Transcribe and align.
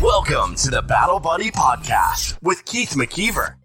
Welcome 0.00 0.54
to 0.56 0.70
the 0.70 0.80
Battle 0.82 1.20
Buddy 1.20 1.50
Podcast 1.50 2.38
with 2.42 2.64
Keith 2.64 2.92
McKeever. 2.92 3.56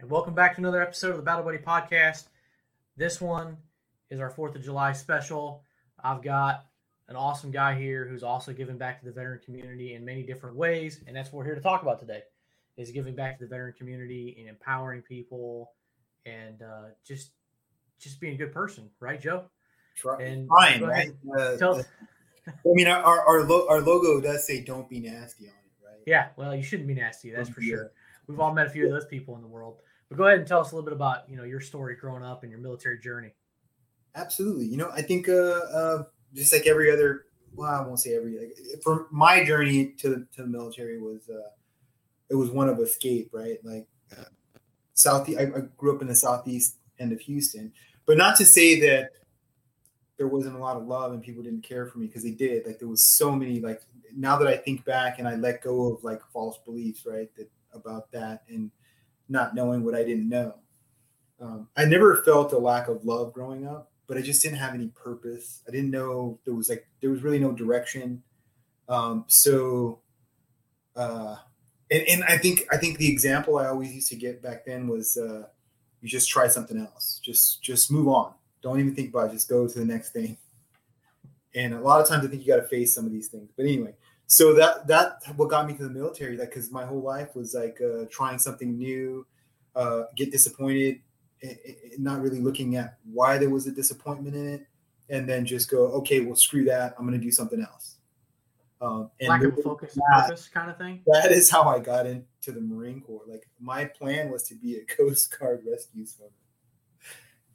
And 0.00 0.10
welcome 0.10 0.34
back 0.34 0.54
to 0.54 0.60
another 0.60 0.82
episode 0.82 1.10
of 1.10 1.16
the 1.18 1.22
Battle 1.22 1.44
Buddy 1.44 1.58
Podcast. 1.58 2.24
This 2.96 3.20
one 3.20 3.56
is 4.10 4.18
our 4.18 4.30
4th 4.32 4.56
of 4.56 4.62
July 4.64 4.92
special. 4.92 5.62
I've 6.02 6.20
got 6.22 6.64
an 7.08 7.14
awesome 7.14 7.52
guy 7.52 7.78
here 7.78 8.06
who's 8.08 8.24
also 8.24 8.52
giving 8.52 8.76
back 8.76 8.98
to 9.00 9.06
the 9.06 9.12
veteran 9.12 9.40
community 9.44 9.94
in 9.94 10.04
many 10.04 10.24
different 10.24 10.56
ways. 10.56 11.00
And 11.06 11.14
that's 11.14 11.32
what 11.32 11.38
we're 11.38 11.44
here 11.44 11.54
to 11.54 11.60
talk 11.60 11.82
about 11.82 12.00
today 12.00 12.22
is 12.76 12.90
giving 12.90 13.14
back 13.14 13.38
to 13.38 13.44
the 13.44 13.48
veteran 13.50 13.74
community 13.78 14.34
and 14.40 14.48
empowering 14.48 15.02
people 15.02 15.72
and 16.26 16.60
uh, 16.62 16.88
just 17.06 17.30
just 18.00 18.18
being 18.20 18.34
a 18.34 18.38
good 18.38 18.52
person, 18.52 18.90
right, 18.98 19.20
Joe? 19.20 19.44
Try, 19.94 20.20
And 20.24 20.48
trying, 20.48 20.82
right? 20.82 21.08
ahead. 21.08 21.16
Uh, 21.38 21.56
Tell- 21.56 21.76
uh, 21.76 21.82
I 22.48 22.52
mean, 22.64 22.88
our 22.88 23.02
our, 23.26 23.44
lo- 23.44 23.66
our 23.68 23.80
logo 23.80 24.20
does 24.20 24.46
say 24.46 24.62
"Don't 24.62 24.88
be 24.88 25.00
nasty" 25.00 25.46
on 25.46 25.52
it, 25.52 25.86
right? 25.86 26.00
Yeah, 26.06 26.28
well, 26.36 26.54
you 26.54 26.62
shouldn't 26.62 26.88
be 26.88 26.94
nasty, 26.94 27.30
that's 27.30 27.48
for 27.48 27.60
Yeah. 27.60 27.74
sure. 27.74 27.92
We've 28.26 28.40
all 28.40 28.52
met 28.54 28.66
a 28.66 28.70
few 28.70 28.86
of 28.86 28.92
those 28.92 29.06
people 29.06 29.34
in 29.36 29.42
the 29.42 29.48
world. 29.48 29.78
But 30.08 30.18
go 30.18 30.24
ahead 30.26 30.38
and 30.38 30.46
tell 30.46 30.60
us 30.60 30.72
a 30.72 30.74
little 30.74 30.84
bit 30.84 30.92
about, 30.94 31.28
you 31.28 31.36
know, 31.36 31.44
your 31.44 31.60
story 31.60 31.96
growing 31.96 32.22
up 32.22 32.42
and 32.42 32.50
your 32.50 32.60
military 32.60 32.98
journey. 32.98 33.34
Absolutely. 34.14 34.66
You 34.66 34.76
know, 34.76 34.90
I 34.92 35.02
think 35.02 35.28
uh, 35.28 35.32
uh, 35.32 36.04
just 36.34 36.52
like 36.52 36.66
every 36.66 36.90
other, 36.90 37.24
well, 37.54 37.70
I 37.70 37.86
won't 37.86 37.98
say 38.00 38.14
every. 38.14 38.38
Like, 38.38 38.82
for 38.82 39.06
my 39.10 39.44
journey 39.44 39.92
to 40.00 40.26
to 40.34 40.42
the 40.42 40.46
military 40.46 40.98
was 41.00 41.28
uh, 41.28 41.48
it 42.28 42.34
was 42.34 42.50
one 42.50 42.68
of 42.68 42.78
escape, 42.80 43.30
right? 43.32 43.58
Like 43.64 43.86
uh, 44.16 44.24
south. 44.94 45.28
I, 45.30 45.42
I 45.42 45.60
grew 45.76 45.94
up 45.94 46.02
in 46.02 46.08
the 46.08 46.14
southeast 46.16 46.76
end 46.98 47.12
of 47.12 47.20
Houston, 47.20 47.72
but 48.06 48.16
not 48.18 48.36
to 48.36 48.44
say 48.44 48.80
that 48.80 49.10
there 50.18 50.28
wasn't 50.28 50.54
a 50.54 50.58
lot 50.58 50.76
of 50.76 50.86
love 50.86 51.12
and 51.12 51.22
people 51.22 51.42
didn't 51.42 51.62
care 51.62 51.86
for 51.86 51.98
me 51.98 52.06
because 52.06 52.22
they 52.22 52.30
did. 52.30 52.66
Like 52.66 52.78
there 52.78 52.88
was 52.88 53.04
so 53.04 53.32
many. 53.32 53.60
Like 53.60 53.82
now 54.14 54.36
that 54.36 54.48
I 54.48 54.56
think 54.56 54.84
back 54.84 55.18
and 55.18 55.26
I 55.26 55.36
let 55.36 55.62
go 55.62 55.92
of 55.92 56.04
like 56.04 56.20
false 56.32 56.58
beliefs, 56.58 57.06
right? 57.06 57.34
That 57.36 57.50
about 57.74 58.10
that 58.12 58.42
and 58.48 58.70
not 59.28 59.54
knowing 59.54 59.84
what 59.84 59.94
I 59.94 60.04
didn't 60.04 60.28
know. 60.28 60.54
Um, 61.40 61.68
I 61.76 61.84
never 61.84 62.22
felt 62.22 62.52
a 62.52 62.58
lack 62.58 62.88
of 62.88 63.04
love 63.04 63.32
growing 63.32 63.66
up, 63.66 63.90
but 64.06 64.16
I 64.16 64.20
just 64.20 64.42
didn't 64.42 64.58
have 64.58 64.74
any 64.74 64.88
purpose. 64.88 65.62
I 65.66 65.72
didn't 65.72 65.90
know 65.90 66.38
there 66.44 66.54
was 66.54 66.68
like 66.68 66.86
there 67.00 67.10
was 67.10 67.22
really 67.22 67.38
no 67.38 67.52
direction. 67.52 68.22
Um, 68.88 69.24
so, 69.26 70.00
uh, 70.94 71.36
and, 71.90 72.02
and 72.08 72.24
I 72.24 72.38
think 72.38 72.66
I 72.70 72.76
think 72.76 72.98
the 72.98 73.10
example 73.10 73.58
I 73.58 73.66
always 73.66 73.92
used 73.92 74.08
to 74.10 74.16
get 74.16 74.42
back 74.42 74.64
then 74.64 74.86
was 74.86 75.16
uh, 75.16 75.46
you 76.00 76.08
just 76.08 76.30
try 76.30 76.46
something 76.46 76.78
else. 76.78 77.20
Just 77.24 77.62
just 77.62 77.90
move 77.90 78.08
on. 78.08 78.34
Don't 78.62 78.78
even 78.80 78.94
think 78.94 79.10
about 79.10 79.30
it. 79.30 79.32
Just 79.32 79.48
go 79.48 79.66
to 79.66 79.78
the 79.78 79.84
next 79.84 80.10
thing. 80.10 80.36
And 81.54 81.74
a 81.74 81.80
lot 81.80 82.00
of 82.00 82.08
times 82.08 82.24
I 82.24 82.28
think 82.28 82.42
you 82.42 82.48
got 82.48 82.60
to 82.60 82.68
face 82.68 82.94
some 82.94 83.04
of 83.04 83.12
these 83.12 83.28
things. 83.28 83.50
But 83.56 83.66
anyway, 83.66 83.94
so 84.26 84.54
that 84.54 84.86
that 84.86 85.18
what 85.36 85.50
got 85.50 85.66
me 85.66 85.74
to 85.74 85.82
the 85.82 85.90
military. 85.90 86.36
Like 86.36 86.48
because 86.50 86.70
my 86.70 86.86
whole 86.86 87.02
life 87.02 87.34
was 87.34 87.54
like 87.54 87.78
uh, 87.82 88.06
trying 88.10 88.38
something 88.38 88.78
new, 88.78 89.26
uh, 89.76 90.04
get 90.16 90.30
disappointed, 90.32 91.00
and, 91.42 91.58
and 91.92 91.98
not 92.00 92.22
really 92.22 92.40
looking 92.40 92.76
at 92.76 92.98
why 93.12 93.36
there 93.36 93.50
was 93.50 93.66
a 93.66 93.72
disappointment 93.72 94.34
in 94.34 94.48
it, 94.48 94.66
and 95.10 95.28
then 95.28 95.44
just 95.44 95.70
go, 95.70 95.86
okay, 95.88 96.20
well, 96.20 96.36
screw 96.36 96.64
that. 96.64 96.94
I'm 96.98 97.06
going 97.06 97.18
to 97.18 97.24
do 97.24 97.30
something 97.32 97.60
else. 97.60 97.96
Um, 98.80 99.10
and 99.20 99.28
Lack 99.28 99.44
of 99.44 99.62
focus 99.62 99.94
that- 99.94 100.26
purpose 100.28 100.48
kind 100.48 100.68
of 100.70 100.76
thing. 100.76 101.02
that 101.06 101.30
is 101.30 101.48
how 101.48 101.62
I 101.64 101.78
got 101.78 102.04
into 102.06 102.50
the 102.50 102.60
Marine 102.60 103.00
Corps. 103.00 103.22
Like 103.28 103.46
my 103.60 103.84
plan 103.84 104.30
was 104.30 104.42
to 104.44 104.54
be 104.54 104.76
a 104.78 104.84
Coast 104.96 105.38
Guard 105.38 105.62
rescue 105.70 106.04
swimmer, 106.04 106.30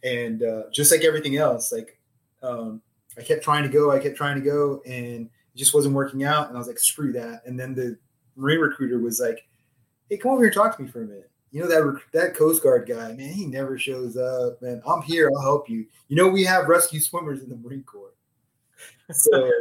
and 0.04 0.44
uh, 0.44 0.64
just 0.72 0.92
like 0.92 1.04
everything 1.04 1.38
else, 1.38 1.72
like 1.72 2.00
um, 2.44 2.82
I 3.18 3.22
kept 3.22 3.44
trying 3.44 3.64
to 3.64 3.70
go, 3.70 3.92
I 3.92 4.00
kept 4.00 4.18
trying 4.18 4.36
to 4.36 4.46
go, 4.46 4.82
and 4.86 5.26
it 5.26 5.58
just 5.58 5.74
wasn't 5.74 5.96
working 5.96 6.24
out. 6.24 6.48
And 6.48 6.58
I 6.58 6.60
was 6.60 6.68
like, 6.68 6.80
screw 6.80 7.12
that. 7.14 7.42
And 7.46 7.60
then 7.60 7.74
the 7.74 7.98
Marine 8.36 8.60
recruiter 8.60 9.00
was 9.00 9.20
like, 9.20 9.46
"Hey, 10.10 10.18
come 10.18 10.32
over 10.32 10.42
here 10.42 10.48
and 10.48 10.56
talk 10.56 10.76
to 10.78 10.84
me 10.84 10.90
for 10.90 11.02
a 11.02 11.06
minute." 11.06 11.32
You 11.52 11.62
know 11.62 11.68
that 11.68 11.84
rec- 11.84 12.12
that 12.12 12.36
Coast 12.36 12.62
Guard 12.62 12.88
guy, 12.88 13.14
man, 13.14 13.34
he 13.34 13.46
never 13.46 13.78
shows 13.78 14.18
up. 14.18 14.62
Man, 14.62 14.82
I'm 14.86 15.02
here. 15.02 15.32
I'll 15.36 15.42
help 15.42 15.70
you. 15.70 15.86
You 16.08 16.16
know 16.16 16.28
we 16.28 16.44
have 16.44 16.68
rescue 16.68 17.00
swimmers 17.00 17.42
in 17.42 17.50
the 17.50 17.56
Marine 17.56 17.84
Corps. 17.84 18.14
So 19.12 19.52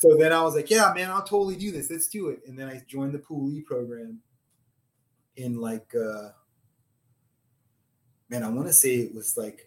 so 0.00 0.16
then 0.16 0.32
I 0.32 0.42
was 0.42 0.54
like, 0.54 0.70
yeah, 0.70 0.90
man, 0.94 1.10
I'll 1.10 1.22
totally 1.22 1.56
do 1.56 1.70
this. 1.70 1.90
Let's 1.90 2.06
do 2.06 2.30
it. 2.30 2.40
And 2.46 2.58
then 2.58 2.68
I 2.68 2.82
joined 2.86 3.12
the 3.12 3.18
Pool 3.18 3.52
E 3.52 3.60
program 3.60 4.18
in 5.36 5.60
like, 5.60 5.94
uh, 5.94 6.30
man, 8.30 8.44
I 8.44 8.48
want 8.48 8.68
to 8.68 8.72
say 8.72 8.94
it 8.96 9.14
was 9.14 9.36
like 9.36 9.66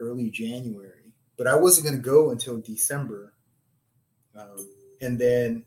early 0.00 0.30
January, 0.30 1.12
but 1.36 1.46
I 1.46 1.54
wasn't 1.54 1.86
going 1.86 1.96
to 1.96 2.02
go 2.02 2.30
until 2.30 2.58
December. 2.58 3.34
Um, 4.36 4.68
and 5.00 5.18
then 5.18 5.64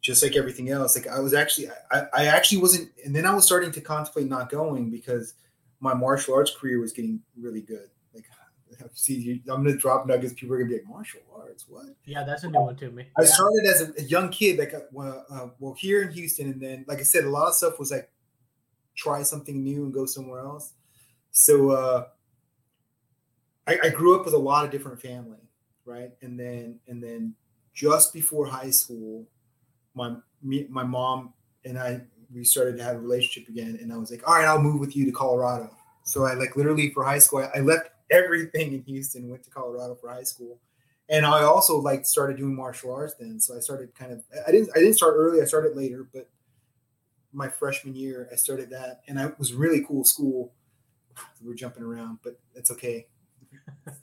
just 0.00 0.22
like 0.22 0.36
everything 0.36 0.70
else, 0.70 0.96
like 0.96 1.06
I 1.06 1.20
was 1.20 1.32
actually, 1.32 1.68
I, 1.90 2.02
I 2.12 2.26
actually 2.26 2.58
wasn't, 2.58 2.90
and 3.04 3.14
then 3.14 3.24
I 3.24 3.34
was 3.34 3.46
starting 3.46 3.72
to 3.72 3.80
contemplate 3.80 4.28
not 4.28 4.50
going 4.50 4.90
because 4.90 5.34
my 5.80 5.94
martial 5.94 6.34
arts 6.34 6.54
career 6.54 6.80
was 6.80 6.92
getting 6.92 7.20
really 7.38 7.60
good. 7.60 7.88
Like, 8.12 8.24
see, 8.92 9.40
I'm 9.48 9.62
going 9.62 9.74
to 9.74 9.78
drop 9.78 10.06
nuggets. 10.06 10.34
People 10.34 10.56
are 10.56 10.58
going 10.58 10.70
to 10.70 10.76
be 10.76 10.80
like, 10.82 10.88
martial 10.88 11.20
arts, 11.34 11.66
what? 11.68 11.86
yeah, 12.04 12.24
that's 12.24 12.42
a 12.42 12.50
new 12.50 12.60
one 12.60 12.76
to 12.76 12.90
me. 12.90 13.06
I 13.16 13.24
started 13.24 13.64
as 13.66 13.82
a, 13.82 14.02
a 14.02 14.02
young 14.02 14.28
kid, 14.30 14.58
like 14.58 14.74
uh, 14.74 14.80
well, 14.90 15.24
uh, 15.30 15.48
well, 15.60 15.74
here 15.74 16.02
in 16.02 16.10
Houston, 16.10 16.50
and 16.50 16.60
then, 16.60 16.84
like 16.88 16.98
I 16.98 17.04
said, 17.04 17.24
a 17.24 17.30
lot 17.30 17.48
of 17.48 17.54
stuff 17.54 17.78
was 17.78 17.90
like 17.90 18.10
try 18.96 19.22
something 19.22 19.62
new 19.62 19.84
and 19.84 19.92
go 19.92 20.06
somewhere 20.06 20.40
else. 20.40 20.72
So 21.34 21.70
uh, 21.70 22.06
I, 23.66 23.78
I 23.84 23.88
grew 23.90 24.18
up 24.18 24.24
with 24.24 24.34
a 24.34 24.38
lot 24.38 24.64
of 24.64 24.70
different 24.70 25.00
family, 25.00 25.38
right? 25.84 26.12
And 26.22 26.38
then, 26.38 26.78
and 26.88 27.02
then 27.02 27.34
just 27.74 28.12
before 28.12 28.46
high 28.46 28.70
school, 28.70 29.26
my 29.94 30.16
me, 30.42 30.66
my 30.70 30.84
mom 30.84 31.34
and 31.64 31.78
I 31.78 32.00
we 32.34 32.44
started 32.44 32.76
to 32.78 32.82
have 32.82 32.96
a 32.96 33.00
relationship 33.00 33.48
again, 33.48 33.78
and 33.80 33.92
I 33.92 33.96
was 33.96 34.10
like, 34.10 34.26
all 34.26 34.34
right, 34.34 34.46
I'll 34.46 34.62
move 34.62 34.80
with 34.80 34.96
you 34.96 35.04
to 35.04 35.12
Colorado. 35.12 35.70
So 36.04 36.24
I 36.24 36.34
like 36.34 36.56
literally 36.56 36.90
for 36.90 37.04
high 37.04 37.18
school, 37.18 37.40
I, 37.40 37.58
I 37.58 37.60
left 37.60 37.90
everything 38.10 38.72
in 38.72 38.82
Houston, 38.82 39.28
went 39.28 39.42
to 39.44 39.50
Colorado 39.50 39.94
for 39.94 40.08
high 40.08 40.22
school 40.22 40.58
and 41.08 41.26
I 41.26 41.42
also 41.42 41.78
like 41.78 42.06
started 42.06 42.36
doing 42.36 42.54
martial 42.54 42.92
arts 42.92 43.14
then. 43.14 43.38
So 43.40 43.56
I 43.56 43.60
started 43.60 43.94
kind 43.94 44.12
of 44.12 44.22
I 44.46 44.50
didn't 44.50 44.70
I 44.74 44.78
didn't 44.78 44.94
start 44.94 45.14
early. 45.16 45.40
I 45.40 45.44
started 45.44 45.76
later, 45.76 46.06
but 46.12 46.28
my 47.32 47.48
freshman 47.48 47.94
year 47.94 48.28
I 48.32 48.36
started 48.36 48.70
that, 48.70 49.02
and 49.08 49.18
I 49.18 49.32
was 49.38 49.52
really 49.52 49.84
cool 49.86 50.04
school. 50.04 50.52
We're 51.42 51.54
jumping 51.54 51.82
around, 51.82 52.18
but 52.22 52.38
it's 52.54 52.70
okay. 52.70 53.06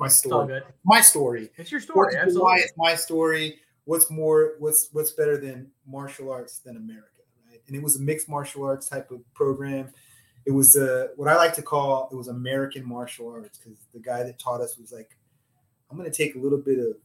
My 0.00 0.06
It's 0.06 0.16
story. 0.16 0.60
My 0.84 1.00
story. 1.02 1.50
It's 1.56 1.70
your 1.70 1.80
story. 1.80 2.14
July 2.14 2.22
Absolutely. 2.22 2.60
is 2.60 2.72
my 2.78 2.94
story. 2.94 3.56
What's 3.84 4.10
more? 4.10 4.54
What's 4.58 4.88
what's 4.92 5.10
better 5.10 5.36
than 5.36 5.70
martial 5.86 6.32
arts 6.32 6.58
than 6.58 6.78
America, 6.78 7.20
right? 7.46 7.60
And 7.66 7.76
it 7.76 7.82
was 7.82 7.96
a 7.96 8.00
mixed 8.00 8.26
martial 8.26 8.64
arts 8.64 8.88
type 8.88 9.10
of 9.10 9.20
program. 9.34 9.90
It 10.46 10.52
was 10.52 10.74
uh, 10.74 11.08
what 11.16 11.28
I 11.28 11.36
like 11.36 11.52
to 11.54 11.62
call 11.62 12.08
it 12.10 12.16
was 12.16 12.28
American 12.28 12.86
martial 12.88 13.28
arts 13.28 13.58
because 13.58 13.78
the 13.92 14.00
guy 14.00 14.22
that 14.22 14.38
taught 14.38 14.62
us 14.62 14.78
was 14.78 14.90
like, 14.90 15.18
I'm 15.90 15.98
going 15.98 16.10
to 16.10 16.16
take 16.16 16.34
a 16.34 16.38
little 16.38 16.58
bit 16.58 16.78
of 16.78 16.96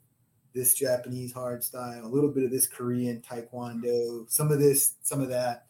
this 0.53 0.73
Japanese 0.73 1.33
hard 1.33 1.66
style, 1.66 2.05
a 2.05 2.07
little 2.07 2.29
bit 2.29 2.45
of 2.45 2.51
this 2.51 2.66
Korean 2.66 3.22
taekwondo, 3.22 4.29
some 4.31 4.53
of 4.53 4.59
this, 4.59 4.95
some 5.01 5.22
of 5.22 5.27
that. 5.29 5.66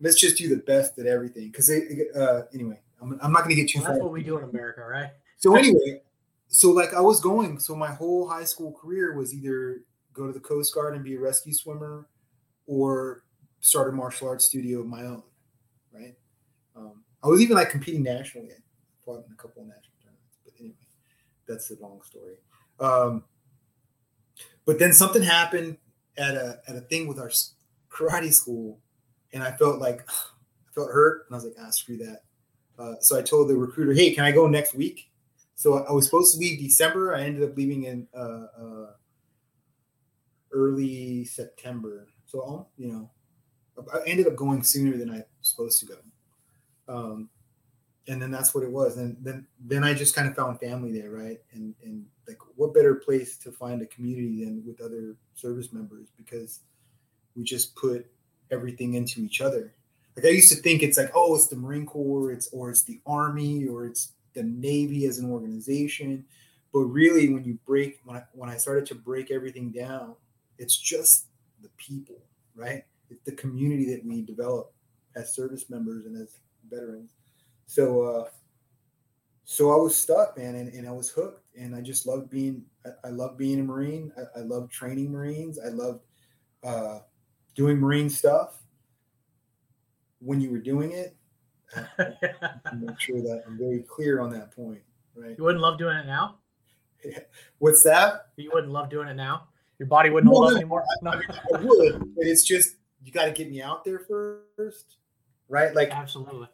Let's 0.00 0.18
just 0.18 0.38
do 0.38 0.48
the 0.48 0.56
best 0.56 0.98
at 0.98 1.04
everything. 1.04 1.48
Because 1.50 1.68
uh, 1.70 2.44
anyway, 2.54 2.80
I'm, 3.00 3.18
I'm 3.22 3.32
not 3.32 3.44
going 3.44 3.56
to 3.56 3.62
get 3.62 3.70
too 3.70 3.80
far. 3.80 3.92
that's 3.92 4.02
what 4.02 4.12
we 4.12 4.22
do 4.22 4.38
in 4.38 4.44
America, 4.44 4.82
right? 4.84 5.10
So 5.36 5.56
anyway, 5.56 6.02
so 6.48 6.70
like 6.70 6.94
I 6.94 7.00
was 7.00 7.20
going, 7.20 7.58
so 7.58 7.74
my 7.74 7.92
whole 7.92 8.28
high 8.28 8.44
school 8.44 8.72
career 8.72 9.14
was 9.14 9.32
either 9.34 9.82
go 10.12 10.26
to 10.26 10.32
the 10.32 10.40
Coast 10.40 10.74
Guard 10.74 10.94
and 10.94 11.04
be 11.04 11.14
a 11.14 11.20
rescue 11.20 11.54
swimmer, 11.54 12.08
or 12.66 13.24
start 13.60 13.88
a 13.88 13.92
martial 13.92 14.28
arts 14.28 14.44
studio 14.44 14.80
of 14.80 14.86
my 14.86 15.02
own, 15.02 15.22
right? 15.92 16.14
Um, 16.76 17.02
I 17.22 17.28
was 17.28 17.40
even 17.40 17.56
like 17.56 17.70
competing 17.70 18.02
nationally. 18.02 18.48
I 18.50 18.60
fought 19.04 19.24
in 19.26 19.32
a 19.32 19.36
couple 19.36 19.62
of 19.62 19.68
national 19.68 19.94
tournaments, 20.02 20.38
but 20.44 20.54
anyway, 20.58 20.74
that's 21.48 21.70
a 21.70 21.74
long 21.80 22.00
story. 22.02 22.34
Um, 22.78 23.24
but 24.66 24.78
then 24.78 24.92
something 24.92 25.22
happened 25.22 25.78
at 26.16 26.34
a 26.34 26.60
at 26.68 26.76
a 26.76 26.80
thing 26.80 27.06
with 27.06 27.18
our 27.18 27.30
karate 27.90 28.32
school, 28.32 28.78
and 29.32 29.42
I 29.42 29.52
felt 29.52 29.78
like 29.78 30.00
I 30.08 30.72
felt 30.74 30.90
hurt, 30.90 31.26
and 31.26 31.34
I 31.34 31.36
was 31.36 31.44
like, 31.44 31.56
ah, 31.60 31.70
screw 31.70 31.96
that. 31.98 32.22
Uh, 32.80 32.94
so 33.00 33.18
I 33.18 33.22
told 33.22 33.48
the 33.48 33.56
recruiter, 33.56 33.92
hey, 33.92 34.14
can 34.14 34.24
I 34.24 34.32
go 34.32 34.46
next 34.46 34.74
week? 34.74 35.10
So 35.54 35.84
I 35.84 35.92
was 35.92 36.06
supposed 36.06 36.32
to 36.34 36.40
leave 36.40 36.58
December. 36.58 37.14
I 37.14 37.22
ended 37.22 37.48
up 37.48 37.54
leaving 37.56 37.84
in 37.84 38.08
uh, 38.16 38.46
uh, 38.58 38.86
early 40.52 41.24
September. 41.24 42.08
So 42.24 42.66
you 42.78 42.88
know, 42.88 43.10
I 43.92 43.98
ended 44.06 44.26
up 44.26 44.36
going 44.36 44.62
sooner 44.62 44.96
than 44.96 45.10
I 45.10 45.16
was 45.16 45.24
supposed 45.42 45.80
to 45.80 45.86
go. 45.86 45.94
Um, 46.88 47.28
and 48.08 48.20
then 48.20 48.30
that's 48.30 48.54
what 48.54 48.64
it 48.64 48.72
was. 48.72 48.96
And 48.96 49.16
then 49.20 49.46
then 49.60 49.84
I 49.84 49.92
just 49.92 50.16
kind 50.16 50.26
of 50.26 50.34
found 50.34 50.58
family 50.58 50.98
there, 50.98 51.10
right? 51.10 51.38
And 51.52 51.74
and 51.84 52.06
like, 52.26 52.38
what 52.56 52.72
better 52.72 52.94
place 52.94 53.36
to 53.38 53.52
find 53.52 53.82
a 53.82 53.86
community 53.86 54.44
than 54.44 54.64
with 54.66 54.80
other 54.80 55.16
service 55.34 55.72
members 55.72 56.08
because 56.16 56.60
we 57.36 57.44
just 57.44 57.76
put 57.76 58.06
everything 58.50 58.94
into 58.94 59.20
each 59.20 59.42
other. 59.42 59.74
Like 60.16 60.26
I 60.26 60.30
used 60.30 60.52
to 60.52 60.60
think 60.60 60.82
it's 60.82 60.98
like, 60.98 61.10
oh, 61.14 61.34
it's 61.34 61.46
the 61.46 61.56
Marine 61.56 61.86
Corps, 61.86 62.32
it's 62.32 62.48
or 62.52 62.70
it's 62.70 62.82
the 62.82 63.00
Army, 63.06 63.66
or 63.66 63.86
it's 63.86 64.12
the 64.34 64.42
Navy 64.42 65.06
as 65.06 65.18
an 65.18 65.30
organization. 65.30 66.24
But 66.72 66.80
really, 66.80 67.32
when 67.32 67.44
you 67.44 67.58
break, 67.66 68.00
when 68.04 68.16
I, 68.16 68.22
when 68.32 68.48
I 68.48 68.56
started 68.56 68.86
to 68.86 68.94
break 68.94 69.30
everything 69.30 69.70
down, 69.70 70.14
it's 70.58 70.76
just 70.76 71.26
the 71.62 71.68
people, 71.78 72.16
right? 72.54 72.84
It's 73.10 73.24
the 73.24 73.32
community 73.32 73.92
that 73.94 74.04
we 74.04 74.22
develop 74.22 74.72
as 75.16 75.34
service 75.34 75.68
members 75.68 76.06
and 76.06 76.16
as 76.16 76.38
veterans. 76.70 77.10
So, 77.66 78.02
uh, 78.02 78.24
so 79.44 79.72
I 79.72 79.76
was 79.76 79.96
stuck, 79.96 80.38
man, 80.38 80.54
and, 80.54 80.72
and 80.72 80.86
I 80.88 80.92
was 80.92 81.08
hooked, 81.08 81.42
and 81.58 81.74
I 81.74 81.80
just 81.80 82.06
loved 82.06 82.30
being. 82.30 82.62
I, 82.86 83.08
I 83.08 83.10
love 83.10 83.36
being 83.36 83.58
a 83.58 83.64
Marine. 83.64 84.12
I, 84.16 84.40
I 84.40 84.42
love 84.42 84.70
training 84.70 85.10
Marines. 85.10 85.58
I 85.58 85.70
loved 85.70 86.04
uh, 86.62 87.00
doing 87.56 87.78
Marine 87.78 88.08
stuff. 88.08 88.59
When 90.20 90.40
you 90.40 90.50
were 90.50 90.58
doing 90.58 90.92
it, 90.92 91.16
make 91.98 93.00
sure 93.00 93.20
that 93.22 93.42
I'm 93.46 93.58
very 93.58 93.82
clear 93.82 94.20
on 94.20 94.30
that 94.30 94.54
point, 94.54 94.80
right? 95.14 95.34
You 95.36 95.44
wouldn't 95.44 95.62
love 95.62 95.78
doing 95.78 95.96
it 95.96 96.06
now. 96.06 96.36
What's 97.58 97.82
that? 97.84 98.28
You 98.36 98.50
wouldn't 98.52 98.72
love 98.72 98.90
doing 98.90 99.08
it 99.08 99.14
now. 99.14 99.48
Your 99.78 99.86
body 99.88 100.10
wouldn't 100.10 100.30
hold 100.32 100.50
up 100.50 100.56
anymore. 100.56 100.84
No. 101.02 101.12
I, 101.12 101.16
mean, 101.16 101.24
I 101.54 101.60
would, 101.62 102.14
but 102.14 102.26
it's 102.26 102.42
just 102.42 102.76
you 103.02 103.12
got 103.12 103.24
to 103.24 103.30
get 103.30 103.50
me 103.50 103.62
out 103.62 103.84
there 103.84 104.00
first, 104.00 104.96
right? 105.48 105.74
Like, 105.74 105.90
absolutely. 105.90 106.48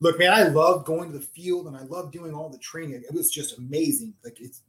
Look, 0.00 0.18
man, 0.18 0.32
I 0.32 0.44
love 0.44 0.84
going 0.84 1.12
to 1.12 1.18
the 1.18 1.24
field 1.24 1.66
and 1.66 1.76
I 1.76 1.82
love 1.82 2.12
doing 2.12 2.32
all 2.32 2.48
the 2.48 2.58
training. 2.58 3.02
It 3.06 3.12
was 3.12 3.30
just 3.30 3.58
amazing. 3.58 4.14
Like 4.24 4.40
it's 4.40 4.62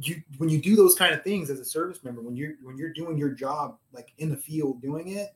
you 0.00 0.22
when 0.38 0.48
you 0.48 0.60
do 0.60 0.74
those 0.74 0.94
kind 0.94 1.14
of 1.14 1.22
things 1.22 1.50
as 1.50 1.60
a 1.60 1.64
service 1.64 2.02
member, 2.02 2.20
when 2.20 2.36
you're 2.36 2.54
when 2.62 2.76
you're 2.76 2.92
doing 2.92 3.16
your 3.16 3.30
job 3.30 3.78
like 3.92 4.12
in 4.18 4.28
the 4.28 4.36
field 4.36 4.82
doing 4.82 5.08
it, 5.08 5.34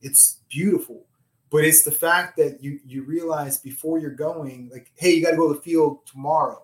it's 0.00 0.40
beautiful. 0.48 1.06
But 1.54 1.64
it's 1.64 1.84
the 1.84 1.92
fact 1.92 2.36
that 2.38 2.60
you 2.64 2.80
you 2.84 3.04
realize 3.04 3.58
before 3.58 4.00
you're 4.00 4.10
going, 4.10 4.70
like, 4.72 4.90
hey, 4.96 5.12
you 5.12 5.22
got 5.22 5.30
to 5.30 5.36
go 5.36 5.46
to 5.46 5.54
the 5.54 5.60
field 5.60 6.04
tomorrow. 6.04 6.60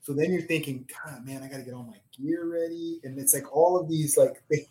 So 0.00 0.14
then 0.14 0.32
you're 0.32 0.40
thinking, 0.40 0.88
God, 1.04 1.26
man, 1.26 1.42
I 1.42 1.48
got 1.48 1.58
to 1.58 1.62
get 1.62 1.74
all 1.74 1.82
my 1.82 1.98
gear 2.16 2.50
ready, 2.50 3.00
and 3.04 3.18
it's 3.18 3.34
like 3.34 3.54
all 3.54 3.78
of 3.78 3.86
these 3.86 4.16
like 4.16 4.42
things. 4.48 4.66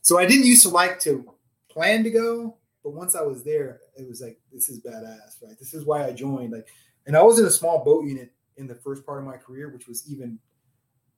So 0.00 0.18
I 0.18 0.24
didn't 0.24 0.46
used 0.46 0.62
to 0.62 0.70
like 0.70 0.98
to 1.00 1.34
plan 1.68 2.02
to 2.02 2.10
go, 2.10 2.56
but 2.82 2.94
once 2.94 3.14
I 3.14 3.20
was 3.20 3.44
there, 3.44 3.80
it 3.94 4.08
was 4.08 4.22
like, 4.22 4.40
this 4.50 4.70
is 4.70 4.80
badass, 4.80 5.42
right? 5.42 5.58
This 5.58 5.74
is 5.74 5.84
why 5.84 6.06
I 6.06 6.12
joined. 6.12 6.54
Like, 6.54 6.68
and 7.06 7.14
I 7.14 7.20
was 7.20 7.38
in 7.38 7.44
a 7.44 7.50
small 7.50 7.84
boat 7.84 8.06
unit 8.06 8.32
in 8.56 8.66
the 8.66 8.74
first 8.74 9.04
part 9.04 9.18
of 9.18 9.26
my 9.26 9.36
career, 9.36 9.68
which 9.68 9.86
was 9.86 10.10
even 10.10 10.38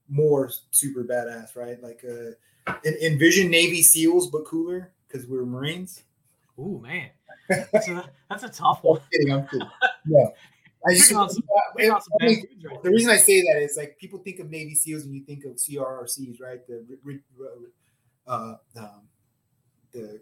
more 0.09 0.51
super 0.73 1.05
badass, 1.05 1.55
right? 1.55 1.81
Like, 1.81 2.05
uh, 2.05 2.73
envision 3.01 3.49
Navy 3.49 3.81
SEALs, 3.81 4.29
but 4.29 4.45
cooler 4.45 4.91
because 5.07 5.29
we 5.29 5.37
were 5.37 5.47
Marines. 5.47 6.03
Ooh, 6.61 6.81
man, 6.83 7.11
that's 7.49 7.89
a, 7.89 8.11
that's 8.29 8.43
a 8.43 8.49
tough 8.49 8.81
one. 8.83 9.01
I'm 9.01 9.07
kidding. 9.11 9.33
I'm 9.33 9.47
kidding. 9.47 9.69
Yeah. 10.07 10.27
I 10.87 10.95
just, 10.95 11.09
some, 11.11 11.29
I 11.29 11.29
mean, 11.77 11.91
right 11.91 12.83
the 12.83 12.91
reason 12.91 13.11
I 13.11 13.19
say 13.19 13.43
that 13.43 13.63
is 13.63 13.77
like 13.77 13.99
people 13.99 14.19
think 14.21 14.41
of 14.41 14.51
Navy 14.51 14.75
SEALs 14.75 15.05
and 15.05 15.15
you 15.15 15.23
think 15.25 15.45
of 15.45 15.57
CRRCs, 15.57 16.41
right? 16.41 16.67
The 16.67 17.21
uh, 18.27 18.55
um, 18.77 19.03
the 19.93 20.21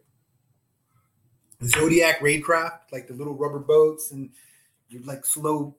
Zodiac 1.63 2.21
raid 2.23 2.43
craft, 2.43 2.93
like 2.93 3.07
the 3.07 3.15
little 3.15 3.35
rubber 3.35 3.59
boats, 3.59 4.11
and 4.13 4.31
you're 4.89 5.03
like 5.03 5.25
slow, 5.25 5.77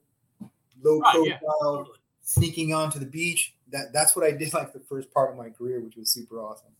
low 0.82 1.00
profile, 1.00 1.26
yeah, 1.26 1.38
totally. 1.62 1.98
sneaking 2.22 2.72
onto 2.72 2.98
the 2.98 3.06
beach. 3.06 3.54
That 3.70 3.92
that's 3.92 4.16
what 4.16 4.24
I 4.24 4.30
did 4.30 4.52
like 4.54 4.72
the 4.72 4.80
first 4.80 5.12
part 5.12 5.30
of 5.30 5.36
my 5.36 5.50
career, 5.50 5.80
which 5.80 5.96
was 5.96 6.10
super 6.10 6.40
awesome. 6.40 6.72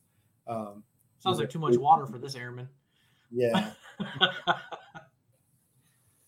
Um, 0.47 0.85
Sounds 1.19 1.39
like 1.39 1.51
too 1.51 1.59
much 1.59 1.77
water 1.77 2.07
for 2.07 2.19
this 2.19 2.35
airman. 2.35 2.69
Yeah. 3.31 3.71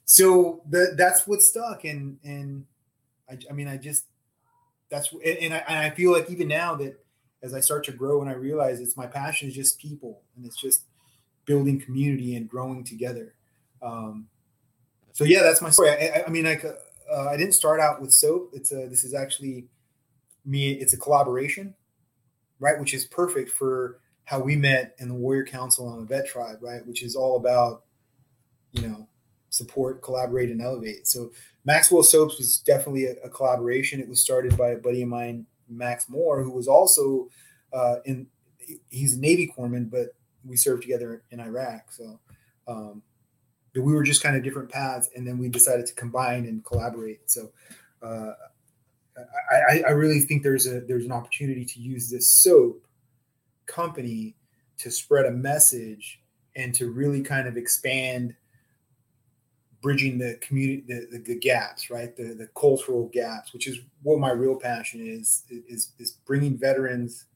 so 0.04 0.62
the, 0.68 0.94
that's 0.96 1.26
what 1.26 1.42
stuck, 1.42 1.84
and 1.84 2.18
and 2.24 2.64
I, 3.30 3.38
I 3.50 3.52
mean 3.52 3.68
I 3.68 3.76
just 3.76 4.04
that's 4.90 5.12
and 5.12 5.54
I, 5.54 5.58
and 5.68 5.78
I 5.78 5.90
feel 5.90 6.12
like 6.12 6.30
even 6.30 6.48
now 6.48 6.74
that 6.76 6.98
as 7.42 7.54
I 7.54 7.60
start 7.60 7.84
to 7.84 7.92
grow 7.92 8.20
and 8.20 8.30
I 8.30 8.34
realize 8.34 8.80
it's 8.80 8.96
my 8.96 9.06
passion 9.06 9.48
is 9.48 9.54
just 9.54 9.78
people 9.78 10.20
and 10.36 10.44
it's 10.44 10.60
just 10.60 10.82
building 11.44 11.80
community 11.80 12.36
and 12.36 12.48
growing 12.48 12.84
together. 12.84 13.34
Um, 13.82 14.28
so 15.12 15.24
yeah, 15.24 15.42
that's 15.42 15.60
my 15.60 15.70
story. 15.70 15.90
I, 15.90 16.24
I 16.26 16.30
mean, 16.30 16.44
like 16.44 16.64
uh, 16.64 17.28
I 17.28 17.36
didn't 17.36 17.54
start 17.54 17.80
out 17.80 18.00
with 18.00 18.12
soap. 18.12 18.50
It's 18.52 18.72
a 18.72 18.86
this 18.86 19.04
is 19.04 19.14
actually 19.14 19.66
me. 20.44 20.72
It's 20.72 20.92
a 20.92 20.98
collaboration, 20.98 21.74
right? 22.60 22.78
Which 22.78 22.94
is 22.94 23.04
perfect 23.06 23.50
for 23.50 23.98
how 24.24 24.40
we 24.40 24.56
met 24.56 24.94
in 24.98 25.08
the 25.08 25.14
Warrior 25.14 25.44
Council 25.44 25.86
on 25.86 26.00
the 26.00 26.06
Vet 26.06 26.26
Tribe, 26.26 26.58
right? 26.60 26.86
Which 26.86 27.02
is 27.02 27.16
all 27.16 27.36
about 27.36 27.84
you 28.72 28.88
know 28.88 29.08
support, 29.50 30.02
collaborate, 30.02 30.50
and 30.50 30.62
elevate. 30.62 31.06
So 31.06 31.30
Maxwell 31.64 32.02
Soaps 32.02 32.38
was 32.38 32.58
definitely 32.58 33.06
a, 33.06 33.14
a 33.24 33.28
collaboration. 33.28 34.00
It 34.00 34.08
was 34.08 34.22
started 34.22 34.56
by 34.56 34.70
a 34.70 34.78
buddy 34.78 35.02
of 35.02 35.08
mine 35.08 35.46
Max 35.68 36.08
Moore, 36.08 36.42
who 36.42 36.50
was 36.50 36.68
also 36.68 37.28
uh, 37.72 37.96
in 38.04 38.26
he's 38.90 39.16
a 39.16 39.20
Navy 39.20 39.52
corpsman, 39.56 39.90
but 39.90 40.08
we 40.44 40.56
served 40.56 40.82
together 40.82 41.22
in 41.30 41.40
Iraq. 41.40 41.92
So 41.92 42.20
um, 42.66 43.02
we 43.74 43.92
were 43.92 44.02
just 44.02 44.22
kind 44.22 44.36
of 44.36 44.42
different 44.42 44.70
paths, 44.70 45.10
and 45.16 45.26
then 45.26 45.38
we 45.38 45.48
decided 45.48 45.86
to 45.86 45.94
combine 45.94 46.46
and 46.46 46.64
collaborate. 46.64 47.30
So 47.30 47.52
uh, 48.02 48.32
I, 49.70 49.82
I, 49.86 49.90
really 49.90 50.20
think 50.20 50.42
there's 50.42 50.66
a 50.66 50.80
there's 50.80 51.04
an 51.04 51.12
opportunity 51.12 51.64
to 51.64 51.80
use 51.80 52.10
this 52.10 52.28
soap 52.28 52.84
company 53.66 54.36
to 54.78 54.90
spread 54.90 55.26
a 55.26 55.30
message 55.30 56.20
and 56.56 56.74
to 56.74 56.90
really 56.90 57.22
kind 57.22 57.48
of 57.48 57.56
expand 57.56 58.34
bridging 59.80 60.16
the 60.16 60.38
community 60.40 60.84
the, 60.86 61.06
the, 61.10 61.24
the, 61.24 61.38
gaps 61.38 61.90
right? 61.90 62.16
The, 62.16 62.34
the 62.34 62.48
cultural 62.58 63.08
gaps 63.12 63.52
which 63.52 63.66
is 63.66 63.80
what 64.02 64.18
my 64.18 64.30
real 64.30 64.56
passion 64.56 65.00
is 65.06 65.44
is 65.50 65.92
is 65.98 66.12
bringing 66.24 66.56
veterans 66.56 67.26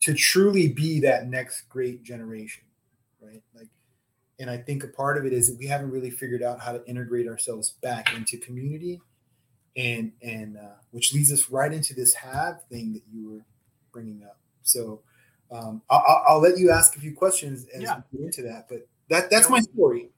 to 0.00 0.12
truly 0.12 0.68
be 0.68 1.00
that 1.00 1.28
next 1.28 1.62
great 1.68 2.02
generation 2.02 2.64
right? 3.20 3.42
Like 3.54 3.68
and 4.40 4.50
i 4.50 4.56
think 4.56 4.82
a 4.82 4.88
part 4.88 5.16
of 5.16 5.24
it 5.24 5.32
is 5.32 5.48
that 5.48 5.56
we 5.58 5.66
haven't 5.66 5.92
really 5.92 6.10
figured 6.10 6.42
out 6.42 6.60
how 6.60 6.72
to 6.72 6.84
integrate 6.86 7.28
ourselves 7.28 7.76
back 7.80 8.12
into 8.16 8.36
community 8.36 9.00
and 9.76 10.12
and 10.22 10.56
uh, 10.56 10.76
which 10.90 11.12
leads 11.12 11.32
us 11.32 11.50
right 11.50 11.72
into 11.72 11.94
this 11.94 12.14
have 12.14 12.62
thing 12.70 12.92
that 12.92 13.02
you 13.12 13.30
were 13.30 13.44
bringing 13.92 14.22
up. 14.24 14.38
So 14.62 15.00
um, 15.50 15.82
I'll, 15.90 16.24
I'll, 16.28 16.40
let 16.40 16.58
you 16.58 16.70
ask 16.70 16.96
a 16.96 17.00
few 17.00 17.14
questions 17.14 17.66
as 17.74 17.82
yeah. 17.82 18.00
we 18.12 18.18
get 18.18 18.26
into 18.26 18.42
that 18.42 18.66
but 18.68 18.86
that 19.08 19.30
that's 19.30 19.50
my 19.50 19.60
story 19.60 20.10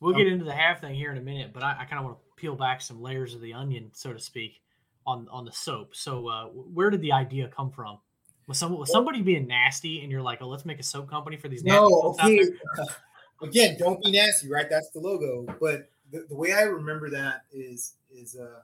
We'll 0.00 0.14
get 0.14 0.28
into 0.28 0.44
the 0.44 0.54
half 0.54 0.80
thing 0.80 0.94
here 0.94 1.10
in 1.10 1.18
a 1.18 1.22
minute, 1.22 1.50
but 1.52 1.64
I, 1.64 1.78
I 1.80 1.84
kind 1.84 1.98
of 1.98 2.04
want 2.04 2.18
to 2.18 2.40
peel 2.40 2.54
back 2.54 2.80
some 2.80 3.02
layers 3.02 3.34
of 3.34 3.40
the 3.40 3.52
onion, 3.52 3.90
so 3.92 4.12
to 4.12 4.20
speak, 4.20 4.60
on 5.06 5.26
on 5.28 5.44
the 5.44 5.50
soap. 5.50 5.96
So, 5.96 6.28
uh, 6.28 6.44
where 6.46 6.88
did 6.90 7.00
the 7.00 7.12
idea 7.12 7.48
come 7.48 7.72
from? 7.72 7.98
Was, 8.46 8.58
some, 8.58 8.78
was 8.78 8.90
somebody 8.90 9.22
being 9.22 9.46
nasty, 9.46 10.02
and 10.02 10.10
you're 10.10 10.22
like, 10.22 10.40
"Oh, 10.40 10.48
let's 10.48 10.64
make 10.64 10.78
a 10.78 10.84
soap 10.84 11.10
company 11.10 11.36
for 11.36 11.48
these"? 11.48 11.64
No, 11.64 12.14
okay. 12.20 12.44
Again, 13.42 13.76
don't 13.78 14.02
be 14.02 14.12
nasty, 14.12 14.48
right? 14.48 14.66
That's 14.70 14.90
the 14.90 15.00
logo. 15.00 15.46
But 15.60 15.90
the, 16.12 16.26
the 16.28 16.34
way 16.34 16.52
I 16.52 16.62
remember 16.62 17.10
that 17.10 17.42
is 17.52 17.94
is 18.10 18.36
uh, 18.36 18.60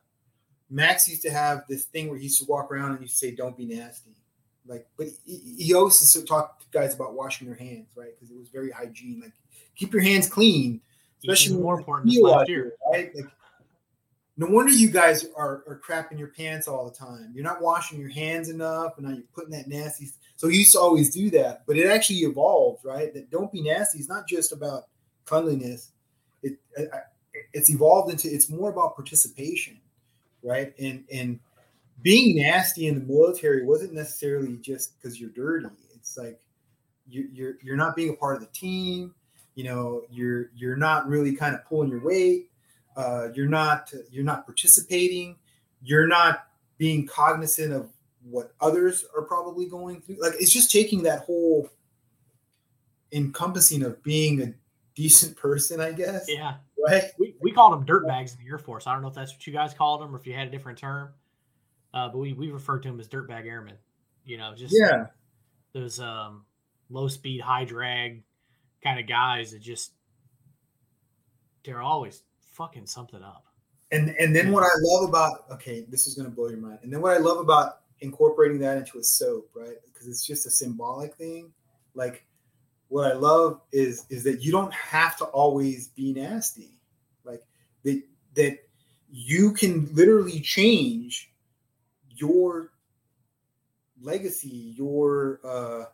Max 0.71 1.09
used 1.09 1.23
to 1.23 1.31
have 1.31 1.65
this 1.69 1.87
thing 1.87 2.09
where 2.09 2.19
he 2.19 2.25
used 2.25 2.41
to 2.41 2.47
walk 2.47 2.71
around 2.71 2.93
and 2.93 3.01
used 3.01 3.19
to 3.19 3.27
say, 3.27 3.35
"Don't 3.35 3.57
be 3.57 3.67
nasty." 3.67 4.15
Like, 4.67 4.87
but 4.97 5.09
he, 5.25 5.57
he 5.59 5.75
always 5.75 6.01
used 6.01 6.15
to 6.15 6.25
talk 6.25 6.61
to 6.61 6.67
guys 6.73 6.95
about 6.95 7.15
washing 7.15 7.47
their 7.47 7.57
hands, 7.57 7.89
right? 7.95 8.11
Because 8.15 8.31
it 8.35 8.39
was 8.39 8.49
very 8.49 8.71
hygiene. 8.71 9.21
Like, 9.23 9.33
keep 9.77 9.93
your 9.93 10.03
hands 10.03 10.29
clean 10.29 10.81
especially 11.25 11.57
more 11.57 11.79
important 11.79 12.13
this 12.13 12.21
last 12.21 12.49
year, 12.49 12.75
right? 12.93 13.15
Like, 13.15 13.27
no 14.37 14.47
wonder 14.47 14.73
you 14.73 14.91
guys 14.91 15.27
are, 15.37 15.63
are 15.67 15.81
crapping 15.87 16.19
your 16.19 16.29
pants 16.29 16.67
all 16.67 16.85
the 16.85 16.95
time. 16.95 17.33
You're 17.35 17.45
not 17.45 17.63
washing 17.63 18.01
your 18.01 18.11
hands 18.11 18.49
enough, 18.49 18.99
and 18.99 19.07
now 19.07 19.15
you're 19.15 19.25
putting 19.35 19.51
that 19.51 19.69
nasty. 19.69 20.09
So 20.37 20.49
you 20.49 20.59
used 20.59 20.73
to 20.73 20.81
always 20.81 21.15
do 21.15 21.31
that, 21.31 21.63
but 21.67 21.77
it 21.77 21.87
actually 21.87 22.19
evolved, 22.19 22.85
right? 22.85 23.15
That 23.15 23.31
don't 23.31 23.53
be 23.53 23.63
nasty 23.63 24.01
is 24.01 24.09
not 24.09 24.27
just 24.27 24.53
about 24.53 24.85
cleanliness. 25.25 25.93
It, 26.43 26.55
it 26.77 26.91
it's 27.53 27.71
evolved 27.71 28.11
into 28.11 28.33
it's 28.33 28.51
more 28.51 28.71
about 28.71 28.97
participation, 28.97 29.79
right? 30.43 30.75
And 30.79 31.05
and 31.13 31.39
being 32.05 32.37
nasty 32.37 32.87
in 32.87 32.95
the 32.95 33.01
military 33.01 33.65
wasn't 33.65 33.95
necessarily 33.95 34.59
just 34.59 35.01
because 35.01 35.19
you're 35.19 35.31
dirty. 35.31 35.67
It's 35.95 36.17
like 36.17 36.39
you're, 37.09 37.25
you're 37.33 37.55
you're 37.63 37.77
not 37.77 37.97
being 37.97 38.11
a 38.11 38.17
part 38.17 38.37
of 38.37 38.43
the 38.43 38.49
team. 38.49 39.15
You 39.57 39.65
know 39.65 40.03
you're 40.11 40.51
you're 40.55 40.77
not 40.77 41.09
really 41.09 41.35
kind 41.35 41.55
of 41.55 41.65
pulling 41.65 41.89
your 41.89 42.05
weight. 42.05 42.51
Uh, 42.97 43.29
you're 43.35 43.49
not 43.49 43.93
you're 44.11 44.23
not 44.23 44.45
participating. 44.45 45.37
You're 45.83 46.07
not 46.07 46.47
being 46.77 47.07
cognizant 47.07 47.73
of 47.73 47.91
what 48.23 48.53
others 48.61 49.05
are 49.17 49.23
probably 49.23 49.67
going 49.67 50.03
through. 50.03 50.21
Like 50.21 50.35
it's 50.39 50.53
just 50.53 50.71
taking 50.71 51.03
that 51.05 51.21
whole 51.21 51.71
encompassing 53.13 53.83
of 53.83 54.03
being 54.03 54.43
a 54.43 54.53
decent 54.95 55.37
person 55.37 55.81
i 55.81 55.91
guess. 55.91 56.27
Yeah. 56.29 56.55
Right? 56.87 57.05
We, 57.19 57.35
we 57.41 57.51
called 57.51 57.73
them 57.73 57.85
dirt 57.85 58.07
bags 58.07 58.33
in 58.33 58.45
the 58.45 58.51
air 58.51 58.59
force. 58.59 58.87
I 58.87 58.93
don't 58.93 59.03
know 59.03 59.09
if 59.09 59.15
that's 59.15 59.33
what 59.33 59.47
you 59.47 59.53
guys 59.53 59.73
called 59.75 60.01
them 60.01 60.15
or 60.15 60.19
if 60.19 60.27
you 60.27 60.35
had 60.35 60.47
a 60.49 60.51
different 60.51 60.79
term 60.79 61.11
uh, 61.95 62.09
but 62.09 62.19
we, 62.19 62.35
we 62.35 62.51
referred 62.51 62.83
to 62.83 62.91
them 62.91 63.01
as 63.01 63.09
dirtbag 63.09 63.47
airmen 63.47 63.77
you 64.27 64.37
know 64.37 64.53
just 64.55 64.75
yeah 64.79 65.07
those 65.73 65.99
um, 66.01 66.45
low 66.89 67.09
speed 67.09 67.41
high 67.41 67.65
drag 67.65 68.23
kind 68.83 69.01
of 69.01 69.07
guys 69.09 69.53
that 69.53 69.61
just 69.61 69.93
they're 71.65 71.83
always 71.83 72.23
fucking 72.53 72.87
something 72.87 73.23
up. 73.23 73.45
And 73.91 74.11
and 74.19 74.35
then 74.35 74.51
what 74.53 74.63
I 74.63 74.71
love 74.81 75.09
about 75.09 75.45
okay, 75.53 75.85
this 75.89 76.07
is 76.07 76.15
gonna 76.15 76.31
blow 76.31 76.49
your 76.49 76.59
mind. 76.59 76.79
And 76.83 76.93
then 76.93 77.01
what 77.01 77.13
I 77.13 77.19
love 77.19 77.39
about 77.39 77.81
incorporating 78.01 78.59
that 78.61 78.77
into 78.77 78.99
a 78.99 79.03
soap, 79.03 79.51
right? 79.55 79.77
Because 79.87 80.09
it's 80.09 80.25
just 80.25 80.47
a 80.47 80.51
symbolic 80.51 81.15
thing. 81.15 81.53
Like 81.95 82.25
what 82.89 83.11
I 83.11 83.15
love 83.15 83.61
is 83.73 84.07
is 84.11 84.25
that 84.25 84.43
you 84.43 84.53
don't 84.53 84.73
have 84.73 85.17
to 85.19 85.25
always 85.27 85.89
be 85.89 86.13
nasty. 86.13 86.81
Like 87.25 87.43
that 87.85 88.03
that 88.35 88.59
you 89.11 89.53
can 89.53 89.89
literally 89.95 90.41
change 90.41 91.31
your 92.15 92.73
legacy, 94.01 94.75
your 94.77 95.41
uh 95.45 95.85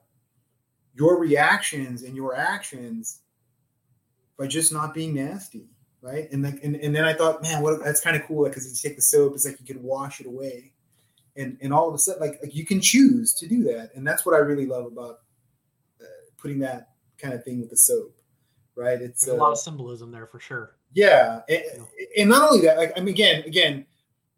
your 0.94 1.18
reactions 1.18 2.02
and 2.02 2.16
your 2.16 2.34
actions 2.34 3.20
by 4.38 4.46
just 4.46 4.72
not 4.72 4.94
being 4.94 5.14
nasty, 5.14 5.68
right? 6.00 6.30
And 6.32 6.42
like 6.42 6.62
and, 6.62 6.76
and 6.76 6.94
then 6.94 7.04
I 7.04 7.12
thought, 7.14 7.42
man, 7.42 7.62
what 7.62 7.84
that's 7.84 8.00
kind 8.00 8.16
of 8.16 8.24
cool 8.24 8.44
because 8.44 8.66
like, 8.66 8.72
you 8.82 8.88
take 8.88 8.96
the 8.96 9.02
soap, 9.02 9.34
it's 9.34 9.46
like 9.46 9.60
you 9.60 9.66
can 9.66 9.82
wash 9.82 10.20
it 10.20 10.26
away. 10.26 10.72
And, 11.36 11.56
and 11.62 11.72
all 11.72 11.88
of 11.88 11.94
a 11.94 11.98
sudden, 11.98 12.20
like, 12.20 12.40
like 12.42 12.54
you 12.54 12.66
can 12.66 12.80
choose 12.80 13.32
to 13.34 13.46
do 13.46 13.62
that, 13.62 13.92
and 13.94 14.04
that's 14.04 14.26
what 14.26 14.34
I 14.34 14.38
really 14.38 14.66
love 14.66 14.86
about 14.86 15.20
uh, 16.00 16.04
putting 16.36 16.58
that 16.58 16.88
kind 17.18 17.32
of 17.32 17.44
thing 17.44 17.60
with 17.60 17.70
the 17.70 17.76
soap, 17.76 18.14
right? 18.74 19.00
It's 19.00 19.24
There's 19.24 19.38
a 19.38 19.40
lot 19.40 19.52
of 19.52 19.58
symbolism 19.58 20.10
there 20.10 20.26
for 20.26 20.40
sure. 20.40 20.76
Yeah, 20.92 21.42
and, 21.48 21.62
and 22.18 22.28
not 22.28 22.50
only 22.50 22.66
that, 22.66 22.76
like 22.76 22.92
I 22.96 23.00
mean, 23.00 23.14
again, 23.14 23.44
again, 23.44 23.86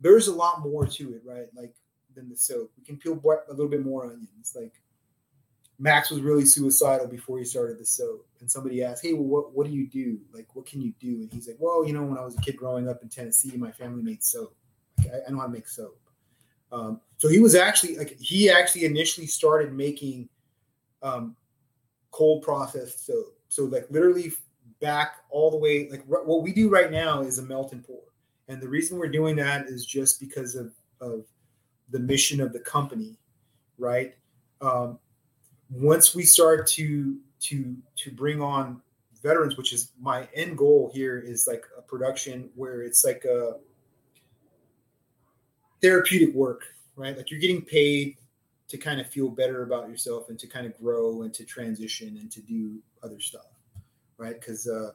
there's 0.03 0.29
a 0.29 0.35
lot 0.35 0.61
more 0.61 0.87
to 0.87 1.15
it, 1.15 1.23
right? 1.25 1.47
Like 1.55 1.75
than 2.15 2.29
the 2.29 2.37
soap. 2.37 2.71
We 2.77 2.85
can 2.85 2.99
peel 2.99 3.15
a 3.15 3.53
little 3.53 3.71
bit 3.71 3.85
more 3.85 4.05
onions. 4.05 4.53
Like 4.55 4.75
Max 5.79 6.11
was 6.11 6.21
really 6.21 6.45
suicidal 6.45 7.07
before 7.07 7.39
he 7.39 7.45
started 7.45 7.79
the 7.79 7.85
soap, 7.85 8.27
and 8.41 8.51
somebody 8.51 8.83
asked, 8.83 9.05
"Hey, 9.05 9.15
well, 9.15 9.25
what 9.25 9.55
what 9.55 9.67
do 9.67 9.73
you 9.73 9.87
do? 9.87 10.19
Like, 10.33 10.55
what 10.55 10.67
can 10.67 10.81
you 10.81 10.93
do?" 11.01 11.23
And 11.23 11.33
he's 11.33 11.49
like, 11.49 11.57
"Well, 11.59 11.87
you 11.87 11.93
know, 11.93 12.05
when 12.05 12.19
I 12.19 12.25
was 12.25 12.37
a 12.37 12.41
kid 12.41 12.57
growing 12.57 12.89
up 12.89 13.03
in 13.03 13.09
Tennessee, 13.09 13.57
my 13.57 13.73
family 13.73 14.03
made 14.03 14.23
soap. 14.23 14.55
Like, 14.99 15.09
I, 15.09 15.17
I, 15.27 15.31
know 15.31 15.39
how 15.39 15.47
to 15.47 15.53
make 15.53 15.69
soap." 15.69 15.99
Um, 16.71 17.01
so 17.19 17.29
he 17.29 17.41
was 17.41 17.55
actually 17.55 17.97
like 17.97 18.19
he 18.19 18.51
actually 18.51 18.85
initially 18.85 19.27
started 19.27 19.73
making 19.73 20.29
um, 21.03 21.37
cold 22.11 22.43
processed 22.43 23.07
soap. 23.07 23.39
So 23.49 23.65
like 23.65 23.87
literally 23.91 24.33
back 24.81 25.17
all 25.31 25.51
the 25.51 25.57
way 25.57 25.89
like 25.91 26.05
what 26.07 26.43
we 26.43 26.53
do 26.53 26.69
right 26.69 26.91
now 26.91 27.23
is 27.23 27.39
a 27.39 27.43
melt 27.43 27.73
and 27.73 27.85
pour. 27.85 28.03
And 28.49 28.61
the 28.61 28.69
reason 28.69 28.99
we're 28.99 29.09
doing 29.09 29.37
that 29.37 29.67
is 29.67 29.87
just 29.87 30.21
because 30.21 30.55
of 30.55 30.73
of 31.01 31.25
the 31.91 31.99
mission 31.99 32.41
of 32.41 32.53
the 32.53 32.61
company, 32.61 33.17
right? 33.79 34.15
Um, 34.61 34.99
once 35.71 36.15
we 36.15 36.25
start 36.25 36.67
to 36.69 37.19
to 37.41 37.77
to 37.97 38.11
bring 38.11 38.41
on 38.41 38.81
veterans, 39.23 39.57
which 39.57 39.73
is 39.73 39.93
my 40.01 40.29
end 40.35 40.59
goal 40.59 40.91
here, 40.93 41.19
is 41.19 41.47
like 41.47 41.65
a 41.79 41.83
production 41.83 42.51
where 42.55 42.83
it's 42.83 43.05
like 43.05 43.25
a 43.25 43.57
therapeutic 45.81 46.35
work, 46.35 46.65
right? 46.97 47.17
Like 47.17 47.31
you're 47.31 47.41
getting 47.41 47.63
paid 47.63 48.17
to 48.69 48.79
kind 48.79 49.01
of 49.01 49.07
feel 49.07 49.29
better 49.29 49.63
about 49.65 49.89
yourself 49.89 50.29
and 50.31 50.39
to 50.39 50.47
kind 50.47 50.67
of 50.67 50.77
grow 50.79 51.23
and 51.23 51.35
to 51.35 51.45
transition 51.45 52.17
and 52.21 52.31
to 52.31 52.41
do 52.41 52.79
other 53.03 53.21
stuff, 53.21 53.47
right? 54.17 54.41
Because 54.41 54.67
uh, 54.67 54.93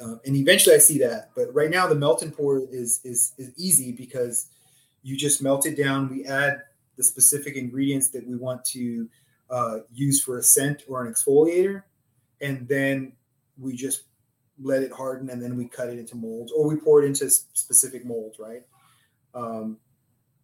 uh, 0.00 0.16
and 0.24 0.36
eventually 0.36 0.74
I 0.74 0.78
see 0.78 0.98
that, 0.98 1.30
but 1.34 1.52
right 1.54 1.70
now 1.70 1.86
the 1.86 1.94
melt 1.94 2.22
and 2.22 2.32
pour 2.32 2.60
is 2.70 3.00
is 3.04 3.32
is 3.38 3.52
easy 3.56 3.92
because 3.92 4.48
you 5.02 5.16
just 5.16 5.42
melt 5.42 5.66
it 5.66 5.76
down. 5.76 6.08
We 6.08 6.24
add 6.24 6.62
the 6.96 7.02
specific 7.02 7.56
ingredients 7.56 8.08
that 8.10 8.26
we 8.26 8.36
want 8.36 8.64
to 8.66 9.08
uh, 9.50 9.78
use 9.92 10.22
for 10.22 10.38
a 10.38 10.42
scent 10.42 10.84
or 10.88 11.04
an 11.04 11.12
exfoliator, 11.12 11.82
and 12.40 12.68
then 12.68 13.12
we 13.58 13.74
just 13.74 14.04
let 14.60 14.82
it 14.82 14.92
harden 14.92 15.30
and 15.30 15.42
then 15.42 15.56
we 15.56 15.68
cut 15.68 15.88
it 15.88 15.98
into 15.98 16.16
molds 16.16 16.52
or 16.52 16.66
we 16.66 16.76
pour 16.76 17.02
it 17.02 17.06
into 17.06 17.30
specific 17.30 18.04
molds, 18.04 18.38
right? 18.38 18.62
Um, 19.34 19.78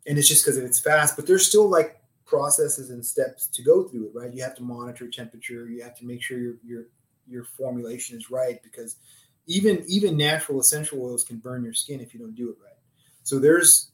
and 0.07 0.19
it's 0.19 0.29
just 0.29 0.45
because 0.45 0.59
it's 0.59 0.79
fast, 0.79 1.17
but 1.17 1.27
there's 1.27 1.47
still 1.47 1.69
like 1.69 2.01
processes 2.27 2.91
and 2.91 3.05
steps 3.05 3.47
to 3.49 3.63
go 3.63 3.85
through 3.85 4.07
it, 4.07 4.13
right? 4.15 4.33
You 4.33 4.43
have 4.43 4.55
to 4.57 4.63
monitor 4.63 5.09
temperature. 5.09 5.67
You 5.67 5.83
have 5.83 5.97
to 5.99 6.05
make 6.05 6.23
sure 6.23 6.39
your 6.39 6.55
your 6.65 6.85
your 7.27 7.45
formulation 7.45 8.19
is 8.19 8.31
right 8.31 8.63
because 8.63 8.97
even 9.47 9.85
even 9.87 10.17
natural 10.17 10.61
essential 10.61 11.03
oils 11.03 11.25
can 11.25 11.39
burn 11.39 11.65
your 11.65 11.75
skin 11.75 12.01
if 12.01 12.15
you 12.15 12.21
don't 12.21 12.35
do 12.35 12.51
it 12.51 12.57
right. 12.63 12.73
So 13.23 13.39
there's 13.39 13.91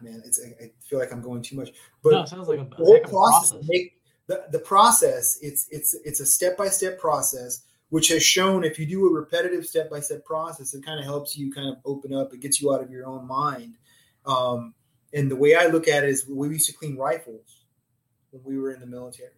man, 0.00 0.22
it's 0.24 0.40
I 0.40 0.70
feel 0.80 0.98
like 0.98 1.12
I'm 1.12 1.22
going 1.22 1.42
too 1.42 1.56
much, 1.56 1.70
but 2.02 2.12
no, 2.12 2.24
sounds 2.24 2.48
like 2.48 2.58
a, 2.58 2.62
a 2.62 2.74
whole 2.74 3.00
process. 3.00 3.50
process. 3.50 3.68
Make, 3.68 4.00
the, 4.26 4.46
the 4.52 4.58
process 4.58 5.38
it's 5.42 5.68
it's 5.70 5.94
it's 6.04 6.20
a 6.20 6.26
step 6.26 6.56
by 6.56 6.68
step 6.68 6.98
process 6.98 7.64
which 7.94 8.08
has 8.08 8.24
shown 8.24 8.64
if 8.64 8.76
you 8.76 8.86
do 8.86 9.06
a 9.06 9.12
repetitive 9.12 9.64
step 9.64 9.88
by 9.88 10.00
step 10.00 10.24
process, 10.24 10.74
it 10.74 10.84
kind 10.84 10.98
of 10.98 11.04
helps 11.04 11.36
you 11.36 11.52
kind 11.52 11.68
of 11.68 11.76
open 11.84 12.12
up. 12.12 12.34
It 12.34 12.40
gets 12.40 12.60
you 12.60 12.74
out 12.74 12.82
of 12.82 12.90
your 12.90 13.06
own 13.06 13.24
mind. 13.24 13.76
Um, 14.26 14.74
and 15.12 15.30
the 15.30 15.36
way 15.36 15.54
I 15.54 15.66
look 15.66 15.86
at 15.86 16.02
it 16.02 16.10
is 16.10 16.28
we 16.28 16.48
used 16.48 16.66
to 16.68 16.72
clean 16.72 16.96
rifles 16.96 17.66
when 18.32 18.42
we 18.42 18.58
were 18.60 18.72
in 18.72 18.80
the 18.80 18.86
military. 18.86 19.30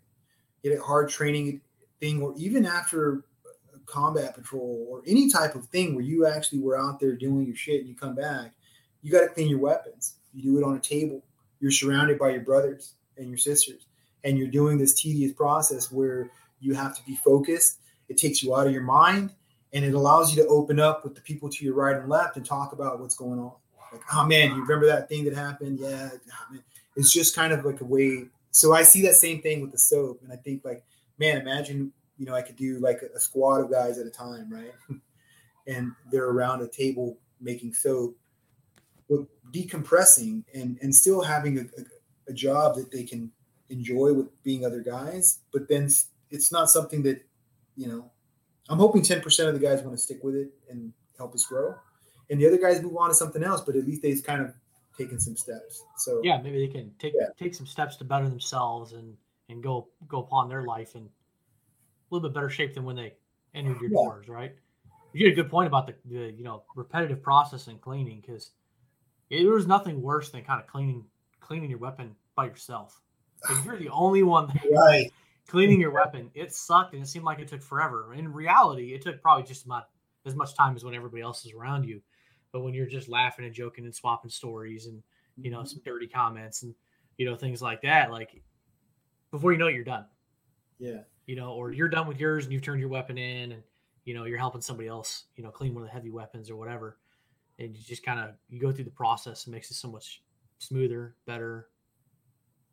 Get 0.63 0.79
a 0.79 0.83
hard 0.83 1.11
training 1.11 1.61
thing, 2.01 2.23
or 2.23 2.33
even 2.39 2.65
after 2.65 3.25
combat 3.87 4.35
patrol 4.35 4.87
or 4.91 5.03
any 5.07 5.31
type 5.31 5.55
of 5.55 5.67
thing 5.67 5.95
where 5.95 6.05
you 6.05 6.27
actually 6.27 6.59
were 6.59 6.79
out 6.79 7.01
there 7.01 7.13
doing 7.13 7.47
your 7.47 7.57
shit 7.57 7.81
and 7.81 7.89
you 7.89 7.95
come 7.95 8.15
back, 8.15 8.53
you 9.03 9.11
got 9.11 9.21
to 9.21 9.29
clean 9.29 9.49
your 9.49 9.61
weapons. 9.61 10.17
You 10.35 10.43
do 10.43 10.59
it 10.59 10.65
on 10.65 10.77
a 10.77 10.81
table. 10.81 11.23
You're 11.61 11.71
surrounded 11.71 12.19
by 12.19 12.31
your 12.31 12.43
brothers 12.43 12.95
and 13.17 13.29
your 13.29 13.39
sisters, 13.39 13.87
and 14.25 14.37
you're 14.37 14.49
doing 14.49 14.77
this 14.77 15.01
tedious 15.01 15.33
process 15.33 15.91
where 15.91 16.31
you 16.61 16.75
have 16.75 16.97
to 16.97 17.03
be 17.05 17.17
focused. 17.17 17.79
It 18.09 18.19
takes 18.19 18.43
you 18.43 18.55
out 18.55 18.67
of 18.67 18.73
your 18.73 18.83
mind, 18.83 19.33
and 19.73 19.85
it 19.85 19.95
allows 19.95 20.35
you 20.35 20.43
to 20.43 20.49
open 20.49 20.79
up 20.79 21.03
with 21.03 21.15
the 21.15 21.23
people 21.23 21.49
to 21.49 21.65
your 21.65 21.75
right 21.75 21.97
and 21.97 22.09
left 22.09 22.37
and 22.37 22.45
talk 22.45 22.73
about 22.73 23.01
what's 23.01 23.17
going 23.17 23.39
on. 23.39 23.53
Like, 23.93 24.03
oh 24.13 24.27
man, 24.27 24.51
you 24.51 24.63
remember 24.63 24.87
that 24.87 25.09
thing 25.09 25.25
that 25.25 25.35
happened? 25.35 25.79
Yeah, 25.81 26.11
oh, 26.53 26.59
it's 26.97 27.13
just 27.13 27.35
kind 27.35 27.53
of 27.53 27.65
like 27.65 27.81
a 27.81 27.85
way. 27.85 28.27
So 28.51 28.75
I 28.75 28.83
see 28.83 29.03
that 29.03 29.15
same 29.15 29.41
thing 29.41 29.61
with 29.61 29.73
the 29.73 29.79
soap, 29.79 30.21
and 30.23 30.33
I 30.33 30.37
think 30.37 30.65
like, 30.65 30.85
man, 31.19 31.41
imagine 31.41 31.93
you 32.19 32.27
know 32.27 32.35
I 32.35 32.43
could 32.43 32.57
do 32.57 32.79
like 32.79 33.01
a, 33.03 33.21
squad 33.21 33.61
of 33.61 33.71
guys 33.71 33.99
at 33.99 34.07
a 34.07 34.11
time, 34.11 34.51
right? 34.51 34.73
and 35.67 35.93
they're 36.11 36.29
around 36.29 36.63
a 36.63 36.69
table 36.69 37.19
making 37.41 37.73
soap 37.75 38.17
but 39.09 39.21
decompressing 39.53 40.45
and 40.55 40.79
and 40.83 40.95
still 40.95 41.23
having 41.23 41.59
a, 41.59 41.63
a, 41.63 41.85
a 42.29 42.33
job 42.33 42.77
that 42.77 42.91
they 42.91 43.03
can 43.03 43.31
enjoy 43.69 44.13
with 44.13 44.27
being 44.43 44.65
other 44.65 44.81
guys 44.81 45.41
but 45.53 45.69
then 45.69 45.89
it's 46.31 46.53
not 46.53 46.71
something 46.71 47.03
that 47.03 47.21
you 47.77 47.89
know 47.89 48.11
i'm 48.69 48.79
hoping 48.79 49.03
10% 49.03 49.49
of 49.49 49.55
the 49.55 49.61
guys 49.61 49.83
want 49.83 49.97
to 49.97 50.03
stick 50.03 50.23
with 50.23 50.35
it 50.35 50.51
and 50.71 50.93
help 51.19 51.35
us 51.35 51.47
grow 51.47 51.75
and 52.31 52.41
the 52.41 52.47
other 52.47 52.59
guys 52.59 52.83
move 52.83 52.97
on 52.97 53.09
to 53.09 53.15
something 53.15 53.43
else 53.43 53.61
but 53.61 53.77
at 53.77 53.85
least 53.85 54.03
they've 54.03 54.23
kind 54.23 54.41
of 54.41 54.55
taken 54.97 55.19
some 55.19 55.37
steps 55.37 55.83
so 55.99 56.21
yeah 56.25 56.41
maybe 56.41 56.65
they 56.65 56.73
can 56.73 56.91
take 56.99 57.13
yeah. 57.19 57.27
take 57.39 57.55
some 57.55 57.67
steps 57.67 57.97
to 57.97 58.05
better 58.05 58.29
themselves 58.29 58.93
and 58.93 59.15
and 59.49 59.63
go 59.63 59.89
go 60.09 60.21
upon 60.21 60.49
their 60.49 60.63
life 60.63 60.95
in 60.95 61.03
a 61.03 61.16
little 62.11 62.29
bit 62.29 62.35
better 62.35 62.51
shape 62.51 62.75
than 62.75 62.85
when 62.85 62.97
they 62.97 63.15
entered 63.55 63.81
your 63.81 63.91
yeah. 63.91 63.97
doors 63.97 64.29
right 64.29 64.57
you 65.17 65.25
get 65.25 65.33
a 65.33 65.43
good 65.43 65.51
point 65.51 65.67
about 65.67 65.87
the, 65.87 65.95
the 66.05 66.33
you 66.33 66.45
know 66.45 66.63
repetitive 66.75 67.23
process 67.23 67.69
and 67.69 67.81
cleaning 67.81 68.21
because 68.21 68.51
there 69.31 69.51
was 69.51 69.67
nothing 69.67 70.03
worse 70.03 70.31
than 70.31 70.45
kind 70.45 70.61
of 70.61 70.67
cleaning 70.67 71.05
cleaning 71.41 71.71
your 71.71 71.79
weapon 71.79 72.15
by 72.35 72.45
yourself. 72.47 73.01
Like 73.49 73.59
if 73.59 73.65
you're 73.65 73.79
the 73.79 73.89
only 73.89 74.23
one 74.23 74.53
right. 74.71 75.11
cleaning 75.47 75.81
your 75.81 75.91
weapon, 75.91 76.31
it 76.35 76.53
sucked 76.53 76.93
and 76.93 77.03
it 77.03 77.07
seemed 77.07 77.25
like 77.25 77.39
it 77.39 77.49
took 77.49 77.63
forever. 77.63 78.13
In 78.15 78.31
reality, 78.31 78.93
it 78.93 79.01
took 79.01 79.23
probably 79.23 79.45
just 79.45 79.65
about 79.65 79.85
as 80.27 80.35
much 80.35 80.55
time 80.55 80.77
as 80.77 80.85
when 80.85 80.95
everybody 80.95 81.23
else 81.23 81.47
is 81.47 81.53
around 81.53 81.85
you. 81.85 82.03
But 82.53 82.61
when 82.61 82.75
you're 82.75 82.87
just 82.87 83.09
laughing 83.09 83.45
and 83.45 83.55
joking 83.55 83.85
and 83.85 83.95
swapping 83.95 84.31
stories 84.31 84.87
and 84.87 85.03
you 85.39 85.51
know 85.51 85.59
mm-hmm. 85.59 85.67
some 85.67 85.83
dirty 85.83 86.09
comments 86.09 86.63
and 86.63 86.75
you 87.17 87.25
know 87.25 87.37
things 87.37 87.63
like 87.63 87.81
that, 87.83 88.11
like 88.11 88.43
before 89.31 89.53
you 89.53 89.59
know 89.59 89.69
it, 89.69 89.75
you're 89.75 89.85
done. 89.85 90.05
Yeah. 90.79 91.01
You 91.27 91.37
know, 91.37 91.53
or 91.53 91.73
you're 91.73 91.89
done 91.89 92.07
with 92.07 92.21
yours 92.21 92.45
and 92.45 92.53
you've 92.53 92.63
turned 92.63 92.81
your 92.81 92.89
weapon 92.89 93.19
in 93.19 93.53
and 93.53 93.63
you 94.05 94.15
know 94.15 94.25
you're 94.25 94.39
helping 94.39 94.61
somebody 94.61 94.89
else, 94.89 95.25
you 95.37 95.43
know, 95.43 95.51
clean 95.51 95.75
one 95.75 95.83
of 95.83 95.89
the 95.89 95.93
heavy 95.93 96.11
weapons 96.11 96.51
or 96.51 96.57
whatever 96.57 96.99
and 97.59 97.77
you 97.77 97.83
just 97.83 98.05
kind 98.05 98.21
of 98.21 98.35
you 98.49 98.61
go 98.61 98.73
through 98.73 98.85
the 98.85 98.91
process 98.91 99.47
and 99.47 99.55
makes 99.55 99.71
it 99.71 99.75
so 99.75 99.89
much 99.89 100.23
smoother, 100.59 101.17
better, 101.27 101.69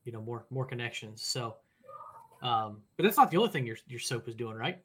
you 0.03 0.11
know, 0.11 0.21
more 0.21 0.45
more 0.49 0.65
connections. 0.65 1.23
So, 1.23 1.55
um, 2.41 2.81
but 2.97 3.03
that's 3.03 3.17
not 3.17 3.31
the 3.31 3.37
only 3.37 3.49
thing 3.49 3.65
your 3.65 3.77
your 3.87 3.99
soap 3.99 4.27
is 4.27 4.35
doing, 4.35 4.55
right? 4.55 4.79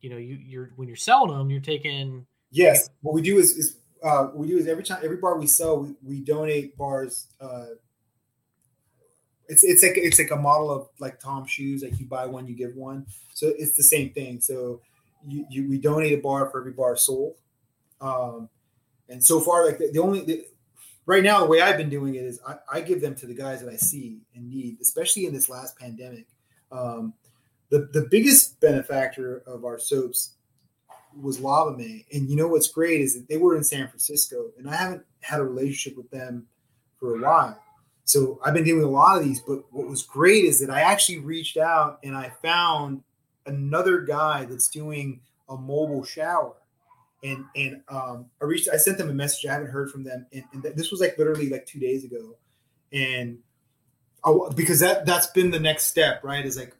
You 0.00 0.10
know, 0.10 0.16
you 0.16 0.36
you're 0.36 0.70
when 0.76 0.88
you're 0.88 0.96
selling 0.96 1.36
them, 1.36 1.50
you're 1.50 1.60
taking. 1.60 2.26
Yes, 2.50 2.90
what 3.02 3.14
we 3.14 3.22
do 3.22 3.38
is 3.38 3.56
is 3.56 3.76
uh, 4.02 4.28
we 4.34 4.46
do 4.46 4.58
is 4.58 4.66
every 4.68 4.84
time 4.84 5.00
every 5.02 5.16
bar 5.16 5.38
we 5.38 5.46
sell, 5.46 5.78
we, 5.78 5.94
we 6.02 6.20
donate 6.20 6.76
bars. 6.76 7.28
Uh, 7.40 7.66
it's 9.48 9.64
it's 9.64 9.82
like 9.82 9.96
it's 9.96 10.18
like 10.18 10.30
a 10.30 10.36
model 10.36 10.70
of 10.70 10.88
like 10.98 11.20
Tom 11.20 11.46
shoes, 11.46 11.82
like 11.82 11.98
you 11.98 12.06
buy 12.06 12.26
one, 12.26 12.46
you 12.46 12.54
give 12.54 12.76
one. 12.76 13.06
So 13.34 13.52
it's 13.58 13.76
the 13.76 13.82
same 13.82 14.10
thing. 14.10 14.40
So 14.40 14.80
you, 15.26 15.46
you 15.50 15.68
we 15.68 15.78
donate 15.78 16.12
a 16.12 16.20
bar 16.20 16.48
for 16.50 16.60
every 16.60 16.72
bar 16.72 16.96
sold. 16.96 17.34
Um, 18.00 18.48
and 19.08 19.24
so 19.24 19.40
far, 19.40 19.66
like 19.66 19.78
the, 19.78 19.90
the 19.90 20.00
only 20.00 20.20
the, 20.24 20.46
right 21.06 21.22
now, 21.22 21.40
the 21.40 21.46
way 21.46 21.60
I've 21.60 21.78
been 21.78 21.88
doing 21.88 22.14
it 22.14 22.24
is 22.24 22.40
I, 22.46 22.56
I, 22.72 22.80
give 22.80 23.00
them 23.00 23.14
to 23.16 23.26
the 23.26 23.34
guys 23.34 23.60
that 23.60 23.72
I 23.72 23.76
see 23.76 24.20
and 24.34 24.48
need, 24.48 24.78
especially 24.80 25.26
in 25.26 25.34
this 25.34 25.48
last 25.48 25.76
pandemic. 25.78 26.26
Um, 26.70 27.14
the 27.70 27.88
the 27.92 28.06
biggest 28.10 28.60
benefactor 28.60 29.42
of 29.46 29.64
our 29.64 29.78
soaps 29.78 30.34
was 31.18 31.40
Lava 31.40 31.76
Mae, 31.76 32.04
and 32.12 32.28
you 32.28 32.36
know 32.36 32.48
what's 32.48 32.68
great 32.68 33.00
is 33.00 33.14
that 33.14 33.28
they 33.28 33.38
were 33.38 33.56
in 33.56 33.64
San 33.64 33.88
Francisco, 33.88 34.50
and 34.58 34.68
I 34.68 34.76
haven't 34.76 35.04
had 35.20 35.40
a 35.40 35.44
relationship 35.44 35.96
with 35.96 36.10
them 36.10 36.46
for 37.00 37.16
a 37.16 37.22
while. 37.22 37.58
So 38.08 38.40
I've 38.42 38.54
been 38.54 38.64
with 38.64 38.86
a 38.86 38.88
lot 38.88 39.18
of 39.18 39.24
these, 39.24 39.40
but 39.40 39.70
what 39.70 39.86
was 39.86 40.02
great 40.02 40.46
is 40.46 40.60
that 40.60 40.70
I 40.70 40.80
actually 40.80 41.18
reached 41.18 41.58
out 41.58 41.98
and 42.02 42.16
I 42.16 42.32
found 42.42 43.02
another 43.44 44.00
guy 44.00 44.46
that's 44.46 44.68
doing 44.68 45.20
a 45.46 45.58
mobile 45.58 46.02
shower. 46.04 46.54
And 47.22 47.44
and 47.54 47.82
um, 47.88 48.30
I 48.40 48.46
reached, 48.46 48.70
I 48.72 48.78
sent 48.78 48.96
them 48.96 49.10
a 49.10 49.12
message. 49.12 49.44
I 49.44 49.52
haven't 49.52 49.70
heard 49.70 49.90
from 49.90 50.04
them, 50.04 50.24
and, 50.32 50.44
and 50.52 50.62
this 50.62 50.90
was 50.90 51.00
like 51.00 51.18
literally 51.18 51.50
like 51.50 51.66
two 51.66 51.80
days 51.80 52.04
ago, 52.04 52.36
and 52.92 53.38
I, 54.24 54.32
because 54.54 54.78
that 54.80 55.04
that's 55.04 55.26
been 55.26 55.50
the 55.50 55.58
next 55.58 55.86
step, 55.86 56.22
right? 56.22 56.46
Is 56.46 56.56
like 56.56 56.76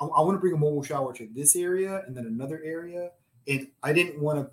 I, 0.00 0.06
I 0.06 0.20
want 0.22 0.34
to 0.34 0.40
bring 0.40 0.54
a 0.54 0.58
mobile 0.58 0.82
shower 0.82 1.12
to 1.14 1.28
this 1.32 1.54
area 1.54 2.02
and 2.04 2.16
then 2.16 2.26
another 2.26 2.60
area, 2.64 3.12
and 3.46 3.68
I 3.80 3.92
didn't 3.92 4.20
want 4.20 4.50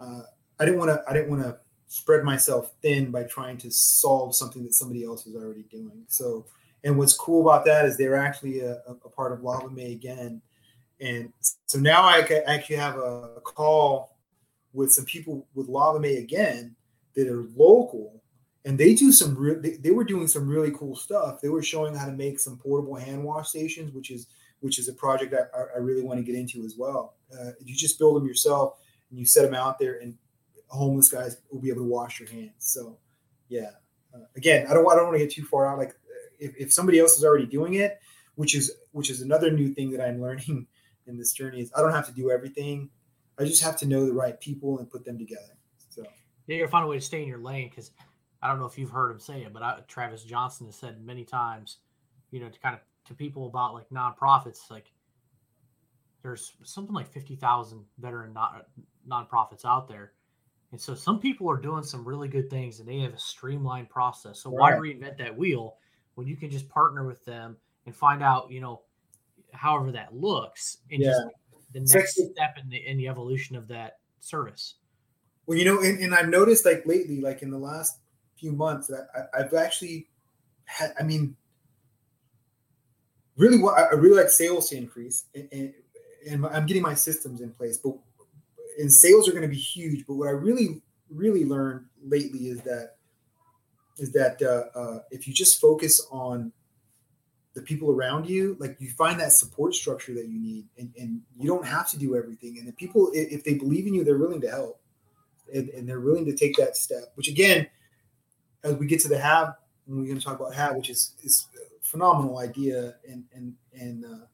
to. 0.00 0.04
Uh, 0.04 0.22
I 0.60 0.64
didn't 0.64 0.78
want 0.78 0.90
to. 0.90 1.02
I 1.10 1.12
didn't 1.12 1.28
want 1.28 1.42
to 1.42 1.58
spread 1.90 2.22
myself 2.22 2.70
thin 2.82 3.10
by 3.10 3.24
trying 3.24 3.58
to 3.58 3.68
solve 3.68 4.36
something 4.36 4.62
that 4.62 4.74
somebody 4.74 5.04
else 5.04 5.26
is 5.26 5.34
already 5.34 5.64
doing. 5.64 6.04
So, 6.06 6.46
and 6.84 6.96
what's 6.96 7.16
cool 7.16 7.42
about 7.42 7.64
that 7.64 7.84
is 7.84 7.96
they're 7.96 8.16
actually 8.16 8.60
a, 8.60 8.76
a 8.86 9.08
part 9.08 9.32
of 9.32 9.42
Lava 9.42 9.68
Mae 9.68 9.92
again, 9.92 10.40
and 11.00 11.32
so 11.66 11.80
now 11.80 12.02
I 12.02 12.20
actually 12.46 12.76
have 12.76 12.96
a 12.96 13.40
call 13.42 14.16
with 14.72 14.92
some 14.92 15.04
people 15.04 15.48
with 15.54 15.68
Lava 15.68 15.98
Mae 15.98 16.16
again 16.16 16.76
that 17.16 17.26
are 17.26 17.46
local. 17.56 18.22
And 18.64 18.78
they 18.78 18.94
do 18.94 19.10
some 19.10 19.34
real 19.34 19.60
they, 19.60 19.70
they, 19.70 19.90
were 19.90 20.04
doing 20.04 20.28
some 20.28 20.46
really 20.46 20.70
cool 20.70 20.94
stuff. 20.94 21.40
They 21.40 21.48
were 21.48 21.62
showing 21.62 21.94
how 21.94 22.06
to 22.06 22.12
make 22.12 22.38
some 22.38 22.58
portable 22.58 22.94
hand 22.94 23.24
wash 23.24 23.48
stations 23.48 23.92
which 23.94 24.10
is 24.10 24.26
which 24.60 24.78
is 24.78 24.88
a 24.88 24.92
project 24.92 25.34
i, 25.34 25.58
I 25.74 25.78
really 25.78 26.02
want 26.02 26.18
to 26.18 26.24
get 26.24 26.38
into 26.38 26.64
as 26.64 26.74
well. 26.76 27.14
Uh, 27.32 27.52
you 27.64 27.74
just 27.74 27.98
build 27.98 28.16
them 28.16 28.28
yourself 28.28 28.78
and 29.08 29.18
you 29.18 29.24
set 29.24 29.42
them 29.42 29.54
out 29.54 29.78
there 29.78 29.98
and 30.00 30.14
homeless 30.76 31.08
guys 31.08 31.38
will 31.50 31.60
be 31.60 31.68
able 31.68 31.82
to 31.82 31.88
wash 31.88 32.20
your 32.20 32.28
hands. 32.28 32.52
So 32.58 32.98
yeah. 33.48 33.70
Uh, 34.12 34.18
again 34.34 34.66
i 34.68 34.74
don't, 34.74 34.90
I 34.90 34.96
don't 34.96 35.04
want 35.04 35.18
to 35.18 35.24
get 35.24 35.30
too 35.30 35.44
far 35.44 35.68
out 35.68 35.78
like 35.78 35.94
if, 36.40 36.52
if 36.56 36.72
somebody 36.72 36.98
else 36.98 37.16
is 37.16 37.24
already 37.24 37.46
doing 37.46 37.74
it 37.74 38.00
which 38.34 38.56
is 38.56 38.72
which 38.90 39.08
is 39.08 39.20
another 39.20 39.52
new 39.52 39.72
thing 39.72 39.92
that 39.92 40.00
i'm 40.00 40.20
learning 40.20 40.66
in 41.06 41.16
this 41.16 41.32
journey 41.32 41.60
is 41.60 41.70
i 41.76 41.80
don't 41.80 41.92
have 41.92 42.08
to 42.08 42.12
do 42.12 42.28
everything. 42.28 42.90
I 43.40 43.44
just 43.44 43.62
have 43.62 43.76
to 43.78 43.86
know 43.86 44.04
the 44.04 44.12
right 44.12 44.38
people 44.38 44.78
and 44.80 44.90
put 44.90 45.04
them 45.04 45.18
together. 45.18 45.56
So. 45.88 46.02
Yeah, 46.46 46.56
you 46.56 46.62
gotta 46.62 46.70
find 46.70 46.84
a 46.84 46.88
way 46.88 46.96
to 46.96 47.04
stay 47.04 47.22
in 47.22 47.28
your 47.28 47.38
lane 47.38 47.70
because 47.70 47.92
I 48.42 48.48
don't 48.48 48.58
know 48.58 48.66
if 48.66 48.78
you've 48.78 48.90
heard 48.90 49.10
him 49.10 49.18
say 49.18 49.42
it, 49.42 49.52
but 49.52 49.62
I, 49.62 49.80
Travis 49.88 50.24
Johnson 50.24 50.66
has 50.66 50.76
said 50.76 51.02
many 51.02 51.24
times, 51.24 51.78
you 52.32 52.40
know, 52.40 52.50
to 52.50 52.60
kind 52.60 52.74
of 52.74 52.80
to 53.06 53.14
people 53.14 53.46
about 53.46 53.72
like 53.72 53.88
nonprofits, 53.88 54.70
like 54.70 54.92
there's 56.22 56.52
something 56.64 56.94
like 56.94 57.10
50,000 57.10 57.82
veteran 57.98 58.34
non, 58.34 58.60
nonprofits 59.08 59.64
out 59.64 59.88
there. 59.88 60.12
And 60.72 60.80
so 60.80 60.94
some 60.94 61.18
people 61.18 61.50
are 61.50 61.56
doing 61.56 61.82
some 61.82 62.06
really 62.06 62.28
good 62.28 62.48
things 62.48 62.78
and 62.80 62.88
they 62.88 63.00
have 63.00 63.14
a 63.14 63.18
streamlined 63.18 63.90
process. 63.90 64.40
So 64.40 64.50
right. 64.50 64.78
why 64.78 64.88
reinvent 64.88 65.18
that 65.18 65.36
wheel 65.36 65.76
when 66.14 66.26
you 66.26 66.36
can 66.36 66.50
just 66.50 66.68
partner 66.68 67.06
with 67.06 67.24
them 67.24 67.56
and 67.86 67.94
find 67.94 68.22
out, 68.22 68.50
you 68.50 68.60
know, 68.60 68.82
however 69.52 69.90
that 69.92 70.14
looks 70.14 70.78
and 70.90 71.02
yeah. 71.02 71.08
just 71.08 71.22
the 71.72 71.80
next 71.80 72.14
step 72.14 72.56
in 72.62 72.68
the 72.68 72.76
in 72.76 72.96
the 72.96 73.08
evolution 73.08 73.56
of 73.56 73.68
that 73.68 73.98
service. 74.20 74.74
Well, 75.46 75.58
you 75.58 75.64
know, 75.64 75.80
and, 75.80 75.98
and 75.98 76.14
I've 76.14 76.28
noticed 76.28 76.64
like 76.64 76.84
lately, 76.86 77.20
like 77.20 77.42
in 77.42 77.50
the 77.50 77.58
last 77.58 77.98
few 78.36 78.52
months 78.52 78.86
that 78.88 79.08
I, 79.34 79.42
have 79.42 79.54
actually 79.54 80.08
had. 80.64 80.92
I 80.98 81.02
mean, 81.02 81.36
really, 83.36 83.58
what 83.58 83.78
I 83.78 83.94
really 83.94 84.16
like 84.16 84.28
sales 84.28 84.70
to 84.70 84.76
increase, 84.76 85.24
and, 85.34 85.48
and, 85.50 85.74
and 86.28 86.46
I'm 86.46 86.66
getting 86.66 86.82
my 86.82 86.94
systems 86.94 87.40
in 87.40 87.50
place. 87.50 87.78
But 87.78 87.94
and 88.78 88.92
sales 88.92 89.28
are 89.28 89.32
going 89.32 89.42
to 89.42 89.48
be 89.48 89.56
huge. 89.56 90.06
But 90.06 90.14
what 90.14 90.28
I 90.28 90.32
really, 90.32 90.82
really 91.10 91.44
learned 91.44 91.86
lately 92.02 92.48
is 92.48 92.60
that 92.62 92.96
is 93.98 94.12
that 94.12 94.40
uh, 94.42 94.78
uh, 94.78 94.98
if 95.10 95.28
you 95.28 95.34
just 95.34 95.60
focus 95.60 96.06
on 96.10 96.52
the 97.54 97.62
people 97.62 97.90
around 97.90 98.28
you, 98.28 98.56
like 98.60 98.76
you 98.78 98.88
find 98.90 99.20
that 99.20 99.32
support 99.32 99.74
structure 99.74 100.14
that 100.14 100.28
you 100.28 100.40
need, 100.40 100.66
and, 100.78 100.92
and 100.98 101.20
you 101.36 101.48
don't 101.48 101.66
have 101.66 101.90
to 101.90 101.98
do 101.98 102.16
everything. 102.16 102.58
And 102.58 102.66
the 102.66 102.72
people, 102.72 103.10
if 103.12 103.44
they 103.44 103.54
believe 103.54 103.86
in 103.86 103.94
you, 103.94 104.04
they're 104.04 104.18
willing 104.18 104.40
to 104.42 104.50
help, 104.50 104.80
and, 105.52 105.68
and 105.70 105.88
they're 105.88 106.00
willing 106.00 106.24
to 106.26 106.36
take 106.36 106.56
that 106.56 106.76
step. 106.76 107.12
Which 107.14 107.28
again, 107.28 107.66
as 108.64 108.76
we 108.76 108.86
get 108.86 109.00
to 109.00 109.08
the 109.08 109.18
have, 109.18 109.54
and 109.86 109.98
we're 109.98 110.06
going 110.06 110.18
to 110.18 110.24
talk 110.24 110.38
about 110.38 110.54
have, 110.54 110.76
which 110.76 110.90
is 110.90 111.14
is 111.22 111.48
phenomenal 111.82 112.38
idea, 112.38 112.94
and 113.08 113.24
and 113.34 113.54
and 113.78 114.04
uh, 114.04 114.26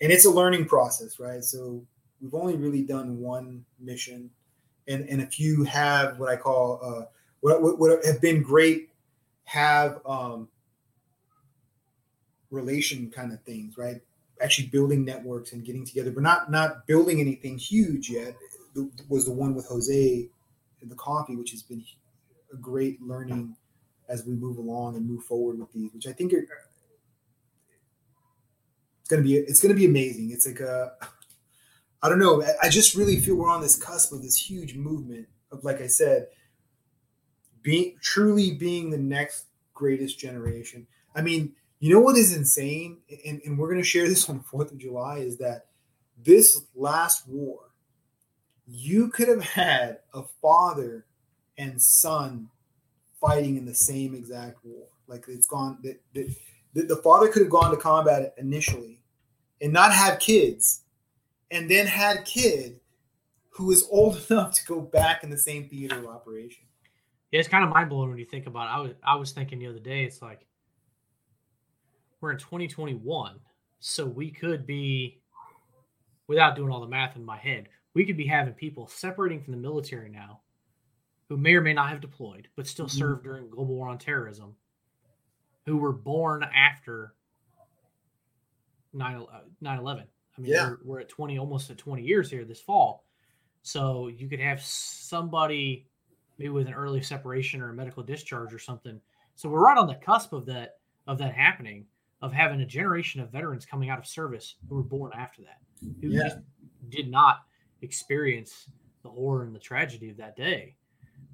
and 0.00 0.10
it's 0.10 0.24
a 0.24 0.30
learning 0.30 0.64
process, 0.66 1.20
right? 1.20 1.44
So 1.44 1.84
we've 2.24 2.34
only 2.34 2.56
really 2.56 2.82
done 2.82 3.18
one 3.18 3.64
mission, 3.78 4.30
and 4.88 5.08
and 5.08 5.20
a 5.20 5.26
few 5.26 5.62
have 5.64 6.18
what 6.18 6.30
I 6.30 6.36
call 6.36 6.80
uh, 6.82 7.04
what, 7.40 7.62
what 7.62 7.78
what 7.78 8.04
have 8.04 8.20
been 8.20 8.42
great 8.42 8.88
have 9.44 10.00
um, 10.06 10.48
relation 12.50 13.10
kind 13.10 13.32
of 13.32 13.42
things, 13.42 13.76
right? 13.76 14.00
Actually 14.40 14.68
building 14.68 15.04
networks 15.04 15.52
and 15.52 15.64
getting 15.64 15.84
together, 15.84 16.10
but 16.10 16.22
not 16.22 16.50
not 16.50 16.86
building 16.86 17.20
anything 17.20 17.58
huge 17.58 18.08
yet. 18.08 18.34
was 19.08 19.26
the 19.26 19.32
one 19.32 19.54
with 19.54 19.66
Jose 19.66 20.28
in 20.82 20.88
the 20.88 20.94
coffee, 20.96 21.36
which 21.36 21.50
has 21.50 21.62
been 21.62 21.84
a 22.52 22.56
great 22.56 23.00
learning 23.02 23.54
as 24.08 24.24
we 24.26 24.34
move 24.34 24.58
along 24.58 24.96
and 24.96 25.06
move 25.06 25.24
forward 25.24 25.58
with 25.58 25.72
these, 25.72 25.92
which 25.92 26.06
I 26.06 26.12
think 26.12 26.32
are, 26.32 26.46
it's 29.00 29.10
gonna 29.10 29.22
be 29.22 29.36
it's 29.36 29.60
gonna 29.60 29.74
be 29.74 29.84
amazing. 29.84 30.30
It's 30.30 30.46
like 30.46 30.60
a 30.60 30.92
I 32.04 32.10
don't 32.10 32.18
know. 32.18 32.44
I 32.62 32.68
just 32.68 32.94
really 32.94 33.18
feel 33.18 33.34
we're 33.34 33.48
on 33.48 33.62
this 33.62 33.76
cusp 33.76 34.12
of 34.12 34.22
this 34.22 34.36
huge 34.36 34.74
movement 34.74 35.26
of, 35.50 35.64
like 35.64 35.80
I 35.80 35.86
said, 35.86 36.26
being 37.62 37.96
truly 38.02 38.52
being 38.52 38.90
the 38.90 38.98
next 38.98 39.46
greatest 39.72 40.18
generation. 40.18 40.86
I 41.16 41.22
mean, 41.22 41.54
you 41.80 41.94
know 41.94 42.00
what 42.00 42.18
is 42.18 42.36
insane, 42.36 42.98
and, 43.24 43.40
and 43.46 43.58
we're 43.58 43.70
gonna 43.70 43.82
share 43.82 44.06
this 44.06 44.28
on 44.28 44.36
the 44.36 44.44
Fourth 44.44 44.70
of 44.70 44.76
July, 44.76 45.20
is 45.20 45.38
that 45.38 45.68
this 46.22 46.66
last 46.74 47.26
war, 47.26 47.70
you 48.66 49.08
could 49.08 49.28
have 49.28 49.42
had 49.42 50.00
a 50.12 50.24
father 50.42 51.06
and 51.56 51.80
son 51.80 52.50
fighting 53.18 53.56
in 53.56 53.64
the 53.64 53.74
same 53.74 54.14
exact 54.14 54.58
war. 54.62 54.88
Like 55.06 55.24
it's 55.26 55.46
gone 55.46 55.78
that 55.82 56.02
the, 56.12 56.28
the 56.82 56.96
father 56.96 57.28
could 57.28 57.40
have 57.40 57.50
gone 57.50 57.70
to 57.70 57.78
combat 57.78 58.34
initially 58.36 59.00
and 59.62 59.72
not 59.72 59.90
have 59.90 60.18
kids, 60.18 60.82
and 61.54 61.70
then 61.70 61.86
had 61.86 62.24
kid 62.24 62.80
who 63.50 63.70
is 63.70 63.86
old 63.90 64.20
enough 64.30 64.52
to 64.54 64.64
go 64.66 64.80
back 64.80 65.22
in 65.22 65.30
the 65.30 65.38
same 65.38 65.68
theater 65.68 65.98
of 65.98 66.06
operation. 66.06 66.64
Yeah, 67.30 67.40
it's 67.40 67.48
kind 67.48 67.64
of 67.64 67.70
mind 67.70 67.88
blowing 67.88 68.10
when 68.10 68.18
you 68.18 68.26
think 68.26 68.46
about 68.46 68.66
it. 68.66 68.72
I 68.72 68.80
was 68.80 68.92
I 69.02 69.14
was 69.16 69.32
thinking 69.32 69.58
the 69.58 69.68
other 69.68 69.78
day, 69.78 70.04
it's 70.04 70.20
like 70.20 70.46
we're 72.20 72.32
in 72.32 72.38
2021, 72.38 73.38
so 73.80 74.06
we 74.06 74.30
could 74.30 74.66
be, 74.66 75.20
without 76.26 76.56
doing 76.56 76.70
all 76.70 76.80
the 76.80 76.86
math 76.86 77.16
in 77.16 77.24
my 77.24 77.36
head, 77.36 77.68
we 77.92 78.06
could 78.06 78.16
be 78.16 78.26
having 78.26 78.54
people 78.54 78.86
separating 78.86 79.42
from 79.42 79.52
the 79.52 79.58
military 79.58 80.08
now 80.08 80.40
who 81.28 81.36
may 81.36 81.54
or 81.54 81.60
may 81.60 81.72
not 81.72 81.90
have 81.90 82.00
deployed, 82.00 82.48
but 82.56 82.66
still 82.66 82.86
mm-hmm. 82.86 82.98
served 82.98 83.24
during 83.24 83.50
global 83.50 83.74
war 83.74 83.88
on 83.88 83.98
terrorism, 83.98 84.54
who 85.66 85.76
were 85.76 85.92
born 85.92 86.44
after 86.44 87.14
9 88.92 89.26
uh, 89.66 89.78
11. 89.78 90.04
I 90.36 90.40
mean, 90.40 90.52
yeah. 90.52 90.68
we're, 90.68 90.78
we're 90.84 91.00
at 91.00 91.08
20, 91.08 91.38
almost 91.38 91.70
at 91.70 91.78
20 91.78 92.02
years 92.02 92.30
here 92.30 92.44
this 92.44 92.60
fall. 92.60 93.04
So 93.62 94.08
you 94.08 94.28
could 94.28 94.40
have 94.40 94.60
somebody 94.60 95.86
maybe 96.38 96.50
with 96.50 96.66
an 96.66 96.74
early 96.74 97.02
separation 97.02 97.62
or 97.62 97.70
a 97.70 97.74
medical 97.74 98.02
discharge 98.02 98.52
or 98.52 98.58
something. 98.58 99.00
So 99.36 99.48
we're 99.48 99.64
right 99.64 99.78
on 99.78 99.86
the 99.86 99.94
cusp 99.94 100.32
of 100.32 100.46
that 100.46 100.76
of 101.06 101.18
that 101.18 101.34
happening, 101.34 101.86
of 102.22 102.32
having 102.32 102.60
a 102.60 102.66
generation 102.66 103.20
of 103.20 103.30
veterans 103.30 103.66
coming 103.66 103.90
out 103.90 103.98
of 103.98 104.06
service 104.06 104.56
who 104.68 104.74
were 104.74 104.82
born 104.82 105.12
after 105.14 105.42
that, 105.42 105.58
who 106.00 106.08
yeah. 106.08 106.24
just 106.24 106.38
did 106.88 107.10
not 107.10 107.40
experience 107.82 108.68
the 109.02 109.08
horror 109.08 109.44
and 109.44 109.54
the 109.54 109.60
tragedy 109.60 110.08
of 110.10 110.16
that 110.16 110.34
day 110.34 110.74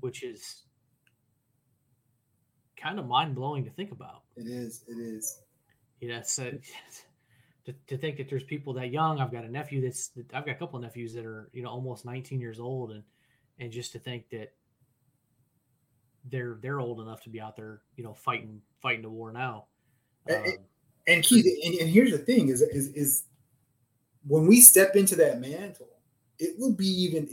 which 0.00 0.22
is 0.22 0.64
kind 2.76 2.98
of 2.98 3.06
mind 3.06 3.34
blowing 3.34 3.64
to 3.64 3.70
think 3.70 3.92
about. 3.92 4.22
It 4.36 4.46
is. 4.46 4.84
It 4.88 4.98
is. 4.98 5.40
Yeah. 6.00 6.22
So 6.22 6.50
to, 7.66 7.74
to 7.88 7.98
think 7.98 8.16
that 8.16 8.28
there's 8.28 8.44
people 8.44 8.72
that 8.74 8.90
young. 8.90 9.20
I've 9.20 9.32
got 9.32 9.44
a 9.44 9.50
nephew 9.50 9.80
that's. 9.82 10.10
I've 10.32 10.46
got 10.46 10.52
a 10.52 10.58
couple 10.58 10.76
of 10.76 10.82
nephews 10.82 11.14
that 11.14 11.24
are 11.24 11.50
you 11.52 11.62
know 11.62 11.70
almost 11.70 12.04
19 12.04 12.40
years 12.40 12.60
old, 12.60 12.92
and 12.92 13.02
and 13.58 13.70
just 13.70 13.92
to 13.92 13.98
think 13.98 14.30
that 14.30 14.52
they're 16.30 16.58
they're 16.60 16.80
old 16.80 17.00
enough 17.00 17.22
to 17.22 17.30
be 17.30 17.40
out 17.40 17.56
there 17.56 17.82
you 17.96 18.04
know 18.04 18.14
fighting 18.14 18.60
fighting 18.80 19.02
the 19.02 19.10
war 19.10 19.32
now. 19.32 19.66
Um, 20.28 20.36
and, 20.36 20.58
and 21.06 21.24
Keith, 21.24 21.46
and, 21.64 21.74
and 21.74 21.90
here's 21.90 22.12
the 22.12 22.18
thing: 22.18 22.48
is 22.48 22.62
is 22.62 22.88
is 22.88 23.24
when 24.26 24.46
we 24.46 24.60
step 24.60 24.96
into 24.96 25.16
that 25.16 25.40
mantle, 25.40 25.88
it 26.38 26.58
will 26.58 26.72
be 26.72 26.86
even 26.86 27.28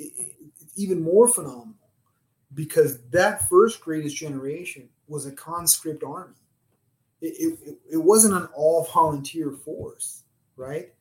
even 0.76 1.02
more 1.02 1.28
phenomenal 1.28 1.76
because 2.54 3.00
that 3.10 3.48
first 3.50 3.82
greatest 3.82 4.16
generation 4.16 4.90
was 5.08 5.26
a 5.26 5.32
conscript 5.32 6.04
army. 6.04 6.36
It, 7.20 7.60
it, 7.92 7.98
wasn't 7.98 8.36
an 8.36 8.48
all 8.56 8.88
volunteer 8.94 9.52
force, 9.52 10.24
right? 10.56 10.94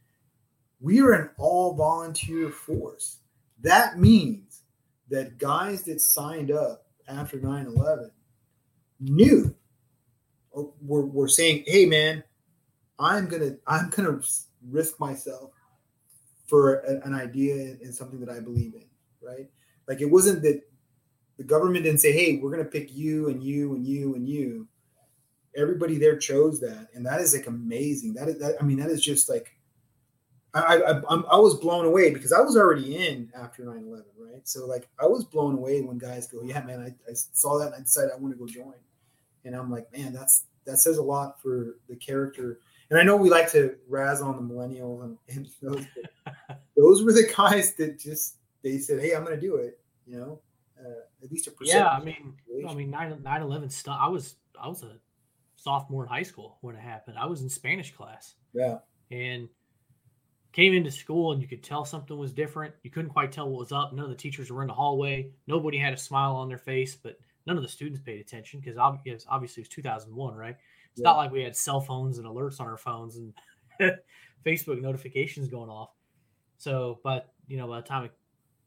We 0.81 1.01
are 1.01 1.13
an 1.13 1.31
all 1.37 1.75
volunteer 1.75 2.51
force. 2.51 3.19
That 3.61 3.99
means 3.99 4.63
that 5.11 5.39
guys 5.39 5.83
that 5.85 6.01
signed 6.01 6.51
up 6.51 6.87
after 7.07 7.39
9 7.39 7.67
11 7.67 8.11
knew 9.01 9.55
we're, 10.81 11.05
we're 11.05 11.29
saying, 11.29 11.65
hey 11.67 11.87
man, 11.87 12.25
I'm 12.99 13.29
gonna 13.29 13.57
I'm 13.67 13.91
gonna 13.91 14.21
risk 14.71 14.99
myself 14.99 15.51
for 16.47 16.77
an 16.77 17.15
idea 17.15 17.77
and 17.83 17.95
something 17.95 18.21
that 18.21 18.31
I 18.31 18.41
believe 18.41 18.75
in, 18.75 18.85
right? 19.21 19.49
Like 19.89 20.01
it 20.01 20.11
wasn't 20.11 20.43
that 20.43 20.63
the 21.37 21.45
government 21.45 21.85
didn't 21.85 22.01
say, 22.01 22.13
hey, 22.13 22.39
we're 22.43 22.51
gonna 22.51 22.65
pick 22.65 22.95
you 22.95 23.29
and 23.29 23.43
you 23.43 23.75
and 23.75 23.87
you 23.87 24.15
and 24.15 24.29
you. 24.29 24.69
Everybody 25.57 25.99
there 25.99 26.17
chose 26.17 26.61
that, 26.61 26.89
and 26.95 27.05
that 27.07 27.21
is 27.21 27.35
like 27.35 27.47
amazing. 27.47 28.15
That 28.15 28.29
is 28.29 28.39
that 28.39 28.57
I 28.61 28.65
mean 28.65 28.79
that 28.79 28.91
is 28.91 29.03
just 29.03 29.29
like 29.29 29.57
I, 30.57 31.01
I, 31.09 31.15
I 31.15 31.37
was 31.37 31.55
blown 31.55 31.85
away 31.85 32.13
because 32.13 32.33
I 32.33 32.41
was 32.41 32.57
already 32.57 32.97
in 32.97 33.31
after 33.39 33.65
9 33.65 33.77
11, 33.77 34.05
right? 34.19 34.49
So, 34.49 34.67
like, 34.67 34.89
I 34.99 35.07
was 35.07 35.25
blown 35.25 35.55
away 35.55 35.83
when 35.83 35.99
guys 35.99 36.29
go, 36.29 36.43
Yeah, 36.43 36.63
man, 36.63 36.81
I, 36.81 37.11
I 37.11 37.15
saw 37.15 37.59
that 37.59 37.67
and 37.67 37.75
I 37.75 37.81
decided 37.81 38.11
I 38.13 38.19
want 38.19 38.33
to 38.35 38.39
go 38.39 38.47
join. 38.47 38.75
And 39.45 39.55
I'm 39.55 39.71
like, 39.71 39.87
Man, 39.93 40.13
that's 40.13 40.45
that 40.65 40.79
says 40.79 40.97
a 40.97 41.03
lot 41.03 41.41
for 41.41 41.77
the 41.89 41.97
character. 41.97 42.61
And 42.91 42.99
I 42.99 43.03
know 43.03 43.17
we 43.17 43.31
like 43.31 43.51
to 43.53 43.77
razz 43.89 44.21
on 44.21 44.37
the 44.37 44.55
millennials 44.55 45.05
and, 45.05 45.19
and 45.29 45.49
those, 45.63 45.85
those 46.77 47.03
were 47.03 47.13
the 47.13 47.31
guys 47.37 47.75
that 47.75 47.99
just 47.99 48.37
they 48.63 48.79
said, 48.79 49.01
Hey, 49.01 49.15
I'm 49.15 49.25
going 49.25 49.39
to 49.39 49.41
do 49.41 49.57
it, 49.57 49.79
you 50.07 50.19
know, 50.19 50.41
uh, 50.81 51.01
at 51.23 51.31
least 51.31 51.49
a 51.49 51.51
percent. 51.51 51.81
Yeah, 51.81 51.89
I 51.89 52.03
mean, 52.03 52.35
I 52.67 52.75
mean, 52.75 52.91
9 52.91 53.23
11 53.27 53.71
stuff. 53.71 53.99
I 54.01 54.09
was, 54.09 54.37
I 54.61 54.69
was 54.69 54.83
a 54.83 54.97
sophomore 55.67 56.05
in 56.05 56.09
high 56.09 56.23
school 56.23 56.59
when 56.61 56.77
it 56.77 56.81
happened. 56.81 57.17
I 57.19 57.27
was 57.27 57.43
in 57.43 57.49
Spanish 57.49 57.93
class. 57.93 58.35
Yeah. 58.55 58.79
And, 59.11 59.49
came 60.57 60.73
into 60.73 60.91
school 60.91 61.33
and 61.33 61.43
you 61.43 61.47
could 61.47 61.63
tell 61.63 61.85
something 61.85 62.17
was 62.17 62.33
different. 62.33 62.75
You 62.83 62.91
couldn't 62.91 63.11
quite 63.11 63.31
tell 63.31 63.47
what 63.47 63.59
was 63.59 63.73
up. 63.73 63.93
None 63.93 64.07
of 64.07 64.11
the 64.11 64.17
teachers 64.17 64.51
were 64.51 64.63
in 64.63 64.69
the 64.69 64.73
hallway. 64.73 65.29
Nobody 65.47 65.77
had 65.77 65.93
a 65.93 65.99
smile 65.99 66.35
on 66.35 66.49
their 66.49 66.57
face, 66.57 66.97
but 66.97 67.19
none 67.47 67.59
of 67.59 67.63
the 67.63 67.69
students 67.69 68.01
paid 68.01 68.23
attention 68.23 68.61
because 68.61 68.79
obviously 68.79 69.61
it 69.61 69.67
was 69.67 69.69
2001, 69.69 70.35
right? 70.35 70.57
It's 70.93 71.03
yeah. 71.03 71.11
not 71.11 71.19
like 71.19 71.31
we 71.31 71.43
had 71.43 71.55
cell 71.55 71.83
phones 71.83 72.17
and 72.17 72.27
alerts 72.27 72.59
on 72.59 72.69
our 72.69 72.79
phones 72.79 73.19
and 73.19 73.35
Facebook 74.47 74.81
notifications 74.81 75.49
going 75.49 75.69
off. 75.69 75.91
So, 76.57 77.01
but 77.05 77.35
you 77.47 77.59
know, 77.59 77.69
by 77.69 77.83
the 77.83 77.87
time 77.87 78.07
it 78.07 78.13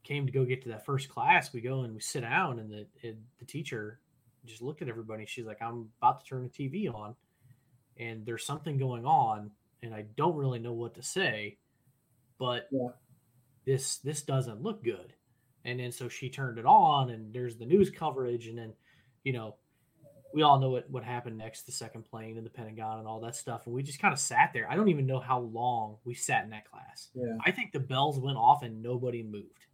came 0.04 0.26
to 0.26 0.32
go 0.32 0.44
get 0.44 0.62
to 0.62 0.68
that 0.68 0.86
first 0.86 1.08
class, 1.08 1.52
we 1.52 1.60
go 1.60 1.80
and 1.80 1.92
we 1.92 2.00
sit 2.00 2.20
down, 2.20 2.60
and 2.60 2.70
the 2.70 2.86
it, 3.02 3.18
the 3.40 3.44
teacher 3.46 3.98
just 4.46 4.62
looked 4.62 4.82
at 4.82 4.88
everybody. 4.88 5.26
She's 5.26 5.46
like, 5.46 5.62
"I'm 5.62 5.88
about 6.00 6.20
to 6.20 6.26
turn 6.26 6.42
the 6.42 6.48
TV 6.48 6.92
on, 6.92 7.14
and 7.98 8.24
there's 8.24 8.44
something 8.44 8.78
going 8.78 9.04
on, 9.04 9.50
and 9.82 9.94
I 9.94 10.06
don't 10.16 10.36
really 10.36 10.58
know 10.58 10.72
what 10.72 10.94
to 10.94 11.02
say." 11.02 11.58
but 12.40 12.66
yeah. 12.72 12.88
this 13.64 13.98
this 13.98 14.22
doesn't 14.22 14.62
look 14.62 14.82
good. 14.82 15.12
And 15.64 15.78
then 15.78 15.92
so 15.92 16.08
she 16.08 16.30
turned 16.30 16.58
it 16.58 16.64
on, 16.64 17.10
and 17.10 17.32
there's 17.32 17.56
the 17.56 17.66
news 17.66 17.90
coverage, 17.90 18.48
and 18.48 18.58
then 18.58 18.72
you 19.22 19.32
know 19.32 19.54
we 20.32 20.42
all 20.42 20.58
know 20.58 20.70
what 20.70 20.90
what 20.90 21.04
happened 21.04 21.38
next, 21.38 21.66
the 21.66 21.72
second 21.72 22.06
plane 22.10 22.38
and 22.38 22.46
the 22.46 22.50
Pentagon 22.50 22.98
and 22.98 23.06
all 23.06 23.20
that 23.20 23.36
stuff, 23.36 23.66
and 23.66 23.74
we 23.74 23.84
just 23.84 24.00
kind 24.00 24.12
of 24.12 24.18
sat 24.18 24.50
there. 24.52 24.68
I 24.68 24.74
don't 24.74 24.88
even 24.88 25.06
know 25.06 25.20
how 25.20 25.40
long 25.40 25.98
we 26.04 26.14
sat 26.14 26.42
in 26.42 26.50
that 26.50 26.68
class. 26.68 27.10
Yeah. 27.14 27.36
I 27.44 27.52
think 27.52 27.72
the 27.72 27.80
bells 27.80 28.18
went 28.18 28.38
off 28.38 28.62
and 28.62 28.82
nobody 28.82 29.22
moved. 29.22 29.66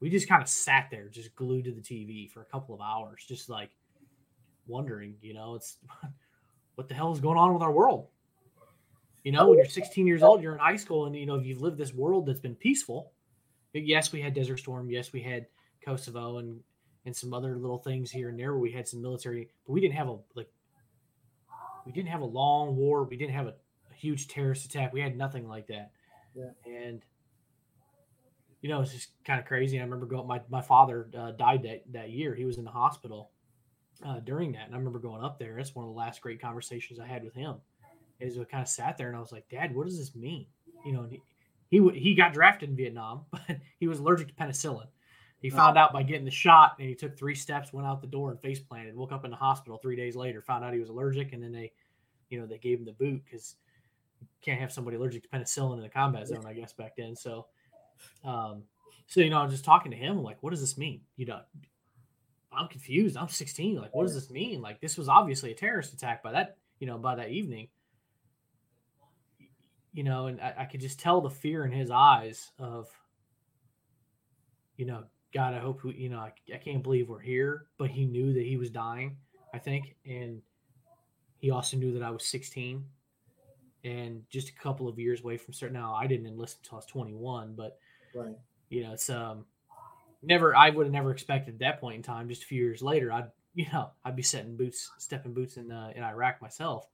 We 0.00 0.10
just 0.10 0.28
kind 0.28 0.42
of 0.42 0.48
sat 0.48 0.88
there, 0.90 1.08
just 1.08 1.34
glued 1.34 1.64
to 1.64 1.72
the 1.72 1.80
TV 1.80 2.30
for 2.30 2.42
a 2.42 2.44
couple 2.44 2.74
of 2.74 2.80
hours, 2.80 3.24
just 3.26 3.48
like 3.48 3.70
wondering, 4.66 5.14
you 5.22 5.34
know, 5.34 5.54
it's 5.54 5.78
what 6.74 6.88
the 6.88 6.94
hell 6.94 7.12
is 7.12 7.20
going 7.20 7.38
on 7.38 7.52
with 7.52 7.62
our 7.62 7.72
world? 7.72 8.08
You 9.24 9.32
know, 9.32 9.48
when 9.48 9.58
you're 9.58 9.66
16 9.66 10.06
years 10.06 10.22
old, 10.22 10.42
you're 10.42 10.52
in 10.52 10.60
high 10.60 10.76
school, 10.76 11.06
and 11.06 11.16
you 11.16 11.26
know 11.26 11.34
if 11.34 11.44
you've 11.44 11.60
lived 11.60 11.78
this 11.78 11.92
world 11.92 12.26
that's 12.26 12.40
been 12.40 12.54
peaceful. 12.54 13.12
Yes, 13.72 14.12
we 14.12 14.22
had 14.22 14.34
Desert 14.34 14.58
Storm. 14.58 14.88
Yes, 14.88 15.12
we 15.12 15.20
had 15.20 15.46
Kosovo 15.84 16.38
and 16.38 16.60
and 17.06 17.14
some 17.14 17.32
other 17.32 17.56
little 17.56 17.78
things 17.78 18.10
here 18.10 18.28
and 18.28 18.38
there 18.38 18.52
where 18.52 18.60
we 18.60 18.72
had 18.72 18.86
some 18.86 19.00
military, 19.00 19.48
but 19.66 19.72
we 19.72 19.80
didn't 19.80 19.94
have 19.94 20.08
a 20.08 20.16
like 20.34 20.48
we 21.86 21.92
didn't 21.92 22.08
have 22.08 22.20
a 22.20 22.26
long 22.26 22.76
war. 22.76 23.04
We 23.04 23.16
didn't 23.16 23.34
have 23.34 23.46
a, 23.46 23.54
a 23.90 23.94
huge 23.94 24.28
terrorist 24.28 24.64
attack. 24.64 24.92
We 24.92 25.00
had 25.00 25.16
nothing 25.16 25.48
like 25.48 25.66
that. 25.68 25.92
Yeah. 26.34 26.50
And 26.66 27.04
you 28.62 28.68
know, 28.68 28.80
it's 28.80 28.92
just 28.92 29.10
kind 29.24 29.38
of 29.38 29.46
crazy. 29.46 29.78
I 29.78 29.82
remember 29.82 30.06
going. 30.06 30.26
My 30.26 30.40
my 30.48 30.62
father 30.62 31.08
uh, 31.16 31.32
died 31.32 31.62
that 31.64 31.84
that 31.92 32.10
year. 32.10 32.34
He 32.34 32.44
was 32.44 32.58
in 32.58 32.64
the 32.64 32.70
hospital 32.70 33.30
uh, 34.04 34.20
during 34.20 34.52
that, 34.52 34.66
and 34.66 34.74
I 34.74 34.78
remember 34.78 34.98
going 34.98 35.22
up 35.22 35.38
there. 35.38 35.58
It's 35.58 35.74
one 35.74 35.84
of 35.84 35.90
the 35.90 35.96
last 35.96 36.20
great 36.20 36.40
conversations 36.40 36.98
I 36.98 37.06
had 37.06 37.24
with 37.24 37.34
him 37.34 37.56
is 38.20 38.38
we 38.38 38.44
kind 38.44 38.62
of 38.62 38.68
sat 38.68 38.96
there 38.96 39.08
and 39.08 39.16
I 39.16 39.20
was 39.20 39.32
like, 39.32 39.48
Dad, 39.48 39.74
what 39.74 39.86
does 39.86 39.98
this 39.98 40.14
mean? 40.14 40.46
You 40.84 40.92
know, 40.92 41.04
he, 41.04 41.20
he 41.68 41.88
he 41.98 42.14
got 42.14 42.32
drafted 42.32 42.70
in 42.70 42.76
Vietnam, 42.76 43.26
but 43.30 43.58
he 43.78 43.88
was 43.88 43.98
allergic 43.98 44.28
to 44.28 44.34
penicillin. 44.34 44.86
He 45.42 45.50
found 45.50 45.76
out 45.76 45.92
by 45.92 46.02
getting 46.02 46.24
the 46.24 46.30
shot, 46.30 46.76
and 46.80 46.88
he 46.88 46.94
took 46.94 47.16
three 47.16 47.34
steps, 47.34 47.72
went 47.72 47.86
out 47.86 48.00
the 48.00 48.06
door, 48.06 48.30
and 48.30 48.40
face 48.40 48.58
planted. 48.58 48.96
Woke 48.96 49.12
up 49.12 49.24
in 49.24 49.30
the 49.30 49.36
hospital 49.36 49.78
three 49.78 49.94
days 49.94 50.16
later, 50.16 50.40
found 50.40 50.64
out 50.64 50.72
he 50.72 50.80
was 50.80 50.88
allergic, 50.88 51.32
and 51.32 51.42
then 51.42 51.52
they, 51.52 51.72
you 52.30 52.40
know, 52.40 52.46
they 52.46 52.58
gave 52.58 52.78
him 52.78 52.84
the 52.84 52.92
boot 52.92 53.22
because 53.24 53.56
you 54.20 54.26
can't 54.40 54.60
have 54.60 54.72
somebody 54.72 54.96
allergic 54.96 55.22
to 55.22 55.28
penicillin 55.28 55.76
in 55.76 55.82
the 55.82 55.88
combat 55.88 56.26
zone, 56.26 56.44
I 56.46 56.54
guess 56.54 56.72
back 56.72 56.96
then. 56.96 57.14
So, 57.14 57.46
um, 58.24 58.62
so 59.06 59.20
you 59.20 59.30
know, 59.30 59.38
I'm 59.38 59.50
just 59.50 59.64
talking 59.64 59.90
to 59.90 59.96
him, 59.96 60.22
like, 60.22 60.42
what 60.42 60.50
does 60.50 60.60
this 60.60 60.78
mean? 60.78 61.00
You 61.16 61.26
know, 61.26 61.40
I'm 62.52 62.68
confused. 62.68 63.16
I'm 63.16 63.28
16. 63.28 63.76
Like, 63.76 63.94
what 63.94 64.04
does 64.04 64.14
this 64.14 64.30
mean? 64.30 64.62
Like, 64.62 64.80
this 64.80 64.96
was 64.96 65.08
obviously 65.08 65.52
a 65.52 65.54
terrorist 65.54 65.92
attack 65.92 66.22
by 66.22 66.32
that, 66.32 66.56
you 66.78 66.86
know, 66.86 66.98
by 66.98 67.14
that 67.16 67.30
evening 67.30 67.68
you 69.96 70.04
know, 70.04 70.26
and 70.26 70.38
I, 70.42 70.54
I, 70.58 70.64
could 70.66 70.82
just 70.82 71.00
tell 71.00 71.22
the 71.22 71.30
fear 71.30 71.64
in 71.64 71.72
his 71.72 71.90
eyes 71.90 72.52
of, 72.58 72.86
you 74.76 74.84
know, 74.84 75.04
God, 75.32 75.54
I 75.54 75.58
hope 75.58 75.84
we, 75.84 75.94
you 75.94 76.10
know, 76.10 76.18
I, 76.18 76.32
I 76.54 76.58
can't 76.58 76.82
believe 76.82 77.08
we're 77.08 77.18
here. 77.18 77.64
But 77.78 77.88
he 77.88 78.04
knew 78.04 78.34
that 78.34 78.44
he 78.44 78.58
was 78.58 78.68
dying, 78.68 79.16
I 79.54 79.58
think, 79.58 79.96
and 80.04 80.42
he 81.38 81.50
also 81.50 81.78
knew 81.78 81.94
that 81.94 82.02
I 82.02 82.10
was 82.10 82.26
16 82.26 82.84
and 83.84 84.22
just 84.28 84.50
a 84.50 84.52
couple 84.52 84.86
of 84.86 84.98
years 84.98 85.22
away 85.22 85.38
from 85.38 85.54
certain. 85.54 85.80
Now, 85.80 85.94
I 85.94 86.06
didn't 86.06 86.26
enlist 86.26 86.58
until 86.58 86.76
I 86.76 86.80
was 86.80 86.86
21, 86.86 87.54
but 87.56 87.78
right, 88.16 88.36
you 88.70 88.82
know, 88.82 88.92
it's 88.92 89.10
um, 89.10 89.44
never. 90.22 90.56
I 90.56 90.70
would 90.70 90.86
have 90.86 90.92
never 90.92 91.10
expected 91.10 91.54
at 91.54 91.60
that 91.60 91.80
point 91.80 91.96
in 91.96 92.02
time. 92.02 92.28
Just 92.28 92.42
a 92.42 92.46
few 92.46 92.62
years 92.62 92.82
later, 92.82 93.12
I'd, 93.12 93.30
you 93.54 93.66
know, 93.72 93.90
I'd 94.04 94.16
be 94.16 94.22
setting 94.22 94.56
boots, 94.56 94.90
stepping 94.98 95.34
boots 95.34 95.56
in 95.56 95.70
uh, 95.70 95.92
in 95.94 96.02
Iraq 96.02 96.40
myself, 96.42 96.86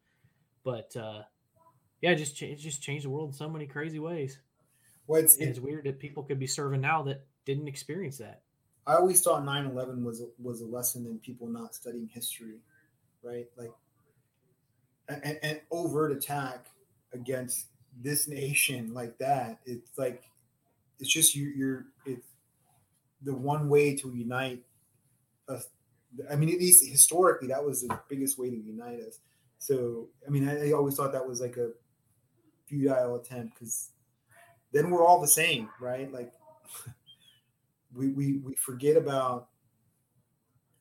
but. 0.64 0.94
uh 0.96 1.22
yeah, 2.02 2.10
it 2.10 2.16
just 2.16 2.42
it 2.42 2.56
just 2.56 2.82
changed 2.82 3.04
the 3.04 3.10
world 3.10 3.30
in 3.30 3.32
so 3.34 3.48
many 3.48 3.64
crazy 3.64 4.00
ways. 4.00 4.38
Well, 5.06 5.22
it's, 5.22 5.36
it's 5.36 5.60
weird 5.60 5.84
that 5.84 6.00
people 6.00 6.24
could 6.24 6.38
be 6.38 6.48
serving 6.48 6.80
now 6.80 7.02
that 7.04 7.24
didn't 7.46 7.68
experience 7.68 8.18
that. 8.18 8.42
I 8.86 8.94
always 8.94 9.22
thought 9.22 9.44
9/11 9.44 10.02
was 10.02 10.20
a, 10.20 10.26
was 10.42 10.60
a 10.60 10.66
lesson 10.66 11.06
in 11.06 11.18
people 11.20 11.46
not 11.46 11.74
studying 11.74 12.08
history, 12.12 12.56
right? 13.22 13.46
Like 13.56 13.70
an, 15.08 15.38
an 15.42 15.60
overt 15.70 16.10
attack 16.10 16.66
against 17.12 17.68
this 18.02 18.26
nation 18.26 18.92
like 18.92 19.16
that. 19.18 19.60
It's 19.64 19.96
like 19.96 20.24
it's 21.00 21.12
just 21.12 21.34
you, 21.34 21.52
you're 21.56 21.86
it's 22.06 22.26
the 23.22 23.34
one 23.34 23.68
way 23.68 23.96
to 23.96 24.12
unite 24.14 24.62
us. 25.48 25.68
I 26.30 26.36
mean, 26.36 26.50
at 26.50 26.58
least 26.58 26.88
historically, 26.88 27.48
that 27.48 27.64
was 27.64 27.82
the 27.82 27.98
biggest 28.08 28.38
way 28.38 28.50
to 28.50 28.56
unite 28.56 29.00
us. 29.00 29.18
So, 29.58 30.08
I 30.26 30.30
mean, 30.30 30.48
I, 30.48 30.68
I 30.68 30.72
always 30.72 30.96
thought 30.96 31.12
that 31.12 31.26
was 31.26 31.40
like 31.40 31.56
a 31.56 31.70
futile 32.66 33.16
attempt 33.16 33.54
because 33.54 33.90
then 34.72 34.90
we're 34.90 35.06
all 35.06 35.20
the 35.20 35.28
same, 35.28 35.68
right? 35.80 36.12
Like 36.12 36.32
we, 37.94 38.08
we 38.08 38.38
we 38.38 38.54
forget 38.56 38.96
about 38.96 39.48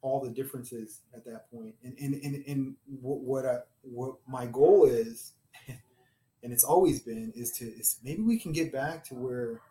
all 0.01 0.19
the 0.19 0.29
differences 0.29 1.01
at 1.13 1.23
that 1.25 1.49
point. 1.51 1.75
And 1.83 1.95
and 1.99 2.15
and, 2.15 2.43
and 2.47 2.75
what 3.01 3.19
what, 3.19 3.45
I, 3.45 3.59
what 3.83 4.15
my 4.27 4.47
goal 4.47 4.85
is, 4.85 5.33
and 5.67 6.51
it's 6.51 6.63
always 6.63 7.01
been, 7.01 7.31
is 7.35 7.51
to 7.53 7.65
is 7.65 7.97
maybe 8.03 8.21
we 8.21 8.39
can 8.39 8.51
get 8.51 8.71
back 8.73 9.03
to 9.05 9.15
where 9.15 9.61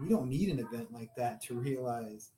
we 0.00 0.08
don't 0.08 0.28
need 0.28 0.48
an 0.48 0.58
event 0.58 0.92
like 0.92 1.10
that 1.16 1.42
to 1.42 1.54
realize 1.54 2.30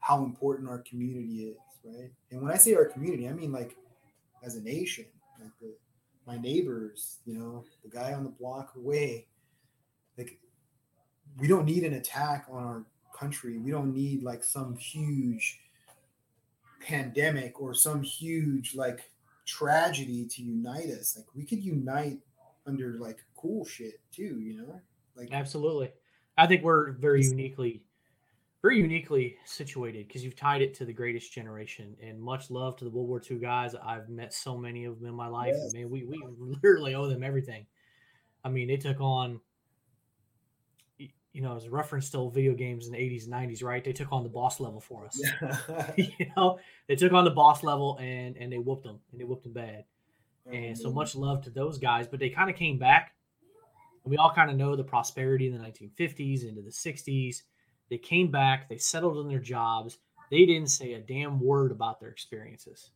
how 0.00 0.24
important 0.24 0.68
our 0.68 0.80
community 0.80 1.44
is, 1.44 1.56
right? 1.84 2.10
And 2.30 2.42
when 2.42 2.52
I 2.52 2.56
say 2.56 2.74
our 2.74 2.86
community, 2.86 3.28
I 3.28 3.32
mean 3.32 3.52
like 3.52 3.76
as 4.44 4.56
a 4.56 4.62
nation, 4.62 5.06
like 5.40 5.52
the 5.60 5.74
my 6.26 6.36
neighbors, 6.36 7.18
you 7.24 7.38
know, 7.38 7.64
the 7.84 7.88
guy 7.88 8.12
on 8.12 8.24
the 8.24 8.30
block 8.30 8.72
away. 8.76 9.26
Like, 10.18 10.38
we 11.38 11.46
don't 11.46 11.64
need 11.64 11.84
an 11.84 11.94
attack 11.94 12.46
on 12.50 12.64
our 12.64 12.84
country. 13.16 13.58
We 13.58 13.70
don't 13.70 13.94
need 13.94 14.22
like 14.22 14.42
some 14.42 14.76
huge 14.76 15.60
pandemic 16.80 17.60
or 17.60 17.74
some 17.74 18.02
huge 18.02 18.74
like 18.74 19.10
tragedy 19.46 20.26
to 20.26 20.42
unite 20.42 20.90
us. 20.90 21.16
Like, 21.16 21.26
we 21.34 21.44
could 21.44 21.62
unite 21.62 22.18
under 22.66 22.98
like 22.98 23.24
cool 23.36 23.64
shit 23.64 24.00
too, 24.12 24.40
you 24.40 24.56
know? 24.58 24.80
Like, 25.14 25.32
absolutely. 25.32 25.92
I 26.38 26.46
think 26.46 26.62
we're 26.62 26.92
very 26.92 27.22
uniquely 27.22 27.82
very 28.66 28.78
uniquely 28.80 29.36
situated 29.44 30.08
because 30.08 30.24
you've 30.24 30.34
tied 30.34 30.60
it 30.60 30.74
to 30.74 30.84
the 30.84 30.92
greatest 30.92 31.32
generation 31.32 31.96
and 32.02 32.20
much 32.20 32.50
love 32.50 32.76
to 32.76 32.84
the 32.84 32.90
World 32.90 33.08
War 33.08 33.22
II 33.30 33.38
guys. 33.38 33.76
I've 33.76 34.08
met 34.08 34.34
so 34.34 34.56
many 34.56 34.86
of 34.86 34.98
them 34.98 35.08
in 35.10 35.14
my 35.14 35.28
life. 35.28 35.54
Yes. 35.56 35.72
Man, 35.72 35.88
we, 35.88 36.04
we 36.04 36.20
literally 36.36 36.96
owe 36.96 37.08
them 37.08 37.22
everything. 37.22 37.66
I 38.42 38.48
mean, 38.48 38.66
they 38.66 38.76
took 38.76 39.00
on, 39.00 39.40
you 40.98 41.42
know, 41.42 41.56
as 41.56 41.66
a 41.66 41.70
reference 41.70 42.10
to 42.10 42.30
video 42.30 42.54
games 42.54 42.86
in 42.86 42.92
the 42.92 42.98
80s 42.98 43.24
and 43.24 43.34
90s, 43.34 43.62
right? 43.62 43.84
They 43.84 43.92
took 43.92 44.10
on 44.10 44.24
the 44.24 44.28
boss 44.28 44.58
level 44.58 44.80
for 44.80 45.06
us. 45.06 45.20
Yeah. 45.22 45.92
you 45.96 46.26
know, 46.36 46.58
they 46.88 46.96
took 46.96 47.12
on 47.12 47.24
the 47.24 47.30
boss 47.30 47.62
level 47.62 47.98
and 48.00 48.36
and 48.36 48.52
they 48.52 48.58
whooped 48.58 48.84
them 48.84 48.98
and 49.12 49.20
they 49.20 49.24
whooped 49.24 49.44
them 49.44 49.52
bad. 49.52 49.84
And 50.50 50.78
so 50.78 50.86
mm-hmm. 50.86 50.94
much 50.94 51.14
love 51.14 51.42
to 51.42 51.50
those 51.50 51.78
guys, 51.78 52.06
but 52.06 52.20
they 52.20 52.30
kind 52.30 52.48
of 52.48 52.56
came 52.56 52.78
back. 52.78 53.14
And 54.06 54.12
we 54.12 54.18
all 54.18 54.32
kind 54.32 54.50
of 54.50 54.56
know 54.56 54.76
the 54.76 54.84
prosperity 54.84 55.48
in 55.48 55.52
the 55.52 55.58
1950s 55.58 56.48
into 56.48 56.62
the 56.62 56.70
60s. 56.70 57.42
They 57.90 57.98
came 57.98 58.30
back, 58.30 58.68
they 58.68 58.78
settled 58.78 59.18
in 59.18 59.28
their 59.28 59.40
jobs. 59.40 59.98
They 60.30 60.46
didn't 60.46 60.70
say 60.70 60.92
a 60.92 61.00
damn 61.00 61.40
word 61.40 61.72
about 61.72 61.98
their 61.98 62.10
experiences. 62.10 62.92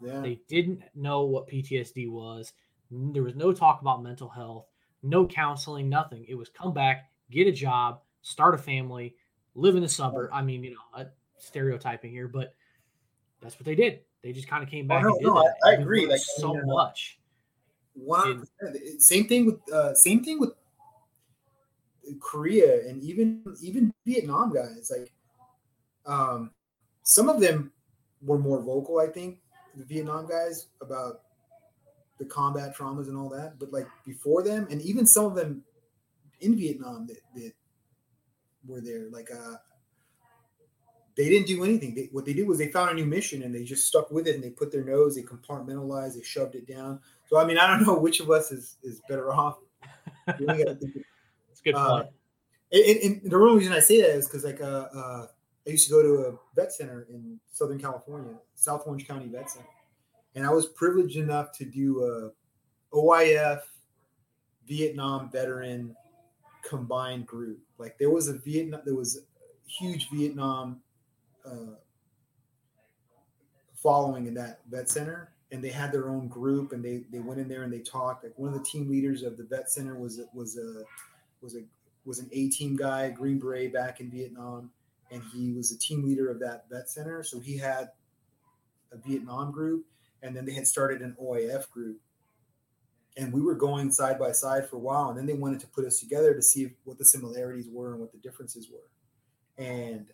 Yeah. 0.00 0.20
They 0.20 0.40
didn't 0.48 0.82
know 0.94 1.24
what 1.24 1.48
PTSD 1.48 2.08
was. 2.08 2.52
There 2.92 3.24
was 3.24 3.34
no 3.34 3.52
talk 3.52 3.80
about 3.80 4.04
mental 4.04 4.28
health, 4.28 4.66
no 5.02 5.26
counseling, 5.26 5.88
nothing. 5.88 6.24
It 6.28 6.36
was 6.36 6.48
come 6.48 6.72
back, 6.72 7.10
get 7.28 7.48
a 7.48 7.52
job, 7.52 8.02
start 8.22 8.54
a 8.54 8.58
family, 8.58 9.16
live 9.56 9.74
in 9.74 9.82
the 9.82 9.88
suburb. 9.88 10.30
I 10.32 10.42
mean, 10.42 10.62
you 10.62 10.70
know, 10.70 11.00
uh, 11.00 11.04
stereotyping 11.38 12.12
here, 12.12 12.28
but 12.28 12.54
that's 13.42 13.56
what 13.56 13.64
they 13.64 13.74
did. 13.74 14.00
They 14.22 14.32
just 14.32 14.46
kind 14.46 14.62
of 14.62 14.70
came 14.70 14.86
back. 14.86 15.02
No, 15.02 15.08
and 15.08 15.18
did 15.18 15.26
no, 15.26 15.42
that. 15.42 15.54
I- 15.64 15.70
I 15.70 15.72
agree. 15.74 16.06
Like, 16.06 16.20
so 16.20 16.50
I 16.50 16.52
mean, 16.60 16.70
uh, 16.70 16.74
much. 16.74 17.18
One. 17.96 18.46
Same 18.98 19.26
thing 19.26 19.46
with 19.46 19.72
uh, 19.72 19.94
same 19.94 20.22
thing 20.22 20.38
with 20.38 20.52
Korea 22.20 22.86
and 22.88 23.02
even 23.02 23.42
even 23.60 23.92
Vietnam 24.04 24.52
guys. 24.52 24.92
Like, 24.96 25.12
um, 26.06 26.50
some 27.02 27.28
of 27.28 27.40
them 27.40 27.72
were 28.22 28.38
more 28.38 28.60
vocal. 28.62 29.00
I 29.00 29.06
think 29.06 29.38
the 29.76 29.84
Vietnam 29.84 30.26
guys 30.26 30.66
about 30.80 31.22
the 32.18 32.24
combat 32.24 32.76
traumas 32.76 33.08
and 33.08 33.16
all 33.16 33.28
that. 33.30 33.58
But 33.58 33.72
like 33.72 33.88
before 34.04 34.42
them, 34.42 34.66
and 34.70 34.80
even 34.82 35.06
some 35.06 35.24
of 35.24 35.34
them 35.34 35.62
in 36.40 36.56
Vietnam 36.56 37.06
that, 37.06 37.20
that 37.34 37.52
were 38.66 38.80
there, 38.80 39.08
like 39.10 39.30
uh, 39.30 39.56
they 41.16 41.28
didn't 41.28 41.46
do 41.46 41.64
anything. 41.64 41.94
They, 41.94 42.08
what 42.12 42.24
they 42.24 42.34
did 42.34 42.46
was 42.46 42.58
they 42.58 42.70
found 42.70 42.90
a 42.90 42.94
new 42.94 43.06
mission 43.06 43.42
and 43.42 43.54
they 43.54 43.64
just 43.64 43.86
stuck 43.86 44.10
with 44.10 44.26
it 44.26 44.34
and 44.34 44.44
they 44.44 44.50
put 44.50 44.70
their 44.70 44.84
nose, 44.84 45.16
they 45.16 45.22
compartmentalized, 45.22 46.14
they 46.14 46.22
shoved 46.22 46.54
it 46.54 46.66
down. 46.66 47.00
So 47.28 47.38
I 47.38 47.44
mean, 47.44 47.58
I 47.58 47.66
don't 47.66 47.82
know 47.86 47.98
which 47.98 48.20
of 48.20 48.30
us 48.30 48.52
is 48.52 48.76
is 48.82 49.00
better 49.08 49.32
off. 49.32 49.58
You 50.38 50.46
really 50.46 50.64
gotta 50.64 50.76
think 50.76 50.96
of- 50.96 51.02
It's 51.50 51.60
good 51.60 51.74
uh, 51.74 52.04
and, 52.72 52.98
and- 53.22 53.30
the 53.30 53.36
only 53.36 53.58
reason 53.58 53.72
I 53.72 53.80
say 53.80 54.00
that 54.02 54.10
is 54.10 54.26
because 54.26 54.44
like 54.44 54.60
uh, 54.60 54.88
uh, 54.94 55.26
I 55.66 55.70
used 55.70 55.86
to 55.88 55.92
go 55.92 56.02
to 56.02 56.28
a 56.28 56.38
vet 56.54 56.72
center 56.72 57.06
in 57.10 57.40
Southern 57.52 57.78
California, 57.80 58.34
South 58.54 58.82
Orange 58.86 59.06
County 59.08 59.26
Vet 59.28 59.50
Center, 59.50 59.66
and 60.34 60.44
I 60.46 60.50
was 60.50 60.66
privileged 60.66 61.16
enough 61.16 61.50
to 61.58 61.64
do 61.64 62.04
a 62.04 62.96
OIF 62.96 63.60
Vietnam 64.66 65.30
veteran 65.30 65.96
combined 66.62 67.26
group. 67.26 67.58
Like 67.78 67.96
there 67.98 68.10
was 68.10 68.28
a 68.28 68.34
Vietnam, 68.38 68.82
there 68.84 68.94
was 68.94 69.16
a 69.16 69.20
huge 69.70 70.08
Vietnam 70.10 70.80
uh, 71.44 71.76
following 73.74 74.26
in 74.26 74.34
that 74.34 74.60
vet 74.70 74.88
center, 74.90 75.32
and 75.56 75.64
they 75.64 75.70
had 75.70 75.90
their 75.90 76.10
own 76.10 76.28
group, 76.28 76.72
and 76.72 76.84
they 76.84 77.04
they 77.10 77.18
went 77.18 77.40
in 77.40 77.48
there 77.48 77.62
and 77.62 77.72
they 77.72 77.80
talked. 77.80 78.24
Like 78.24 78.38
one 78.38 78.52
of 78.52 78.58
the 78.58 78.64
team 78.64 78.90
leaders 78.90 79.22
of 79.22 79.38
the 79.38 79.44
vet 79.44 79.70
center 79.70 79.94
was 79.94 80.20
was 80.34 80.58
a 80.58 80.84
was 81.40 81.56
a 81.56 81.62
was 82.04 82.18
an 82.18 82.28
A 82.32 82.50
team 82.50 82.76
guy, 82.76 83.08
Green 83.08 83.38
Beret 83.38 83.72
back 83.72 84.00
in 84.00 84.10
Vietnam, 84.10 84.70
and 85.10 85.22
he 85.32 85.52
was 85.52 85.70
the 85.70 85.78
team 85.78 86.04
leader 86.04 86.30
of 86.30 86.38
that 86.40 86.66
vet 86.70 86.90
center. 86.90 87.22
So 87.22 87.40
he 87.40 87.56
had 87.56 87.88
a 88.92 88.98
Vietnam 88.98 89.50
group, 89.50 89.86
and 90.22 90.36
then 90.36 90.44
they 90.44 90.52
had 90.52 90.66
started 90.66 91.00
an 91.00 91.16
OIF 91.20 91.70
group. 91.70 92.00
And 93.16 93.32
we 93.32 93.40
were 93.40 93.54
going 93.54 93.90
side 93.90 94.18
by 94.18 94.32
side 94.32 94.68
for 94.68 94.76
a 94.76 94.80
while, 94.80 95.08
and 95.08 95.16
then 95.16 95.24
they 95.24 95.32
wanted 95.32 95.60
to 95.60 95.66
put 95.68 95.86
us 95.86 95.98
together 95.98 96.34
to 96.34 96.42
see 96.42 96.74
what 96.84 96.98
the 96.98 97.04
similarities 97.06 97.66
were 97.72 97.92
and 97.92 98.00
what 98.00 98.12
the 98.12 98.18
differences 98.18 98.68
were. 98.70 99.64
And 99.64 100.06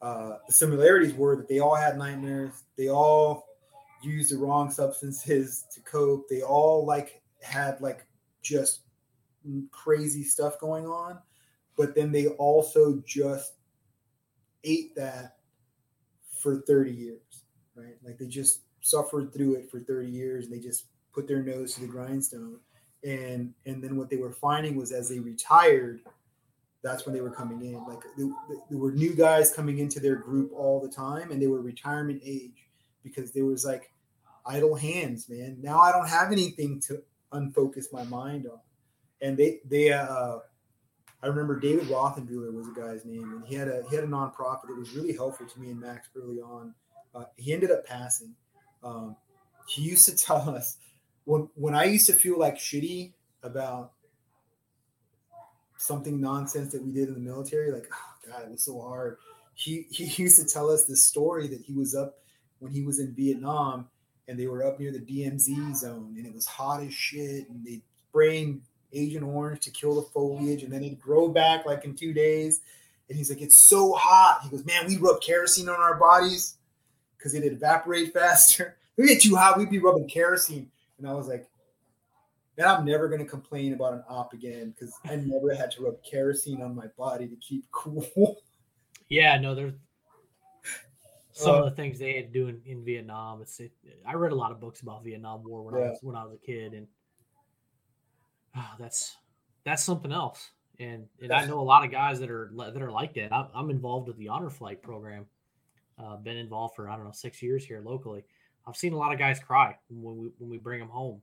uh, 0.00 0.38
the 0.46 0.54
similarities 0.54 1.12
were 1.12 1.36
that 1.36 1.48
they 1.48 1.58
all 1.58 1.74
had 1.74 1.98
nightmares. 1.98 2.62
They 2.78 2.88
all 2.88 3.53
used 4.04 4.32
the 4.32 4.38
wrong 4.38 4.70
substances 4.70 5.64
to 5.72 5.80
cope. 5.80 6.28
They 6.28 6.42
all 6.42 6.84
like 6.84 7.22
had 7.42 7.80
like 7.80 8.06
just 8.42 8.80
crazy 9.70 10.22
stuff 10.24 10.58
going 10.58 10.86
on, 10.86 11.18
but 11.76 11.94
then 11.94 12.12
they 12.12 12.28
also 12.28 13.02
just 13.06 13.54
ate 14.64 14.94
that 14.96 15.36
for 16.38 16.62
30 16.62 16.92
years, 16.92 17.44
right? 17.74 17.96
Like 18.04 18.18
they 18.18 18.26
just 18.26 18.60
suffered 18.80 19.32
through 19.32 19.54
it 19.56 19.70
for 19.70 19.80
30 19.80 20.08
years 20.08 20.44
and 20.44 20.54
they 20.54 20.60
just 20.60 20.86
put 21.12 21.26
their 21.26 21.42
nose 21.42 21.74
to 21.74 21.80
the 21.80 21.86
grindstone. 21.86 22.58
And 23.02 23.52
and 23.66 23.82
then 23.82 23.96
what 23.96 24.08
they 24.08 24.16
were 24.16 24.32
finding 24.32 24.76
was 24.76 24.92
as 24.92 25.08
they 25.08 25.18
retired, 25.18 26.00
that's 26.82 27.04
when 27.04 27.14
they 27.14 27.20
were 27.20 27.30
coming 27.30 27.62
in. 27.62 27.84
Like 27.86 28.00
there 28.16 28.78
were 28.78 28.92
new 28.92 29.14
guys 29.14 29.52
coming 29.52 29.78
into 29.78 30.00
their 30.00 30.16
group 30.16 30.52
all 30.54 30.80
the 30.80 30.88
time, 30.88 31.30
and 31.30 31.40
they 31.40 31.46
were 31.46 31.60
retirement 31.60 32.22
age 32.24 32.68
because 33.02 33.32
there 33.32 33.44
was 33.44 33.64
like 33.64 33.90
idle 34.46 34.74
hands, 34.74 35.28
man. 35.28 35.56
Now 35.60 35.80
I 35.80 35.92
don't 35.92 36.08
have 36.08 36.32
anything 36.32 36.80
to 36.82 37.02
unfocus 37.32 37.92
my 37.92 38.04
mind 38.04 38.46
on 38.46 38.60
and 39.24 39.36
they 39.36 39.60
they 39.64 39.92
uh 39.92 40.38
I 41.22 41.26
remember 41.26 41.58
David 41.58 41.88
Rothenbuehler 41.88 42.52
was 42.52 42.68
a 42.68 42.78
guy's 42.78 43.06
name, 43.06 43.32
and 43.32 43.46
he 43.46 43.54
had 43.54 43.66
a 43.68 43.82
he 43.88 43.96
had 43.96 44.04
a 44.04 44.08
nonprofit 44.08 44.68
that 44.68 44.76
was 44.78 44.92
really 44.92 45.14
helpful 45.14 45.46
to 45.46 45.60
me 45.60 45.70
and 45.70 45.80
Max 45.80 46.08
early 46.14 46.40
on. 46.40 46.74
Uh, 47.14 47.24
he 47.36 47.52
ended 47.52 47.70
up 47.70 47.86
passing. 47.86 48.34
Um, 48.82 49.16
he 49.66 49.82
used 49.82 50.06
to 50.06 50.16
tell 50.24 50.48
us 50.50 50.76
when 51.24 51.48
when 51.54 51.74
I 51.74 51.84
used 51.84 52.06
to 52.06 52.12
feel 52.12 52.38
like 52.38 52.56
shitty 52.56 53.14
about 53.42 53.92
something 55.76 56.20
nonsense 56.20 56.72
that 56.72 56.82
we 56.82 56.92
did 56.92 57.08
in 57.08 57.14
the 57.14 57.20
military, 57.20 57.72
like 57.72 57.88
oh 57.90 58.30
god, 58.30 58.42
it 58.44 58.50
was 58.50 58.62
so 58.62 58.80
hard. 58.80 59.16
He 59.54 59.86
he 59.90 60.04
used 60.22 60.38
to 60.38 60.46
tell 60.46 60.70
us 60.70 60.84
this 60.84 61.04
story 61.04 61.48
that 61.48 61.62
he 61.62 61.72
was 61.72 61.94
up 61.94 62.18
when 62.58 62.70
he 62.70 62.82
was 62.82 62.98
in 62.98 63.14
Vietnam, 63.14 63.88
and 64.28 64.38
they 64.38 64.46
were 64.46 64.64
up 64.64 64.80
near 64.80 64.92
the 64.92 65.00
DMZ 65.00 65.76
zone, 65.76 66.14
and 66.16 66.26
it 66.26 66.34
was 66.34 66.46
hot 66.46 66.82
as 66.82 66.94
shit, 66.94 67.48
and 67.48 67.64
they 67.64 67.82
spraying 68.08 68.62
Agent 68.92 69.24
Orange 69.24 69.60
to 69.60 69.70
kill 69.70 69.96
the 69.96 70.08
foliage, 70.10 70.62
and 70.62 70.72
then 70.72 70.82
it'd 70.84 71.00
grow 71.00 71.28
back 71.28 71.66
like 71.66 71.84
in 71.84 71.94
two 71.94 72.12
days. 72.12 72.60
And 73.08 73.18
he's 73.18 73.28
like, 73.28 73.42
it's 73.42 73.56
so 73.56 73.92
hot. 73.92 74.40
He 74.42 74.48
goes, 74.48 74.64
man, 74.64 74.86
we 74.86 74.96
rub 74.96 75.20
kerosene 75.20 75.68
on 75.68 75.80
our 75.80 75.96
bodies 75.96 76.56
because 77.16 77.34
it'd 77.34 77.52
evaporate 77.52 78.12
faster. 78.12 78.76
We 78.96 79.08
get 79.08 79.22
too 79.22 79.34
hot, 79.34 79.58
we'd 79.58 79.70
be 79.70 79.80
rubbing 79.80 80.06
kerosene. 80.06 80.70
And 80.98 81.08
I 81.08 81.14
was 81.14 81.26
like, 81.26 81.48
man, 82.56 82.68
I'm 82.68 82.84
never 82.84 83.08
gonna 83.08 83.24
complain 83.24 83.74
about 83.74 83.94
an 83.94 84.04
op 84.08 84.32
again 84.32 84.70
because 84.70 84.94
I 85.04 85.16
never 85.16 85.52
had 85.52 85.72
to 85.72 85.82
rub 85.82 85.96
kerosene 86.08 86.62
on 86.62 86.76
my 86.76 86.86
body 86.96 87.26
to 87.26 87.34
keep 87.34 87.64
cool. 87.72 88.06
Yeah, 89.08 89.38
no, 89.38 89.54
there's 89.54 89.74
some 91.34 91.54
Uh, 91.56 91.58
of 91.58 91.64
the 91.64 91.70
things 91.72 91.98
they 91.98 92.14
had 92.14 92.32
to 92.32 92.38
do 92.38 92.48
in, 92.48 92.60
in 92.64 92.84
Vietnam. 92.84 93.42
It's 93.42 93.58
it, 93.60 93.72
I 94.06 94.14
read 94.14 94.32
a 94.32 94.36
lot 94.36 94.52
of 94.52 94.60
books 94.60 94.80
about 94.80 95.04
Vietnam 95.04 95.42
War 95.44 95.62
when 95.62 95.74
I 95.74 95.78
was 95.90 95.98
when 96.02 96.16
I 96.16 96.24
was 96.24 96.34
a 96.34 96.38
kid, 96.46 96.72
and 96.72 96.86
oh, 98.56 98.70
that's 98.78 99.16
that's 99.64 99.82
something 99.82 100.12
else. 100.12 100.50
And 100.78 101.06
and 101.20 101.32
I 101.32 101.44
know 101.46 101.60
a 101.60 101.62
lot 101.62 101.84
of 101.84 101.90
guys 101.90 102.20
that 102.20 102.30
are 102.30 102.50
that 102.56 102.80
are 102.82 102.90
like 102.90 103.14
that. 103.14 103.32
I'm, 103.32 103.46
I'm 103.54 103.70
involved 103.70 104.08
with 104.08 104.16
the 104.16 104.28
Honor 104.28 104.50
Flight 104.50 104.82
program. 104.82 105.26
Uh, 105.98 106.16
been 106.16 106.36
involved 106.36 106.74
for 106.74 106.88
I 106.88 106.96
don't 106.96 107.04
know 107.04 107.12
six 107.12 107.42
years 107.42 107.64
here 107.64 107.80
locally. 107.84 108.24
I've 108.66 108.76
seen 108.76 108.92
a 108.92 108.96
lot 108.96 109.12
of 109.12 109.18
guys 109.18 109.38
cry 109.38 109.76
when 109.88 110.16
we 110.16 110.28
when 110.38 110.50
we 110.50 110.58
bring 110.58 110.80
them 110.80 110.88
home 110.88 111.20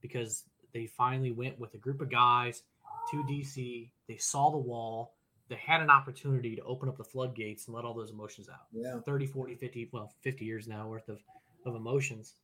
because 0.00 0.44
they 0.72 0.86
finally 0.86 1.32
went 1.32 1.58
with 1.58 1.74
a 1.74 1.78
group 1.78 2.00
of 2.00 2.10
guys 2.10 2.62
to 3.10 3.16
DC. 3.24 3.90
They 4.08 4.16
saw 4.16 4.50
the 4.50 4.58
wall. 4.58 5.14
They 5.50 5.56
had 5.56 5.82
an 5.82 5.90
opportunity 5.90 6.56
to 6.56 6.62
open 6.62 6.88
up 6.88 6.96
the 6.96 7.04
floodgates 7.04 7.66
and 7.66 7.74
let 7.74 7.84
all 7.84 7.92
those 7.92 8.12
emotions 8.12 8.48
out. 8.48 8.66
yeah, 8.72 9.00
30, 9.04 9.26
40, 9.26 9.56
50, 9.56 9.90
well, 9.92 10.14
50 10.22 10.44
years 10.44 10.66
now 10.68 10.86
worth 10.88 11.08
of, 11.08 11.18
of 11.66 11.74
emotions. 11.74 12.36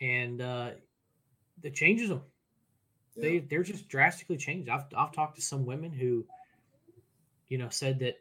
And 0.00 0.42
uh, 0.42 0.70
it 1.62 1.74
changes 1.74 2.08
them. 2.10 2.22
They, 3.16 3.38
they're 3.38 3.62
just 3.62 3.88
drastically 3.88 4.36
changed. 4.36 4.68
I've, 4.68 4.84
I've 4.96 5.12
talked 5.12 5.36
to 5.36 5.42
some 5.42 5.64
women 5.64 5.92
who, 5.92 6.26
you 7.48 7.58
know, 7.58 7.68
said 7.68 8.00
that 8.00 8.16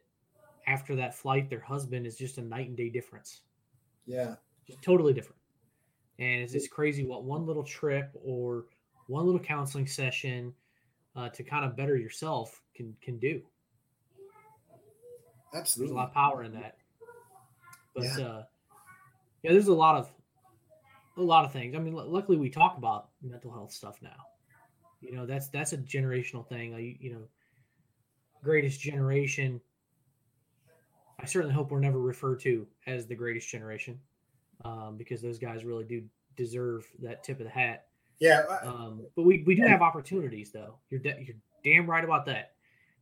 after 0.68 0.96
that 0.96 1.16
flight, 1.16 1.50
their 1.50 1.60
husband 1.60 2.06
is 2.06 2.16
just 2.16 2.38
a 2.38 2.42
night 2.42 2.68
and 2.68 2.78
day 2.78 2.90
difference, 2.90 3.42
yeah, 4.06 4.36
just 4.68 4.82
totally 4.82 5.14
different. 5.14 5.40
And 6.20 6.42
it's 6.42 6.54
just 6.54 6.70
crazy 6.70 7.06
what 7.06 7.24
one 7.24 7.46
little 7.46 7.64
trip 7.64 8.12
or 8.24 8.66
one 9.08 9.26
little 9.26 9.42
counseling 9.42 9.88
session 9.88 10.54
uh, 11.16 11.30
to 11.30 11.44
kind 11.44 11.66
of 11.66 11.76
better 11.76 11.98
yourself 11.98 12.62
can 12.76 12.96
can 13.02 13.18
do. 13.18 13.42
There's 15.54 15.62
absolutely. 15.62 15.94
a 15.94 15.98
lot 15.98 16.08
of 16.10 16.14
power 16.14 16.44
in 16.44 16.54
that. 16.54 16.78
But 17.96 18.04
Yeah. 18.04 18.26
uh 18.26 18.44
yeah, 19.44 19.52
there's 19.52 19.68
a 19.68 19.74
lot 19.74 19.96
of 19.96 20.10
a 21.18 21.22
lot 21.22 21.46
of 21.46 21.52
things. 21.54 21.76
I 21.76 21.80
mean, 21.80 21.96
lu- 21.96 22.08
luckily 22.08 22.38
we 22.38 22.50
talk 22.50 22.78
about 22.78 23.10
mental 23.22 23.52
health 23.52 23.72
stuff 23.72 24.02
now. 24.02 24.16
You 25.02 25.14
know, 25.16 25.26
that's 25.26 25.50
that's 25.50 25.74
a 25.74 25.78
generational 25.78 26.48
thing. 26.48 26.74
Like, 26.74 26.98
you 27.02 27.14
know, 27.14 27.28
greatest 28.44 28.80
generation. 28.82 29.62
I 31.20 31.26
certainly 31.26 31.54
hope 31.54 31.72
we're 31.72 31.80
never 31.80 32.00
referred 32.00 32.40
to 32.42 32.68
as 32.88 33.06
the 33.06 33.16
greatest 33.16 33.48
generation, 33.48 34.00
um, 34.66 34.98
because 34.98 35.22
those 35.22 35.38
guys 35.38 35.64
really 35.64 35.84
do 35.86 36.04
deserve 36.36 36.86
that 37.00 37.24
tip 37.24 37.40
of 37.40 37.46
the 37.46 37.52
hat. 37.52 37.86
Yeah, 38.20 38.42
Um, 38.64 39.06
but 39.16 39.24
we, 39.24 39.44
we 39.46 39.56
do 39.56 39.64
have 39.64 39.82
opportunities, 39.82 40.52
though. 40.52 40.80
You're 40.90 41.00
de- 41.02 41.22
you're 41.24 41.36
damn 41.64 41.90
right 41.90 42.04
about 42.04 42.26
that. 42.26 42.53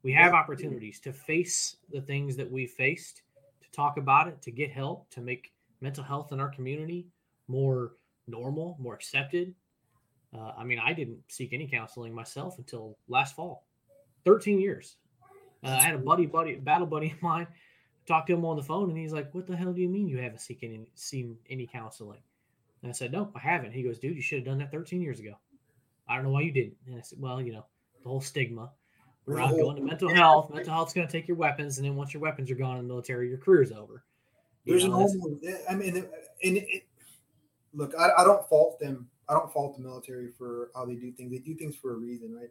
We 0.03 0.11
have 0.13 0.33
opportunities 0.33 0.99
to 1.01 1.13
face 1.13 1.77
the 1.91 2.01
things 2.01 2.35
that 2.37 2.49
we 2.49 2.65
faced, 2.65 3.21
to 3.61 3.71
talk 3.71 3.97
about 3.97 4.27
it, 4.27 4.41
to 4.41 4.51
get 4.51 4.71
help, 4.71 5.09
to 5.11 5.21
make 5.21 5.51
mental 5.79 6.03
health 6.03 6.31
in 6.31 6.39
our 6.39 6.49
community 6.49 7.07
more 7.47 7.93
normal, 8.27 8.77
more 8.79 8.95
accepted. 8.95 9.53
Uh, 10.33 10.53
I 10.57 10.63
mean, 10.63 10.79
I 10.79 10.93
didn't 10.93 11.19
seek 11.27 11.53
any 11.53 11.67
counseling 11.67 12.15
myself 12.15 12.57
until 12.57 12.97
last 13.07 13.35
fall. 13.35 13.65
13 14.25 14.59
years. 14.59 14.95
Uh, 15.63 15.69
I 15.69 15.81
had 15.81 15.95
a 15.95 15.99
buddy, 15.99 16.25
buddy, 16.25 16.55
battle 16.55 16.87
buddy 16.87 17.11
of 17.11 17.21
mine. 17.21 17.47
Talked 18.07 18.27
to 18.27 18.33
him 18.33 18.45
on 18.45 18.55
the 18.55 18.63
phone, 18.63 18.89
and 18.89 18.97
he's 18.97 19.13
like, 19.13 19.31
"What 19.33 19.45
the 19.45 19.55
hell 19.55 19.73
do 19.73 19.81
you 19.81 19.87
mean 19.87 20.07
you 20.07 20.17
haven't 20.17 20.39
seen 20.39 20.57
any, 20.63 20.87
seen 20.95 21.37
any 21.49 21.67
counseling?" 21.67 22.21
And 22.81 22.89
I 22.89 22.93
said, 22.93 23.11
"No, 23.11 23.31
I 23.35 23.39
haven't." 23.39 23.73
He 23.73 23.83
goes, 23.83 23.99
"Dude, 23.99 24.15
you 24.15 24.23
should 24.23 24.39
have 24.39 24.45
done 24.45 24.57
that 24.57 24.71
13 24.71 25.01
years 25.01 25.19
ago." 25.19 25.35
I 26.07 26.15
don't 26.15 26.25
know 26.25 26.31
why 26.31 26.41
you 26.41 26.51
didn't. 26.51 26.77
And 26.87 26.97
I 26.97 27.01
said, 27.01 27.21
"Well, 27.21 27.39
you 27.41 27.53
know, 27.53 27.65
the 28.01 28.09
whole 28.09 28.21
stigma 28.21 28.71
around 29.27 29.51
going 29.57 29.75
to 29.77 29.81
mental 29.81 30.13
health. 30.13 30.51
Mental 30.53 30.73
health's 30.73 30.93
going 30.93 31.07
to 31.07 31.11
take 31.11 31.27
your 31.27 31.37
weapons, 31.37 31.77
and 31.77 31.85
then 31.85 31.95
once 31.95 32.13
your 32.13 32.21
weapons 32.21 32.49
are 32.51 32.55
gone 32.55 32.77
in 32.77 32.83
the 32.83 32.87
military, 32.87 33.29
your 33.29 33.37
career's 33.37 33.71
over." 33.71 34.03
You 34.65 34.73
There's 34.73 34.85
know, 34.85 34.95
an 34.95 35.03
awful. 35.03 35.39
I 35.69 35.75
mean, 35.75 35.97
and 35.97 36.57
it, 36.57 36.83
look, 37.73 37.93
I, 37.97 38.09
I 38.19 38.23
don't 38.23 38.47
fault 38.47 38.79
them. 38.79 39.07
I 39.27 39.33
don't 39.33 39.51
fault 39.51 39.77
the 39.77 39.83
military 39.83 40.29
for 40.37 40.69
how 40.75 40.85
they 40.85 40.95
do 40.95 41.11
things. 41.11 41.31
They 41.31 41.39
do 41.39 41.55
things 41.55 41.75
for 41.75 41.93
a 41.93 41.95
reason, 41.95 42.35
right? 42.35 42.49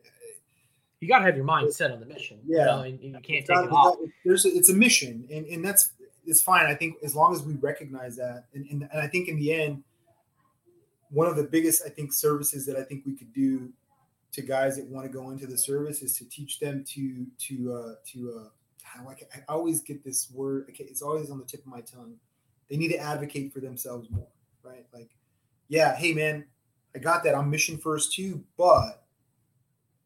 you 1.00 1.08
got 1.08 1.20
to 1.20 1.24
have 1.24 1.34
your 1.36 1.46
mind 1.46 1.72
set 1.72 1.90
on 1.90 1.98
the 1.98 2.04
mission. 2.06 2.38
you 2.46 2.58
Yeah. 2.58 2.66
know, 2.66 2.80
and, 2.82 3.00
and 3.00 3.14
you 3.14 3.20
can't 3.20 3.24
It's 3.40 3.48
take 3.48 3.56
not- 3.56 3.64
it 3.64 3.72
off. 3.72 3.96
There's 4.24 4.44
a, 4.44 4.48
it's 4.48 4.68
a 4.68 4.74
mission, 4.74 5.26
and, 5.30 5.46
and 5.46 5.64
that's 5.64 5.92
it's 6.26 6.42
fine. 6.42 6.66
I 6.66 6.74
think 6.74 6.96
as 7.02 7.14
long 7.16 7.34
as 7.34 7.42
we 7.42 7.54
recognize 7.54 8.16
that, 8.16 8.44
and, 8.54 8.66
and, 8.70 8.82
and 8.92 9.00
I 9.00 9.06
think 9.06 9.28
in 9.28 9.36
the 9.36 9.52
end, 9.52 9.82
one 11.10 11.26
of 11.26 11.36
the 11.36 11.44
biggest 11.44 11.82
I 11.86 11.88
think 11.88 12.12
services 12.12 12.66
that 12.66 12.76
I 12.76 12.82
think 12.82 13.04
we 13.06 13.14
could 13.16 13.32
do 13.32 13.72
to 14.32 14.42
guys 14.42 14.76
that 14.76 14.86
want 14.86 15.06
to 15.06 15.12
go 15.12 15.30
into 15.30 15.46
the 15.46 15.58
service 15.58 16.02
is 16.02 16.16
to 16.18 16.28
teach 16.28 16.58
them 16.60 16.84
to 16.88 17.26
to 17.38 17.72
uh, 17.72 17.94
to 18.12 18.32
uh, 18.38 18.48
how 18.82 19.08
I, 19.08 19.14
can- 19.14 19.28
I 19.34 19.52
always 19.52 19.82
get 19.82 20.04
this 20.04 20.30
word. 20.32 20.66
Okay, 20.70 20.84
it's 20.84 21.02
always 21.02 21.30
on 21.30 21.38
the 21.38 21.44
tip 21.44 21.60
of 21.60 21.66
my 21.66 21.80
tongue. 21.80 22.14
They 22.68 22.76
need 22.76 22.88
to 22.88 22.98
advocate 22.98 23.52
for 23.52 23.60
themselves 23.60 24.08
more, 24.10 24.28
right? 24.62 24.86
Like, 24.92 25.10
yeah, 25.68 25.96
hey 25.96 26.12
man, 26.12 26.44
I 26.94 26.98
got 26.98 27.24
that. 27.24 27.34
I'm 27.34 27.50
mission 27.50 27.78
first 27.78 28.12
too, 28.12 28.44
but 28.56 29.04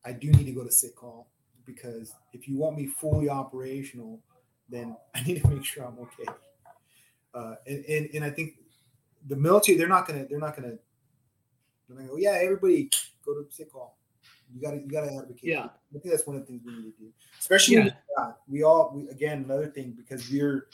I 0.04 0.12
do 0.12 0.30
need 0.30 0.46
to 0.46 0.52
go 0.52 0.64
to 0.64 0.70
sick 0.72 0.96
call 0.96 1.28
because 1.66 2.14
if 2.32 2.48
you 2.48 2.56
want 2.56 2.76
me 2.76 2.87
fully 2.87 3.28
operational, 3.28 4.20
then 4.68 4.96
I 5.14 5.22
need 5.22 5.42
to 5.42 5.48
make 5.48 5.64
sure 5.64 5.84
I'm 5.84 5.98
okay. 5.98 6.32
Uh, 7.34 7.56
and, 7.66 7.84
and 7.87 8.08
and 8.14 8.24
I 8.24 8.30
think 8.30 8.54
the 9.26 9.37
military 9.37 9.76
they're 9.76 9.88
not 9.88 10.06
gonna 10.06 10.26
they're 10.28 10.38
not 10.38 10.54
gonna 10.54 10.76
they're 11.88 11.96
gonna 11.96 12.08
go 12.08 12.16
yeah 12.16 12.38
everybody 12.40 12.90
go 13.24 13.34
to 13.34 13.46
sick 13.50 13.72
call. 13.72 13.98
You 14.55 14.61
gotta 14.61 14.77
you 14.77 14.88
gotta 14.88 15.09
advocate. 15.09 15.43
Yeah. 15.43 15.64
I 15.64 15.99
think 15.99 16.05
that's 16.05 16.27
one 16.27 16.37
of 16.37 16.43
the 16.43 16.47
things 16.47 16.62
we 16.64 16.73
need 16.73 16.97
to 16.97 17.05
do, 17.05 17.12
especially 17.38 17.77
Yeah. 17.77 17.90
We 18.49 18.62
all 18.62 18.93
we, 18.95 19.09
again 19.09 19.45
another 19.45 19.67
thing 19.67 19.95
because 19.97 20.33
you're 20.33 20.69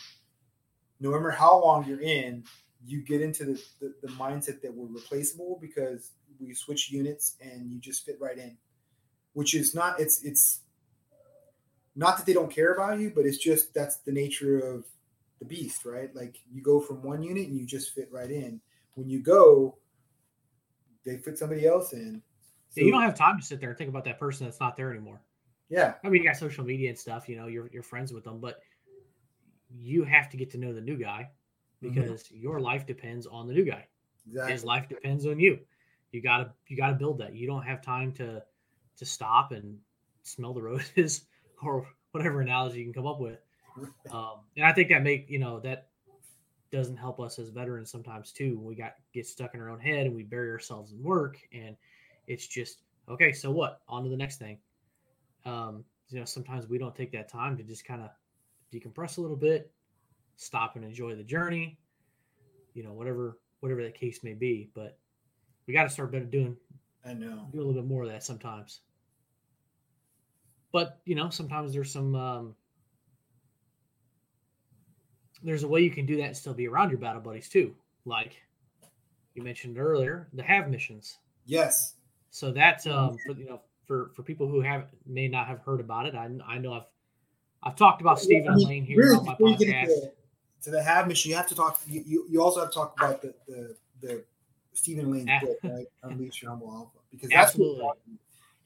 no 1.00 1.10
matter 1.10 1.30
how 1.30 1.62
long 1.62 1.86
you're 1.86 2.02
in, 2.02 2.44
you 2.86 3.02
get 3.02 3.22
into 3.22 3.44
the, 3.44 3.62
the, 3.80 3.94
the 4.02 4.08
mindset 4.08 4.60
that 4.60 4.74
we're 4.74 4.86
replaceable 4.86 5.58
because 5.60 6.10
we 6.38 6.52
switch 6.54 6.90
units 6.90 7.36
and 7.40 7.70
you 7.70 7.78
just 7.78 8.04
fit 8.04 8.18
right 8.20 8.36
in, 8.36 8.56
which 9.32 9.54
is 9.54 9.74
not 9.74 9.98
it's 9.98 10.22
it's 10.24 10.60
not 11.96 12.16
that 12.16 12.26
they 12.26 12.32
don't 12.32 12.50
care 12.50 12.74
about 12.74 12.98
you, 12.98 13.10
but 13.14 13.24
it's 13.24 13.38
just 13.38 13.72
that's 13.74 13.96
the 13.98 14.12
nature 14.12 14.58
of 14.58 14.84
the 15.38 15.44
beast, 15.44 15.84
right? 15.84 16.14
Like 16.14 16.36
you 16.52 16.62
go 16.62 16.80
from 16.80 17.02
one 17.02 17.22
unit 17.22 17.48
and 17.48 17.58
you 17.58 17.66
just 17.66 17.94
fit 17.94 18.08
right 18.12 18.30
in. 18.30 18.60
When 18.94 19.08
you 19.08 19.20
go, 19.20 19.78
they 21.04 21.16
fit 21.16 21.38
somebody 21.38 21.66
else 21.66 21.92
in. 21.92 22.22
Yeah, 22.74 22.84
you 22.84 22.90
don't 22.92 23.02
have 23.02 23.14
time 23.14 23.38
to 23.38 23.44
sit 23.44 23.60
there 23.60 23.70
and 23.70 23.78
think 23.78 23.90
about 23.90 24.04
that 24.04 24.18
person 24.18 24.46
that's 24.46 24.60
not 24.60 24.76
there 24.76 24.90
anymore. 24.90 25.22
yeah, 25.68 25.94
I 26.04 26.08
mean, 26.10 26.22
you 26.22 26.28
got 26.28 26.36
social 26.36 26.64
media 26.64 26.90
and 26.90 26.98
stuff. 26.98 27.28
You 27.28 27.36
know, 27.36 27.46
you're 27.48 27.68
you're 27.72 27.82
friends 27.82 28.12
with 28.12 28.24
them, 28.24 28.40
but 28.40 28.60
you 29.68 30.04
have 30.04 30.28
to 30.30 30.36
get 30.36 30.50
to 30.50 30.58
know 30.58 30.72
the 30.72 30.80
new 30.80 30.96
guy 30.96 31.30
Mhm. 31.82 31.82
because 31.82 32.30
your 32.30 32.60
life 32.60 32.86
depends 32.86 33.26
on 33.26 33.46
the 33.46 33.54
new 33.54 33.64
guy. 33.64 33.86
exactly. 34.26 34.52
His 34.52 34.64
life 34.64 34.88
depends 34.88 35.26
on 35.26 35.38
you. 35.38 35.66
You 36.12 36.22
gotta 36.22 36.54
you 36.68 36.76
gotta 36.76 36.94
build 36.96 37.18
that. 37.18 37.34
You 37.34 37.46
don't 37.46 37.62
have 37.64 37.82
time 37.82 38.12
to 38.14 38.44
to 38.96 39.04
stop 39.06 39.52
and 39.52 39.80
smell 40.22 40.54
the 40.54 40.62
roses 40.70 41.26
or 41.62 41.88
whatever 42.12 42.40
analogy 42.40 42.78
you 42.80 42.84
can 42.84 42.92
come 42.94 43.06
up 43.06 43.20
with. 43.20 43.40
Um, 44.10 44.46
and 44.56 44.66
I 44.66 44.72
think 44.72 44.88
that 44.90 45.02
make 45.02 45.30
you 45.30 45.38
know 45.38 45.60
that 45.60 45.90
doesn't 46.70 46.96
help 46.96 47.20
us 47.20 47.38
as 47.38 47.50
veterans 47.50 47.90
sometimes 47.90 48.32
too. 48.32 48.58
We 48.58 48.74
got 48.76 48.94
get 49.12 49.26
stuck 49.26 49.54
in 49.54 49.60
our 49.60 49.70
own 49.70 49.80
head 49.80 50.06
and 50.06 50.14
we 50.14 50.22
bury 50.22 50.50
ourselves 50.50 50.92
in 50.92 51.02
work, 51.02 51.38
and 51.52 51.76
it's 52.30 52.46
just 52.46 52.82
okay. 53.08 53.32
So 53.32 53.50
what? 53.50 53.80
On 53.88 54.04
to 54.04 54.08
the 54.08 54.16
next 54.16 54.38
thing. 54.38 54.58
Um, 55.44 55.84
you 56.10 56.18
know, 56.18 56.24
sometimes 56.24 56.68
we 56.68 56.78
don't 56.78 56.94
take 56.94 57.10
that 57.12 57.28
time 57.28 57.56
to 57.56 57.64
just 57.64 57.84
kind 57.84 58.02
of 58.02 58.10
decompress 58.72 59.18
a 59.18 59.20
little 59.20 59.36
bit, 59.36 59.72
stop 60.36 60.76
and 60.76 60.84
enjoy 60.84 61.16
the 61.16 61.24
journey. 61.24 61.76
You 62.72 62.84
know, 62.84 62.92
whatever 62.92 63.38
whatever 63.58 63.82
the 63.82 63.90
case 63.90 64.22
may 64.22 64.32
be, 64.32 64.70
but 64.74 64.96
we 65.66 65.74
got 65.74 65.82
to 65.82 65.90
start 65.90 66.12
better 66.12 66.24
doing 66.24 66.56
I 67.04 67.14
know. 67.14 67.48
do 67.52 67.58
a 67.58 67.60
little 67.60 67.74
bit 67.74 67.84
more 67.84 68.04
of 68.04 68.10
that 68.10 68.22
sometimes. 68.22 68.80
But 70.72 71.00
you 71.04 71.16
know, 71.16 71.30
sometimes 71.30 71.72
there's 71.72 71.92
some 71.92 72.14
um, 72.14 72.54
there's 75.42 75.64
a 75.64 75.68
way 75.68 75.80
you 75.80 75.90
can 75.90 76.06
do 76.06 76.16
that 76.18 76.26
and 76.26 76.36
still 76.36 76.54
be 76.54 76.68
around 76.68 76.90
your 76.90 77.00
battle 77.00 77.20
buddies 77.20 77.48
too. 77.48 77.74
Like 78.04 78.40
you 79.34 79.42
mentioned 79.42 79.78
earlier, 79.78 80.28
the 80.32 80.44
have 80.44 80.70
missions. 80.70 81.18
Yes. 81.44 81.94
So 82.30 82.52
that's 82.52 82.86
um 82.86 83.16
for 83.26 83.32
you 83.32 83.46
know 83.46 83.60
for 83.86 84.10
for 84.14 84.22
people 84.22 84.46
who 84.48 84.60
have 84.60 84.86
may 85.06 85.28
not 85.28 85.46
have 85.48 85.60
heard 85.60 85.80
about 85.80 86.06
it. 86.06 86.14
I 86.14 86.28
I 86.46 86.58
know 86.58 86.72
I've 86.72 86.86
I've 87.62 87.76
talked 87.76 88.00
about 88.00 88.18
Stephen 88.20 88.52
I 88.52 88.54
mean, 88.56 88.68
Lane 88.68 88.84
here 88.84 88.98
really, 88.98 89.16
on 89.16 89.26
my 89.26 89.32
before 89.32 89.48
you 89.48 89.56
get 89.58 89.68
podcast. 89.68 90.10
to 90.62 90.70
the 90.70 90.82
have 90.82 91.08
mission, 91.08 91.30
you 91.30 91.36
have 91.36 91.48
to 91.48 91.54
talk. 91.54 91.80
You, 91.86 92.02
you, 92.06 92.26
you 92.30 92.42
also 92.42 92.60
have 92.60 92.70
to 92.70 92.74
talk 92.74 92.94
about 92.96 93.22
the 93.22 93.34
the, 93.48 93.76
the 94.00 94.24
Stephen 94.74 95.10
Lane 95.10 95.26
Yeah. 95.26 95.40
book, 95.40 95.58
right? 95.64 95.86
Unleash 96.02 96.42
Your 96.42 96.50
Humble 96.50 96.72
Alpha, 96.72 96.98
because 97.10 97.30
that's 97.30 97.54
what 97.56 97.96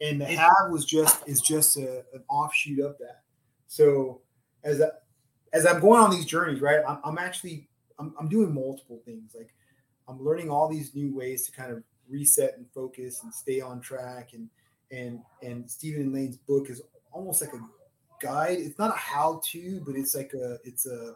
and 0.00 0.20
the 0.20 0.26
have 0.26 0.70
was 0.70 0.84
just 0.84 1.26
is 1.28 1.40
just 1.40 1.76
a, 1.76 2.04
an 2.12 2.22
offshoot 2.28 2.80
of 2.80 2.98
that. 2.98 3.22
So 3.66 4.20
as 4.62 4.80
I, 4.80 4.88
as 5.52 5.66
I'm 5.66 5.80
going 5.80 6.00
on 6.00 6.10
these 6.10 6.26
journeys, 6.26 6.60
right, 6.60 6.80
I'm, 6.86 6.98
I'm 7.04 7.18
actually 7.18 7.68
I'm, 7.98 8.14
I'm 8.18 8.28
doing 8.28 8.52
multiple 8.52 9.00
things. 9.04 9.34
Like 9.36 9.54
I'm 10.08 10.22
learning 10.22 10.50
all 10.50 10.68
these 10.68 10.94
new 10.94 11.14
ways 11.14 11.46
to 11.46 11.52
kind 11.52 11.72
of 11.72 11.82
reset 12.08 12.56
and 12.56 12.66
focus 12.74 13.22
and 13.22 13.32
stay 13.32 13.60
on 13.60 13.80
track. 13.80 14.30
And 14.32 14.48
and 14.90 15.20
and 15.42 15.70
Stephen 15.70 16.12
Lane's 16.12 16.36
book 16.36 16.70
is 16.70 16.82
almost 17.12 17.40
like 17.40 17.52
a 17.52 17.60
guide. 18.24 18.58
It's 18.58 18.78
not 18.78 18.94
a 18.94 18.98
how 18.98 19.40
to, 19.52 19.82
but 19.86 19.96
it's 19.96 20.14
like 20.14 20.32
a 20.34 20.58
it's 20.64 20.86
a 20.86 21.14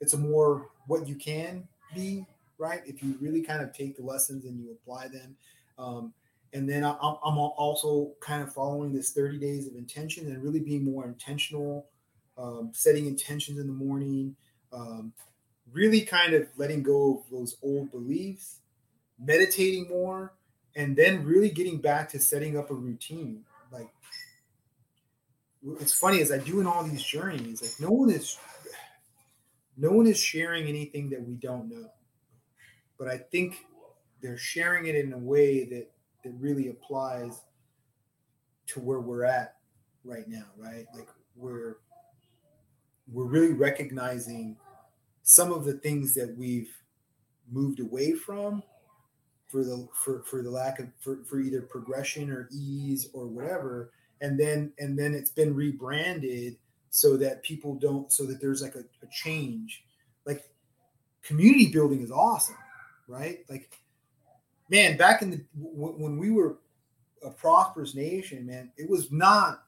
it's 0.00 0.14
a 0.14 0.18
more 0.18 0.68
what 0.86 1.06
you 1.06 1.16
can 1.16 1.66
be 1.94 2.26
right 2.58 2.82
if 2.86 3.02
you 3.02 3.16
really 3.20 3.40
kind 3.42 3.62
of 3.62 3.72
take 3.72 3.96
the 3.96 4.02
lessons 4.02 4.44
and 4.44 4.58
you 4.58 4.72
apply 4.72 5.08
them. 5.08 5.36
Um, 5.78 6.12
and 6.52 6.68
then 6.68 6.82
I- 6.84 6.96
I'm, 6.98 7.38
also 7.38 8.12
kind 8.20 8.42
of 8.42 8.52
following 8.52 8.92
this 8.92 9.12
30 9.12 9.38
days 9.38 9.66
of 9.66 9.76
intention 9.76 10.26
and 10.26 10.42
really 10.42 10.60
being 10.60 10.84
more 10.84 11.04
intentional, 11.04 11.86
um, 12.36 12.70
setting 12.72 13.06
intentions 13.06 13.58
in 13.58 13.66
the 13.66 13.72
morning, 13.72 14.34
um, 14.72 15.12
really 15.72 16.00
kind 16.00 16.32
of 16.34 16.48
letting 16.56 16.82
go 16.82 17.18
of 17.18 17.30
those 17.30 17.56
old 17.62 17.90
beliefs, 17.90 18.60
meditating 19.18 19.88
more, 19.88 20.34
and 20.76 20.96
then 20.96 21.24
really 21.24 21.50
getting 21.50 21.78
back 21.78 22.08
to 22.10 22.18
setting 22.18 22.56
up 22.56 22.70
a 22.70 22.74
routine. 22.74 23.44
Like, 23.72 23.88
it's 25.80 25.92
funny 25.92 26.20
as 26.20 26.30
I 26.30 26.38
do 26.38 26.60
in 26.60 26.66
all 26.66 26.84
these 26.84 27.02
journeys, 27.02 27.62
like 27.62 27.80
no 27.80 27.94
one 27.94 28.10
is, 28.10 28.38
no 29.76 29.90
one 29.90 30.06
is 30.06 30.18
sharing 30.18 30.66
anything 30.66 31.10
that 31.10 31.22
we 31.22 31.34
don't 31.34 31.68
know, 31.68 31.90
but 32.98 33.08
I 33.08 33.18
think 33.18 33.66
they're 34.20 34.38
sharing 34.38 34.86
it 34.86 34.94
in 34.94 35.12
a 35.12 35.18
way 35.18 35.64
that 35.64 35.90
that 36.24 36.32
really 36.40 36.68
applies 36.68 37.40
to 38.66 38.80
where 38.80 39.00
we're 39.00 39.24
at 39.24 39.56
right 40.04 40.28
now, 40.28 40.46
right? 40.56 40.86
Like 40.94 41.08
we're 41.36 41.76
we're 43.10 43.24
really 43.24 43.52
recognizing 43.52 44.56
some 45.22 45.52
of 45.52 45.64
the 45.64 45.74
things 45.74 46.14
that 46.14 46.36
we've 46.36 46.70
moved 47.50 47.80
away 47.80 48.12
from 48.12 48.62
for 49.48 49.64
the 49.64 49.88
for, 49.94 50.22
for 50.22 50.42
the 50.42 50.50
lack 50.50 50.78
of 50.78 50.88
for, 51.00 51.24
for 51.24 51.40
either 51.40 51.62
progression 51.62 52.30
or 52.30 52.48
ease 52.52 53.08
or 53.12 53.26
whatever. 53.26 53.90
And 54.20 54.38
then 54.38 54.72
and 54.78 54.98
then 54.98 55.14
it's 55.14 55.30
been 55.30 55.54
rebranded 55.54 56.56
so 56.90 57.16
that 57.16 57.42
people 57.42 57.74
don't 57.74 58.12
so 58.12 58.24
that 58.26 58.40
there's 58.40 58.62
like 58.62 58.74
a, 58.74 58.84
a 59.02 59.08
change. 59.10 59.84
Like 60.26 60.44
community 61.22 61.70
building 61.72 62.02
is 62.02 62.10
awesome 62.10 62.56
right? 63.08 63.44
Like 63.48 63.70
man 64.70 64.96
back 64.96 65.22
in 65.22 65.30
the 65.30 65.44
w- 65.58 65.94
when 65.96 66.18
we 66.18 66.30
were 66.30 66.58
a 67.24 67.30
prosperous 67.30 67.94
nation 67.94 68.46
man 68.46 68.70
it 68.76 68.88
was 68.88 69.10
not 69.10 69.64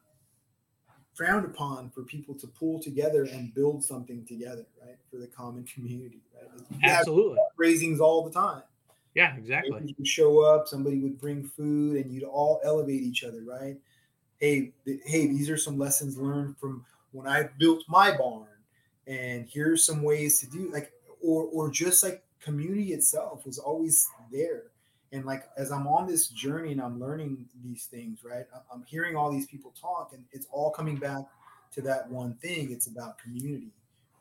frowned 1.14 1.44
upon 1.44 1.90
for 1.90 2.02
people 2.02 2.34
to 2.34 2.46
pull 2.46 2.80
together 2.80 3.24
and 3.24 3.52
build 3.54 3.82
something 3.82 4.24
together 4.26 4.66
right? 4.80 4.96
For 5.10 5.16
the 5.16 5.26
common 5.26 5.64
community 5.64 6.20
right? 6.34 6.50
Like 6.54 6.84
Absolutely. 6.84 7.38
raisings 7.56 7.98
all 7.98 8.22
the 8.22 8.30
time 8.30 8.62
Yeah, 9.14 9.36
exactly. 9.36 9.80
Neighbors 9.80 9.94
would 9.98 10.06
show 10.08 10.40
up, 10.42 10.68
somebody 10.68 10.98
would 11.00 11.18
bring 11.18 11.44
food, 11.46 11.96
and 11.96 12.12
you'd 12.12 12.24
all 12.24 12.60
elevate 12.64 13.02
each 13.02 13.24
other, 13.24 13.42
right? 13.42 13.76
Hey, 14.40 14.72
th- 14.84 15.00
hey, 15.04 15.26
these 15.28 15.50
are 15.50 15.58
some 15.58 15.78
lessons 15.78 16.18
learned 16.18 16.58
from 16.58 16.86
when 17.12 17.26
I 17.26 17.44
built 17.58 17.84
my 17.88 18.16
barn, 18.16 18.48
and 19.06 19.48
here's 19.48 19.84
some 19.84 20.02
ways 20.02 20.40
to 20.40 20.46
do 20.48 20.70
like, 20.72 20.92
or 21.22 21.44
or 21.46 21.70
just 21.70 22.02
like 22.02 22.24
community 22.40 22.92
itself 22.94 23.46
was 23.46 23.58
always 23.58 24.08
there, 24.32 24.64
And 25.12 25.24
like 25.26 25.48
as 25.56 25.72
I'm 25.72 25.86
on 25.88 26.06
this 26.08 26.28
journey 26.28 26.72
and 26.72 26.80
I'm 26.80 27.00
learning 27.00 27.48
these 27.64 27.86
things, 27.86 28.24
right? 28.24 28.46
I'm 28.72 28.84
hearing 28.84 29.16
all 29.16 29.30
these 29.32 29.46
people 29.46 29.72
talk, 29.80 30.12
and 30.14 30.24
it's 30.32 30.46
all 30.52 30.70
coming 30.70 30.96
back 30.98 31.24
to 31.72 31.82
that 31.82 32.08
one 32.10 32.34
thing. 32.36 32.72
It's 32.72 32.86
about 32.86 33.18
community, 33.18 33.72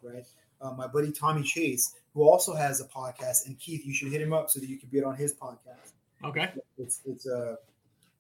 right? 0.04 0.26
Uh, 0.62 0.72
my 0.72 0.88
buddy 0.88 1.12
Tommy 1.12 1.44
Chase, 1.44 1.96
who 2.14 2.24
also 2.24 2.54
has 2.54 2.82
a 2.82 2.86
podcast, 2.86 3.48
and 3.48 3.58
Keith, 3.60 3.86
you 3.86 3.94
should 3.94 4.12
hit 4.12 4.22
him 4.22 4.34
up 4.34 4.50
so 4.50 4.60
that 4.60 4.68
you 4.68 4.78
can 4.78 4.90
be 4.90 5.02
on 5.04 5.16
his 5.16 5.34
podcast. 5.34 5.94
Okay. 6.24 6.50
It's 6.78 7.02
it's 7.06 7.26
a 7.28 7.58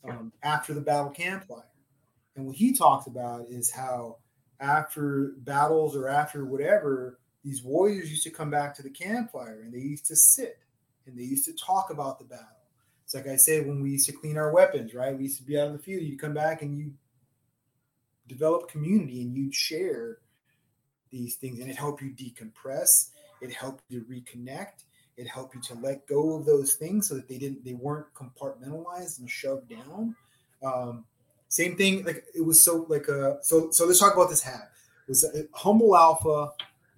uh, 0.08 0.10
um, 0.10 0.32
after 0.44 0.74
the 0.74 0.82
battle 0.82 1.10
campfire, 1.10 1.66
and 2.36 2.46
what 2.46 2.56
he 2.56 2.74
talks 2.74 3.08
about 3.08 3.48
is 3.50 3.70
how 3.70 4.18
after 4.60 5.34
battles 5.40 5.96
or 5.96 6.08
after 6.08 6.46
whatever, 6.46 7.20
these 7.44 7.64
warriors 7.64 8.10
used 8.10 8.24
to 8.24 8.30
come 8.30 8.50
back 8.50 8.76
to 8.76 8.84
the 8.84 8.90
campfire 8.90 9.62
and 9.62 9.74
they 9.74 9.80
used 9.80 10.06
to 10.06 10.16
sit 10.16 10.60
and 11.06 11.18
they 11.18 11.24
used 11.24 11.46
to 11.46 11.54
talk 11.54 11.90
about 11.90 12.20
the 12.20 12.26
battle. 12.26 12.46
It's 13.04 13.16
like 13.16 13.28
I 13.28 13.38
said 13.38 13.66
when 13.66 13.82
we 13.82 13.92
used 13.92 14.06
to 14.08 14.12
clean 14.12 14.38
our 14.38 14.52
weapons, 14.52 14.94
right? 14.94 15.18
We 15.18 15.24
used 15.24 15.38
to 15.38 15.44
be 15.44 15.58
out 15.58 15.68
in 15.68 15.74
the 15.74 15.80
field. 15.80 16.04
You 16.04 16.18
come 16.18 16.34
back 16.34 16.62
and 16.62 16.78
you 16.78 16.94
develop 18.28 18.70
community 18.70 19.22
and 19.22 19.36
you 19.36 19.52
share 19.52 20.20
these 21.12 21.36
things, 21.36 21.60
and 21.60 21.70
it 21.70 21.76
helped 21.76 22.02
you 22.02 22.12
decompress. 22.12 23.10
It 23.42 23.54
helped 23.54 23.84
you 23.90 24.06
reconnect. 24.10 24.84
It 25.18 25.28
helped 25.28 25.56
you 25.56 25.62
to 25.62 25.74
let 25.76 26.08
go 26.08 26.36
of 26.36 26.46
those 26.46 26.76
things 26.76 27.08
so 27.08 27.16
that 27.16 27.28
they 27.28 27.38
didn't, 27.38 27.64
they 27.66 27.74
weren't 27.74 28.06
compartmentalized 28.14 29.20
and 29.20 29.30
shoved 29.30 29.70
down. 29.70 30.16
Um, 30.64 31.06
same 31.50 31.76
thing, 31.76 32.06
like 32.06 32.24
it 32.36 32.42
was 32.42 32.62
so 32.62 32.86
like 32.90 33.08
a 33.08 33.32
uh, 33.32 33.42
so 33.42 33.72
so 33.72 33.86
let's 33.86 34.00
talk 34.00 34.14
about 34.14 34.30
this 34.30 34.42
hat. 34.42 34.72
It 35.08 35.12
was 35.12 35.24
a 35.24 35.46
humble 35.54 35.98
alpha 35.98 36.52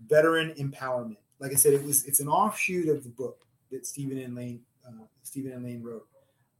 veteran 0.08 0.54
empowerment. 0.56 1.18
Like 1.40 1.52
I 1.52 1.56
said, 1.56 1.74
it 1.74 1.84
was 1.84 2.06
it's 2.06 2.20
an 2.20 2.28
offshoot 2.28 2.90
of 2.90 3.04
the 3.04 3.10
book 3.10 3.46
that 3.72 3.88
Stephen 3.88 4.18
and 4.18 4.36
Lane 4.36 4.62
uh, 4.86 5.06
Stephen 5.24 5.54
and 5.54 5.64
Lane 5.64 5.82
wrote. 5.82 6.06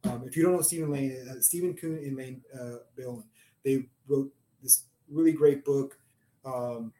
Um, 0.04 0.24
if 0.26 0.36
you 0.36 0.42
don't 0.42 0.54
know 0.54 0.62
Stephen 0.62 0.90
Lane, 0.90 1.16
uh, 1.30 1.40
Stephen 1.40 1.74
coon 1.74 1.98
and 1.98 2.16
Lane 2.16 2.42
uh, 2.58 2.78
they 3.62 3.84
wrote 4.08 4.32
this 4.62 4.84
really 5.10 5.32
great 5.32 5.64
book. 5.64 5.98
Um, 6.44 6.92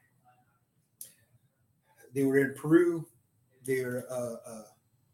they 2.13 2.23
were 2.23 2.37
in 2.37 2.53
Peru. 2.53 3.05
They 3.65 3.83
were 3.83 4.05
uh, 4.09 4.49
uh, 4.49 4.63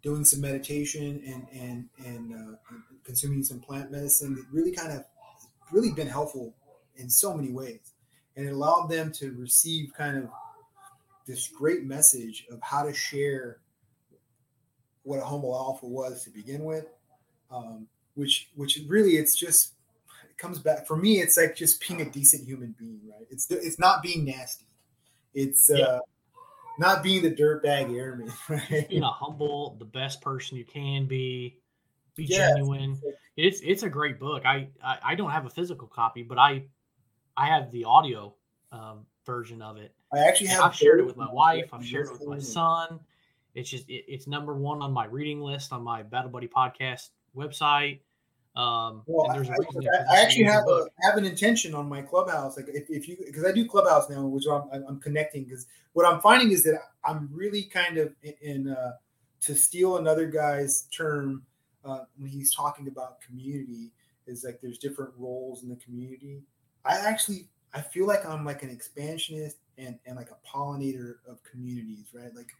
doing 0.01 0.25
some 0.25 0.41
meditation 0.41 1.21
and 1.25 1.47
and 1.51 1.89
and, 2.05 2.33
uh, 2.33 2.57
consuming 3.03 3.43
some 3.43 3.59
plant 3.59 3.91
medicine 3.91 4.35
that 4.35 4.45
really 4.51 4.71
kind 4.71 4.91
of 4.91 5.03
really 5.71 5.91
been 5.91 6.07
helpful 6.07 6.53
in 6.95 7.09
so 7.09 7.33
many 7.33 7.51
ways, 7.51 7.93
and 8.35 8.45
it 8.47 8.51
allowed 8.51 8.87
them 8.87 9.11
to 9.13 9.31
receive 9.31 9.93
kind 9.95 10.17
of 10.17 10.29
this 11.25 11.47
great 11.47 11.83
message 11.83 12.45
of 12.51 12.59
how 12.61 12.83
to 12.83 12.93
share 12.93 13.59
what 15.03 15.19
a 15.19 15.25
humble 15.25 15.55
alpha 15.55 15.85
was 15.85 16.23
to 16.23 16.29
begin 16.29 16.65
with, 16.65 16.85
um, 17.51 17.87
which 18.15 18.49
which 18.55 18.79
really 18.87 19.11
it's 19.11 19.35
just 19.35 19.73
it 20.29 20.37
comes 20.37 20.59
back 20.59 20.87
for 20.87 20.97
me. 20.97 21.19
It's 21.19 21.37
like 21.37 21.55
just 21.55 21.87
being 21.87 22.01
a 22.01 22.09
decent 22.09 22.45
human 22.45 22.75
being, 22.77 23.01
right? 23.09 23.27
It's 23.29 23.49
it's 23.49 23.79
not 23.79 24.03
being 24.03 24.25
nasty. 24.25 24.65
It's 25.33 25.69
yeah. 25.73 25.99
Not 26.79 27.03
being 27.03 27.21
the 27.21 27.31
dirtbag 27.31 27.93
airman, 27.95 28.31
right? 28.49 28.87
Being 28.89 29.03
a 29.03 29.11
humble, 29.11 29.75
the 29.77 29.85
best 29.85 30.21
person 30.21 30.57
you 30.57 30.65
can 30.65 31.05
be. 31.05 31.57
Be 32.15 32.25
yes. 32.25 32.55
genuine. 32.55 32.99
It's 33.37 33.61
it's 33.61 33.83
a 33.83 33.89
great 33.89 34.19
book. 34.19 34.45
I, 34.45 34.69
I, 34.83 34.97
I 35.03 35.15
don't 35.15 35.29
have 35.29 35.45
a 35.45 35.49
physical 35.49 35.87
copy, 35.87 36.23
but 36.23 36.37
I 36.37 36.63
I 37.37 37.47
have 37.47 37.71
the 37.71 37.85
audio 37.85 38.33
um, 38.71 39.05
version 39.25 39.61
of 39.61 39.77
it. 39.77 39.93
I 40.13 40.19
actually 40.19 40.47
have. 40.47 40.61
I've 40.61 40.75
shared 40.75 40.99
it 40.99 41.05
with 41.05 41.17
my 41.17 41.31
wife. 41.31 41.69
I've 41.71 41.85
shared 41.85 42.07
it 42.07 42.13
with 42.13 42.27
my 42.27 42.39
son. 42.39 42.99
It's 43.53 43.69
just 43.69 43.89
it, 43.89 44.05
it's 44.07 44.27
number 44.27 44.53
one 44.53 44.81
on 44.81 44.91
my 44.91 45.05
reading 45.05 45.41
list 45.41 45.71
on 45.71 45.83
my 45.83 46.03
Battle 46.03 46.31
Buddy 46.31 46.47
podcast 46.47 47.09
website. 47.35 47.99
Um, 48.59 49.03
well, 49.05 49.31
I, 49.31 49.37
I, 49.37 50.17
I, 50.17 50.21
actually 50.21 50.43
have 50.43 50.67
a, 50.67 50.87
have 51.03 51.15
an 51.15 51.23
intention 51.23 51.73
on 51.73 51.87
my 51.87 52.01
clubhouse. 52.01 52.57
Like 52.57 52.67
if, 52.67 52.89
if 52.89 53.07
you 53.07 53.15
because 53.25 53.45
I 53.45 53.53
do 53.53 53.65
clubhouse 53.65 54.09
now, 54.09 54.25
which 54.25 54.43
I'm, 54.51 54.63
I'm 54.85 54.99
connecting 54.99 55.45
because 55.45 55.65
what 55.93 56.05
I'm 56.05 56.19
finding 56.19 56.51
is 56.51 56.63
that 56.63 56.81
I'm 57.05 57.29
really 57.31 57.63
kind 57.63 57.97
of 57.97 58.13
in, 58.21 58.33
in 58.41 58.69
uh, 58.69 58.93
to 59.41 59.55
steal 59.55 59.95
another 59.95 60.25
guy's 60.25 60.89
term 60.95 61.43
uh, 61.85 61.99
when 62.17 62.29
he's 62.29 62.53
talking 62.53 62.89
about 62.89 63.21
community 63.21 63.91
is 64.27 64.43
like 64.43 64.59
there's 64.61 64.77
different 64.77 65.13
roles 65.17 65.63
in 65.63 65.69
the 65.69 65.77
community. 65.77 66.41
I 66.83 66.97
actually 66.97 67.47
I 67.73 67.79
feel 67.79 68.07
like 68.07 68.25
I'm 68.25 68.43
like 68.43 68.61
an 68.61 68.71
expansionist 68.71 69.55
and, 69.77 69.97
and 70.05 70.17
like 70.17 70.31
a 70.31 70.47
pollinator 70.47 71.15
of 71.29 71.41
communities, 71.49 72.07
right? 72.13 72.35
Like 72.35 72.51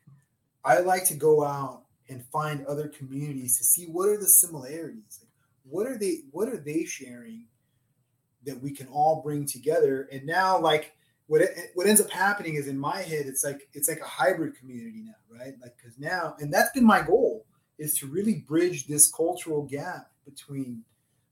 I 0.64 0.80
like 0.80 1.04
to 1.08 1.16
go 1.16 1.44
out 1.44 1.84
and 2.08 2.24
find 2.32 2.66
other 2.68 2.88
communities 2.88 3.58
to 3.58 3.66
see 3.66 3.86
what 3.86 4.08
are 4.08 4.18
the 4.18 4.28
similarities. 4.28 5.20
Like 5.22 5.29
what 5.70 5.88
are 5.88 5.98
they 5.98 6.22
what 6.32 6.50
are 6.50 6.58
they 6.58 6.86
sharing 6.86 7.46
that 8.46 8.62
we 8.62 8.72
can 8.72 8.88
all 8.88 9.22
bring 9.22 9.46
together? 9.46 10.08
And 10.12 10.26
now 10.26 10.60
like 10.60 10.94
what 11.28 11.42
it, 11.42 11.72
what 11.76 11.88
ends 11.88 12.02
up 12.02 12.10
happening 12.10 12.56
is 12.56 12.68
in 12.68 12.78
my 12.78 13.02
head 13.02 13.26
it's 13.26 13.44
like 13.44 13.68
it's 13.74 13.90
like 13.90 14.02
a 14.02 14.08
hybrid 14.08 14.56
community 14.56 15.04
now, 15.06 15.38
right? 15.40 15.54
Like 15.62 15.78
cuz 15.82 15.94
now 15.98 16.36
and 16.40 16.54
that's 16.54 16.72
been 16.72 16.86
my 16.86 17.02
goal 17.02 17.46
is 17.78 17.98
to 18.00 18.08
really 18.08 18.44
bridge 18.48 18.88
this 18.88 19.12
cultural 19.12 19.64
gap 19.64 20.12
between 20.26 20.84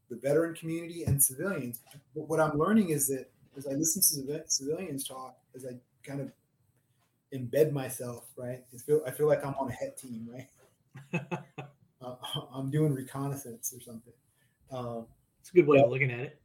the 0.10 0.16
veteran 0.16 0.56
community 0.56 1.04
and 1.04 1.22
civilians. 1.22 1.82
But 2.16 2.30
what 2.30 2.40
I'm 2.40 2.58
learning 2.58 2.90
is 2.90 3.08
that 3.08 3.30
as 3.58 3.68
I 3.68 3.72
listen 3.72 4.02
to 4.02 4.44
civilians 4.48 5.08
talk, 5.08 5.36
as 5.56 5.66
I 5.66 5.72
kind 6.04 6.22
of 6.22 6.32
embed 7.34 7.72
myself, 7.72 8.30
right? 8.38 8.64
I 8.74 8.78
feel 8.78 9.02
I 9.06 9.12
feel 9.12 9.28
like 9.28 9.46
I'm 9.46 9.56
on 9.56 9.70
a 9.70 9.74
het 9.74 9.98
team, 9.98 10.30
right? 10.32 11.22
uh, 12.02 12.16
I'm 12.54 12.70
doing 12.70 12.94
reconnaissance 12.94 13.74
or 13.76 13.82
something. 13.82 14.14
Um, 14.72 15.06
it's 15.40 15.50
a 15.50 15.54
good 15.54 15.68
way 15.68 15.80
of 15.80 15.90
looking 15.90 16.12
at 16.12 16.20
it. 16.20 16.40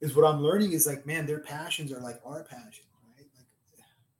Is 0.00 0.14
what 0.14 0.26
I'm 0.26 0.42
learning 0.42 0.72
is 0.72 0.86
like, 0.86 1.06
man, 1.06 1.26
their 1.26 1.40
passions 1.40 1.92
are 1.92 2.00
like 2.00 2.20
our 2.24 2.44
passion, 2.44 2.84
right? 3.16 3.26
Like, 3.36 3.46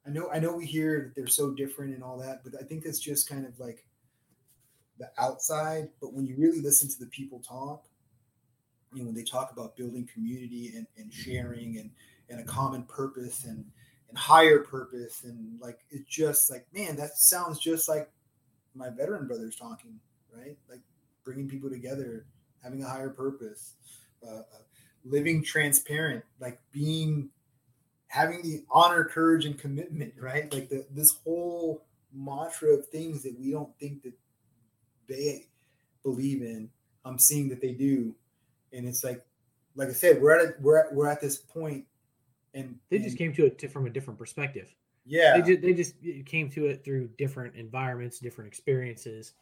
I 0.06 0.10
know, 0.10 0.30
I 0.32 0.38
know, 0.38 0.56
we 0.56 0.66
hear 0.66 1.02
that 1.02 1.14
they're 1.14 1.26
so 1.26 1.50
different 1.50 1.94
and 1.94 2.02
all 2.02 2.18
that, 2.18 2.42
but 2.42 2.54
I 2.60 2.64
think 2.64 2.84
that's 2.84 3.00
just 3.00 3.28
kind 3.28 3.44
of 3.44 3.58
like 3.60 3.84
the 4.98 5.10
outside. 5.18 5.88
But 6.00 6.12
when 6.14 6.26
you 6.26 6.36
really 6.36 6.60
listen 6.60 6.88
to 6.88 6.98
the 6.98 7.06
people 7.06 7.40
talk, 7.40 7.84
you 8.92 9.00
know, 9.00 9.06
when 9.06 9.14
they 9.14 9.24
talk 9.24 9.52
about 9.52 9.76
building 9.76 10.08
community 10.12 10.72
and, 10.74 10.86
and 10.96 11.12
sharing 11.12 11.78
and, 11.78 11.90
and 12.30 12.40
a 12.40 12.44
common 12.44 12.84
purpose 12.84 13.44
and, 13.44 13.64
and 14.08 14.16
higher 14.16 14.60
purpose. 14.60 15.24
And 15.24 15.60
like, 15.60 15.80
it's 15.90 16.08
just 16.08 16.50
like, 16.50 16.66
man, 16.72 16.96
that 16.96 17.18
sounds 17.18 17.58
just 17.58 17.88
like 17.88 18.10
my 18.74 18.88
veteran 18.90 19.26
brothers 19.26 19.56
talking, 19.56 19.98
right? 20.34 20.56
Like 20.70 20.80
bringing 21.24 21.48
people 21.48 21.68
together, 21.68 22.26
having 22.64 22.82
a 22.82 22.88
higher 22.88 23.10
purpose, 23.10 23.74
uh, 24.26 24.38
uh, 24.38 24.42
living 25.04 25.44
transparent, 25.44 26.24
like 26.40 26.58
being, 26.72 27.28
having 28.08 28.42
the 28.42 28.64
honor, 28.70 29.04
courage, 29.04 29.44
and 29.44 29.58
commitment, 29.58 30.14
right? 30.20 30.52
Like 30.52 30.68
the, 30.70 30.86
this 30.90 31.12
whole 31.22 31.84
mantra 32.12 32.70
of 32.70 32.86
things 32.86 33.22
that 33.22 33.38
we 33.38 33.52
don't 33.52 33.78
think 33.78 34.02
that 34.02 34.14
they 35.08 35.46
believe 36.02 36.42
in. 36.42 36.70
I'm 37.04 37.18
seeing 37.18 37.50
that 37.50 37.60
they 37.60 37.72
do 37.72 38.14
and 38.74 38.86
it's 38.86 39.04
like 39.04 39.24
like 39.76 39.88
I 39.88 39.92
said, 39.92 40.20
we're 40.20 40.38
at 40.38 40.44
a, 40.44 40.54
we're 40.60 40.78
at, 40.78 40.94
we're 40.94 41.08
at 41.08 41.20
this 41.20 41.36
point, 41.36 41.84
and 42.52 42.78
they 42.90 42.98
just 42.98 43.10
and, 43.10 43.18
came 43.18 43.32
to 43.34 43.46
it 43.46 43.72
from 43.72 43.86
a 43.86 43.90
different 43.90 44.18
perspective. 44.18 44.72
Yeah, 45.06 45.36
they 45.36 45.42
just 45.42 45.62
they 45.62 45.72
just 45.72 45.94
came 46.26 46.50
to 46.50 46.66
it 46.66 46.84
through 46.84 47.08
different 47.18 47.56
environments, 47.56 48.18
different 48.18 48.48
experiences. 48.48 49.32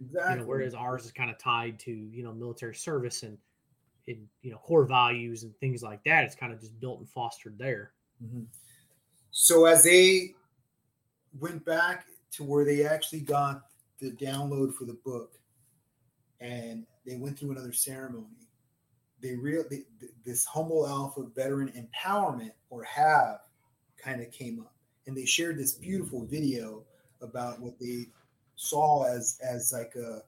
Exactly. 0.00 0.34
You 0.34 0.40
know, 0.40 0.46
whereas 0.46 0.74
ours 0.74 1.04
is 1.04 1.12
kind 1.12 1.30
of 1.30 1.38
tied 1.38 1.78
to 1.80 1.90
you 1.90 2.22
know 2.22 2.32
military 2.32 2.74
service 2.74 3.22
and 3.22 3.38
in 4.06 4.26
you 4.42 4.50
know 4.50 4.58
core 4.58 4.84
values 4.84 5.44
and 5.44 5.56
things 5.58 5.82
like 5.82 6.02
that. 6.04 6.24
It's 6.24 6.34
kind 6.34 6.52
of 6.52 6.60
just 6.60 6.78
built 6.80 7.00
and 7.00 7.08
fostered 7.08 7.58
there. 7.58 7.92
Mm-hmm. 8.22 8.42
So 9.30 9.64
as 9.66 9.84
they 9.84 10.34
went 11.40 11.64
back 11.64 12.06
to 12.32 12.44
where 12.44 12.64
they 12.64 12.84
actually 12.84 13.20
got 13.20 13.62
the 13.98 14.10
download 14.12 14.74
for 14.74 14.84
the 14.84 14.98
book, 15.04 15.38
and 16.40 16.86
they 17.06 17.16
went 17.16 17.38
through 17.38 17.52
another 17.52 17.72
ceremony 17.72 18.44
they 19.24 19.34
real 19.34 19.64
they, 19.70 19.82
this 20.24 20.44
humble 20.44 20.86
alpha 20.86 21.22
veteran 21.34 21.72
empowerment 21.72 22.50
or 22.68 22.84
have 22.84 23.38
kind 23.96 24.20
of 24.20 24.30
came 24.30 24.60
up 24.60 24.74
and 25.06 25.16
they 25.16 25.24
shared 25.24 25.58
this 25.58 25.72
beautiful 25.72 26.26
video 26.26 26.82
about 27.22 27.58
what 27.60 27.78
they 27.80 28.06
saw 28.56 29.04
as 29.04 29.38
as 29.42 29.72
like 29.72 29.94
a 29.96 30.22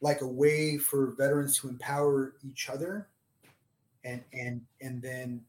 like 0.00 0.22
a 0.22 0.26
way 0.26 0.78
for 0.78 1.14
veterans 1.16 1.58
to 1.58 1.68
empower 1.68 2.34
each 2.42 2.68
other 2.68 3.08
and 4.04 4.22
and 4.32 4.62
and 4.80 5.02
then 5.02 5.42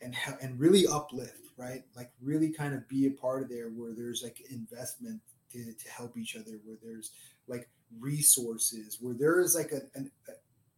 and 0.00 0.14
and 0.40 0.58
really 0.60 0.86
uplift 0.86 1.44
right? 1.56 1.82
Like 1.96 2.10
really 2.20 2.50
kind 2.50 2.74
of 2.74 2.88
be 2.88 3.06
a 3.06 3.10
part 3.10 3.42
of 3.42 3.48
there 3.48 3.68
where 3.68 3.92
there's 3.92 4.22
like 4.22 4.40
investment 4.50 5.20
to, 5.52 5.72
to 5.72 5.90
help 5.90 6.16
each 6.16 6.36
other 6.36 6.58
where 6.64 6.76
there's 6.82 7.12
like 7.46 7.68
resources 8.00 8.98
where 9.00 9.14
there 9.14 9.40
is 9.40 9.54
like 9.54 9.72
a, 9.72 9.82
an, 9.96 10.10
a 10.28 10.32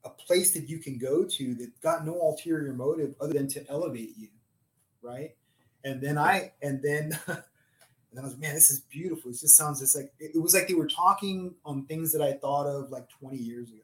a 0.05 0.11
place 0.11 0.53
that 0.55 0.69
you 0.69 0.79
can 0.79 0.99
go 0.99 1.25
to 1.25 1.55
that 1.57 1.81
got 1.81 2.07
no 2.07 2.13
ulterior 2.13 2.73
motive 2.73 3.17
other 3.21 3.33
than 3.33 3.49
to 3.49 3.69
elevate 3.69 4.17
you 4.17 4.29
right? 5.03 5.35
And 5.85 6.01
then 6.01 6.19
i 6.19 6.53
and 6.63 6.81
then 6.83 7.19
And 8.17 8.25
I 8.25 8.29
was, 8.29 8.33
like, 8.33 8.41
man, 8.41 8.55
this 8.55 8.71
is 8.71 8.81
beautiful. 8.81 9.31
It 9.31 9.39
just 9.39 9.57
sounds 9.57 9.81
just 9.81 9.95
like 9.95 10.11
it, 10.19 10.41
was 10.41 10.55
like 10.55 10.69
they 10.69 10.75
were 10.75 10.87
talking 10.87 11.55
on 11.67 11.85
things 11.85 12.12
that 12.12 12.23
I 12.23 12.33
thought 12.33 12.67
of 12.67 12.91
like 12.91 13.11
20 13.11 13.37
years 13.37 13.69
ago. 13.69 13.83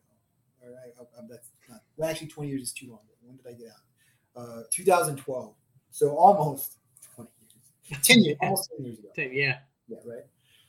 All 0.64 0.70
right, 0.70 0.92
I, 0.98 1.02
I, 1.02 1.26
that's 1.28 1.50
not 1.68 1.82
well, 1.98 2.08
actually 2.08 2.28
20 2.28 2.48
years 2.48 2.62
is 2.62 2.72
too 2.72 2.88
long. 2.88 3.00
When 3.22 3.36
did 3.36 3.46
I 3.46 3.52
get 3.52 3.68
out? 3.68 4.42
Uh, 4.42 4.62
2012. 4.70 5.54
So 5.90 6.16
almost 6.16 6.78
20 7.14 7.28
years, 7.90 8.06
10 8.06 8.24
years, 8.24 8.36
almost 8.42 8.70
10 8.74 8.86
years 8.86 8.98
ago. 9.00 9.08
10, 9.14 9.30
yeah, 9.34 9.58
yeah, 9.86 9.98
right. 10.06 10.24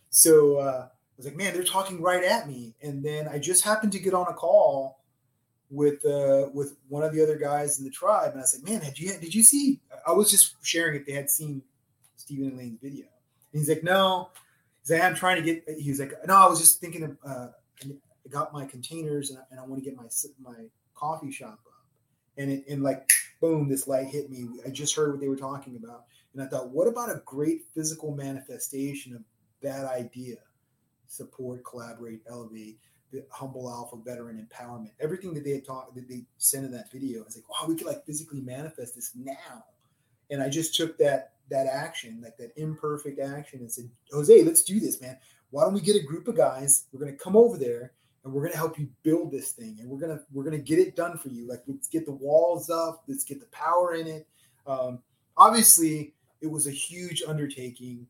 So 0.09 0.57
uh, 0.57 0.87
I 0.89 1.15
was 1.15 1.25
like, 1.25 1.37
man, 1.37 1.53
they're 1.53 1.63
talking 1.63 2.01
right 2.01 2.23
at 2.23 2.49
me. 2.49 2.75
And 2.81 3.01
then 3.01 3.29
I 3.29 3.39
just 3.39 3.63
happened 3.63 3.93
to 3.93 3.99
get 3.99 4.13
on 4.13 4.27
a 4.27 4.33
call 4.33 4.99
with 5.69 6.05
uh, 6.05 6.49
with 6.53 6.75
one 6.89 7.03
of 7.03 7.13
the 7.13 7.23
other 7.23 7.37
guys 7.37 7.79
in 7.79 7.85
the 7.85 7.91
tribe, 7.91 8.33
and 8.33 8.41
I 8.41 8.45
said, 8.45 8.63
man, 8.63 8.81
did 8.81 8.99
you 8.99 9.17
did 9.19 9.33
you 9.33 9.41
see? 9.41 9.79
I 10.05 10.11
was 10.11 10.29
just 10.29 10.55
sharing 10.61 10.95
it. 10.95 11.05
they 11.07 11.13
had 11.13 11.29
seen 11.29 11.63
Stephen 12.17 12.49
and 12.49 12.57
Lane's 12.57 12.79
video. 12.81 13.05
He's 13.53 13.69
like, 13.69 13.83
no. 13.83 14.29
He's 14.81 14.91
like, 14.91 15.03
I'm 15.03 15.15
trying 15.15 15.37
to 15.37 15.41
get. 15.41 15.63
He's 15.79 15.99
like, 15.99 16.13
no, 16.27 16.35
I 16.35 16.47
was 16.47 16.59
just 16.59 16.81
thinking 16.81 17.03
of. 17.03 17.17
Uh, 17.25 17.47
I 17.83 18.29
got 18.29 18.53
my 18.53 18.65
containers 18.65 19.29
and 19.29 19.39
I, 19.39 19.43
and 19.51 19.59
I 19.59 19.65
want 19.65 19.83
to 19.83 19.89
get 19.89 19.97
my 19.97 20.07
my 20.39 20.65
coffee 20.95 21.31
shop 21.31 21.59
up. 21.67 21.85
And 22.37 22.51
it 22.51 22.65
and 22.67 22.83
like 22.83 23.09
boom, 23.39 23.69
this 23.69 23.87
light 23.87 24.07
hit 24.07 24.29
me. 24.29 24.47
I 24.65 24.69
just 24.69 24.95
heard 24.95 25.11
what 25.11 25.19
they 25.19 25.27
were 25.27 25.35
talking 25.35 25.75
about, 25.75 26.05
and 26.33 26.41
I 26.41 26.47
thought, 26.47 26.69
what 26.69 26.87
about 26.87 27.09
a 27.09 27.21
great 27.25 27.63
physical 27.75 28.15
manifestation 28.15 29.15
of 29.15 29.21
that 29.61 29.85
idea? 29.85 30.37
Support, 31.07 31.63
collaborate, 31.63 32.21
elevate. 32.29 32.79
The 33.11 33.23
humble 33.29 33.69
alpha 33.69 33.95
veteran 34.03 34.43
empowerment. 34.43 34.89
Everything 34.99 35.35
that 35.35 35.43
they 35.43 35.51
had 35.51 35.65
talked 35.65 35.93
that 35.93 36.09
they 36.09 36.23
sent 36.39 36.65
in 36.65 36.71
that 36.71 36.91
video, 36.91 37.21
I 37.21 37.25
was 37.25 37.35
like, 37.35 37.47
wow, 37.47 37.67
we 37.67 37.75
could 37.75 37.85
like 37.85 38.03
physically 38.07 38.41
manifest 38.41 38.95
this 38.95 39.11
now. 39.15 39.63
And 40.31 40.41
I 40.41 40.49
just 40.49 40.73
took 40.73 40.97
that 40.97 41.32
that 41.49 41.67
action, 41.67 42.21
like 42.23 42.37
that 42.37 42.51
imperfect 42.57 43.19
action, 43.19 43.59
and 43.59 43.71
said, 43.71 43.89
Jose, 44.11 44.43
let's 44.43 44.63
do 44.63 44.79
this, 44.79 45.01
man. 45.01 45.17
Why 45.49 45.63
don't 45.63 45.73
we 45.73 45.81
get 45.81 45.95
a 45.95 46.03
group 46.03 46.27
of 46.27 46.35
guys? 46.35 46.85
We're 46.91 46.99
gonna 46.99 47.17
come 47.17 47.35
over 47.35 47.57
there 47.57 47.93
and 48.23 48.33
we're 48.33 48.43
gonna 48.43 48.57
help 48.57 48.79
you 48.79 48.89
build 49.03 49.31
this 49.31 49.51
thing, 49.51 49.77
and 49.79 49.89
we're 49.89 49.99
gonna 49.99 50.21
we're 50.31 50.43
gonna 50.43 50.57
get 50.57 50.79
it 50.79 50.95
done 50.95 51.17
for 51.17 51.29
you. 51.29 51.47
Like 51.47 51.61
let's 51.67 51.87
get 51.87 52.05
the 52.05 52.11
walls 52.11 52.69
up, 52.69 53.03
let's 53.07 53.23
get 53.23 53.39
the 53.39 53.47
power 53.47 53.93
in 53.95 54.07
it. 54.07 54.27
Um, 54.65 54.99
obviously, 55.37 56.13
it 56.41 56.47
was 56.47 56.67
a 56.67 56.71
huge 56.71 57.21
undertaking 57.27 58.07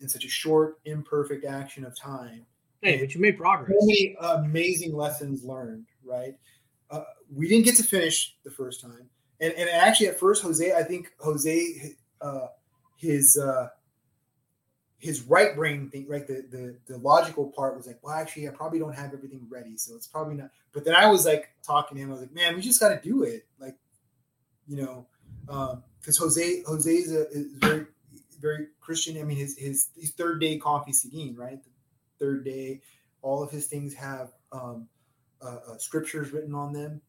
in 0.00 0.08
such 0.08 0.24
a 0.24 0.28
short, 0.28 0.78
imperfect 0.84 1.44
action 1.44 1.84
of 1.84 1.96
time. 1.96 2.44
Hey, 2.82 2.98
but 2.98 3.14
you 3.14 3.20
made 3.20 3.38
progress. 3.38 3.70
So 3.78 3.86
many 3.86 4.16
amazing 4.20 4.94
lessons 4.94 5.44
learned, 5.44 5.86
right? 6.04 6.34
Uh, 6.90 7.04
we 7.34 7.48
didn't 7.48 7.64
get 7.64 7.76
to 7.76 7.84
finish 7.84 8.36
the 8.44 8.50
first 8.50 8.80
time, 8.80 9.08
and 9.40 9.52
and 9.54 9.70
actually 9.70 10.08
at 10.08 10.18
first, 10.18 10.42
Jose, 10.42 10.72
I 10.74 10.82
think 10.82 11.12
Jose 11.18 11.96
uh, 12.22 12.48
his 12.96 13.36
uh, 13.36 13.68
his 14.98 15.22
right 15.22 15.56
brain 15.56 15.90
thing, 15.90 16.06
right? 16.08 16.26
The, 16.26 16.44
the 16.50 16.76
the 16.86 16.98
logical 16.98 17.46
part 17.50 17.76
was 17.76 17.86
like, 17.86 17.98
well, 18.02 18.14
actually, 18.14 18.48
I 18.48 18.52
probably 18.52 18.78
don't 18.78 18.94
have 18.94 19.12
everything 19.12 19.46
ready, 19.50 19.76
so 19.76 19.96
it's 19.96 20.06
probably 20.06 20.36
not. 20.36 20.50
But 20.72 20.84
then 20.84 20.94
I 20.94 21.06
was 21.10 21.26
like 21.26 21.50
talking 21.62 21.96
to 21.96 22.02
him, 22.02 22.10
I 22.10 22.12
was 22.12 22.20
like, 22.22 22.34
man, 22.34 22.54
we 22.54 22.62
just 22.62 22.80
got 22.80 22.90
to 22.90 23.08
do 23.08 23.24
it, 23.24 23.46
like, 23.58 23.76
you 24.66 24.76
know, 24.76 25.06
because 25.46 26.20
um, 26.20 26.28
Jose 26.28 26.62
Jose 26.66 26.90
is, 26.90 27.12
a, 27.12 27.28
is 27.30 27.46
very 27.54 27.86
very 28.40 28.66
Christian. 28.80 29.18
I 29.18 29.24
mean, 29.24 29.38
his 29.38 29.56
his, 29.56 29.88
his 29.98 30.10
third 30.10 30.40
day 30.40 30.58
coffee 30.58 30.92
seguin, 30.92 31.34
right? 31.36 31.62
The 31.62 31.70
third 32.24 32.44
day, 32.44 32.80
all 33.22 33.42
of 33.42 33.50
his 33.50 33.66
things 33.66 33.94
have 33.94 34.32
um, 34.50 34.88
uh, 35.40 35.58
uh, 35.68 35.78
scriptures 35.78 36.32
written 36.32 36.54
on 36.54 36.72
them, 36.72 37.00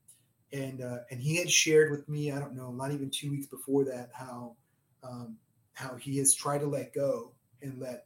and 0.53 0.82
uh, 0.82 0.99
and 1.11 1.20
he 1.22 1.36
had 1.36 1.51
shared 1.51 1.91
with 1.91 2.07
me, 2.07 2.32
I 2.32 2.39
don't 2.39 2.55
know, 2.55 2.72
not 2.72 2.91
even 2.91 3.09
two 3.09 3.32
weeks 3.32 3.47
before 3.47 3.84
that, 3.86 4.11
how 4.14 4.55
um, 5.04 5.38
how 5.74 5.95
he 5.95 6.18
has 6.18 6.34
tried 6.34 6.60
to 6.60 6.68
let 6.68 6.93
go 6.93 7.32
and 7.62 7.80
let 7.80 8.06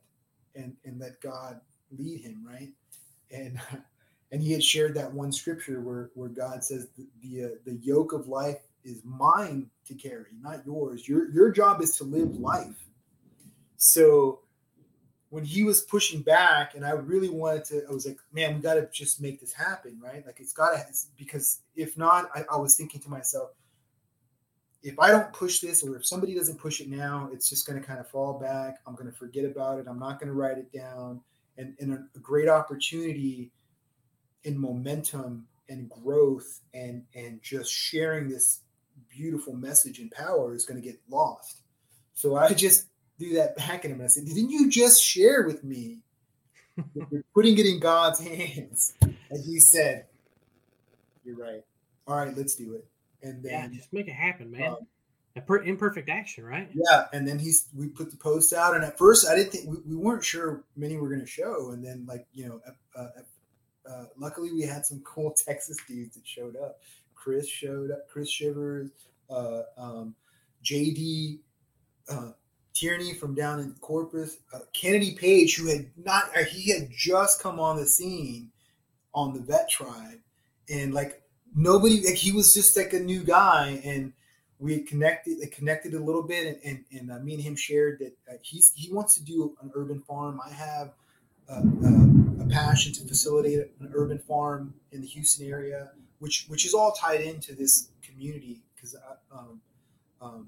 and 0.56 0.76
and 0.86 1.00
let 1.00 1.22
God 1.22 1.60
lead 1.92 2.22
him, 2.22 2.46
right? 2.46 2.70
And 3.32 3.60
and 4.32 4.42
he 4.42 4.52
had 4.52 4.64
shared 4.64 4.96
that 4.96 5.14
one 5.14 5.32
scripture 5.32 5.82
where 5.82 6.10
where 6.16 6.30
God 6.30 6.64
says 6.64 6.88
the 6.98 7.08
the, 7.22 7.46
uh, 7.46 7.50
the 7.66 7.76
yoke 7.82 8.14
of 8.14 8.28
life 8.28 8.60
is 8.84 9.02
mine 9.04 9.70
to 9.86 9.94
carry, 9.94 10.32
not 10.42 10.66
yours. 10.66 11.08
Your 11.08 11.30
your 11.32 11.52
job 11.52 11.82
is 11.82 11.96
to 11.98 12.04
live 12.04 12.40
life. 12.40 12.86
So 13.78 14.40
when 15.30 15.44
he 15.44 15.64
was 15.64 15.82
pushing 15.82 16.22
back, 16.22 16.76
and 16.76 16.86
I 16.86 16.92
really 16.92 17.30
wanted 17.30 17.66
to, 17.66 17.86
I 17.90 17.92
was 17.92 18.06
like, 18.06 18.18
man, 18.32 18.56
we 18.56 18.62
got 18.62 18.76
to 18.76 18.88
just 18.94 19.22
make 19.22 19.42
this 19.42 19.52
happen, 19.52 20.00
right? 20.02 20.26
Like 20.26 20.40
it's 20.40 20.54
got 20.54 20.72
to 20.72 20.84
because 21.18 21.60
if 21.76 21.98
not, 21.98 22.30
I, 22.34 22.46
I 22.52 22.58
was 22.58 22.76
thinking 22.76 23.02
to 23.02 23.10
myself 23.10 23.52
if 24.88 24.98
I 25.00 25.12
don't 25.12 25.34
push 25.34 25.60
this 25.60 25.84
or 25.84 25.98
if 25.98 26.06
somebody 26.06 26.34
doesn't 26.34 26.58
push 26.60 26.80
it 26.80 26.88
now, 26.88 27.30
it's 27.34 27.50
just 27.50 27.68
going 27.68 27.80
to 27.80 27.86
kind 27.86 28.00
of 28.00 28.08
fall 28.08 28.40
back. 28.40 28.80
I'm 28.88 28.96
going 28.96 29.12
to 29.12 29.12
forget 29.12 29.44
about 29.44 29.80
it. 29.80 29.86
I'm 29.88 30.00
not 30.00 30.18
going 30.18 30.30
to 30.30 30.34
write 30.34 30.58
it 30.58 30.72
down. 30.72 31.20
And, 31.58 31.76
and 31.80 31.94
a, 31.94 32.20
great 32.20 32.48
opportunity 32.48 33.52
in 34.44 34.58
momentum 34.58 35.46
and 35.70 35.90
growth 35.90 36.62
and 36.74 37.04
and 37.16 37.42
just 37.42 37.74
sharing 37.74 38.30
this 38.30 38.62
beautiful 39.10 39.54
message 39.54 40.00
and 40.00 40.10
power 40.12 40.54
is 40.54 40.66
going 40.66 40.80
to 40.80 40.88
get 40.88 41.00
lost. 41.10 41.64
So 42.14 42.36
I 42.36 42.54
just 42.54 42.88
do 43.20 43.34
that 43.34 43.58
back 43.58 43.84
at 43.84 43.92
him 43.92 43.94
and 43.94 44.04
I 44.04 44.08
said, 44.08 44.26
Didn't 44.26 44.52
you 44.52 44.70
just 44.70 45.04
share 45.04 45.44
with 45.44 45.64
me? 45.64 45.98
You're 47.12 47.26
putting 47.34 47.58
it 47.58 47.66
in 47.66 47.80
God's 47.80 48.20
hands. 48.24 48.94
And 49.02 49.44
he 49.44 49.60
said, 49.60 50.06
You're 51.26 51.38
right. 51.38 51.64
All 52.08 52.16
right, 52.16 52.38
let's 52.38 52.56
do 52.56 52.76
it 52.76 52.88
and 53.24 53.44
then 53.44 53.72
yeah, 53.72 53.78
just 53.78 53.94
make 53.94 54.08
it 54.08 54.14
happen, 54.14 54.52
man. 54.52 54.72
Um, 54.72 54.88
per- 55.46 55.64
imperfect 55.64 56.10
action, 56.10 56.44
right? 56.44 56.70
Yeah, 56.74 57.06
and 57.14 57.28
then 57.28 57.40
he's 57.40 57.68
we 57.76 57.88
put 57.88 58.12
the 58.12 58.18
post 58.18 58.54
out, 58.54 58.76
and 58.76 58.84
at 58.84 58.98
first 58.98 59.28
I 59.28 59.36
didn't 59.36 59.52
think 59.52 59.70
we, 59.70 59.78
we 59.88 59.96
weren't 59.96 60.24
sure 60.24 60.64
many 60.76 60.98
were 60.98 61.10
going 61.10 61.22
to 61.22 61.28
show, 61.28 61.72
and 61.72 61.84
then 61.84 62.06
like 62.08 62.28
you 62.34 62.48
know, 62.48 62.62
uh, 62.96 63.08
uh, 63.90 64.06
luckily 64.18 64.52
we 64.52 64.62
had 64.62 64.86
some 64.86 65.02
cool 65.06 65.32
Texas 65.32 65.78
dudes 65.88 66.16
that 66.16 66.26
showed 66.28 66.56
up. 66.56 66.80
Chris 67.16 67.48
showed 67.48 67.92
up, 67.92 68.08
Chris 68.08 68.30
Shivers, 68.30 68.92
uh, 69.30 69.64
um, 69.78 70.16
JD. 70.64 71.40
Uh, 72.10 72.32
Tierney 72.74 73.16
from 73.16 73.34
down 73.34 73.60
in 73.60 73.74
Corpus, 73.82 74.38
uh, 74.54 74.60
Kennedy 74.72 75.16
Page, 75.16 75.58
who 75.58 75.68
had 75.68 75.90
not, 75.98 76.26
uh, 76.38 76.44
he 76.44 76.72
had 76.72 76.90
just 76.92 77.42
come 77.42 77.60
on 77.60 77.76
the 77.76 77.88
scene 77.88 78.52
on 79.16 79.34
the 79.34 79.40
vet 79.40 79.68
tribe, 79.68 80.20
and 80.70 80.94
like 80.94 81.24
nobody 81.58 82.06
like 82.06 82.16
he 82.16 82.32
was 82.32 82.54
just 82.54 82.78
like 82.78 82.94
a 82.94 83.00
new 83.00 83.24
guy 83.24 83.82
and 83.84 84.14
we 84.60 84.80
connected 84.80 85.40
connected 85.52 85.94
a 85.94 86.00
little 86.00 86.24
bit 86.24 86.48
and 86.48 86.58
and, 86.64 86.86
and 87.00 87.12
uh, 87.12 87.20
me 87.20 87.34
and 87.34 87.44
him 87.44 87.56
shared 87.56 88.00
that 88.00 88.14
uh, 88.32 88.38
he's 88.42 88.72
he 88.76 88.94
wants 88.94 89.16
to 89.16 89.24
do 89.24 89.58
an 89.62 89.72
urban 89.76 90.00
farm. 90.02 90.40
I 90.46 90.52
have 90.52 90.94
uh, 91.50 91.62
uh, 91.86 92.44
a 92.44 92.48
passion 92.50 92.94
to 92.94 93.02
facilitate 93.06 93.72
an 93.80 93.92
urban 93.94 94.20
farm 94.20 94.74
in 94.92 95.02
the 95.02 95.08
houston 95.08 95.48
area 95.48 95.90
which 96.20 96.46
which 96.48 96.66
is 96.66 96.74
all 96.74 96.92
tied 96.92 97.22
into 97.22 97.56
this 97.56 97.90
community 98.02 98.62
because 98.76 98.96
uh, 98.96 99.38
um, 99.38 99.62
um, 100.22 100.48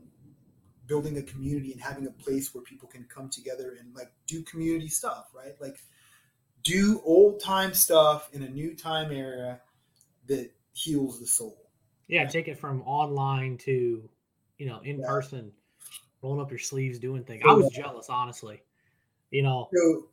building 0.88 1.18
a 1.18 1.22
community 1.24 1.72
and 1.72 1.82
having 1.82 2.08
a 2.08 2.12
place 2.12 2.54
where 2.54 2.64
people 2.64 2.88
can 2.88 3.04
come 3.06 3.30
together 3.30 3.78
and 3.80 3.96
like 3.96 4.12
do 4.28 4.44
community 4.44 4.90
stuff 4.90 5.28
right? 5.34 5.56
Like 5.60 5.78
do 6.64 7.02
old 7.06 7.40
time 7.40 7.74
stuff 7.74 8.30
in 8.34 8.44
a 8.44 8.50
new 8.50 8.76
time 8.76 9.12
era 9.12 9.62
that 10.28 10.52
heals 10.80 11.20
the 11.20 11.28
soul. 11.28 11.58
Yeah, 12.08 12.26
take 12.26 12.48
it 12.48 12.58
from 12.58 12.82
online 12.84 13.58
to, 13.60 14.10
you 14.58 14.66
know, 14.66 14.80
in 14.84 15.00
yeah. 15.00 15.08
person, 15.08 15.52
rolling 16.22 16.42
up 16.42 16.50
your 16.50 16.60
sleeves, 16.60 17.00
doing 17.00 17.24
things. 17.24 17.44
I 17.48 17.54
was 17.54 17.70
jealous, 17.70 18.10
honestly. 18.10 18.62
You 19.32 19.44
know, 19.44 19.70
so, 19.74 20.08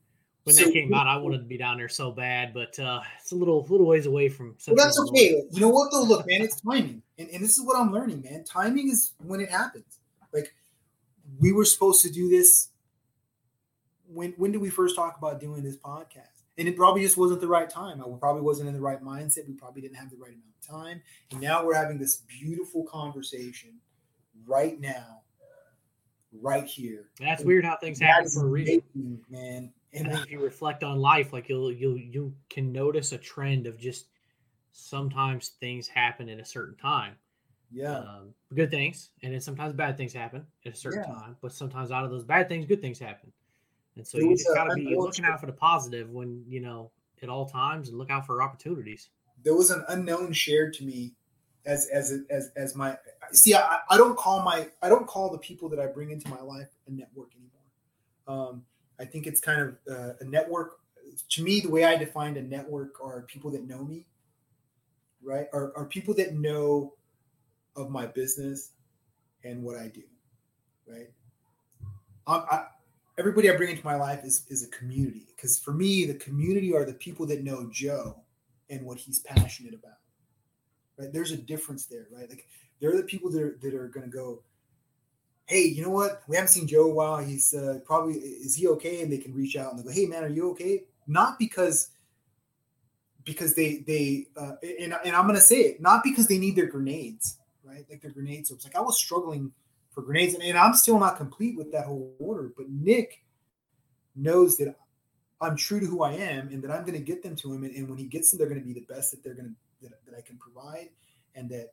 when 0.45 0.55
so, 0.55 0.65
that 0.65 0.73
came 0.73 0.93
out, 0.93 1.07
I 1.07 1.17
wanted 1.17 1.39
to 1.39 1.45
be 1.45 1.57
down 1.57 1.79
there 1.79 1.89
so 1.89 2.11
bad, 2.11 2.53
but 2.53 2.79
uh, 2.79 3.01
it's 3.21 3.33
a 3.33 3.35
little 3.35 3.67
little 3.71 3.87
ways 3.87 4.05
away 4.07 4.29
from. 4.29 4.57
Well, 4.67 4.77
that's 4.77 5.01
okay. 5.09 5.43
You 5.51 5.61
know 5.61 5.71
what 5.71 5.91
though? 5.91 6.03
Look, 6.03 6.27
man, 6.27 6.43
it's 6.43 6.61
timing, 6.61 7.03
and, 7.19 7.31
and 7.31 7.43
this 7.43 7.57
is 7.57 7.65
what 7.65 7.77
I'm 7.77 7.93
learning, 7.93 8.23
man. 8.23 8.45
Timing 8.45 8.91
is 8.91 9.13
when 9.25 9.41
it 9.41 9.51
happens. 9.51 9.99
Like 10.35 10.55
we 11.41 11.53
were 11.53 11.65
supposed 11.65 12.03
to 12.03 12.11
do 12.11 12.29
this. 12.29 12.69
When 14.07 14.35
when 14.37 14.53
did 14.53 14.61
we 14.61 14.69
first 14.69 14.97
talk 14.97 15.17
about 15.17 15.41
doing 15.41 15.63
this 15.63 15.79
podcast? 15.79 16.45
And 16.59 16.69
it 16.69 16.77
probably 16.77 17.03
just 17.03 17.17
wasn't 17.17 17.41
the 17.41 17.49
right 17.49 17.69
time. 17.69 18.01
I 18.01 18.19
probably 18.19 18.43
wasn't 18.43 18.69
in 18.69 18.75
the 18.75 18.81
right 18.81 19.03
mindset. 19.03 19.47
We 19.47 19.55
probably 19.55 19.83
didn't 19.83 19.97
have 19.97 20.11
the 20.11 20.17
right 20.17 20.33
amount 20.33 20.55
of 20.61 20.67
time. 20.67 21.03
And 21.31 21.41
now 21.41 21.65
we're 21.65 21.75
having 21.75 21.99
this 21.99 22.23
beautiful 22.41 22.85
conversation 22.85 23.79
right 24.47 24.81
now, 24.81 25.23
right 26.33 26.65
here. 26.65 27.11
That's 27.21 27.41
and 27.41 27.49
weird 27.49 27.65
how 27.65 27.77
things 27.77 28.01
happen 28.01 28.29
for 28.29 28.47
a 28.47 28.49
reason, 28.49 28.83
amazing, 28.95 29.21
man. 29.29 29.73
And 29.93 30.13
if 30.13 30.31
you 30.31 30.41
reflect 30.41 30.85
on 30.85 30.99
life, 30.99 31.33
like 31.33 31.49
you'll 31.49 31.73
you'll 31.73 31.97
you 31.97 32.35
can 32.51 32.73
notice 32.73 33.13
a 33.13 33.19
trend 33.19 33.67
of 33.67 33.79
just 33.79 34.07
sometimes 34.73 35.51
things 35.61 35.89
happen 35.89 36.29
in 36.29 36.41
a 36.41 36.45
certain 36.45 36.77
time. 36.77 37.15
Yeah. 37.73 37.99
Um, 37.99 38.35
good 38.55 38.71
things, 38.71 39.11
and 39.23 39.33
then 39.33 39.41
sometimes 39.41 39.73
bad 39.73 39.97
things 39.97 40.13
happen 40.13 40.47
at 40.65 40.73
a 40.73 40.77
certain 40.77 41.05
yeah. 41.07 41.15
time. 41.15 41.37
But 41.41 41.53
sometimes 41.53 41.91
out 41.91 42.05
of 42.05 42.11
those 42.11 42.25
bad 42.25 42.49
things, 42.49 42.67
good 42.67 42.81
things 42.81 42.99
happen. 42.99 43.33
And 43.97 44.07
so 44.07 44.19
you 44.19 44.37
just 44.37 44.49
got 44.55 44.65
to 44.65 44.75
be 44.75 44.95
looking 44.95 45.25
out 45.25 45.41
for 45.41 45.47
the 45.47 45.53
positive 45.53 46.11
when, 46.11 46.45
you 46.47 46.61
know, 46.61 46.91
at 47.23 47.29
all 47.29 47.47
times 47.47 47.89
and 47.89 47.97
look 47.97 48.11
out 48.11 48.27
for 48.27 48.43
opportunities. 48.43 49.09
There 49.43 49.55
was 49.55 49.71
an 49.71 49.85
unknown 49.89 50.33
shared 50.33 50.75
to 50.75 50.85
me 50.85 51.15
as, 51.65 51.87
as, 51.87 52.21
as, 52.31 52.51
as 52.57 52.77
my, 52.77 52.97
see, 53.33 53.55
I, 53.55 53.79
I 53.91 53.97
don't 53.97 54.17
call 54.17 54.43
my, 54.43 54.69
I 54.83 54.89
don't 54.89 55.07
call 55.07 55.31
the 55.31 55.39
people 55.39 55.69
that 55.71 55.81
I 55.81 55.87
bring 55.87 56.11
into 56.11 56.29
my 56.29 56.41
life 56.41 56.69
a 56.87 56.91
network 56.91 57.31
anymore. 57.35 58.49
Um, 58.49 58.65
I 59.01 59.05
think 59.05 59.27
it's 59.27 59.41
kind 59.41 59.61
of 59.61 59.77
uh, 59.91 60.13
a 60.21 60.25
network. 60.25 60.79
To 61.31 61.43
me, 61.43 61.61
the 61.61 61.71
way 61.71 61.85
I 61.85 61.97
defined 61.97 62.37
a 62.37 62.43
network 62.43 63.03
are 63.03 63.23
people 63.23 63.51
that 63.53 63.67
know 63.67 63.83
me, 63.83 64.07
right? 65.23 65.47
Are, 65.53 65.73
are 65.77 65.87
people 65.87 66.13
that 66.15 66.35
know 66.35 66.95
of 67.77 67.91
my 67.91 68.07
business 68.07 68.73
and 69.45 69.63
what 69.63 69.77
I 69.77 69.89
do, 69.89 70.03
right? 70.87 71.09
I, 72.27 72.35
I, 72.35 72.67
everybody 73.19 73.51
I 73.51 73.57
bring 73.57 73.71
into 73.71 73.85
my 73.85 73.97
life 73.97 74.25
is, 74.25 74.45
is 74.49 74.65
a 74.65 74.69
community 74.69 75.27
because 75.35 75.59
for 75.59 75.73
me, 75.73 76.05
the 76.05 76.15
community 76.15 76.75
are 76.75 76.85
the 76.85 76.95
people 76.95 77.27
that 77.27 77.43
know 77.43 77.69
Joe 77.71 78.17
and 78.69 78.85
what 78.85 78.99
he's 78.99 79.21
passionate 79.21 79.75
about, 79.75 79.99
right? 80.99 81.13
There's 81.13 81.33
a 81.33 81.37
difference 81.37 81.87
there, 81.87 82.07
right? 82.13 82.29
Like 82.29 82.47
they're 82.81 82.97
the 82.97 83.03
people 83.03 83.31
that 83.31 83.43
are, 83.43 83.59
that 83.63 83.75
are 83.75 83.89
to 83.89 84.07
go, 84.09 84.43
hey, 85.47 85.63
you 85.63 85.83
know 85.83 85.91
what? 85.91 86.23
We 86.29 86.37
haven't 86.37 86.51
seen 86.51 86.67
Joe 86.67 86.91
a 86.91 86.95
while. 86.95 87.19
He's 87.19 87.55
uh, 87.55 87.79
probably 87.85 88.15
is 88.15 88.55
he 88.55 88.69
okay? 88.69 89.03
And 89.03 89.13
they 89.13 89.19
can 89.19 89.35
reach 89.35 89.57
out 89.57 89.73
and 89.73 89.81
they 89.81 89.85
go, 89.85 89.91
hey 89.91 90.07
man, 90.07 90.25
are 90.25 90.29
you 90.29 90.51
okay? 90.51 90.85
Not 91.07 91.39
because 91.39 91.91
because 93.25 93.55
they 93.55 93.79
they 93.87 94.27
uh, 94.37 94.53
and, 94.81 94.95
and 95.05 95.17
I'm 95.17 95.27
gonna 95.27 95.41
say 95.41 95.61
it, 95.61 95.81
not 95.81 96.03
because 96.05 96.27
they 96.27 96.39
need 96.39 96.57
their 96.57 96.67
grenades, 96.67 97.39
right? 97.65 97.87
Like 97.89 98.03
their 98.03 98.11
grenades. 98.11 98.49
So 98.49 98.57
it's 98.57 98.65
like 98.65 98.77
I 98.77 98.81
was 98.81 98.99
struggling 98.99 99.53
for 99.97 100.03
grenades, 100.03 100.35
and, 100.35 100.43
and 100.43 100.59
I'm 100.59 100.75
still 100.75 101.01
not 101.01 101.17
complete 101.17 101.57
with 101.57 101.73
that 101.73 101.87
whole 101.87 102.15
order. 102.19 102.53
But 102.55 102.69
Nick 102.69 103.25
knows 104.15 104.59
that 104.59 104.77
I'm 105.41 105.57
true 105.57 105.81
to 105.81 105.87
who 105.87 106.03
I 106.03 106.13
am, 106.13 106.49
and 106.49 106.63
that 106.63 106.71
I'm 106.71 106.85
gonna 106.85 106.99
get 106.99 107.23
them 107.23 107.35
to 107.37 107.53
him, 107.53 107.65
and, 107.65 107.75
and 107.75 107.89
when 107.89 107.99
he 107.99 108.05
gets 108.05 108.31
them, 108.31 108.39
they're 108.39 108.49
gonna 108.49 108.61
be 108.61 108.75
the 108.75 108.87
best 108.89 109.11
that 109.11 109.25
they're 109.25 109.35
gonna 109.35 109.55
that, 109.81 110.05
that 110.05 110.15
I 110.15 110.21
can 110.21 110.37
provide, 110.37 110.91
and 111.35 111.49
that 111.49 111.73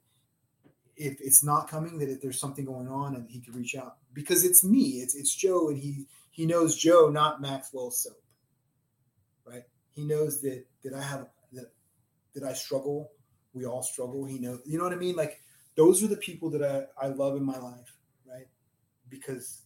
if 0.96 1.20
it's 1.20 1.44
not 1.44 1.68
coming, 1.68 2.00
that 2.00 2.10
if 2.10 2.22
there's 2.22 2.40
something 2.40 2.64
going 2.64 2.88
on, 2.88 3.16
and 3.16 3.30
he 3.30 3.42
can 3.42 3.54
reach 3.54 3.76
out 3.76 3.98
because 4.14 4.46
it's 4.46 4.64
me, 4.64 5.02
it's 5.02 5.16
it's 5.16 5.36
Joe, 5.36 5.68
and 5.68 5.78
he 5.78 6.06
he 6.32 6.46
knows 6.46 6.78
Joe, 6.78 7.10
not 7.10 7.42
Maxwell 7.42 7.92
Soap, 7.92 8.24
right? 9.46 9.64
He 9.92 10.06
knows 10.06 10.42
that 10.44 10.66
that 10.86 10.94
I 10.94 11.02
have 11.02 11.28
that 11.52 11.74
that 12.36 12.44
I 12.44 12.54
struggle. 12.54 13.12
We 13.54 13.66
all 13.66 13.84
struggle. 13.84 14.24
He 14.24 14.40
knows, 14.40 14.62
you 14.66 14.78
know 14.78 14.86
what 14.86 14.94
I 14.94 14.98
mean? 14.98 15.18
Like 15.18 15.42
those 15.76 16.02
are 16.04 16.08
the 16.08 16.16
people 16.16 16.50
that 16.52 16.64
I 16.64 17.06
I 17.06 17.10
love 17.10 17.36
in 17.36 17.44
my 17.44 17.58
life? 17.58 17.98
Because 19.14 19.62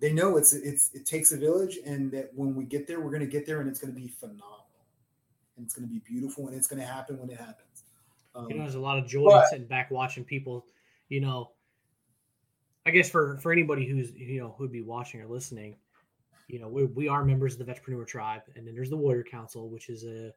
they 0.00 0.12
know 0.12 0.36
it's 0.36 0.52
it's 0.52 0.92
it 0.94 1.06
takes 1.06 1.32
a 1.32 1.36
village, 1.36 1.78
and 1.84 2.10
that 2.12 2.30
when 2.34 2.54
we 2.54 2.64
get 2.64 2.86
there, 2.86 3.00
we're 3.00 3.10
gonna 3.10 3.26
get 3.26 3.46
there, 3.46 3.60
and 3.60 3.68
it's 3.68 3.80
gonna 3.80 3.92
be 3.92 4.08
phenomenal, 4.08 4.66
and 5.56 5.64
it's 5.64 5.74
gonna 5.74 5.86
be 5.86 6.00
beautiful, 6.00 6.48
and 6.48 6.56
it's 6.56 6.66
gonna 6.66 6.84
happen 6.84 7.18
when 7.18 7.30
it 7.30 7.38
happens. 7.38 7.84
Um, 8.34 8.48
you 8.48 8.56
know, 8.56 8.62
there's 8.62 8.74
a 8.74 8.80
lot 8.80 8.98
of 8.98 9.06
joy 9.06 9.30
but, 9.30 9.48
sitting 9.48 9.66
back 9.66 9.90
watching 9.90 10.24
people. 10.24 10.66
You 11.08 11.20
know, 11.20 11.52
I 12.86 12.90
guess 12.90 13.10
for 13.10 13.38
for 13.38 13.52
anybody 13.52 13.86
who's 13.86 14.12
you 14.12 14.40
know 14.40 14.54
who'd 14.58 14.72
be 14.72 14.82
watching 14.82 15.20
or 15.20 15.26
listening, 15.26 15.76
you 16.48 16.58
know, 16.58 16.68
we, 16.68 16.84
we 16.84 17.08
are 17.08 17.24
members 17.24 17.58
of 17.58 17.66
the 17.66 17.72
Vetrepreneur 17.72 18.06
Tribe, 18.06 18.42
and 18.56 18.66
then 18.66 18.74
there's 18.74 18.90
the 18.90 18.96
Warrior 18.96 19.24
Council, 19.24 19.68
which 19.68 19.88
is 19.88 20.04
a 20.04 20.32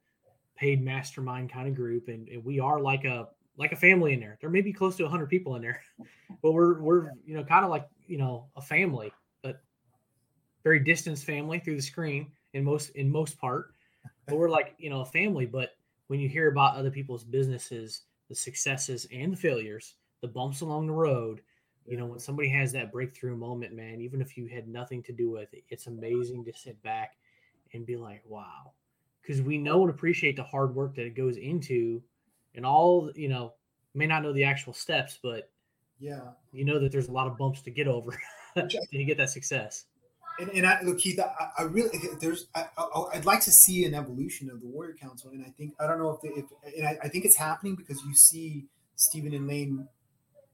paid 0.56 0.84
mastermind 0.84 1.52
kind 1.52 1.68
of 1.68 1.76
group, 1.76 2.08
and, 2.08 2.28
and 2.28 2.44
we 2.44 2.60
are 2.60 2.80
like 2.80 3.06
a 3.06 3.30
like 3.58 3.72
a 3.72 3.76
family 3.76 4.14
in 4.14 4.20
there. 4.20 4.38
There 4.41 4.49
may 4.49 4.62
be 4.62 4.74
close 4.74 4.95
to 4.97 5.04
100 5.04 5.30
people 5.30 5.56
in 5.56 5.62
there, 5.62 5.82
but 6.41 6.52
we're 6.52 6.82
we're 6.82 7.12
you 7.26 7.36
know 7.36 7.43
kind 7.43 7.66
of 7.66 7.72
like 7.72 7.88
you 8.08 8.18
know 8.18 8.47
a 8.56 8.62
family, 8.62 9.12
but 9.43 9.62
very 10.64 10.80
distance 10.80 11.24
family 11.24 11.60
through 11.60 11.76
the 11.76 11.82
screen 11.82 12.32
in 12.54 12.64
most 12.64 12.89
in 12.91 13.12
most 13.12 13.39
part. 13.39 13.74
But 14.28 14.38
we're 14.38 14.49
like 14.49 14.76
you 14.78 14.89
know 14.89 15.02
a 15.02 15.06
family, 15.06 15.45
but 15.45 15.72
when 16.08 16.20
you 16.20 16.28
hear 16.28 16.49
about 16.49 16.76
other 16.76 16.91
people's 16.91 17.24
businesses, 17.24 18.04
the 18.28 18.36
successes 18.36 19.08
and 19.14 19.32
the 19.34 19.38
failures, 19.38 19.95
the 20.22 20.28
bumps 20.28 20.62
along 20.62 20.88
the 20.88 20.93
road, 20.93 21.41
you 21.86 21.97
know, 21.97 22.06
when 22.06 22.20
somebody 22.20 22.49
has 22.49 22.72
that 22.72 22.91
breakthrough 22.91 23.36
moment, 23.36 23.74
man, 23.74 24.02
even 24.02 24.22
if 24.22 24.38
you 24.38 24.47
had 24.47 24.68
nothing 24.68 25.02
to 25.04 25.14
do 25.14 25.32
with 25.32 25.54
it, 25.54 25.64
it's 25.70 25.88
amazing 25.88 26.45
to 26.45 26.54
sit 26.54 26.82
back 26.84 27.18
and 27.74 27.86
be 27.86 27.95
like, 27.95 28.22
wow. 28.26 28.74
Because 29.22 29.41
we 29.41 29.58
know 29.58 29.82
and 29.82 29.89
appreciate 29.89 30.36
the 30.36 30.43
hard 30.43 30.76
work 30.76 30.95
that 30.95 31.06
it 31.06 31.16
goes 31.16 31.38
into 31.38 32.02
and 32.56 32.66
all, 32.66 33.12
you 33.16 33.30
know, 33.30 33.54
may 33.93 34.08
not 34.08 34.24
know 34.24 34.34
the 34.34 34.43
actual 34.43 34.74
steps, 34.74 35.20
but 35.22 35.49
yeah, 35.99 36.32
you 36.52 36.66
know 36.66 36.80
that 36.80 36.91
there's 36.91 37.08
a 37.08 37.12
lot 37.12 37.28
of 37.28 37.38
bumps 37.38 37.62
to 37.62 37.72
get 37.72 37.88
over 37.88 38.12
to 38.56 39.04
get 39.06 39.18
that 39.18 39.30
success 39.30 39.86
and, 40.41 40.49
and 40.52 40.66
I 40.66 40.82
look, 40.82 40.99
Keith, 40.99 41.20
I, 41.20 41.49
I 41.60 41.64
really 41.64 41.97
there's 42.20 42.47
I, 42.56 42.66
would 43.14 43.26
like 43.26 43.41
to 43.41 43.52
see 43.52 43.86
an 43.86 43.93
evolution 43.93 44.49
of 44.49 44.62
the 44.62 44.68
Warrior 44.68 44.95
Council, 44.99 45.32
and 45.32 45.45
I 45.45 45.49
think 45.49 45.74
I 45.80 45.88
don't 45.88 45.99
know 45.99 46.20
if, 46.22 46.38
if 46.38 46.45
and 46.78 46.88
I, 46.88 46.97
I, 47.04 47.08
think 47.08 47.26
it's 47.26 47.36
happening 47.36 47.76
because 47.76 48.02
you 48.04 48.16
see 48.16 48.66
Stephen 48.95 49.34
and 49.34 49.47
Lane 49.47 49.88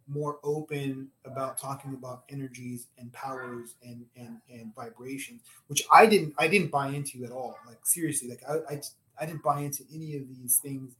more 0.07 0.39
open 0.43 1.09
about 1.25 1.57
talking 1.57 1.93
about 1.93 2.23
energies 2.29 2.87
and 2.97 3.11
powers 3.13 3.75
and 3.83 4.05
and 4.15 4.37
and 4.51 4.73
vibrations, 4.75 5.41
which 5.67 5.83
I 5.93 6.05
didn't 6.05 6.33
I 6.37 6.47
didn't 6.47 6.71
buy 6.71 6.89
into 6.89 7.23
at 7.23 7.31
all. 7.31 7.57
Like 7.65 7.79
seriously, 7.83 8.29
like 8.29 8.43
I 8.47 8.75
I, 8.75 8.81
I 9.21 9.25
didn't 9.25 9.43
buy 9.43 9.61
into 9.61 9.83
any 9.93 10.15
of 10.17 10.27
these 10.27 10.57
things 10.57 10.95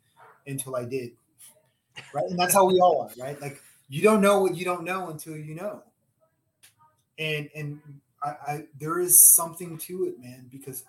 until 0.47 0.75
I 0.75 0.85
did, 0.85 1.11
right? 2.13 2.25
And 2.29 2.39
that's 2.39 2.53
how 2.53 2.65
we 2.65 2.79
all 2.79 3.01
are, 3.01 3.23
right? 3.23 3.39
Like 3.41 3.61
you 3.89 4.01
don't 4.01 4.21
know 4.21 4.41
what 4.41 4.55
you 4.55 4.65
don't 4.65 4.83
know 4.83 5.09
until 5.09 5.37
you 5.37 5.55
know 5.55 5.83
and 7.19 7.49
and 7.55 7.79
I, 8.23 8.29
I 8.29 8.63
there 8.79 8.99
is 8.99 9.21
something 9.21 9.77
to 9.79 10.05
it, 10.05 10.19
man, 10.19 10.47
because 10.51 10.83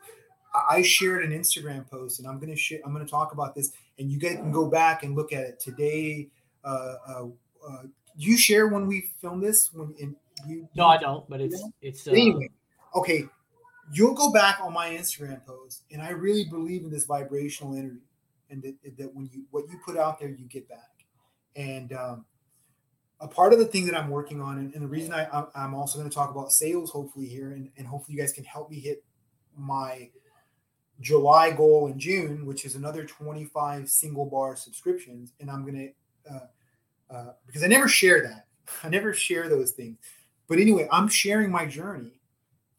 I 0.70 0.82
shared 0.82 1.24
an 1.24 1.30
Instagram 1.30 1.88
post, 1.88 2.18
and 2.18 2.28
I'm 2.28 2.38
gonna 2.38 2.56
share. 2.56 2.80
I'm 2.84 2.92
gonna 2.92 3.06
talk 3.06 3.32
about 3.32 3.54
this, 3.54 3.72
and 3.98 4.10
you 4.10 4.18
guys 4.18 4.36
can 4.36 4.50
go 4.50 4.68
back 4.68 5.02
and 5.02 5.14
look 5.14 5.32
at 5.32 5.44
it 5.44 5.60
today. 5.60 6.28
Uh, 6.64 6.94
uh, 7.08 7.26
uh, 7.68 7.82
you 8.16 8.36
share 8.36 8.68
when 8.68 8.86
we 8.86 9.10
film 9.20 9.40
this? 9.40 9.72
When 9.72 9.94
in, 9.98 10.16
you? 10.46 10.68
No, 10.74 10.86
I 10.86 10.98
don't. 10.98 11.28
But 11.28 11.40
it's 11.40 11.62
it's 11.82 12.06
uh, 12.06 12.12
anyway. 12.12 12.50
Okay, 12.94 13.24
you'll 13.92 14.14
go 14.14 14.32
back 14.32 14.60
on 14.60 14.72
my 14.72 14.90
Instagram 14.90 15.44
post, 15.44 15.82
and 15.92 16.02
I 16.02 16.10
really 16.10 16.44
believe 16.44 16.82
in 16.82 16.90
this 16.90 17.04
vibrational 17.04 17.74
energy, 17.74 18.00
and 18.50 18.62
that, 18.62 18.76
that 18.98 19.14
when 19.14 19.28
you 19.32 19.44
what 19.50 19.68
you 19.68 19.78
put 19.84 19.96
out 19.96 20.18
there, 20.18 20.28
you 20.28 20.46
get 20.48 20.68
back. 20.68 20.78
And 21.56 21.92
um, 21.92 22.24
a 23.20 23.28
part 23.28 23.52
of 23.52 23.58
the 23.58 23.64
thing 23.64 23.86
that 23.86 23.96
I'm 23.96 24.10
working 24.10 24.40
on, 24.40 24.58
and, 24.58 24.72
and 24.74 24.82
the 24.82 24.88
reason 24.88 25.12
I, 25.12 25.44
I'm 25.54 25.74
also 25.74 25.98
going 25.98 26.08
to 26.08 26.14
talk 26.14 26.30
about 26.30 26.52
sales, 26.52 26.90
hopefully 26.90 27.26
here, 27.26 27.52
and, 27.52 27.70
and 27.76 27.86
hopefully 27.86 28.16
you 28.16 28.20
guys 28.22 28.32
can 28.32 28.44
help 28.44 28.70
me 28.70 28.78
hit 28.78 29.02
my 29.56 30.10
July 31.00 31.50
goal 31.50 31.88
in 31.88 31.98
June, 31.98 32.46
which 32.46 32.64
is 32.64 32.74
another 32.74 33.04
25 33.04 33.88
single 33.88 34.26
bar 34.26 34.56
subscriptions, 34.56 35.32
and 35.40 35.50
I'm 35.50 35.62
going 35.62 35.92
to 36.26 36.32
uh, 36.32 36.46
uh, 37.10 37.32
because 37.46 37.62
I 37.62 37.66
never 37.66 37.88
share 37.88 38.22
that, 38.22 38.46
I 38.84 38.88
never 38.88 39.12
share 39.12 39.48
those 39.48 39.72
things. 39.72 39.98
But 40.48 40.58
anyway, 40.58 40.88
I'm 40.90 41.08
sharing 41.08 41.50
my 41.50 41.66
journey, 41.66 42.17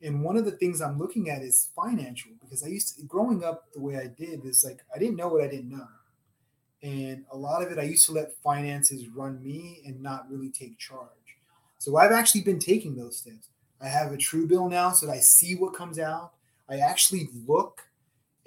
and 0.01 0.23
one 0.23 0.37
of 0.37 0.45
the 0.45 0.51
things 0.51 0.81
I'm 0.81 0.97
looking 0.97 1.29
at 1.29 1.41
is 1.41 1.69
financial 1.75 2.31
because 2.41 2.63
I 2.63 2.67
used 2.67 2.95
to 2.95 3.03
growing 3.03 3.43
up 3.43 3.65
the 3.73 3.81
way 3.81 3.97
I 3.97 4.07
did 4.07 4.45
is 4.45 4.63
like 4.63 4.79
I 4.93 4.99
didn't 4.99 5.17
know 5.17 5.27
what 5.27 5.43
I 5.43 5.47
didn't 5.47 5.69
know 5.69 5.87
and 6.81 7.25
a 7.31 7.37
lot 7.37 7.61
of 7.61 7.71
it, 7.71 7.79
I 7.79 7.83
used 7.83 8.05
to 8.05 8.13
let 8.13 8.33
finances 8.41 9.07
run 9.09 9.43
me 9.43 9.81
and 9.85 10.01
not 10.01 10.29
really 10.29 10.49
take 10.49 10.77
charge. 10.77 11.09
So 11.77 11.97
I've 11.97 12.11
actually 12.11 12.41
been 12.41 12.59
taking 12.59 12.95
those 12.95 13.17
steps. 13.17 13.49
I 13.81 13.87
have 13.87 14.11
a 14.11 14.17
Truebill 14.17 14.69
now 14.69 14.91
so 14.91 15.05
that 15.05 15.13
I 15.13 15.19
see 15.19 15.55
what 15.55 15.73
comes 15.73 15.99
out. 15.99 16.33
I 16.69 16.77
actually 16.77 17.29
look 17.47 17.87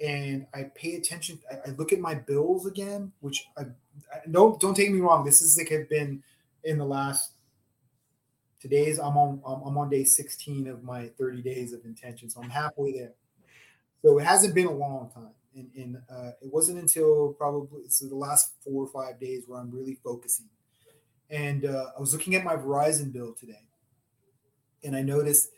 and 0.01 0.47
I 0.53 0.63
pay 0.75 0.95
attention. 0.95 1.39
I, 1.51 1.69
I 1.69 1.73
look 1.73 1.93
at 1.93 1.99
my 1.99 2.15
bills 2.15 2.65
again, 2.65 3.11
which 3.21 3.47
I, 3.57 3.63
I 4.11 4.19
don't 4.29 4.59
don't 4.59 4.75
take 4.75 4.91
me 4.91 4.99
wrong. 4.99 5.25
This 5.25 5.41
is 5.41 5.57
like 5.57 5.69
have 5.69 5.89
been 5.89 6.23
in 6.63 6.77
the 6.77 6.85
last 6.85 7.32
today's 8.63 8.97
I'm 8.97 9.17
on 9.17 9.41
I'm 9.45 9.77
on 9.77 9.89
day 9.89 10.05
16 10.05 10.67
of 10.67 10.83
my 10.83 11.07
30 11.19 11.41
days 11.41 11.73
of 11.73 11.83
intention. 11.83 12.29
So 12.29 12.41
I'm 12.41 12.49
halfway 12.49 12.93
there. 12.93 13.11
So 14.01 14.17
it 14.17 14.23
hasn't 14.23 14.55
been 14.55 14.67
a 14.67 14.71
long 14.71 15.11
time 15.13 15.33
and, 15.55 15.69
and 15.75 15.97
uh, 16.09 16.31
it 16.41 16.51
wasn't 16.51 16.79
until 16.79 17.33
probably 17.33 17.81
so 17.89 18.07
the 18.07 18.15
last 18.15 18.53
four 18.63 18.85
or 18.85 18.87
five 18.87 19.19
days 19.19 19.43
where 19.47 19.59
I'm 19.59 19.69
really 19.69 19.97
focusing. 20.03 20.47
And 21.29 21.65
uh, 21.65 21.87
I 21.97 21.99
was 21.99 22.13
looking 22.13 22.35
at 22.35 22.43
my 22.43 22.55
Verizon 22.55 23.11
bill 23.11 23.33
today, 23.33 23.61
and 24.83 24.95
I 24.95 25.01
noticed, 25.01 25.49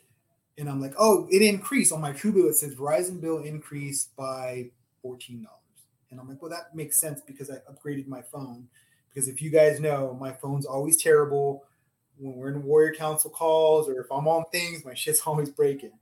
and 0.56 0.68
I'm 0.68 0.80
like, 0.80 0.94
oh, 0.98 1.28
it 1.30 1.42
increased 1.42 1.92
on 1.92 2.00
my 2.00 2.12
Truebill. 2.12 2.48
It 2.48 2.56
says 2.56 2.74
Verizon 2.74 3.20
bill 3.20 3.38
increased 3.38 4.16
by 4.16 4.70
fourteen 5.02 5.42
dollars, 5.42 5.60
and 6.10 6.20
I'm 6.20 6.28
like, 6.28 6.40
well, 6.42 6.50
that 6.50 6.74
makes 6.74 7.00
sense 7.00 7.20
because 7.20 7.50
I 7.50 7.56
upgraded 7.70 8.06
my 8.06 8.22
phone. 8.22 8.68
Because 9.08 9.28
if 9.28 9.40
you 9.40 9.50
guys 9.50 9.80
know, 9.80 10.16
my 10.20 10.32
phone's 10.32 10.66
always 10.66 10.96
terrible 10.96 11.64
when 12.18 12.36
we're 12.36 12.48
in 12.48 12.62
Warrior 12.62 12.94
Council 12.94 13.30
calls 13.30 13.88
or 13.88 14.00
if 14.00 14.10
I'm 14.10 14.28
on 14.28 14.44
things, 14.52 14.84
my 14.84 14.94
shit's 14.94 15.20
always 15.26 15.50
breaking. 15.50 15.92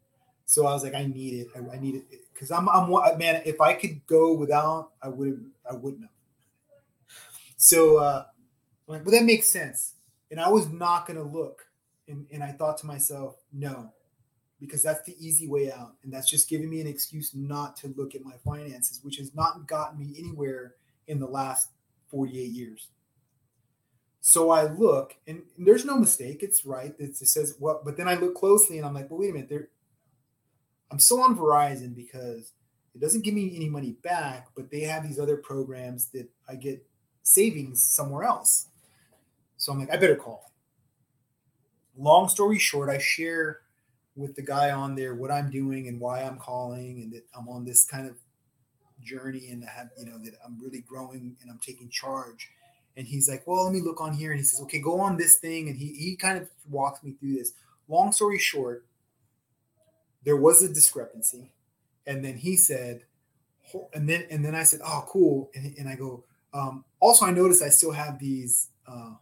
So 0.46 0.66
I 0.66 0.72
was 0.72 0.84
like, 0.84 0.94
I 0.94 1.06
need 1.06 1.34
it. 1.34 1.48
I, 1.54 1.76
I 1.76 1.78
need 1.78 1.94
it 1.94 2.04
because 2.32 2.50
I'm, 2.50 2.68
I'm 2.68 2.90
man. 3.18 3.42
If 3.44 3.60
I 3.60 3.74
could 3.74 4.06
go 4.06 4.34
without, 4.34 4.90
I 5.02 5.08
would 5.08 5.50
I 5.68 5.74
wouldn't 5.74 6.02
have. 6.02 6.10
So 7.56 7.96
uh, 7.96 8.24
I'm 8.86 8.94
like, 8.94 9.06
well, 9.06 9.18
that 9.18 9.24
makes 9.24 9.48
sense. 9.48 9.94
And 10.30 10.38
I 10.38 10.48
was 10.48 10.68
not 10.68 11.06
gonna 11.06 11.22
look, 11.22 11.66
and 12.08 12.26
and 12.30 12.42
I 12.42 12.52
thought 12.52 12.76
to 12.78 12.86
myself, 12.86 13.36
no, 13.52 13.90
because 14.60 14.82
that's 14.82 15.02
the 15.04 15.16
easy 15.18 15.48
way 15.48 15.72
out, 15.72 15.94
and 16.02 16.12
that's 16.12 16.28
just 16.28 16.50
giving 16.50 16.68
me 16.68 16.80
an 16.82 16.86
excuse 16.86 17.34
not 17.34 17.76
to 17.78 17.94
look 17.96 18.14
at 18.14 18.22
my 18.22 18.34
finances, 18.44 19.00
which 19.02 19.16
has 19.16 19.34
not 19.34 19.66
gotten 19.66 19.98
me 19.98 20.14
anywhere 20.18 20.74
in 21.06 21.18
the 21.18 21.26
last 21.26 21.70
48 22.10 22.50
years. 22.50 22.88
So 24.26 24.50
I 24.50 24.72
look, 24.72 25.16
and 25.26 25.42
there's 25.58 25.84
no 25.84 25.98
mistake. 25.98 26.42
It's 26.42 26.64
right. 26.64 26.94
It 26.98 27.14
says 27.14 27.56
what, 27.58 27.84
but 27.84 27.98
then 27.98 28.08
I 28.08 28.14
look 28.14 28.34
closely, 28.34 28.78
and 28.78 28.86
I'm 28.86 28.94
like, 28.94 29.10
well, 29.10 29.20
wait 29.20 29.28
a 29.28 29.32
minute. 29.34 29.50
There, 29.50 29.68
I'm 30.90 30.98
still 30.98 31.20
on 31.20 31.36
Verizon 31.36 31.94
because 31.94 32.52
it 32.94 33.02
doesn't 33.02 33.22
give 33.22 33.34
me 33.34 33.54
any 33.54 33.68
money 33.68 33.96
back, 34.02 34.46
but 34.56 34.70
they 34.70 34.80
have 34.80 35.06
these 35.06 35.18
other 35.18 35.36
programs 35.36 36.06
that 36.12 36.26
I 36.48 36.54
get 36.54 36.82
savings 37.22 37.84
somewhere 37.84 38.24
else. 38.24 38.68
So 39.58 39.72
I'm 39.72 39.78
like, 39.78 39.92
I 39.92 39.98
better 39.98 40.16
call. 40.16 40.50
Long 41.94 42.30
story 42.30 42.58
short, 42.58 42.88
I 42.88 42.96
share 42.96 43.60
with 44.16 44.36
the 44.36 44.42
guy 44.42 44.70
on 44.70 44.94
there 44.94 45.14
what 45.14 45.30
I'm 45.30 45.50
doing 45.50 45.86
and 45.86 46.00
why 46.00 46.22
I'm 46.22 46.38
calling 46.38 47.02
and 47.02 47.12
that 47.12 47.24
I'm 47.38 47.46
on 47.50 47.66
this 47.66 47.84
kind 47.84 48.08
of 48.08 48.16
journey 49.02 49.50
and 49.50 49.66
I 49.66 49.70
have, 49.70 49.90
you 49.98 50.06
know, 50.06 50.16
that 50.16 50.32
I'm 50.42 50.58
really 50.62 50.80
growing 50.80 51.36
and 51.42 51.50
I'm 51.50 51.58
taking 51.58 51.90
charge. 51.90 52.48
And 52.96 53.06
he's 53.06 53.28
like, 53.28 53.46
Well, 53.46 53.64
let 53.64 53.72
me 53.72 53.80
look 53.80 54.00
on 54.00 54.12
here. 54.12 54.30
And 54.30 54.40
he 54.40 54.44
says, 54.44 54.60
Okay, 54.62 54.80
go 54.80 55.00
on 55.00 55.16
this 55.16 55.36
thing. 55.36 55.68
And 55.68 55.76
he 55.76 55.92
he 55.92 56.16
kind 56.16 56.38
of 56.38 56.48
walks 56.68 57.02
me 57.02 57.12
through 57.12 57.34
this. 57.34 57.52
Long 57.88 58.12
story 58.12 58.38
short, 58.38 58.84
there 60.24 60.36
was 60.36 60.62
a 60.62 60.72
discrepancy. 60.72 61.50
And 62.06 62.24
then 62.24 62.36
he 62.36 62.56
said, 62.56 63.04
and 63.92 64.08
then 64.08 64.26
and 64.30 64.44
then 64.44 64.54
I 64.54 64.62
said, 64.62 64.80
Oh, 64.84 65.04
cool. 65.08 65.50
And, 65.54 65.76
and 65.78 65.88
I 65.88 65.96
go, 65.96 66.24
um, 66.52 66.84
also 67.00 67.26
I 67.26 67.30
noticed 67.30 67.62
I 67.62 67.68
still 67.68 67.92
have 67.92 68.18
these 68.18 68.68
uh 68.86 69.14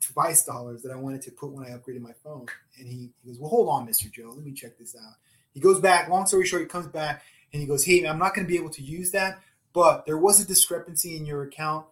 device 0.00 0.44
dollars 0.44 0.82
that 0.82 0.92
I 0.92 0.96
wanted 0.96 1.22
to 1.22 1.30
put 1.30 1.50
when 1.50 1.64
I 1.64 1.76
upgraded 1.76 2.00
my 2.00 2.14
phone. 2.24 2.46
And 2.78 2.88
he, 2.88 3.10
he 3.22 3.30
goes, 3.30 3.38
Well, 3.38 3.50
hold 3.50 3.68
on, 3.68 3.86
Mr. 3.86 4.10
Joe, 4.10 4.32
let 4.34 4.44
me 4.44 4.52
check 4.52 4.78
this 4.78 4.96
out. 4.96 5.14
He 5.52 5.60
goes 5.60 5.80
back, 5.80 6.08
long 6.08 6.26
story 6.26 6.46
short, 6.46 6.62
he 6.62 6.68
comes 6.68 6.86
back 6.86 7.22
and 7.52 7.60
he 7.60 7.68
goes, 7.68 7.84
Hey, 7.84 8.04
I'm 8.04 8.18
not 8.18 8.34
going 8.34 8.46
to 8.46 8.50
be 8.50 8.58
able 8.58 8.70
to 8.70 8.82
use 8.82 9.10
that, 9.12 9.40
but 9.72 10.06
there 10.06 10.18
was 10.18 10.40
a 10.40 10.46
discrepancy 10.46 11.16
in 11.16 11.26
your 11.26 11.42
account 11.44 11.86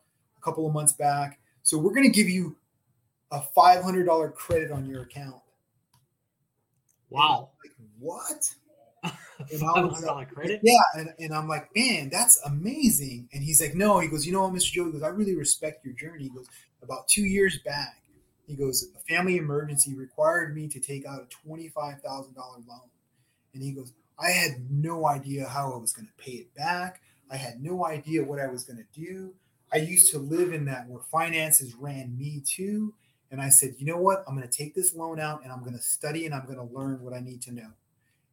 couple 0.46 0.66
of 0.66 0.72
months 0.72 0.92
back. 0.92 1.38
So 1.62 1.76
we're 1.76 1.92
going 1.92 2.10
to 2.10 2.16
give 2.16 2.28
you 2.28 2.56
a 3.32 3.40
$500 3.56 4.34
credit 4.34 4.70
on 4.70 4.86
your 4.86 5.02
account. 5.02 5.42
Wow. 7.10 7.50
Like, 7.62 7.72
what? 7.98 8.54
$500 9.52 10.28
credit? 10.28 10.60
Yeah. 10.62 10.78
And, 10.94 11.08
and 11.18 11.34
I'm 11.34 11.48
like, 11.48 11.68
man, 11.74 12.08
that's 12.10 12.40
amazing. 12.46 13.28
And 13.32 13.42
he's 13.42 13.60
like, 13.60 13.74
no, 13.74 13.98
he 13.98 14.08
goes, 14.08 14.24
you 14.24 14.32
know 14.32 14.42
what, 14.42 14.52
Mr. 14.52 14.72
Joe, 14.72 14.86
he 14.86 14.92
goes, 14.92 15.02
I 15.02 15.08
really 15.08 15.34
respect 15.34 15.84
your 15.84 15.94
journey. 15.94 16.24
He 16.24 16.30
goes, 16.30 16.46
about 16.82 17.08
two 17.08 17.24
years 17.24 17.58
back, 17.64 18.02
he 18.46 18.54
goes, 18.54 18.88
a 18.94 19.00
family 19.12 19.36
emergency 19.36 19.94
required 19.96 20.54
me 20.54 20.68
to 20.68 20.78
take 20.78 21.04
out 21.04 21.20
a 21.20 21.48
$25,000 21.48 22.00
loan. 22.06 22.80
And 23.54 23.62
he 23.62 23.72
goes, 23.72 23.92
I 24.18 24.30
had 24.30 24.70
no 24.70 25.08
idea 25.08 25.48
how 25.48 25.72
I 25.72 25.78
was 25.78 25.92
going 25.92 26.06
to 26.06 26.24
pay 26.24 26.38
it 26.38 26.54
back. 26.54 27.00
I 27.28 27.36
had 27.36 27.60
no 27.60 27.84
idea 27.84 28.22
what 28.22 28.38
I 28.38 28.46
was 28.46 28.62
going 28.62 28.78
to 28.78 29.00
do. 29.00 29.34
I 29.72 29.78
used 29.78 30.12
to 30.12 30.18
live 30.18 30.52
in 30.52 30.64
that 30.66 30.88
where 30.88 31.02
finances 31.10 31.74
ran 31.74 32.16
me 32.16 32.42
too. 32.46 32.94
And 33.30 33.40
I 33.40 33.48
said, 33.48 33.74
you 33.78 33.86
know 33.86 33.96
what? 33.96 34.24
I'm 34.26 34.36
going 34.36 34.48
to 34.48 34.56
take 34.56 34.74
this 34.74 34.94
loan 34.94 35.18
out 35.18 35.42
and 35.42 35.52
I'm 35.52 35.60
going 35.60 35.76
to 35.76 35.82
study 35.82 36.26
and 36.26 36.34
I'm 36.34 36.46
going 36.46 36.58
to 36.58 36.74
learn 36.74 37.02
what 37.02 37.12
I 37.12 37.20
need 37.20 37.42
to 37.42 37.52
know. 37.52 37.70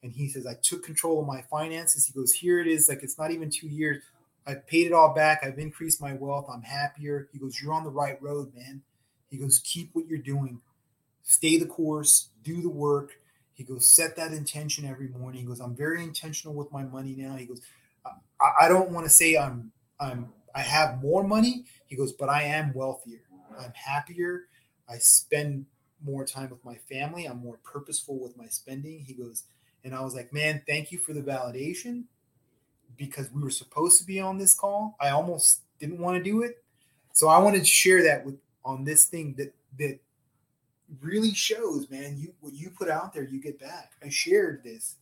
And 0.03 0.11
he 0.11 0.27
says, 0.27 0.45
I 0.45 0.55
took 0.61 0.83
control 0.83 1.21
of 1.21 1.27
my 1.27 1.41
finances. 1.49 2.05
He 2.05 2.13
goes, 2.13 2.31
here 2.33 2.59
it 2.59 2.67
is. 2.67 2.87
Like 2.89 3.01
it's 3.01 3.17
not 3.17 3.31
even 3.31 3.49
two 3.49 3.67
years. 3.67 4.03
I've 4.45 4.67
paid 4.67 4.87
it 4.87 4.93
all 4.93 5.13
back. 5.13 5.41
I've 5.43 5.59
increased 5.59 6.01
my 6.01 6.13
wealth. 6.13 6.47
I'm 6.51 6.61
happier. 6.61 7.27
He 7.31 7.39
goes, 7.39 7.61
You're 7.61 7.73
on 7.73 7.83
the 7.83 7.89
right 7.89 8.21
road, 8.21 8.53
man. 8.55 8.81
He 9.29 9.37
goes, 9.37 9.59
Keep 9.59 9.91
what 9.93 10.07
you're 10.07 10.19
doing. 10.19 10.59
Stay 11.23 11.57
the 11.57 11.65
course. 11.65 12.29
Do 12.43 12.61
the 12.61 12.69
work. 12.69 13.11
He 13.53 13.63
goes, 13.63 13.87
Set 13.87 14.15
that 14.17 14.33
intention 14.33 14.85
every 14.85 15.07
morning. 15.07 15.41
He 15.41 15.47
goes, 15.47 15.61
I'm 15.61 15.75
very 15.75 16.03
intentional 16.03 16.53
with 16.53 16.71
my 16.71 16.83
money 16.83 17.15
now. 17.17 17.35
He 17.35 17.45
goes, 17.45 17.61
I, 18.05 18.65
I 18.65 18.67
don't 18.67 18.91
want 18.91 19.05
to 19.05 19.09
say 19.09 19.37
I'm 19.37 19.71
I'm 19.99 20.33
I 20.55 20.61
have 20.61 21.01
more 21.01 21.23
money. 21.23 21.65
He 21.85 21.95
goes, 21.95 22.13
but 22.13 22.29
I 22.29 22.43
am 22.43 22.73
wealthier. 22.73 23.21
I'm 23.59 23.73
happier. 23.73 24.47
I 24.89 24.97
spend 24.97 25.65
more 26.03 26.25
time 26.25 26.49
with 26.49 26.63
my 26.65 26.75
family. 26.75 27.25
I'm 27.25 27.39
more 27.39 27.59
purposeful 27.63 28.19
with 28.19 28.37
my 28.37 28.47
spending. 28.47 28.99
He 28.99 29.13
goes, 29.13 29.43
and 29.83 29.95
I 29.95 30.01
was 30.01 30.13
like, 30.13 30.33
man, 30.33 30.61
thank 30.67 30.91
you 30.91 30.97
for 30.97 31.13
the 31.13 31.21
validation 31.21 32.03
because 32.97 33.31
we 33.31 33.41
were 33.41 33.49
supposed 33.49 33.99
to 33.99 34.05
be 34.05 34.19
on 34.19 34.37
this 34.37 34.53
call. 34.53 34.95
I 34.99 35.09
almost 35.09 35.61
didn't 35.79 35.99
want 35.99 36.17
to 36.17 36.23
do 36.23 36.43
it. 36.43 36.63
So 37.13 37.27
I 37.27 37.37
wanted 37.39 37.59
to 37.59 37.65
share 37.65 38.03
that 38.03 38.25
with 38.25 38.37
on 38.65 38.83
this 38.83 39.05
thing 39.05 39.35
that 39.37 39.53
that 39.77 39.99
really 41.01 41.33
shows, 41.33 41.89
man, 41.89 42.17
you 42.17 42.33
what 42.39 42.53
you 42.53 42.69
put 42.69 42.89
out 42.89 43.13
there, 43.13 43.23
you 43.23 43.41
get 43.41 43.59
back. 43.59 43.93
I 44.03 44.09
shared 44.09 44.63
this 44.63 44.95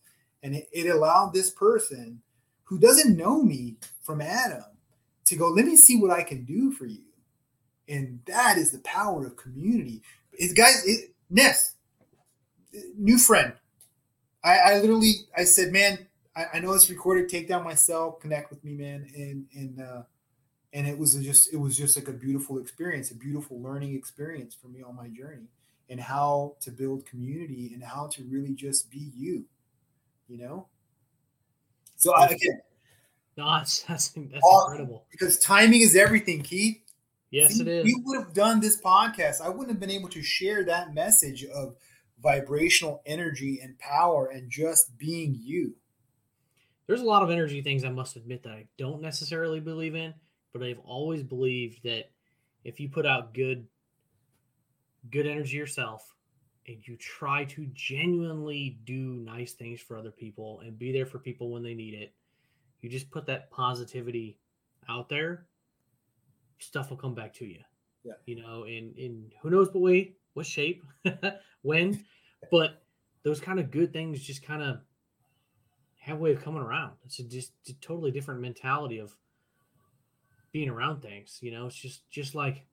and 0.44 0.56
it, 0.56 0.70
it 0.72 0.88
allowed 0.88 1.34
this 1.34 1.50
person 1.50 2.22
who 2.64 2.80
doesn't 2.80 3.18
know 3.18 3.44
me 3.44 3.76
from 4.02 4.22
Adam 4.22 4.64
to 5.32 5.38
go, 5.38 5.50
let 5.50 5.66
me 5.66 5.76
see 5.76 5.98
what 5.98 6.12
I 6.12 6.24
can 6.24 6.46
do 6.46 6.72
for 6.72 6.86
you. 6.86 7.02
And 7.88 8.22
that 8.26 8.58
is 8.58 8.72
the 8.72 8.80
power 8.80 9.26
of 9.26 9.36
community. 9.36 10.02
It, 10.34 10.56
guys, 10.56 10.84
it, 10.86 11.12
Ness, 11.30 11.76
new 12.98 13.18
friend. 13.18 13.54
I, 14.44 14.58
I 14.58 14.80
literally, 14.80 15.14
I 15.36 15.44
said, 15.44 15.72
man, 15.72 16.08
I, 16.36 16.46
I, 16.54 16.60
know 16.60 16.74
it's 16.74 16.90
recorded. 16.90 17.30
Take 17.30 17.48
down 17.48 17.64
my 17.64 17.76
cell, 17.76 18.12
connect 18.14 18.50
with 18.50 18.64
me, 18.64 18.74
man, 18.74 19.08
and 19.16 19.46
and 19.54 19.82
uh, 19.82 20.04
and 20.74 20.88
it 20.88 20.98
was 20.98 21.16
just 21.16 21.54
it 21.54 21.58
was 21.58 21.78
just 21.78 21.98
like 21.98 22.08
a 22.08 22.14
beautiful 22.14 22.58
experience, 22.58 23.12
a 23.12 23.16
beautiful 23.16 23.62
learning 23.62 23.96
experience 23.96 24.56
for 24.56 24.68
me 24.68 24.82
on 24.82 24.96
my 24.96 25.10
journey, 25.10 25.48
and 25.90 26.00
how 26.00 26.56
to 26.62 26.72
build 26.72 27.06
community 27.06 27.72
and 27.74 27.84
how 27.84 28.08
to 28.08 28.24
really 28.24 28.54
just 28.54 28.90
be 28.90 29.12
you, 29.16 29.46
you 30.28 30.38
know. 30.38 30.68
So 31.98 32.14
I, 32.16 32.26
again, 32.26 32.62
no, 33.38 33.46
that's 33.46 33.82
that's, 33.88 34.10
that's 34.10 34.44
awesome. 34.44 34.74
incredible 34.74 35.06
because 35.12 35.40
timing 35.40 35.82
is 35.82 35.96
everything, 35.96 36.42
Keith. 36.42 36.78
Yes, 37.30 37.56
See, 37.56 37.62
it 37.62 37.68
is. 37.68 37.86
We 37.86 37.96
would 38.06 38.20
have 38.20 38.34
done 38.34 38.60
this 38.60 38.82
podcast. 38.82 39.40
I 39.42 39.48
wouldn't 39.48 39.70
have 39.70 39.80
been 39.80 39.90
able 39.90 40.10
to 40.10 40.22
share 40.22 40.66
that 40.66 40.94
message 40.94 41.46
of 41.46 41.76
vibrational 42.22 43.02
energy 43.06 43.62
and 43.64 43.80
power 43.80 44.28
and 44.28 44.50
just 44.50 44.98
being 44.98 45.38
you 45.40 45.76
there's 46.92 47.02
a 47.02 47.06
lot 47.06 47.24
of 47.24 47.30
energy 47.30 47.62
things 47.62 47.86
I 47.86 47.90
must 47.90 48.18
admit 48.18 48.44
that 48.44 48.52
I 48.52 48.66
don't 48.78 49.02
necessarily 49.02 49.62
believe 49.62 49.96
in, 49.96 50.14
but 50.52 50.62
I've 50.62 50.82
always 50.84 51.24
believed 51.24 51.84
that 51.84 52.12
if 52.66 52.82
you 52.82 52.90
put 52.90 53.06
out 53.06 53.34
good 53.34 53.66
good 55.10 55.26
energy 55.26 55.56
yourself 55.56 56.14
and 56.68 56.86
you 56.86 56.98
try 56.98 57.46
to 57.46 57.66
genuinely 57.74 58.78
do 58.84 59.16
nice 59.16 59.54
things 59.54 59.80
for 59.80 59.98
other 59.98 60.12
people 60.12 60.60
and 60.66 60.78
be 60.78 60.92
there 60.92 61.06
for 61.06 61.18
people 61.18 61.50
when 61.50 61.64
they 61.64 61.74
need 61.74 61.94
it, 61.94 62.14
you 62.82 62.90
just 62.90 63.12
put 63.12 63.26
that 63.28 63.52
positivity 63.52 64.40
out 64.90 65.10
there, 65.10 65.46
stuff 66.60 66.90
will 66.90 66.98
come 66.98 67.16
back 67.16 67.34
to 67.36 67.46
you. 67.46 67.60
Yeah. 68.04 68.14
You 68.26 68.42
know, 68.42 68.64
in 68.64 68.94
in 68.98 69.32
who 69.42 69.50
knows 69.50 69.68
what 69.68 69.82
way, 69.82 70.14
what 70.34 70.46
shape, 70.46 70.84
when, 71.62 72.04
but 72.50 72.82
those 73.24 73.40
kind 73.40 73.60
of 73.60 73.70
good 73.70 73.94
things 73.94 74.22
just 74.22 74.44
kind 74.44 74.64
of 74.64 74.80
have 76.00 76.18
a 76.18 76.20
way 76.20 76.32
of 76.34 76.44
coming 76.44 76.62
around. 76.62 76.94
It's 77.06 77.20
a 77.20 77.24
just 77.24 77.52
a 77.70 77.74
totally 77.74 78.12
different 78.12 78.42
mentality 78.42 78.98
of 78.98 79.16
being 80.52 80.70
around 80.70 81.02
things. 81.02 81.38
You 81.42 81.52
know, 81.52 81.68
it's 81.68 81.76
just 81.76 82.10
just 82.10 82.34
like 82.34 82.66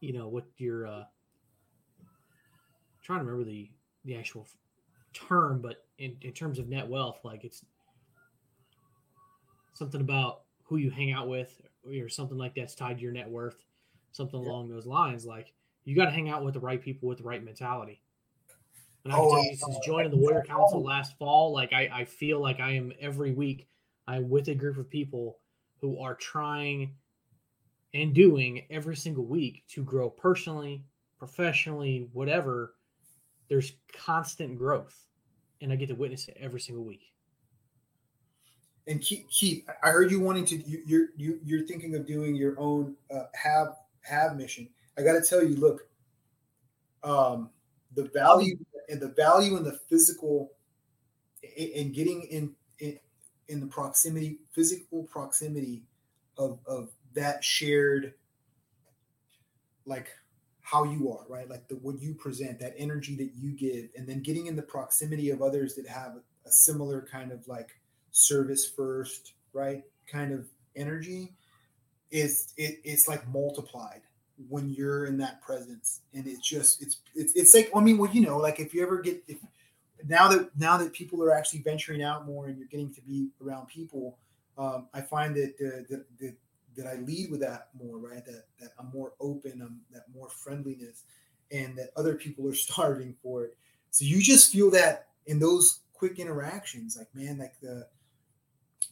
you 0.00 0.12
know 0.12 0.28
what 0.28 0.44
your 0.58 0.86
uh 0.86 1.04
trying 3.02 3.20
to 3.20 3.24
remember 3.24 3.48
the 3.48 3.70
the 4.04 4.16
actual 4.16 4.46
term, 5.12 5.60
but 5.60 5.84
in, 5.98 6.16
in 6.22 6.32
terms 6.32 6.58
of 6.58 6.68
net 6.68 6.88
wealth, 6.88 7.18
like 7.24 7.44
it's 7.44 7.64
something 9.72 10.00
about 10.00 10.42
who 10.62 10.76
you 10.76 10.90
hang 10.90 11.12
out 11.12 11.28
with 11.28 11.60
or 11.86 12.08
something 12.08 12.38
like 12.38 12.54
that's 12.54 12.74
tied 12.74 12.98
to 12.98 13.02
your 13.02 13.12
net 13.12 13.28
worth, 13.28 13.64
something 14.12 14.42
yeah. 14.42 14.48
along 14.48 14.68
those 14.68 14.86
lines. 14.86 15.24
Like 15.24 15.52
you 15.84 15.96
got 15.96 16.06
to 16.06 16.10
hang 16.10 16.28
out 16.28 16.44
with 16.44 16.54
the 16.54 16.60
right 16.60 16.80
people 16.80 17.08
with 17.08 17.18
the 17.18 17.24
right 17.24 17.42
mentality. 17.44 18.00
And 19.04 19.12
I 19.12 19.16
can 19.16 19.24
oh, 19.24 19.30
tell 19.30 19.44
you, 19.44 19.56
since 19.56 19.78
joining 19.84 20.10
the 20.10 20.18
Warrior 20.18 20.42
Council 20.42 20.82
last 20.82 21.16
fall, 21.18 21.52
like 21.52 21.72
I, 21.72 21.88
I 21.92 22.04
feel 22.04 22.40
like 22.40 22.60
I 22.60 22.72
am 22.72 22.92
every 23.00 23.32
week 23.32 23.66
I'm 24.06 24.28
with 24.28 24.48
a 24.48 24.54
group 24.54 24.76
of 24.76 24.90
people 24.90 25.38
who 25.80 25.98
are 26.00 26.14
trying 26.14 26.94
and 27.94 28.14
doing 28.14 28.66
every 28.70 28.96
single 28.96 29.24
week 29.24 29.64
to 29.68 29.82
grow 29.82 30.10
personally, 30.10 30.84
professionally, 31.18 32.08
whatever. 32.12 32.74
There's 33.48 33.72
constant 33.92 34.58
growth, 34.58 34.96
and 35.60 35.72
I 35.72 35.76
get 35.76 35.88
to 35.88 35.94
witness 35.94 36.28
it 36.28 36.36
every 36.38 36.60
single 36.60 36.84
week. 36.84 37.09
And 38.90 39.00
Keith, 39.00 39.24
Keith 39.30 39.64
I 39.84 39.90
heard 39.90 40.10
you 40.10 40.18
wanting 40.18 40.44
to. 40.46 40.56
You, 40.56 40.82
you're 40.84 41.06
you, 41.16 41.38
you're 41.44 41.64
thinking 41.64 41.94
of 41.94 42.08
doing 42.08 42.34
your 42.34 42.58
own 42.58 42.96
uh, 43.14 43.26
have 43.40 43.76
have 44.02 44.36
mission. 44.36 44.68
I 44.98 45.02
got 45.02 45.12
to 45.12 45.22
tell 45.22 45.44
you, 45.44 45.54
look, 45.54 45.86
um, 47.04 47.50
the 47.94 48.10
value 48.12 48.58
and 48.88 49.00
the 49.00 49.10
value 49.10 49.56
in 49.56 49.62
the 49.62 49.78
physical 49.88 50.50
and 51.56 51.94
getting 51.94 52.22
in, 52.22 52.52
in 52.80 52.98
in 53.46 53.60
the 53.60 53.66
proximity 53.66 54.40
physical 54.52 55.04
proximity 55.04 55.84
of 56.36 56.58
of 56.66 56.90
that 57.14 57.44
shared 57.44 58.14
like 59.86 60.08
how 60.62 60.82
you 60.82 61.12
are 61.12 61.24
right 61.28 61.48
like 61.48 61.66
the 61.68 61.76
what 61.76 62.00
you 62.00 62.12
present 62.14 62.58
that 62.58 62.74
energy 62.76 63.16
that 63.16 63.30
you 63.36 63.52
give 63.52 63.88
and 63.96 64.06
then 64.08 64.20
getting 64.20 64.46
in 64.46 64.56
the 64.56 64.62
proximity 64.62 65.30
of 65.30 65.42
others 65.42 65.74
that 65.74 65.86
have 65.86 66.16
a 66.44 66.50
similar 66.50 67.06
kind 67.10 67.32
of 67.32 67.46
like 67.48 67.79
service 68.10 68.68
first 68.68 69.34
right 69.52 69.84
kind 70.06 70.32
of 70.32 70.46
energy 70.76 71.32
is 72.10 72.52
it, 72.56 72.80
it's 72.84 73.08
like 73.08 73.26
multiplied 73.28 74.02
when 74.48 74.70
you're 74.70 75.06
in 75.06 75.18
that 75.18 75.40
presence 75.42 76.00
and 76.14 76.26
it's 76.26 76.46
just 76.46 76.82
it's 76.82 76.98
it's 77.14 77.34
it's 77.34 77.54
like 77.54 77.70
i 77.74 77.80
mean 77.80 77.98
well 77.98 78.10
you 78.10 78.20
know 78.20 78.38
like 78.38 78.58
if 78.58 78.72
you 78.72 78.82
ever 78.82 79.00
get 79.00 79.22
if 79.28 79.38
now 80.06 80.28
that 80.28 80.50
now 80.58 80.76
that 80.76 80.92
people 80.92 81.22
are 81.22 81.32
actually 81.32 81.60
venturing 81.60 82.02
out 82.02 82.26
more 82.26 82.46
and 82.46 82.58
you're 82.58 82.68
getting 82.68 82.92
to 82.94 83.00
be 83.02 83.28
around 83.44 83.66
people, 83.66 84.18
um, 84.58 84.88
I 84.94 85.00
find 85.00 85.34
that, 85.36 85.58
that 85.58 86.04
that 86.20 86.34
that 86.76 86.86
I 86.86 86.94
lead 87.00 87.30
with 87.30 87.40
that 87.40 87.68
more, 87.74 87.98
right? 87.98 88.24
That 88.24 88.44
that 88.60 88.70
I'm 88.78 88.90
more 88.92 89.12
open, 89.20 89.60
I'm 89.62 89.80
that 89.92 90.04
more 90.14 90.28
friendliness, 90.28 91.04
and 91.50 91.76
that 91.76 91.90
other 91.96 92.14
people 92.14 92.48
are 92.48 92.54
starving 92.54 93.14
for 93.22 93.44
it. 93.44 93.56
So 93.90 94.04
you 94.04 94.20
just 94.20 94.52
feel 94.52 94.70
that 94.72 95.08
in 95.26 95.38
those 95.38 95.80
quick 95.92 96.18
interactions, 96.18 96.96
like 96.96 97.08
man, 97.14 97.38
like 97.38 97.58
the 97.60 97.86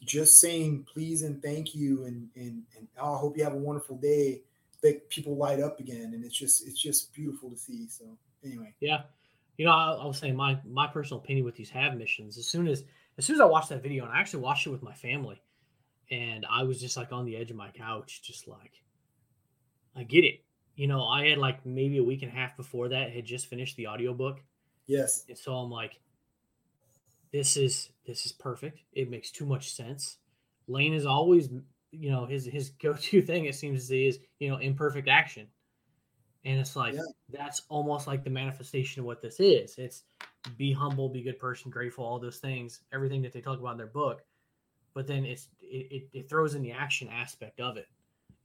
just 0.05 0.39
saying 0.39 0.85
please 0.91 1.23
and 1.23 1.41
thank 1.41 1.75
you 1.75 2.05
and 2.05 2.29
and, 2.35 2.63
and 2.77 2.87
oh, 2.99 3.15
I 3.15 3.17
hope 3.17 3.37
you 3.37 3.43
have 3.43 3.53
a 3.53 3.57
wonderful 3.57 3.97
day. 3.97 4.41
That 4.81 5.09
people 5.09 5.35
light 5.35 5.59
up 5.59 5.81
again, 5.81 6.13
and 6.13 6.23
it's 6.23 6.37
just 6.37 6.65
it's 6.65 6.79
just 6.79 7.13
beautiful 7.13 7.49
to 7.49 7.57
see. 7.57 7.87
So 7.89 8.17
anyway, 8.45 8.73
yeah, 8.79 9.01
you 9.57 9.65
know, 9.65 9.71
I, 9.71 9.91
I 9.91 10.05
was 10.05 10.17
saying 10.17 10.37
my 10.37 10.57
my 10.65 10.87
personal 10.87 11.21
opinion 11.21 11.45
with 11.45 11.55
these 11.55 11.69
have 11.69 11.97
missions. 11.97 12.37
As 12.37 12.47
soon 12.47 12.65
as 12.67 12.85
as 13.17 13.25
soon 13.25 13.35
as 13.35 13.41
I 13.41 13.45
watched 13.45 13.67
that 13.69 13.83
video, 13.83 14.05
and 14.05 14.13
I 14.13 14.19
actually 14.19 14.41
watched 14.41 14.65
it 14.65 14.69
with 14.69 14.81
my 14.81 14.93
family, 14.93 15.41
and 16.09 16.45
I 16.49 16.63
was 16.63 16.79
just 16.79 16.95
like 16.95 17.11
on 17.11 17.25
the 17.25 17.35
edge 17.35 17.51
of 17.51 17.57
my 17.57 17.69
couch, 17.71 18.21
just 18.23 18.47
like, 18.47 18.81
I 19.97 20.03
get 20.03 20.23
it. 20.23 20.45
You 20.75 20.87
know, 20.87 21.03
I 21.03 21.27
had 21.27 21.37
like 21.37 21.65
maybe 21.65 21.97
a 21.97 22.03
week 22.03 22.21
and 22.21 22.31
a 22.31 22.35
half 22.35 22.55
before 22.55 22.87
that 22.87 23.11
had 23.11 23.25
just 23.25 23.47
finished 23.47 23.75
the 23.75 23.87
audiobook. 23.87 24.39
Yes. 24.87 25.25
And 25.27 25.37
so 25.37 25.53
I'm 25.55 25.69
like, 25.69 25.99
this 27.31 27.57
is 27.57 27.89
this 28.05 28.25
is 28.25 28.31
perfect. 28.31 28.81
It 28.93 29.09
makes 29.09 29.31
too 29.31 29.45
much 29.45 29.73
sense. 29.73 30.17
Lane 30.67 30.93
is 30.93 31.05
always, 31.05 31.49
you 31.91 32.11
know, 32.11 32.25
his 32.25 32.45
his 32.45 32.69
go-to 32.81 33.21
thing, 33.21 33.45
it 33.45 33.55
seems 33.55 33.85
to 33.85 33.91
be, 33.91 34.07
is, 34.07 34.19
you 34.39 34.49
know, 34.49 34.57
imperfect 34.57 35.07
action. 35.07 35.47
And 36.45 36.59
it's 36.59 36.75
like 36.75 36.93
yeah. 36.93 37.01
that's 37.29 37.63
almost 37.69 38.07
like 38.07 38.23
the 38.23 38.29
manifestation 38.29 39.01
of 39.01 39.05
what 39.05 39.21
this 39.21 39.39
is. 39.39 39.77
It's 39.77 40.03
be 40.57 40.71
humble, 40.71 41.09
be 41.09 41.21
good 41.21 41.39
person, 41.39 41.69
grateful, 41.69 42.05
all 42.05 42.19
those 42.19 42.37
things, 42.37 42.81
everything 42.93 43.21
that 43.23 43.33
they 43.33 43.41
talk 43.41 43.59
about 43.59 43.73
in 43.73 43.77
their 43.77 43.87
book. 43.87 44.21
But 44.93 45.05
then 45.05 45.25
it's 45.25 45.49
it, 45.61 45.91
it, 45.91 46.19
it 46.19 46.29
throws 46.29 46.55
in 46.55 46.61
the 46.61 46.71
action 46.71 47.09
aspect 47.09 47.59
of 47.59 47.77
it. 47.77 47.87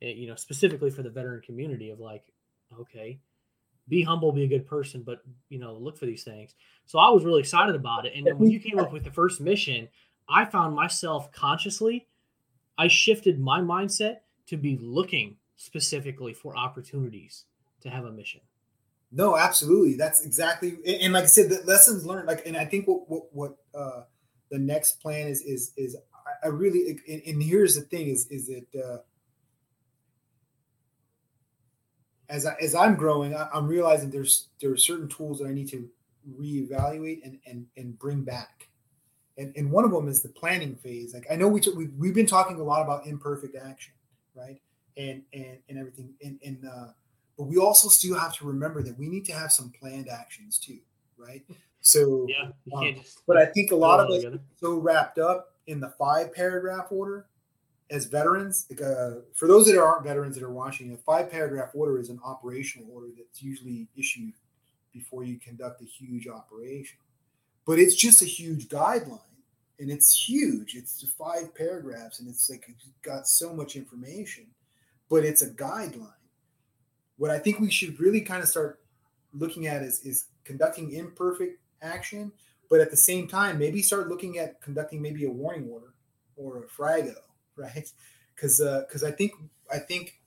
it, 0.01 0.17
you 0.17 0.27
know, 0.27 0.35
specifically 0.35 0.91
for 0.91 1.03
the 1.03 1.11
veteran 1.11 1.41
community 1.43 1.91
of 1.91 2.01
like, 2.01 2.25
okay, 2.79 3.21
be 3.89 4.03
humble, 4.03 4.33
be 4.33 4.45
a 4.45 4.49
good 4.49 4.67
person, 4.67 5.03
but 5.03 5.21
you 5.49 5.59
know, 5.59 5.75
look 5.75 5.99
for 5.99 6.07
these 6.07 6.25
things. 6.25 6.55
So 6.87 6.99
I 6.99 7.11
was 7.11 7.25
really 7.25 7.41
excited 7.41 7.75
about 7.75 8.07
it. 8.07 8.13
And 8.15 8.27
then 8.27 8.39
when 8.39 8.51
you 8.51 8.61
came 8.61 8.79
up 8.79 8.93
with 8.93 9.05
the 9.05 9.11
first 9.11 9.41
mission, 9.41 9.89
I 10.29 10.45
found 10.45 10.75
myself 10.75 11.31
consciously, 11.33 12.07
I 12.79 12.89
shifted 12.89 13.39
my 13.39 13.61
mindset 13.61 14.19
to 14.47 14.57
be 14.57 14.79
looking 14.81 15.37
specifically 15.57 16.33
for 16.35 16.57
opportunities 16.57 17.45
to 17.81 17.91
have 17.91 18.05
a 18.05 18.13
mission. 18.13 18.41
No, 19.13 19.37
absolutely. 19.37 19.95
That's 19.97 20.25
exactly 20.25 20.77
and 21.01 21.13
like 21.13 21.25
I 21.25 21.27
said, 21.27 21.49
the 21.49 21.63
lessons 21.65 22.05
learned. 22.05 22.27
Like, 22.27 22.47
and 22.47 22.57
I 22.57 22.65
think 22.65 22.89
what 22.89 23.09
what 23.09 23.23
what 23.33 23.57
uh 23.75 24.03
the 24.51 24.59
next 24.59 25.01
plan 25.01 25.29
is 25.29 25.43
is 25.43 25.73
is 25.77 25.97
I 26.43 26.49
really 26.49 26.99
and, 27.09 27.23
and 27.27 27.43
here's 27.43 27.77
the 27.77 27.83
thing 27.83 28.09
is 28.09 28.27
is 28.29 28.49
that 28.49 28.67
uh 28.83 28.99
as 32.35 32.47
I, 32.47 32.55
as 32.61 32.75
I'm 32.75 32.97
growing, 32.97 33.35
I, 33.35 33.49
am 33.55 33.69
realizing 33.69 34.11
there's 34.11 34.49
there 34.61 34.73
are 34.73 34.77
certain 34.77 35.09
tools 35.09 35.39
that 35.39 35.47
I 35.47 35.53
need 35.53 35.69
to 35.69 35.89
reevaluate 36.39 37.25
and 37.25 37.39
and 37.47 37.67
and 37.77 37.99
bring 37.99 38.23
back. 38.23 38.69
And, 39.37 39.53
and 39.57 39.71
one 39.71 39.85
of 39.85 39.91
them 39.91 40.07
is 40.09 40.23
the 40.23 40.29
planning 40.29 40.77
phase. 40.77 41.13
Like 41.13 41.27
I 41.31 41.37
know 41.37 41.49
we, 41.49 41.61
t- 41.61 41.73
we 41.77 41.87
we've 41.99 42.15
been 42.15 42.27
talking 42.27 42.59
a 42.59 42.63
lot 42.63 42.83
about 42.83 43.07
imperfect 43.07 43.57
action, 43.57 43.95
right? 44.35 44.61
And 44.97 45.23
and 45.33 45.59
and 45.69 45.79
everything. 45.79 46.15
And 46.23 46.39
and 46.45 46.65
uh, 46.67 46.89
but 47.39 47.45
we 47.45 47.57
also 47.59 47.89
still 47.89 48.19
have 48.19 48.35
to 48.39 48.47
remember 48.47 48.83
that 48.83 48.99
we 48.99 49.09
need 49.09 49.25
to 49.27 49.33
have 49.33 49.53
some 49.53 49.73
planned 49.79 50.09
actions 50.09 50.59
too, 50.59 50.79
right? 51.17 51.45
So 51.81 52.27
yeah, 52.29 52.51
um, 52.77 52.97
but 53.27 53.37
I 53.37 53.47
think 53.47 53.71
a 53.71 53.77
lot 53.77 54.01
of 54.01 54.11
us 54.11 54.25
so 54.61 54.79
wrapped 54.79 55.19
up 55.19 55.53
in 55.67 55.81
the 55.81 55.91
five 55.91 56.33
paragraph 56.33 56.87
order 56.91 57.27
as 57.95 58.07
veterans, 58.07 58.67
uh, 58.73 59.21
for 59.35 59.47
those 59.47 59.67
that 59.67 59.81
aren't 59.81 60.05
veterans 60.05 60.35
that 60.35 60.43
are 60.43 60.53
watching, 60.53 60.93
a 60.93 60.97
five 60.97 61.31
paragraph 61.31 61.71
order 61.75 62.01
is 62.01 62.11
an 62.11 62.19
operational 62.25 62.89
order 62.93 63.07
that's 63.17 63.41
usually 63.41 63.87
issued 63.97 64.33
before 64.93 65.23
you 65.23 65.39
conduct 65.39 65.81
a 65.81 65.85
huge 65.85 66.27
operation. 66.27 66.99
But 67.65 67.79
it's 67.79 67.95
just 67.95 68.21
a 68.21 68.27
huge 68.27 68.69
guideline 68.69 69.21
and 69.79 69.91
it's 69.91 70.29
huge. 70.29 70.75
It's 70.75 71.05
five 71.17 71.55
paragraphs 71.55 72.19
and 72.19 72.29
it's 72.29 72.51
like 72.51 72.65
it's 72.69 72.89
got 73.03 73.29
so 73.29 73.55
much 73.55 73.77
information, 73.77 74.47
but 75.09 75.25
it's 75.25 75.43
a 75.43 75.51
guideline. 75.51 76.11
What 77.17 77.31
I 77.31 77.39
think 77.39 77.61
we 77.61 77.71
should 77.71 78.01
really 78.01 78.21
kind 78.21 78.43
of 78.43 78.49
start 78.49 78.81
looking 79.33 79.69
at 79.69 79.83
is, 79.83 80.01
is 80.01 80.27
conducting 80.43 80.91
imperfect 80.91 81.61
action, 81.81 82.33
but 82.69 82.81
at 82.81 82.91
the 82.91 82.97
same 82.97 83.29
time, 83.29 83.57
maybe 83.57 83.83
start 83.83 84.09
looking 84.09 84.39
at 84.39 84.61
conducting 84.61 85.01
maybe 85.01 85.27
a 85.27 85.31
warning 85.31 85.69
order 85.71 85.95
or 86.37 86.65
a 86.65 86.67
frago 86.67 87.15
right? 87.57 87.91
Because 88.35 88.59
because 88.59 89.03
uh, 89.03 89.09
I 89.09 89.11
think 89.11 89.33
I 89.73 89.79
think 89.79 90.21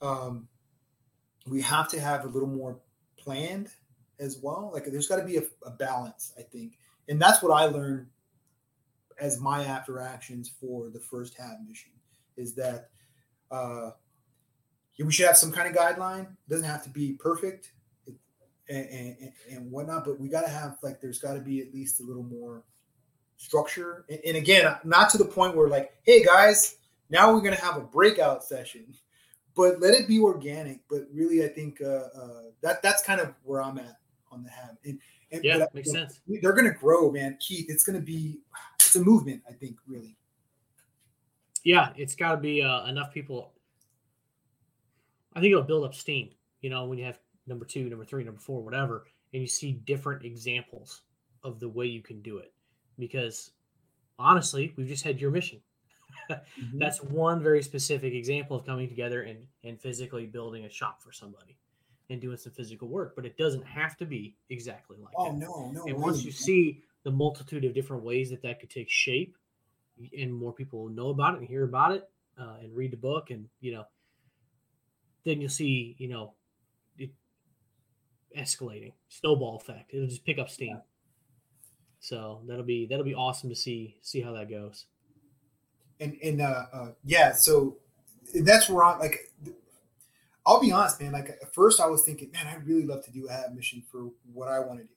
um, 0.00 0.48
we 1.46 1.62
have 1.62 1.88
to 1.90 2.00
have 2.00 2.24
a 2.24 2.28
little 2.28 2.48
more 2.48 2.78
planned 3.16 3.68
as 4.18 4.38
well. 4.42 4.70
Like 4.72 4.84
there's 4.86 5.08
got 5.08 5.16
to 5.16 5.24
be 5.24 5.36
a, 5.36 5.42
a, 5.64 5.70
balance, 5.70 6.32
I 6.38 6.42
think, 6.42 6.78
and 7.08 7.20
that's 7.20 7.42
what 7.42 7.52
I 7.52 7.66
learned 7.66 8.06
as 9.20 9.40
my 9.40 9.64
after 9.64 10.00
actions 10.00 10.50
for 10.60 10.90
the 10.90 11.00
first 11.00 11.34
have 11.38 11.56
mission 11.66 11.92
is 12.36 12.54
that 12.54 12.90
uh, 13.50 13.90
we 14.98 15.12
should 15.12 15.26
have 15.26 15.36
some 15.36 15.52
kind 15.52 15.68
of 15.68 15.74
guideline. 15.74 16.24
It 16.24 16.50
doesn't 16.50 16.66
have 16.66 16.82
to 16.84 16.90
be 16.90 17.12
perfect 17.12 17.72
and, 18.68 18.86
and, 18.90 19.32
and 19.50 19.70
whatnot, 19.70 20.04
but 20.04 20.20
we 20.20 20.28
got 20.28 20.42
to 20.42 20.48
have 20.48 20.76
like 20.82 21.00
there's 21.00 21.18
got 21.18 21.34
to 21.34 21.40
be 21.40 21.60
at 21.60 21.72
least 21.72 22.00
a 22.00 22.02
little 22.02 22.22
more 22.22 22.64
structure. 23.36 24.04
And, 24.08 24.20
and 24.26 24.36
again, 24.36 24.76
not 24.84 25.10
to 25.10 25.18
the 25.18 25.24
point 25.24 25.56
where 25.56 25.68
like, 25.68 25.92
hey 26.02 26.24
guys, 26.24 26.76
now 27.10 27.32
we're 27.32 27.40
gonna 27.40 27.56
have 27.56 27.76
a 27.76 27.80
breakout 27.80 28.44
session, 28.44 28.86
but 29.54 29.80
let 29.80 29.94
it 29.94 30.08
be 30.08 30.18
organic. 30.18 30.80
But 30.88 31.06
really, 31.12 31.44
I 31.44 31.48
think 31.48 31.80
uh, 31.80 32.08
uh, 32.14 32.42
that 32.62 32.82
that's 32.82 33.02
kind 33.02 33.20
of 33.20 33.34
where 33.44 33.62
I'm 33.62 33.78
at 33.78 33.98
on 34.30 34.42
the 34.42 34.50
have. 34.50 34.76
And, 34.84 34.98
and 35.32 35.44
yeah, 35.44 35.58
but, 35.58 35.74
makes 35.74 35.90
sense. 35.90 36.20
They're 36.26 36.52
gonna 36.52 36.74
grow, 36.74 37.10
man. 37.10 37.36
Keith, 37.40 37.66
it's 37.68 37.84
gonna 37.84 38.00
be 38.00 38.40
it's 38.80 38.96
a 38.96 39.00
movement. 39.00 39.42
I 39.48 39.52
think 39.52 39.76
really. 39.86 40.16
Yeah, 41.64 41.90
it's 41.96 42.14
got 42.14 42.30
to 42.30 42.36
be 42.36 42.62
uh, 42.62 42.86
enough 42.86 43.12
people. 43.12 43.52
I 45.34 45.40
think 45.40 45.50
it'll 45.50 45.64
build 45.64 45.84
up 45.84 45.96
steam. 45.96 46.30
You 46.60 46.70
know, 46.70 46.84
when 46.84 46.96
you 46.96 47.04
have 47.04 47.18
number 47.48 47.64
two, 47.64 47.88
number 47.88 48.04
three, 48.04 48.22
number 48.22 48.38
four, 48.38 48.62
whatever, 48.62 49.04
and 49.32 49.42
you 49.42 49.48
see 49.48 49.72
different 49.72 50.24
examples 50.24 51.02
of 51.42 51.58
the 51.58 51.68
way 51.68 51.86
you 51.86 52.02
can 52.02 52.22
do 52.22 52.38
it 52.38 52.52
because 52.98 53.50
honestly, 54.18 54.72
we've 54.76 54.88
just 54.88 55.04
had 55.04 55.20
your 55.20 55.30
mission. 55.30 55.60
mm-hmm. 56.30 56.78
That's 56.78 57.02
one 57.02 57.42
very 57.42 57.62
specific 57.62 58.14
example 58.14 58.56
of 58.56 58.66
coming 58.66 58.88
together 58.88 59.22
and, 59.22 59.46
and 59.64 59.80
physically 59.80 60.26
building 60.26 60.64
a 60.64 60.70
shop 60.70 61.02
for 61.02 61.12
somebody 61.12 61.56
and 62.10 62.20
doing 62.20 62.36
some 62.36 62.52
physical 62.52 62.88
work, 62.88 63.14
but 63.16 63.26
it 63.26 63.36
doesn't 63.36 63.64
have 63.64 63.96
to 63.96 64.06
be 64.06 64.36
exactly 64.50 64.96
like 65.00 65.12
oh, 65.16 65.32
that. 65.32 65.38
no, 65.38 65.70
no. 65.72 65.84
And 65.86 65.96
once 65.96 66.24
you 66.24 66.30
see 66.30 66.82
the 67.02 67.10
multitude 67.10 67.64
of 67.64 67.74
different 67.74 68.04
ways 68.04 68.30
that 68.30 68.42
that 68.42 68.60
could 68.60 68.70
take 68.70 68.88
shape, 68.88 69.36
and 70.16 70.32
more 70.32 70.52
people 70.52 70.88
know 70.88 71.08
about 71.08 71.34
it 71.34 71.40
and 71.40 71.48
hear 71.48 71.64
about 71.64 71.92
it, 71.92 72.08
uh, 72.38 72.56
and 72.62 72.76
read 72.76 72.92
the 72.92 72.96
book, 72.96 73.30
and 73.30 73.48
you 73.60 73.72
know, 73.72 73.84
then 75.24 75.40
you'll 75.40 75.50
see, 75.50 75.96
you 75.98 76.08
know, 76.08 76.34
it 76.98 77.10
escalating 78.38 78.92
snowball 79.08 79.56
effect. 79.56 79.92
It'll 79.92 80.06
just 80.06 80.24
pick 80.24 80.38
up 80.38 80.48
steam. 80.50 80.80
So 82.06 82.40
that'll 82.46 82.62
be 82.62 82.86
that'll 82.86 83.04
be 83.04 83.16
awesome 83.16 83.50
to 83.50 83.56
see 83.56 83.96
see 84.00 84.20
how 84.20 84.32
that 84.34 84.48
goes. 84.48 84.86
And 85.98 86.16
and 86.22 86.40
uh, 86.40 86.66
uh 86.72 86.88
yeah, 87.02 87.32
so 87.32 87.78
that's 88.42 88.70
where 88.70 88.84
I'm 88.84 89.00
like. 89.00 89.32
I'll 90.46 90.60
be 90.60 90.70
honest, 90.70 91.00
man. 91.00 91.10
Like 91.10 91.30
at 91.30 91.52
first, 91.52 91.80
I 91.80 91.86
was 91.86 92.04
thinking, 92.04 92.30
man, 92.30 92.46
I'd 92.46 92.64
really 92.64 92.86
love 92.86 93.04
to 93.06 93.10
do 93.10 93.28
a 93.28 93.52
mission 93.52 93.82
for 93.90 94.10
what 94.32 94.46
I 94.46 94.60
want 94.60 94.78
to 94.78 94.84
do, 94.84 94.92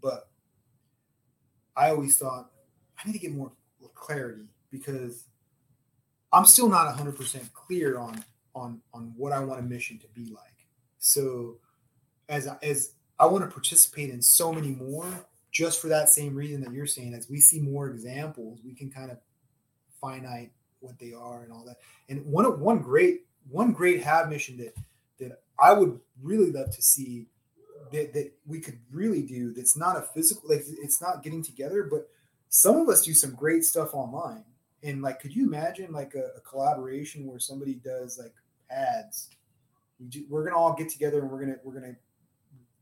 but 0.00 0.30
I 1.76 1.90
always 1.90 2.16
thought 2.16 2.50
I 2.98 3.06
need 3.06 3.12
to 3.12 3.18
get 3.18 3.34
more 3.34 3.52
clarity 3.92 4.48
because 4.70 5.26
I'm 6.32 6.46
still 6.46 6.70
not 6.70 6.96
100% 6.96 7.52
clear 7.52 7.98
on 7.98 8.24
on 8.54 8.80
on 8.94 9.12
what 9.18 9.34
I 9.34 9.40
want 9.40 9.60
a 9.60 9.62
mission 9.62 9.98
to 9.98 10.06
be 10.14 10.30
like. 10.30 10.66
So 10.98 11.58
as 12.30 12.48
as 12.62 12.94
I 13.18 13.26
want 13.26 13.44
to 13.44 13.50
participate 13.50 14.08
in 14.08 14.22
so 14.22 14.50
many 14.50 14.70
more, 14.70 15.26
just 15.52 15.80
for 15.80 15.88
that 15.88 16.08
same 16.08 16.34
reason 16.34 16.62
that 16.62 16.72
you're 16.72 16.86
saying, 16.86 17.14
as 17.14 17.28
we 17.28 17.38
see 17.38 17.60
more 17.60 17.88
examples, 17.88 18.60
we 18.64 18.74
can 18.74 18.90
kind 18.90 19.10
of 19.10 19.18
finite 20.00 20.50
what 20.80 20.98
they 20.98 21.12
are 21.12 21.44
and 21.44 21.52
all 21.52 21.64
that. 21.64 21.76
And 22.08 22.24
one 22.26 22.44
one 22.58 22.80
great 22.80 23.26
one 23.48 23.72
great 23.72 24.02
have 24.02 24.28
mission 24.28 24.56
that 24.56 24.74
that 25.20 25.42
I 25.60 25.72
would 25.74 26.00
really 26.20 26.50
love 26.50 26.74
to 26.74 26.82
see 26.82 27.26
that, 27.92 28.14
that 28.14 28.32
we 28.46 28.60
could 28.60 28.78
really 28.90 29.22
do 29.22 29.52
that's 29.52 29.76
not 29.76 29.96
a 29.96 30.02
physical 30.02 30.48
like 30.48 30.64
it's 30.66 31.00
not 31.00 31.22
getting 31.22 31.42
together, 31.42 31.84
but 31.84 32.08
some 32.48 32.76
of 32.76 32.88
us 32.88 33.02
do 33.02 33.14
some 33.14 33.34
great 33.34 33.64
stuff 33.64 33.94
online. 33.94 34.44
And 34.82 35.00
like, 35.00 35.20
could 35.20 35.34
you 35.34 35.46
imagine 35.46 35.92
like 35.92 36.14
a, 36.14 36.30
a 36.36 36.40
collaboration 36.40 37.26
where 37.26 37.38
somebody 37.38 37.74
does 37.74 38.18
like 38.18 38.34
ads? 38.70 39.28
We 40.00 40.06
do, 40.08 40.24
we're 40.28 40.44
gonna 40.44 40.58
all 40.58 40.74
get 40.74 40.88
together 40.88 41.20
and 41.20 41.30
we're 41.30 41.40
gonna 41.40 41.58
we're 41.62 41.74
gonna 41.74 41.96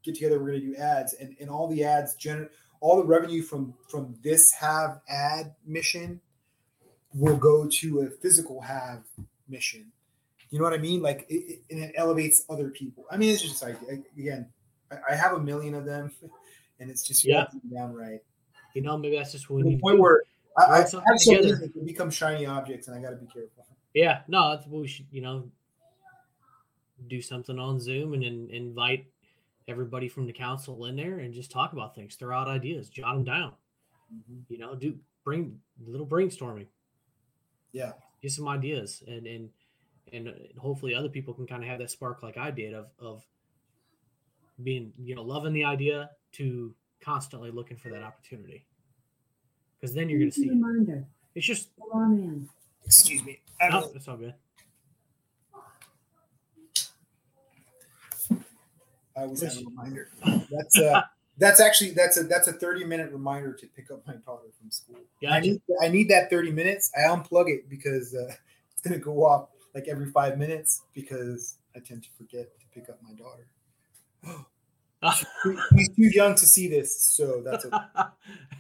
get 0.03 0.15
together 0.15 0.39
we're 0.39 0.51
going 0.51 0.61
to 0.61 0.67
do 0.69 0.77
ads 0.77 1.15
and, 1.15 1.37
and 1.41 1.51
all 1.51 1.69
the 1.69 1.85
ads 1.85 2.15
generate 2.15 2.51
all 2.81 2.97
the 2.97 3.05
revenue 3.05 3.43
from 3.43 3.75
from 3.89 4.15
this 4.23 4.53
have 4.53 5.01
ad 5.09 5.55
mission 5.67 6.21
will 7.15 7.37
go 7.37 7.67
to 7.67 8.01
a 8.01 8.11
physical 8.23 8.61
have 8.61 9.03
mission. 9.49 9.91
You 10.51 10.59
know 10.59 10.65
what 10.65 10.73
I 10.75 10.79
mean? 10.79 11.03
Like 11.03 11.27
it, 11.29 11.35
it, 11.35 11.61
and 11.71 11.81
it 11.85 11.93
elevates 11.97 12.45
other 12.49 12.71
people. 12.71 13.05
I 13.11 13.17
mean, 13.17 13.33
it's 13.33 13.43
just 13.43 13.63
like 13.63 13.77
again, 14.17 14.49
I, 14.91 15.13
I 15.13 15.15
have 15.15 15.35
a 15.35 15.41
million 15.41 15.75
of 15.75 15.85
them, 15.85 16.11
and 16.81 16.91
it's 16.91 17.07
just 17.07 17.25
Yeah. 17.25 17.47
down 17.73 17.95
right. 17.95 18.21
You 18.75 18.83
know, 18.83 18.97
maybe 18.97 19.17
that's 19.17 19.33
just 19.33 19.51
what 19.51 19.65
the 19.65 19.79
point 19.79 19.97
do. 19.97 20.03
where 20.03 20.23
I, 20.57 20.65
I 20.65 20.77
have 20.79 20.89
so 20.89 21.03
many 21.07 21.19
together. 21.19 21.57
that 21.57 21.73
can 21.73 21.85
become 21.85 22.11
shiny 22.11 22.47
objects, 22.47 22.89
and 22.89 22.97
I 22.97 23.03
got 23.03 23.11
to 23.11 23.17
be 23.17 23.27
careful. 23.27 23.67
Yeah, 23.95 24.21
no, 24.29 24.51
that's 24.51 24.67
what 24.67 24.83
we 24.83 24.87
should, 24.87 25.07
you 25.11 25.21
know, 25.21 25.51
do 27.09 27.21
something 27.21 27.59
on 27.59 27.81
Zoom 27.81 28.15
and, 28.15 28.23
in 28.23 28.49
invite 28.51 29.07
everybody 29.71 30.09
from 30.09 30.27
the 30.27 30.33
council 30.33 30.85
in 30.87 30.97
there 30.97 31.21
and 31.21 31.33
just 31.33 31.51
talk 31.51 31.73
about 31.73 31.95
things, 31.95 32.17
throw 32.17 32.37
out 32.37 32.49
ideas, 32.49 32.89
jot 32.89 33.15
them 33.15 33.25
down. 33.25 33.53
You 34.49 34.59
know, 34.59 34.75
do 34.75 34.99
bring 35.25 35.59
a 35.87 35.91
little 35.91 36.07
brainstorming, 36.07 36.67
Yeah, 37.73 37.93
get 38.21 38.33
some 38.33 38.49
ideas, 38.49 39.03
and 39.07 39.27
and 39.27 39.49
and 40.13 40.29
uh, 40.29 40.33
hopefully 40.61 40.95
other 40.95 41.09
people 41.09 41.33
can 41.33 41.47
kind 41.47 41.63
of 41.63 41.69
have 41.69 41.79
that 41.79 41.91
spark 41.91 42.23
like 42.23 42.37
I 42.37 42.51
did 42.51 42.75
of 42.75 42.89
of 42.99 43.25
being 44.63 44.93
you 44.99 45.15
know 45.15 45.23
loving 45.23 45.53
the 45.53 45.65
idea 45.65 46.11
to 46.33 46.75
constantly 47.01 47.51
looking 47.53 47.77
for 47.77 47.89
that 47.91 48.03
opportunity. 48.03 48.67
Because 49.81 49.95
then 49.95 50.09
you're 50.11 50.19
going 50.19 50.31
to 50.33 50.35
Just 50.37 50.39
a 50.47 50.51
see 50.51 50.59
it. 50.59 50.63
Reminder, 50.63 51.07
it's 51.35 51.47
just 51.47 51.69
come 51.79 52.03
on 52.03 52.13
in. 52.19 52.49
excuse 52.85 53.23
me. 53.25 53.41
I 53.61 53.69
no, 53.69 53.81
don't- 53.83 53.97
it's 53.97 54.09
all 54.09 54.17
good. 54.17 54.35
I 59.21 59.25
always 59.25 59.43
have 59.43 59.53
a 59.57 59.69
reminder. 59.69 60.09
That's 60.51 60.79
uh 60.79 61.03
that's 61.39 61.61
actually 61.61 61.91
that's 61.91 62.17
a 62.17 62.25
that's 62.25 62.49
a 62.49 62.53
30 62.53 62.85
minute 62.85 63.13
reminder 63.13 63.53
to 63.53 63.67
pick 63.67 63.91
up 63.91 64.07
my 64.07 64.15
daughter 64.15 64.49
from 64.59 64.71
school. 64.71 64.97
I 65.29 65.41
need 65.41 65.61
I 65.83 65.89
need 65.89 66.09
that 66.09 66.31
30 66.31 66.53
minutes. 66.53 66.91
I 66.97 67.09
unplug 67.09 67.49
it 67.49 67.69
because 67.69 68.15
uh, 68.15 68.33
it's 68.73 68.83
gonna 68.83 68.99
go 68.99 69.25
off 69.25 69.49
like 69.75 69.89
every 69.89 70.11
five 70.11 70.39
minutes 70.39 70.83
because 70.95 71.57
I 71.77 71.81
tend 71.81 72.03
to 72.05 72.09
forget 72.17 72.49
to 72.61 72.67
pick 72.75 72.89
up 72.89 72.99
my 73.03 73.13
daughter. 73.13 73.47
He's 75.75 75.89
too 75.89 76.11
young 76.15 76.35
to 76.35 76.47
see 76.47 76.69
this, 76.69 77.01
so 77.01 77.43
that's 77.45 77.65
okay. 77.65 77.77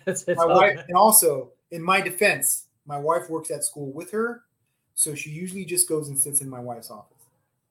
That's- 0.06 0.24
my 0.28 0.46
wife 0.46 0.84
and 0.88 0.96
also 0.96 1.52
in 1.70 1.82
my 1.82 2.00
defense, 2.00 2.66
my 2.86 2.98
wife 2.98 3.28
works 3.28 3.50
at 3.50 3.64
school 3.64 3.92
with 3.92 4.10
her, 4.12 4.42
so 4.94 5.14
she 5.14 5.30
usually 5.30 5.64
just 5.64 5.88
goes 5.88 6.08
and 6.08 6.18
sits 6.18 6.40
in 6.40 6.48
my 6.48 6.60
wife's 6.60 6.90
office. 6.90 7.16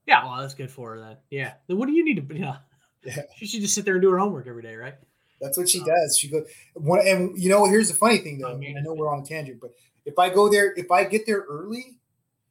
Yeah, 0.06 0.26
well, 0.26 0.42
that's 0.42 0.56
good 0.56 0.72
for 0.72 0.96
her 0.96 1.00
then. 1.00 1.18
Yeah. 1.30 1.54
Then 1.68 1.78
what 1.78 1.88
do 1.88 1.94
you 1.94 2.04
need 2.04 2.28
to? 2.28 2.36
Yeah. 2.36 2.58
Yeah. 3.04 3.22
She 3.38 3.45
should 3.47 3.62
just 3.62 3.74
sit 3.76 3.86
there 3.86 3.95
and 3.95 4.02
do 4.02 4.10
her 4.12 4.18
homework 4.20 4.47
every 4.47 4.62
day, 4.64 4.76
right? 4.76 4.95
That's 5.41 5.58
what 5.58 5.70
she 5.70 5.80
Oh. 5.82 5.86
does. 5.86 6.18
She 6.20 6.30
goes 6.30 6.47
one, 6.74 7.00
and 7.08 7.38
you 7.41 7.50
know, 7.50 7.66
here's 7.66 7.88
the 7.89 7.95
funny 7.95 8.18
thing 8.18 8.39
though. 8.39 8.52
I 8.52 8.56
mean, 8.58 8.78
I 8.78 8.82
know 8.82 8.93
we're 8.93 9.14
on 9.14 9.22
a 9.24 9.26
tangent, 9.26 9.60
but 9.62 9.72
if 10.06 10.20
I 10.20 10.30
go 10.30 10.50
there, 10.50 10.74
if 10.76 10.91
I 10.91 11.06
get 11.06 11.26
there 11.26 11.45
early, 11.50 12.00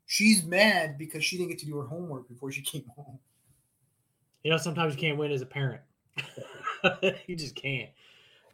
she's 0.06 0.44
mad 0.44 0.96
because 0.96 1.22
she 1.24 1.36
didn't 1.36 1.50
get 1.50 1.58
to 1.60 1.66
do 1.66 1.76
her 1.76 1.86
homework 1.86 2.28
before 2.28 2.50
she 2.50 2.62
came 2.72 2.84
home. 2.96 3.18
You 4.42 4.50
know, 4.50 4.56
sometimes 4.56 4.94
you 4.94 5.00
can't 5.00 5.18
win 5.18 5.32
as 5.32 5.42
a 5.42 5.46
parent. 5.46 5.82
you 7.26 7.36
just 7.36 7.54
can't. 7.54 7.90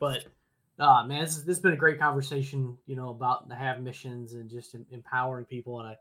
But 0.01 0.24
uh 0.78 1.05
man, 1.07 1.20
this, 1.24 1.36
is, 1.36 1.45
this 1.45 1.57
has 1.57 1.62
been 1.62 1.72
a 1.74 1.76
great 1.76 2.01
conversation, 2.01 2.76
you 2.86 2.97
know, 2.97 3.11
about 3.11 3.49
the 3.49 3.55
have 3.55 3.80
missions 3.80 4.32
and 4.34 4.51
just 4.51 4.74
empowering 4.90 5.45
people. 5.45 5.78
And 5.80 5.90
I, 5.90 5.97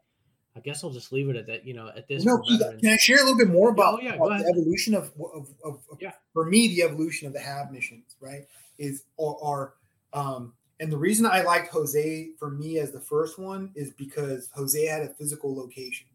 I 0.55 0.59
guess 0.59 0.83
I'll 0.83 0.91
just 0.91 1.11
leave 1.11 1.29
it 1.29 1.35
at 1.35 1.47
that. 1.47 1.65
You 1.65 1.73
know, 1.73 1.89
at 1.95 2.07
this. 2.07 2.23
No, 2.23 2.37
for 2.37 2.43
Keith, 2.43 2.59
veterans. 2.59 2.81
can 2.81 2.91
I 2.91 2.97
share 2.97 3.17
a 3.17 3.23
little 3.23 3.37
bit 3.37 3.49
more 3.49 3.69
about, 3.69 3.95
oh, 3.95 4.01
yeah, 4.01 4.15
about 4.15 4.39
the 4.39 4.45
evolution 4.45 4.93
of, 4.93 5.11
of, 5.19 5.49
of, 5.63 5.79
of 5.91 5.97
Yeah. 5.99 6.11
for 6.31 6.45
me, 6.45 6.67
the 6.67 6.83
evolution 6.83 7.27
of 7.27 7.33
the 7.33 7.39
have 7.39 7.71
missions, 7.71 8.15
right? 8.19 8.47
Is 8.77 9.03
or, 9.17 9.35
or 9.41 9.75
um, 10.13 10.53
and 10.79 10.91
the 10.91 10.97
reason 10.97 11.25
I 11.25 11.41
liked 11.41 11.69
Jose 11.71 12.29
for 12.37 12.49
me 12.51 12.77
as 12.77 12.91
the 12.91 12.99
first 12.99 13.39
one 13.39 13.71
is 13.75 13.91
because 13.91 14.49
Jose 14.55 14.85
had 14.85 15.03
a 15.03 15.13
physical 15.13 15.55
location, 15.55 16.07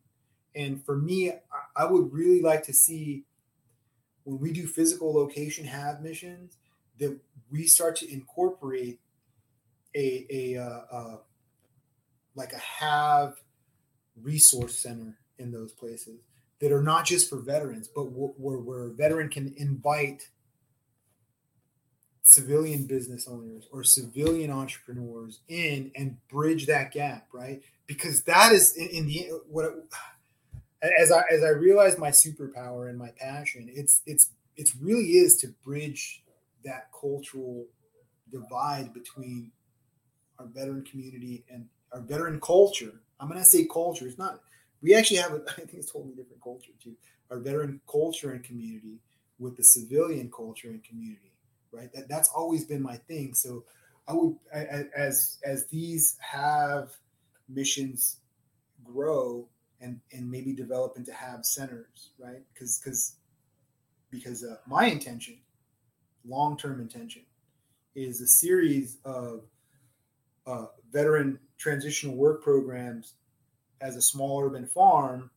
and 0.54 0.84
for 0.84 0.96
me, 0.96 1.30
I, 1.30 1.84
I 1.84 1.84
would 1.90 2.12
really 2.12 2.40
like 2.42 2.64
to 2.64 2.72
see 2.72 3.24
when 4.24 4.38
we 4.38 4.52
do 4.52 4.66
physical 4.66 5.12
location 5.14 5.64
have 5.64 6.00
missions 6.00 6.58
that 6.98 7.18
we 7.50 7.66
start 7.66 7.96
to 7.96 8.12
incorporate 8.12 9.00
a 9.94 10.26
a 10.30 10.56
uh, 10.60 10.80
uh, 10.90 11.16
like 12.34 12.52
a 12.52 12.58
have 12.58 13.34
resource 14.22 14.78
center 14.78 15.18
in 15.38 15.52
those 15.52 15.72
places 15.72 16.20
that 16.60 16.72
are 16.72 16.82
not 16.82 17.04
just 17.04 17.28
for 17.28 17.38
veterans, 17.38 17.88
but 17.88 18.04
wh- 18.04 18.38
where, 18.40 18.58
where 18.58 18.84
a 18.84 18.90
veteran 18.90 19.28
can 19.28 19.54
invite 19.56 20.28
civilian 22.22 22.84
business 22.84 23.26
owners 23.26 23.66
or 23.72 23.82
civilian 23.82 24.50
entrepreneurs 24.50 25.40
in 25.48 25.90
and 25.96 26.16
bridge 26.28 26.66
that 26.66 26.92
gap, 26.92 27.26
right? 27.32 27.62
Because 27.86 28.22
that 28.22 28.52
is 28.52 28.76
in, 28.76 28.88
in 28.88 29.06
the 29.06 29.30
what 29.48 29.64
it, 29.64 29.72
as 31.00 31.10
I 31.10 31.22
as 31.30 31.42
I 31.42 31.48
realize 31.48 31.98
my 31.98 32.10
superpower 32.10 32.88
and 32.88 32.98
my 32.98 33.10
passion, 33.18 33.70
it's 33.72 34.02
it's 34.06 34.30
it's 34.56 34.76
really 34.76 35.12
is 35.12 35.36
to 35.38 35.48
bridge 35.64 36.22
that 36.64 36.88
cultural 36.98 37.66
divide 38.30 38.92
between 38.92 39.50
our 40.38 40.46
veteran 40.46 40.84
community 40.84 41.44
and 41.50 41.66
our 41.92 42.00
veteran 42.00 42.40
culture. 42.40 43.00
I'm 43.20 43.28
gonna 43.28 43.44
say 43.44 43.66
culture. 43.66 44.06
It's 44.06 44.18
not. 44.18 44.40
We 44.82 44.94
actually 44.94 45.18
have 45.18 45.32
a. 45.32 45.42
I 45.48 45.52
think 45.54 45.74
it's 45.74 45.92
totally 45.92 46.14
different 46.14 46.42
culture 46.42 46.72
too. 46.82 46.94
Our 47.30 47.38
veteran 47.38 47.80
culture 47.90 48.32
and 48.32 48.42
community 48.42 48.98
with 49.38 49.56
the 49.56 49.64
civilian 49.64 50.30
culture 50.30 50.68
and 50.68 50.82
community, 50.82 51.32
right? 51.72 51.92
That 51.92 52.08
that's 52.08 52.28
always 52.28 52.64
been 52.64 52.82
my 52.82 52.96
thing. 52.96 53.34
So 53.34 53.64
I 54.06 54.14
would, 54.14 54.36
as 54.52 55.38
as 55.44 55.66
these 55.66 56.16
have 56.20 56.92
missions 57.48 58.18
grow 58.84 59.46
and 59.80 60.00
and 60.12 60.30
maybe 60.30 60.52
develop 60.52 60.96
into 60.96 61.12
have 61.12 61.44
centers, 61.44 62.10
right? 62.18 62.42
Because 62.52 62.80
because 62.82 63.16
because 64.10 64.44
uh, 64.44 64.56
my 64.66 64.86
intention, 64.86 65.38
long 66.26 66.56
term 66.56 66.80
intention, 66.80 67.22
is 67.94 68.20
a 68.20 68.26
series 68.26 68.98
of 69.04 69.42
uh, 70.48 70.66
veteran 70.92 71.38
transitional 71.58 72.16
work 72.16 72.42
programs 72.42 73.14
as 73.80 73.96
a 73.96 74.02
small 74.02 74.42
urban 74.42 74.66
farm 74.66 75.30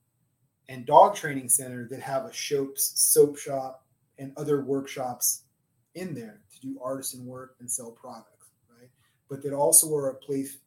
and 0.70 0.86
dog 0.86 1.16
training 1.16 1.49
center 1.49 1.88
that 1.89 1.99
have 1.99 2.26
a 2.26 2.34
soaps, 2.34 2.93
soap 2.95 3.38
shop 3.38 3.86
and 4.18 4.32
other 4.38 4.64
workshops 4.64 5.43
in 5.95 6.14
there 6.14 6.39
to 6.53 6.62
do 6.62 6.80
artisan 6.82 7.26
work 7.26 7.55
and 7.59 7.70
sell 7.70 7.91
products, 7.91 8.51
right? 8.80 8.89
But 9.30 9.43
that 9.43 9.53
also 9.53 9.93
are 9.95 10.09
a 10.09 10.16
place 10.16 10.59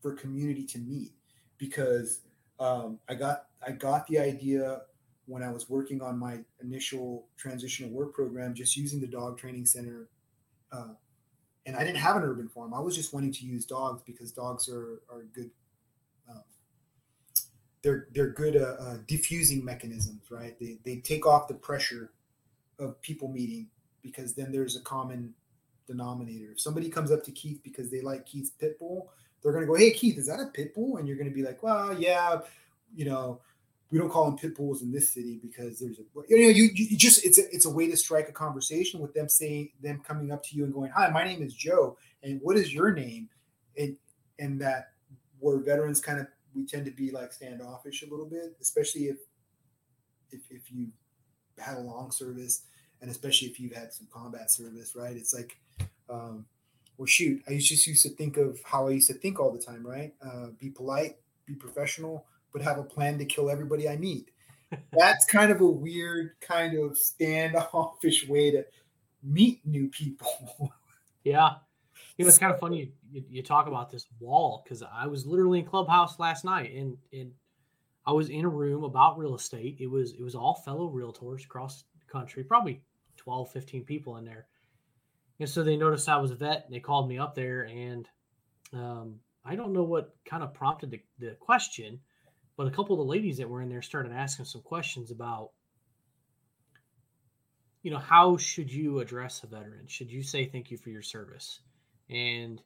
for 0.00 0.14
community 0.14 0.64
to 0.64 0.78
meet 0.78 1.12
because 1.58 2.20
um, 2.58 2.98
I 3.08 3.14
got 3.14 3.46
I 3.66 3.72
got 3.72 4.06
the 4.06 4.18
idea 4.18 4.82
when 5.26 5.42
I 5.42 5.50
was 5.50 5.68
working 5.68 6.00
on 6.00 6.18
my 6.18 6.38
initial 6.62 7.26
transitional 7.36 7.90
work 7.90 8.14
program, 8.14 8.54
just 8.54 8.76
using 8.76 9.00
the 9.00 9.06
dog 9.06 9.38
training 9.38 9.66
center 9.66 10.08
uh, 10.72 10.94
and 11.66 11.76
I 11.76 11.80
didn't 11.84 11.98
have 11.98 12.16
an 12.16 12.22
urban 12.22 12.48
farm. 12.48 12.74
I 12.74 12.80
was 12.80 12.96
just 12.96 13.12
wanting 13.12 13.32
to 13.32 13.44
use 13.44 13.64
dogs 13.64 14.02
because 14.04 14.32
dogs 14.32 14.68
are 14.68 15.02
are 15.10 15.24
good. 15.32 15.50
Um, 16.28 16.42
they're 17.82 18.08
they're 18.12 18.30
good 18.30 18.56
uh, 18.56 18.76
uh, 18.80 18.96
diffusing 19.06 19.64
mechanisms, 19.64 20.30
right? 20.30 20.58
They 20.58 20.78
they 20.84 20.96
take 20.96 21.26
off 21.26 21.48
the 21.48 21.54
pressure 21.54 22.12
of 22.78 23.00
people 23.02 23.28
meeting 23.28 23.68
because 24.02 24.34
then 24.34 24.50
there's 24.52 24.76
a 24.76 24.80
common 24.80 25.34
denominator. 25.86 26.52
If 26.52 26.60
somebody 26.60 26.88
comes 26.88 27.10
up 27.10 27.22
to 27.24 27.32
Keith 27.32 27.60
because 27.62 27.90
they 27.90 28.00
like 28.00 28.26
Keith's 28.26 28.50
pit 28.50 28.78
bull, 28.78 29.10
they're 29.42 29.52
gonna 29.52 29.66
go, 29.66 29.74
"Hey 29.74 29.90
Keith, 29.90 30.18
is 30.18 30.26
that 30.26 30.40
a 30.40 30.46
pit 30.46 30.74
bull?" 30.74 30.96
And 30.96 31.06
you're 31.06 31.18
gonna 31.18 31.30
be 31.30 31.42
like, 31.42 31.62
"Well, 31.62 31.98
yeah, 31.98 32.40
you 32.94 33.04
know." 33.04 33.40
We 33.90 33.98
don't 33.98 34.10
call 34.10 34.26
them 34.26 34.36
pit 34.36 34.56
bulls 34.56 34.82
in 34.82 34.92
this 34.92 35.10
city 35.10 35.38
because 35.42 35.80
there's 35.80 35.98
a 35.98 36.02
you 36.28 36.42
know 36.42 36.48
you, 36.48 36.70
you 36.72 36.96
just 36.96 37.24
it's 37.24 37.38
a 37.38 37.54
it's 37.54 37.66
a 37.66 37.70
way 37.70 37.88
to 37.90 37.96
strike 37.96 38.28
a 38.28 38.32
conversation 38.32 39.00
with 39.00 39.14
them 39.14 39.28
saying 39.28 39.70
them 39.82 40.00
coming 40.06 40.30
up 40.30 40.44
to 40.44 40.56
you 40.56 40.64
and 40.64 40.72
going 40.72 40.92
hi 40.94 41.10
my 41.10 41.24
name 41.24 41.42
is 41.42 41.54
Joe 41.54 41.96
and 42.22 42.40
what 42.42 42.56
is 42.56 42.72
your 42.72 42.92
name? 42.92 43.28
And 43.76 43.96
and 44.38 44.60
that 44.60 44.92
where 45.40 45.58
veterans 45.58 46.00
kind 46.00 46.20
of 46.20 46.28
we 46.54 46.66
tend 46.66 46.84
to 46.84 46.92
be 46.92 47.10
like 47.10 47.32
standoffish 47.32 48.02
a 48.02 48.10
little 48.10 48.26
bit 48.26 48.56
especially 48.60 49.02
if 49.02 49.18
if, 50.30 50.40
if 50.50 50.70
you 50.70 50.88
had 51.58 51.76
a 51.76 51.80
long 51.80 52.12
service 52.12 52.62
and 53.00 53.10
especially 53.10 53.48
if 53.48 53.58
you've 53.58 53.74
had 53.74 53.92
some 53.92 54.06
combat 54.12 54.50
service 54.50 54.94
right? 54.94 55.16
It's 55.16 55.34
like 55.34 55.58
um 56.08 56.44
well 56.96 57.06
shoot 57.06 57.42
i 57.48 57.56
just 57.56 57.86
used 57.86 58.02
to 58.02 58.10
think 58.10 58.36
of 58.36 58.60
how 58.64 58.88
i 58.88 58.90
used 58.90 59.06
to 59.06 59.14
think 59.14 59.40
all 59.40 59.50
the 59.50 59.58
time 59.58 59.84
right? 59.86 60.14
Uh, 60.24 60.48
be 60.58 60.70
polite 60.70 61.16
be 61.46 61.54
professional 61.54 62.26
but 62.52 62.62
have 62.62 62.78
a 62.78 62.84
plan 62.84 63.18
to 63.18 63.24
kill 63.24 63.50
everybody 63.50 63.88
i 63.88 63.96
meet 63.96 64.30
that's 64.92 65.26
kind 65.26 65.50
of 65.52 65.60
a 65.60 65.66
weird 65.66 66.32
kind 66.40 66.78
of 66.78 66.96
standoffish 66.96 68.28
way 68.28 68.50
to 68.50 68.64
meet 69.22 69.60
new 69.66 69.88
people 69.88 70.56
Yeah. 71.24 71.50
You 72.16 72.24
know, 72.24 72.28
it's 72.28 72.38
kind 72.38 72.52
of 72.52 72.60
funny 72.60 72.92
you, 73.10 73.24
you 73.28 73.42
talk 73.42 73.66
about 73.66 73.90
this 73.90 74.06
wall 74.20 74.62
because 74.64 74.82
I 74.82 75.06
was 75.06 75.26
literally 75.26 75.60
in 75.60 75.64
Clubhouse 75.64 76.18
last 76.18 76.44
night 76.44 76.74
and, 76.74 76.96
and 77.12 77.32
I 78.06 78.12
was 78.12 78.28
in 78.30 78.44
a 78.44 78.48
room 78.48 78.84
about 78.84 79.18
real 79.18 79.34
estate. 79.34 79.76
It 79.80 79.86
was 79.86 80.12
it 80.12 80.22
was 80.22 80.34
all 80.34 80.54
fellow 80.54 80.90
realtors 80.90 81.44
across 81.44 81.84
the 81.98 82.12
country, 82.12 82.44
probably 82.44 82.82
12, 83.16 83.50
15 83.52 83.84
people 83.84 84.16
in 84.16 84.24
there. 84.24 84.46
And 85.38 85.48
so 85.48 85.62
they 85.62 85.76
noticed 85.76 86.08
I 86.08 86.18
was 86.18 86.30
a 86.30 86.34
vet 86.34 86.64
and 86.66 86.74
they 86.74 86.80
called 86.80 87.08
me 87.08 87.18
up 87.18 87.34
there. 87.34 87.62
And 87.64 88.08
um, 88.74 89.16
I 89.44 89.56
don't 89.56 89.72
know 89.72 89.84
what 89.84 90.14
kind 90.26 90.42
of 90.42 90.52
prompted 90.54 90.90
the, 90.90 91.00
the 91.18 91.36
question, 91.40 92.00
but 92.60 92.66
a 92.66 92.70
couple 92.70 92.92
of 92.92 92.98
the 92.98 93.10
ladies 93.10 93.38
that 93.38 93.48
were 93.48 93.62
in 93.62 93.70
there 93.70 93.80
started 93.80 94.12
asking 94.12 94.44
some 94.44 94.60
questions 94.60 95.10
about, 95.10 95.52
you 97.82 97.90
know, 97.90 97.96
how 97.96 98.36
should 98.36 98.70
you 98.70 98.98
address 98.98 99.42
a 99.42 99.46
veteran? 99.46 99.86
Should 99.86 100.12
you 100.12 100.22
say 100.22 100.44
thank 100.44 100.70
you 100.70 100.76
for 100.76 100.90
your 100.90 101.00
service? 101.00 101.60
And 102.10 102.60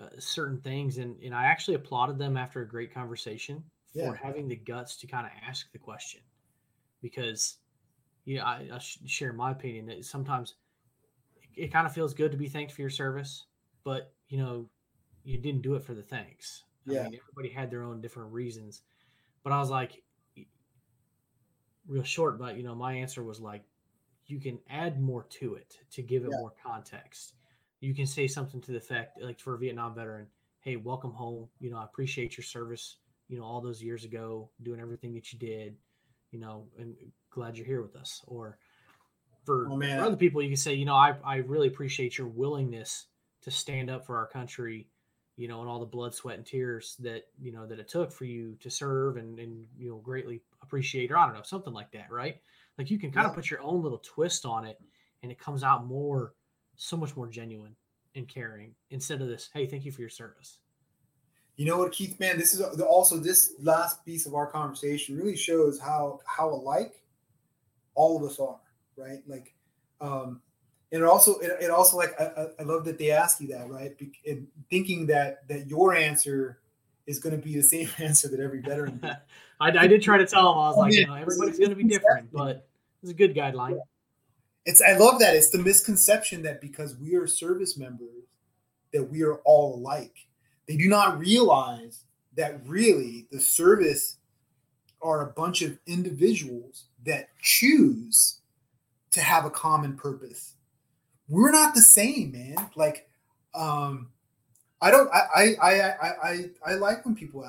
uh, 0.00 0.06
certain 0.18 0.58
things. 0.62 0.96
And, 0.96 1.20
and 1.22 1.34
I 1.34 1.44
actually 1.44 1.74
applauded 1.74 2.16
them 2.16 2.38
after 2.38 2.62
a 2.62 2.66
great 2.66 2.94
conversation 2.94 3.62
for 3.92 4.14
Yeah. 4.14 4.14
having 4.14 4.48
the 4.48 4.56
guts 4.56 4.96
to 5.00 5.06
kind 5.06 5.26
of 5.26 5.32
ask 5.46 5.70
the 5.70 5.78
question 5.78 6.22
because 7.02 7.58
yeah, 8.24 8.42
I, 8.42 8.70
I 8.72 8.78
share 8.78 9.34
my 9.34 9.50
opinion 9.50 9.84
that 9.88 10.02
sometimes 10.06 10.54
it, 11.36 11.64
it 11.64 11.72
kind 11.74 11.86
of 11.86 11.92
feels 11.92 12.14
good 12.14 12.32
to 12.32 12.38
be 12.38 12.48
thanked 12.48 12.72
for 12.72 12.80
your 12.80 12.88
service, 12.88 13.44
but 13.84 14.14
you 14.30 14.38
know, 14.38 14.70
you 15.24 15.36
didn't 15.36 15.60
do 15.60 15.74
it 15.74 15.84
for 15.84 15.92
the 15.92 16.02
thanks. 16.02 16.64
I 16.88 16.94
Yeah. 16.94 17.02
mean, 17.04 17.18
everybody 17.20 17.48
had 17.48 17.70
their 17.70 17.82
own 17.82 18.00
different 18.00 18.32
reasons, 18.32 18.82
but 19.42 19.52
I 19.52 19.58
was 19.58 19.70
like, 19.70 20.02
real 21.86 22.02
short, 22.02 22.38
but 22.38 22.56
you 22.56 22.62
know, 22.62 22.74
my 22.74 22.92
answer 22.94 23.22
was 23.22 23.40
like, 23.40 23.64
you 24.26 24.38
can 24.38 24.58
add 24.68 25.00
more 25.00 25.24
to 25.24 25.54
it 25.54 25.78
to 25.92 26.02
give 26.02 26.24
it 26.24 26.30
Yeah. 26.30 26.36
more 26.38 26.52
context. 26.62 27.34
You 27.80 27.94
can 27.94 28.06
say 28.06 28.26
something 28.26 28.60
to 28.62 28.72
the 28.72 28.78
effect, 28.78 29.20
like 29.22 29.40
for 29.40 29.54
a 29.54 29.58
Vietnam 29.58 29.94
veteran, 29.94 30.26
hey, 30.60 30.76
welcome 30.76 31.12
home. 31.12 31.48
You 31.60 31.70
know, 31.70 31.78
I 31.78 31.84
appreciate 31.84 32.36
your 32.36 32.44
service. 32.44 32.98
You 33.28 33.38
know, 33.38 33.44
all 33.44 33.60
those 33.60 33.82
years 33.82 34.04
ago, 34.04 34.50
doing 34.62 34.80
everything 34.80 35.14
that 35.14 35.32
you 35.32 35.38
did. 35.38 35.76
You 36.30 36.40
know, 36.40 36.68
and 36.78 36.94
glad 37.30 37.56
you're 37.56 37.66
here 37.66 37.80
with 37.80 37.96
us. 37.96 38.22
Or 38.26 38.58
for, 39.44 39.66
Oh, 39.70 39.76
man. 39.76 39.98
for 39.98 40.04
other 40.04 40.16
people, 40.16 40.42
you 40.42 40.50
can 40.50 40.56
say, 40.58 40.74
you 40.74 40.84
know, 40.84 40.94
I, 40.94 41.16
I 41.24 41.36
really 41.36 41.68
appreciate 41.68 42.18
your 42.18 42.26
willingness 42.26 43.06
to 43.42 43.50
stand 43.50 43.88
up 43.88 44.04
for 44.04 44.18
our 44.18 44.26
country. 44.26 44.88
You 45.38 45.48
know, 45.48 45.60
and 45.60 45.70
all 45.70 45.80
the 45.80 45.86
blood, 45.86 46.14
sweat, 46.14 46.36
and 46.36 46.44
tears 46.44 46.96
that 47.00 47.28
you 47.40 47.52
know 47.52 47.64
that 47.64 47.78
it 47.78 47.88
took 47.88 48.12
for 48.12 48.26
you 48.26 48.56
to 48.60 48.70
serve, 48.70 49.16
and 49.16 49.38
and 49.38 49.64
you 49.78 49.88
know 49.88 49.96
greatly 49.98 50.42
appreciate, 50.62 51.10
or 51.10 51.16
I 51.16 51.24
don't 51.24 51.34
know, 51.34 51.42
something 51.42 51.72
like 51.72 51.90
that, 51.92 52.10
right? 52.10 52.36
Like 52.76 52.90
you 52.90 52.98
can 52.98 53.10
kind 53.10 53.26
of 53.26 53.34
put 53.34 53.50
your 53.50 53.62
own 53.62 53.82
little 53.82 54.02
twist 54.04 54.44
on 54.44 54.66
it, 54.66 54.78
and 55.22 55.32
it 55.32 55.38
comes 55.38 55.62
out 55.62 55.86
more, 55.86 56.34
so 56.76 56.96
much 56.96 57.16
more 57.16 57.26
genuine 57.28 57.74
and 58.14 58.28
caring 58.28 58.74
instead 58.90 59.20
of 59.20 59.28
this, 59.28 59.48
hey, 59.54 59.66
thank 59.66 59.84
you 59.84 59.92
for 59.92 60.00
your 60.00 60.10
service. 60.10 60.58
You 61.56 61.66
know 61.66 61.78
what, 61.78 61.92
Keith, 61.92 62.20
man, 62.20 62.38
this 62.38 62.54
is 62.54 62.60
also 62.80 63.16
this 63.16 63.54
last 63.60 64.04
piece 64.04 64.26
of 64.26 64.34
our 64.34 64.46
conversation 64.46 65.16
really 65.16 65.36
shows 65.36 65.80
how 65.80 66.20
how 66.24 66.50
alike 66.50 67.02
all 67.94 68.16
of 68.16 68.22
us 68.22 68.38
are, 68.38 68.60
right? 68.96 69.18
Like, 69.26 69.54
um, 70.00 70.40
and 70.92 71.02
it 71.02 71.06
also 71.06 71.38
it, 71.38 71.52
it 71.60 71.70
also 71.70 71.96
like 71.96 72.18
I, 72.20 72.46
I- 72.58 72.62
love 72.62 72.84
that 72.86 72.98
they 72.98 73.10
ask 73.10 73.40
you 73.40 73.48
that, 73.48 73.68
right? 73.68 73.96
Be- 73.98 74.12
and 74.26 74.46
thinking 74.70 75.06
that 75.06 75.46
that 75.48 75.66
your 75.66 75.94
answer 75.94 76.60
is 77.06 77.18
going 77.18 77.34
to 77.38 77.42
be 77.42 77.54
the 77.54 77.62
same 77.62 77.88
answer 77.98 78.28
that 78.28 78.40
every 78.40 78.60
veteran. 78.60 79.00
I, 79.60 79.68
I 79.76 79.86
did 79.86 80.02
try 80.02 80.18
to 80.18 80.26
tell 80.26 80.50
them, 80.50 80.58
I 80.58 80.68
was 80.68 80.76
Oh, 80.76 80.80
like, 80.80 80.92
you 80.92 81.06
know, 81.06 81.14
everybody's 81.14 81.58
going 81.58 81.70
to 81.70 81.76
be 81.76 81.84
different, 81.84 82.30
but 82.32 82.68
it's 83.02 83.10
a 83.10 83.14
good 83.14 83.34
guideline. 83.34 83.78
It's 84.66 84.82
I 84.82 84.96
love 84.96 85.18
that 85.20 85.34
it's 85.34 85.50
the 85.50 85.58
misconception 85.58 86.42
that 86.42 86.60
because 86.60 86.96
we 86.96 87.14
are 87.16 87.26
service 87.26 87.76
members 87.76 88.24
that 88.92 89.02
we 89.02 89.22
are 89.22 89.36
all 89.44 89.76
alike. 89.76 90.14
They 90.66 90.76
do 90.76 90.88
not 90.88 91.18
realize 91.18 92.04
that 92.36 92.60
really 92.66 93.26
the 93.32 93.40
service 93.40 94.16
are 95.00 95.28
a 95.28 95.32
bunch 95.32 95.62
of 95.62 95.78
individuals 95.86 96.84
that 97.04 97.28
choose 97.40 98.40
to 99.10 99.20
have 99.20 99.44
a 99.44 99.50
common 99.50 99.96
purpose. 99.96 100.54
We're 101.28 101.50
not 101.50 101.74
the 101.74 101.82
same, 101.82 102.32
man. 102.32 102.56
Like, 102.74 103.08
um, 103.54 104.08
I 104.80 104.90
don't. 104.90 105.10
I 105.12 105.20
I 105.34 105.60
I 105.60 106.02
I 106.22 106.44
I, 106.66 106.74
like 106.74 107.04
when 107.04 107.14
people 107.14 107.44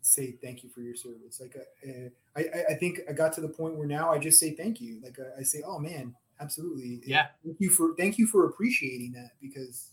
say 0.00 0.32
thank 0.42 0.64
you 0.64 0.70
for 0.70 0.80
your 0.80 0.94
service. 0.94 1.40
Like, 1.40 1.56
uh, 1.56 2.08
I 2.36 2.40
I 2.40 2.64
I 2.70 2.74
think 2.74 3.00
I 3.08 3.12
got 3.12 3.32
to 3.34 3.40
the 3.40 3.48
point 3.48 3.76
where 3.76 3.86
now 3.86 4.10
I 4.10 4.18
just 4.18 4.40
say 4.40 4.54
thank 4.54 4.80
you. 4.80 5.00
Like 5.02 5.18
I, 5.18 5.40
I 5.40 5.42
say, 5.42 5.62
oh 5.64 5.78
man, 5.78 6.14
absolutely. 6.40 7.02
Yeah. 7.04 7.26
Thank 7.44 7.56
you 7.60 7.70
for 7.70 7.94
thank 7.96 8.18
you 8.18 8.26
for 8.26 8.46
appreciating 8.46 9.12
that 9.12 9.30
because. 9.40 9.90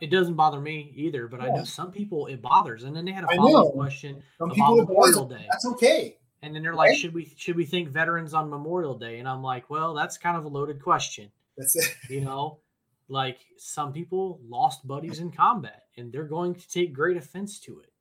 It 0.00 0.10
doesn't 0.12 0.34
bother 0.34 0.60
me 0.60 0.92
either, 0.94 1.26
but 1.26 1.40
I 1.40 1.48
know 1.48 1.64
some 1.64 1.90
people 1.90 2.26
it 2.26 2.40
bothers. 2.40 2.84
And 2.84 2.94
then 2.94 3.04
they 3.04 3.10
had 3.10 3.24
a 3.24 3.34
follow 3.34 3.66
up 3.66 3.74
question 3.74 4.22
some 4.38 4.48
about 4.48 4.54
people 4.54 4.76
Memorial. 4.76 5.24
Day. 5.24 5.44
That's 5.50 5.66
okay. 5.66 6.16
And 6.42 6.54
then 6.54 6.62
they're 6.62 6.76
like, 6.76 6.96
should 6.96 7.12
we 7.12 7.34
should 7.36 7.56
we 7.56 7.64
thank 7.66 7.88
veterans 7.88 8.32
on 8.32 8.48
Memorial 8.48 8.96
Day? 8.96 9.18
And 9.18 9.28
I'm 9.28 9.42
like, 9.42 9.68
well, 9.68 9.92
that's 9.92 10.16
kind 10.16 10.36
of 10.36 10.44
a 10.44 10.48
loaded 10.48 10.80
question. 10.80 11.30
That's 11.60 11.76
it. 11.76 11.94
You 12.08 12.22
know, 12.22 12.60
like 13.08 13.38
some 13.58 13.92
people 13.92 14.40
lost 14.48 14.86
buddies 14.86 15.18
in 15.20 15.30
combat 15.30 15.82
and 15.96 16.10
they're 16.12 16.24
going 16.24 16.54
to 16.54 16.68
take 16.68 16.92
great 16.92 17.16
offense 17.18 17.60
to 17.60 17.80
it. 17.80 17.92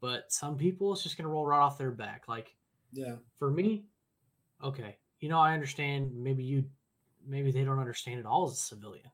But 0.00 0.32
some 0.32 0.56
people 0.56 0.92
it's 0.92 1.02
just 1.02 1.16
gonna 1.16 1.28
roll 1.28 1.44
right 1.46 1.60
off 1.60 1.76
their 1.76 1.90
back. 1.90 2.28
Like 2.28 2.54
Yeah. 2.92 3.16
for 3.38 3.50
me, 3.50 3.84
okay, 4.62 4.96
you 5.18 5.28
know, 5.28 5.40
I 5.40 5.54
understand 5.54 6.12
maybe 6.14 6.44
you 6.44 6.64
maybe 7.26 7.50
they 7.50 7.64
don't 7.64 7.78
understand 7.78 8.20
it 8.20 8.26
all 8.26 8.46
as 8.46 8.52
a 8.52 8.56
civilian. 8.56 9.10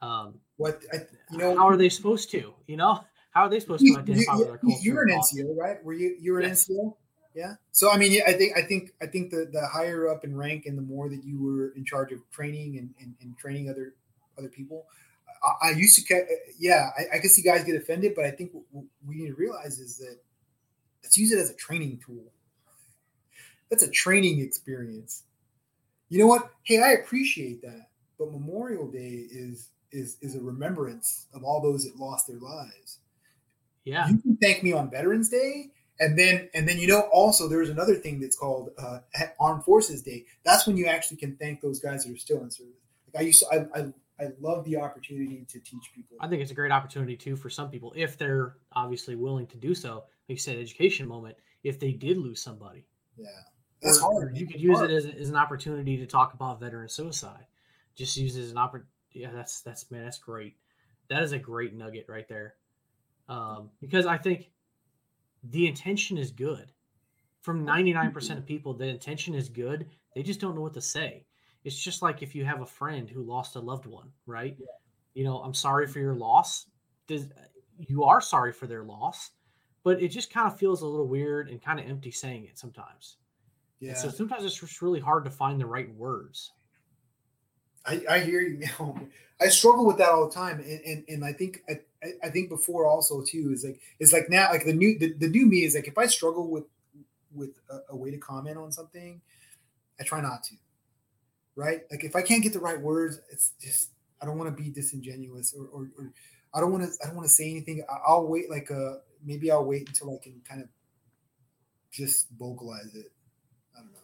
Um 0.00 0.40
What 0.56 0.82
I, 0.92 0.98
you 1.32 1.38
know? 1.38 1.56
how 1.56 1.68
are 1.68 1.76
they 1.76 1.88
supposed 1.88 2.30
to? 2.30 2.54
You 2.66 2.76
know, 2.76 3.04
how 3.32 3.42
are 3.42 3.48
they 3.48 3.60
supposed 3.60 3.82
you, 3.82 3.94
to 3.94 4.00
identify 4.00 4.36
with 4.36 4.48
our 4.50 4.58
culture? 4.58 4.78
you, 4.82 4.96
are 4.96 5.02
an? 5.02 5.20
NCO, 5.20 5.56
right? 5.56 5.82
Were 5.84 5.92
you 5.94 6.16
you 6.20 6.32
were 6.32 6.40
an 6.40 6.48
Yes. 6.48 6.68
NCO? 6.68 6.96
Yeah. 7.34 7.54
So 7.72 7.90
I 7.90 7.96
mean, 7.96 8.12
yeah, 8.12 8.22
I 8.26 8.32
think 8.32 8.56
I 8.56 8.62
think 8.62 8.92
I 9.00 9.06
think 9.06 9.30
the 9.30 9.48
the 9.52 9.66
higher 9.66 10.08
up 10.08 10.24
in 10.24 10.36
rank 10.36 10.66
and 10.66 10.76
the 10.76 10.82
more 10.82 11.08
that 11.08 11.24
you 11.24 11.40
were 11.42 11.70
in 11.76 11.84
charge 11.84 12.12
of 12.12 12.18
training 12.30 12.78
and 12.78 12.90
and, 13.00 13.14
and 13.20 13.38
training 13.38 13.70
other 13.70 13.94
other 14.38 14.48
people. 14.48 14.86
I, 15.62 15.68
I 15.68 15.70
used 15.70 15.96
to, 16.06 16.26
yeah, 16.58 16.90
I, 16.98 17.16
I 17.16 17.18
can 17.20 17.30
see 17.30 17.42
guys 17.42 17.64
get 17.64 17.74
offended, 17.76 18.12
but 18.14 18.24
I 18.24 18.30
think 18.30 18.52
what 18.72 18.84
we 19.06 19.14
need 19.16 19.28
to 19.28 19.34
realize 19.34 19.78
is 19.78 19.96
that 19.98 20.18
let's 21.02 21.16
use 21.16 21.32
it 21.32 21.38
as 21.38 21.50
a 21.50 21.54
training 21.54 22.00
tool. 22.04 22.24
That's 23.70 23.82
a 23.84 23.90
training 23.90 24.40
experience. 24.40 25.22
You 26.08 26.18
know 26.18 26.26
what? 26.26 26.50
Hey, 26.64 26.82
I 26.82 26.92
appreciate 26.92 27.62
that, 27.62 27.88
but 28.18 28.32
Memorial 28.32 28.90
Day 28.90 29.26
is 29.30 29.70
is 29.92 30.18
is 30.20 30.34
a 30.34 30.40
remembrance 30.40 31.26
of 31.34 31.42
all 31.44 31.60
those 31.60 31.84
that 31.84 31.96
lost 31.96 32.26
their 32.28 32.38
lives 32.38 32.98
Yeah. 33.84 34.08
you 34.08 34.18
can 34.18 34.36
thank 34.36 34.62
me 34.62 34.72
on 34.72 34.90
Veterans 34.90 35.28
Day, 35.28 35.70
and 36.00 36.18
then 36.18 36.48
and 36.54 36.68
then 36.68 36.78
you 36.78 36.88
know 36.88 37.08
also 37.12 37.46
there's 37.48 37.70
another 37.70 37.94
thing 37.94 38.18
that's 38.20 38.36
called 38.36 38.70
uh, 38.78 38.98
Armed 39.38 39.62
Forces 39.64 40.02
Day. 40.02 40.24
That's 40.44 40.66
when 40.66 40.76
you 40.76 40.86
actually 40.86 41.18
can 41.18 41.36
thank 41.36 41.60
those 41.60 41.78
guys 41.78 42.04
that 42.04 42.12
are 42.12 42.16
still 42.18 42.42
in 42.42 42.50
service. 42.50 42.74
Like 43.14 43.22
I 43.22 43.26
used 43.26 43.40
to, 43.40 43.46
I 43.74 43.78
I, 43.80 43.92
I 44.24 44.28
love 44.40 44.64
the 44.64 44.76
opportunity 44.78 45.44
to 45.48 45.60
teach 45.60 45.92
people. 45.94 46.16
I 46.20 46.26
think 46.28 46.42
it's 46.42 46.50
a 46.50 46.54
great 46.54 46.72
opportunity 46.72 47.16
too 47.16 47.36
for 47.36 47.48
some 47.50 47.70
people 47.70 47.92
if 47.96 48.18
they're 48.18 48.56
obviously 48.72 49.14
willing 49.14 49.46
to 49.48 49.56
do 49.56 49.74
so. 49.74 49.94
Like 50.28 50.36
you 50.36 50.36
said, 50.38 50.58
education 50.58 51.06
moment. 51.06 51.36
If 51.62 51.78
they 51.78 51.92
did 51.92 52.16
lose 52.16 52.40
somebody, 52.40 52.86
yeah, 53.18 53.26
that's 53.82 53.98
Or- 53.98 54.12
hard. 54.14 54.32
or 54.32 54.36
You 54.36 54.46
could 54.46 54.60
use 54.60 54.78
Hard. 54.78 54.90
it 54.90 54.94
as, 54.94 55.04
as 55.06 55.28
an 55.28 55.36
opportunity 55.36 55.98
to 55.98 56.06
talk 56.06 56.32
about 56.34 56.58
veteran 56.58 56.88
suicide. 56.88 57.44
Just 57.94 58.16
use 58.16 58.36
it 58.36 58.42
as 58.42 58.50
an 58.50 58.56
opportunity. 58.58 58.88
Yeah, 59.12 59.30
that's 59.32 59.60
that's 59.60 59.90
man, 59.90 60.04
that's 60.04 60.18
great. 60.18 60.56
That 61.08 61.22
is 61.22 61.32
a 61.32 61.38
great 61.38 61.74
nugget 61.74 62.06
right 62.08 62.26
there. 62.28 62.54
Um, 63.28 63.70
because 63.80 64.06
I 64.06 64.16
think 64.16 64.50
the 65.42 65.66
intention 65.66 66.18
is 66.18 66.30
good. 66.30 66.72
From 67.40 67.64
ninety 67.64 67.92
nine 67.92 68.12
percent 68.12 68.38
of 68.38 68.46
people, 68.46 68.74
the 68.74 68.86
intention 68.86 69.34
is 69.34 69.48
good. 69.48 69.86
They 70.14 70.22
just 70.22 70.40
don't 70.40 70.54
know 70.54 70.60
what 70.60 70.74
to 70.74 70.80
say. 70.80 71.24
It's 71.64 71.78
just 71.78 72.02
like 72.02 72.22
if 72.22 72.34
you 72.34 72.44
have 72.44 72.60
a 72.60 72.66
friend 72.66 73.08
who 73.08 73.22
lost 73.22 73.56
a 73.56 73.60
loved 73.60 73.86
one, 73.86 74.10
right? 74.26 74.56
You 75.14 75.24
know, 75.24 75.38
I'm 75.38 75.54
sorry 75.54 75.86
for 75.86 75.98
your 75.98 76.14
loss. 76.14 76.66
Does 77.06 77.26
you 77.78 78.04
are 78.04 78.20
sorry 78.20 78.52
for 78.52 78.66
their 78.66 78.84
loss, 78.84 79.30
but 79.82 80.02
it 80.02 80.08
just 80.08 80.32
kind 80.32 80.46
of 80.46 80.58
feels 80.58 80.82
a 80.82 80.86
little 80.86 81.06
weird 81.06 81.48
and 81.48 81.62
kind 81.62 81.80
of 81.80 81.86
empty 81.86 82.10
saying 82.10 82.44
it 82.44 82.58
sometimes. 82.58 83.16
yeah, 83.78 83.90
And 83.90 83.98
so 83.98 84.10
sometimes 84.10 84.44
it's 84.44 84.58
just 84.58 84.82
really 84.82 85.00
hard 85.00 85.24
to 85.24 85.30
find 85.30 85.60
the 85.60 85.66
right 85.66 85.92
words. 85.94 86.52
I, 87.86 88.02
I 88.08 88.18
hear 88.20 88.42
you. 88.42 88.66
I 89.40 89.48
struggle 89.48 89.86
with 89.86 89.96
that 89.98 90.10
all 90.10 90.28
the 90.28 90.34
time, 90.34 90.60
and 90.60 90.80
and, 90.84 91.04
and 91.08 91.24
I 91.24 91.32
think 91.32 91.62
I, 91.68 91.80
I- 92.02 92.26
I 92.26 92.30
think 92.30 92.48
before 92.48 92.86
also 92.86 93.22
too 93.22 93.50
is 93.52 93.64
like 93.64 93.80
it's 93.98 94.12
like 94.12 94.28
now 94.30 94.50
like 94.50 94.64
the 94.64 94.72
new 94.72 94.98
the, 94.98 95.12
the 95.12 95.28
new 95.28 95.46
me 95.46 95.64
is 95.64 95.74
like 95.74 95.88
if 95.88 95.98
I 95.98 96.06
struggle 96.06 96.48
with 96.48 96.64
with 97.34 97.50
a, 97.70 97.80
a 97.90 97.96
way 97.96 98.10
to 98.10 98.18
comment 98.18 98.56
on 98.56 98.72
something, 98.72 99.20
I 100.00 100.04
try 100.04 100.20
not 100.20 100.42
to. 100.44 100.54
Right? 101.56 101.82
Like 101.90 102.04
if 102.04 102.16
I 102.16 102.22
can't 102.22 102.42
get 102.42 102.52
the 102.52 102.60
right 102.60 102.80
words, 102.80 103.20
it's 103.30 103.52
just 103.60 103.90
I 104.22 104.26
don't 104.26 104.38
want 104.38 104.54
to 104.56 104.62
be 104.62 104.70
disingenuous 104.70 105.54
or, 105.54 105.66
or, 105.66 105.90
or 105.98 106.12
I 106.54 106.60
don't 106.60 106.72
want 106.72 106.84
to 106.84 106.90
I 107.02 107.06
don't 107.06 107.16
want 107.16 107.28
to 107.28 107.32
say 107.34 107.50
anything. 107.50 107.84
I- 107.90 108.00
I'll 108.06 108.26
wait 108.26 108.48
like 108.50 108.70
uh 108.70 108.96
maybe 109.24 109.50
I'll 109.50 109.64
wait 109.64 109.88
until 109.88 110.14
I 110.14 110.22
can 110.22 110.40
kind 110.48 110.62
of 110.62 110.68
just 111.90 112.28
vocalize 112.38 112.94
it. 112.94 113.12
I 113.76 113.80
don't 113.80 113.92
know. 113.92 113.98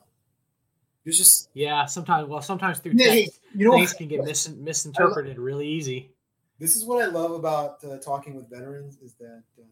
It's 1.04 1.16
just 1.16 1.48
Yeah, 1.54 1.86
sometimes. 1.86 2.28
Well, 2.28 2.42
sometimes 2.42 2.80
through 2.80 2.92
Yeah, 2.96 3.14
text, 3.14 3.40
you 3.54 3.64
know 3.64 3.72
things 3.76 3.92
can 3.94 4.08
get 4.08 4.24
mis- 4.24 4.48
misinterpreted 4.48 5.38
really 5.38 5.68
easy. 5.68 6.10
This 6.58 6.76
is 6.76 6.84
what 6.84 7.02
I 7.02 7.06
love 7.06 7.32
about 7.32 7.84
uh, 7.84 7.98
talking 7.98 8.34
with 8.34 8.48
veterans 8.48 8.98
is 9.02 9.14
that 9.14 9.44
uh, 9.58 9.64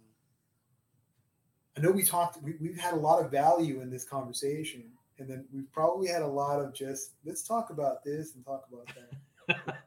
I 1.76 1.80
know 1.80 1.90
we 1.90 2.04
talked, 2.04 2.42
we, 2.42 2.54
we've 2.60 2.78
had 2.78 2.94
a 2.94 2.98
lot 2.98 3.24
of 3.24 3.30
value 3.30 3.80
in 3.80 3.90
this 3.90 4.04
conversation, 4.04 4.84
and 5.18 5.28
then 5.28 5.44
we've 5.52 5.70
probably 5.72 6.08
had 6.08 6.22
a 6.22 6.26
lot 6.26 6.60
of 6.60 6.74
just 6.74 7.12
let's 7.24 7.42
talk 7.42 7.70
about 7.70 8.04
this 8.04 8.34
and 8.34 8.44
talk 8.44 8.66
about 8.70 8.88
that. 8.94 9.76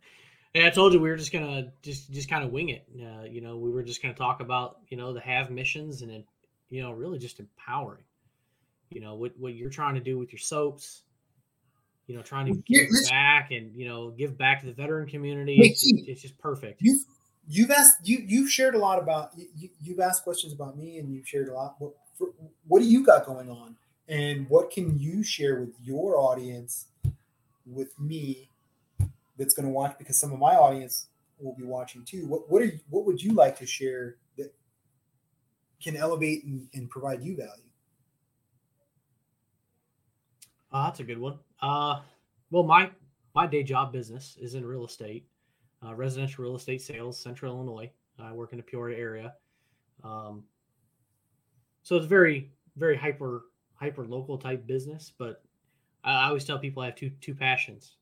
Hey, 0.57 0.65
I 0.65 0.71
told 0.71 0.91
you 0.91 0.99
we 0.99 1.09
were 1.09 1.17
just 1.17 1.31
gonna 1.31 1.71
just 1.83 2.11
just 2.11 2.27
kind 2.29 2.43
of 2.43 2.51
wing 2.51 2.69
it. 2.69 2.87
Uh, 2.99 3.25
you 3.25 3.41
know, 3.41 3.57
we 3.57 3.69
were 3.69 3.83
just 3.83 4.01
gonna 4.01 4.15
talk 4.15 4.39
about 4.39 4.79
you 4.87 4.97
know 4.97 5.13
the 5.13 5.19
have 5.19 5.51
missions 5.51 6.01
and 6.01 6.09
then 6.09 6.23
you 6.71 6.81
know 6.81 6.91
really 6.91 7.19
just 7.19 7.39
empowering. 7.39 8.03
You 8.89 9.01
know 9.01 9.13
what 9.13 9.33
what 9.37 9.53
you're 9.53 9.69
trying 9.69 9.93
to 9.93 10.01
do 10.01 10.17
with 10.17 10.31
your 10.31 10.39
soaps. 10.39 11.03
You 12.07 12.15
know, 12.15 12.21
trying 12.21 12.45
to 12.45 12.53
Well, 12.53 12.63
give 12.65 12.87
let's- 12.89 13.09
back 13.09 13.51
and 13.51 13.75
you 13.75 13.85
know 13.87 14.11
give 14.11 14.37
back 14.37 14.61
to 14.61 14.65
the 14.67 14.73
veteran 14.73 15.07
community. 15.09 15.57
Hey, 15.57 15.75
It's, 16.07 16.21
just 16.21 16.37
perfect. 16.37 16.81
You've 16.81 17.01
you've 17.49 17.69
asked 17.71 18.07
you 18.07 18.23
you've 18.25 18.49
shared 18.49 18.75
a 18.75 18.77
lot 18.77 18.97
about 18.99 19.31
you, 19.55 19.69
you've 19.81 19.99
asked 19.99 20.23
questions 20.23 20.53
about 20.53 20.77
me 20.77 20.99
and 20.99 21.13
you've 21.13 21.27
shared 21.27 21.49
a 21.49 21.53
lot. 21.53 21.75
What 21.79 21.93
for, 22.17 22.29
what 22.67 22.79
do 22.79 22.85
you 22.87 23.03
got 23.05 23.25
going 23.25 23.49
on, 23.49 23.75
and 24.07 24.49
what 24.49 24.71
can 24.71 24.97
you 24.97 25.21
share 25.21 25.59
with 25.59 25.73
your 25.83 26.17
audience, 26.17 26.85
with 27.65 27.97
me, 27.99 28.49
that's 29.37 29.53
going 29.53 29.67
to 29.67 29.71
watch? 29.71 29.97
Because 29.97 30.17
some 30.17 30.31
of 30.31 30.39
my 30.39 30.55
audience 30.55 31.07
will 31.39 31.53
be 31.55 31.63
watching 31.63 32.03
too. 32.05 32.25
What 32.25 32.49
what 32.49 32.61
are 32.61 32.65
you, 32.65 32.79
what 32.89 33.05
would 33.05 33.21
you 33.21 33.33
like 33.33 33.57
to 33.59 33.67
share 33.67 34.15
that 34.37 34.53
can 35.83 35.97
elevate 35.97 36.45
and, 36.45 36.67
and 36.73 36.89
provide 36.89 37.21
you 37.21 37.35
value? 37.35 37.66
Oh, 40.71 40.83
that's 40.83 40.99
a 40.99 41.03
good 41.03 41.19
one. 41.19 41.39
Uh, 41.61 42.01
well, 42.51 42.63
my 42.63 42.91
my 43.35 43.47
day 43.47 43.63
job 43.63 43.91
business 43.91 44.37
is 44.41 44.55
in 44.55 44.65
real 44.65 44.85
estate, 44.85 45.27
uh, 45.85 45.93
residential 45.95 46.43
real 46.43 46.55
estate 46.55 46.81
sales, 46.81 47.19
Central 47.19 47.55
Illinois. 47.55 47.91
I 48.19 48.31
work 48.31 48.51
in 48.51 48.57
the 48.57 48.63
Peoria 48.63 48.97
area, 48.97 49.33
um, 50.03 50.43
so 51.83 51.95
it's 51.95 52.05
very 52.05 52.51
very 52.75 52.97
hyper 52.97 53.43
hyper 53.75 54.05
local 54.05 54.37
type 54.37 54.65
business. 54.65 55.11
But 55.17 55.43
I, 56.03 56.13
I 56.13 56.27
always 56.27 56.45
tell 56.45 56.59
people 56.59 56.83
I 56.83 56.87
have 56.87 56.95
two 56.95 57.11
two 57.21 57.35
passions. 57.35 57.95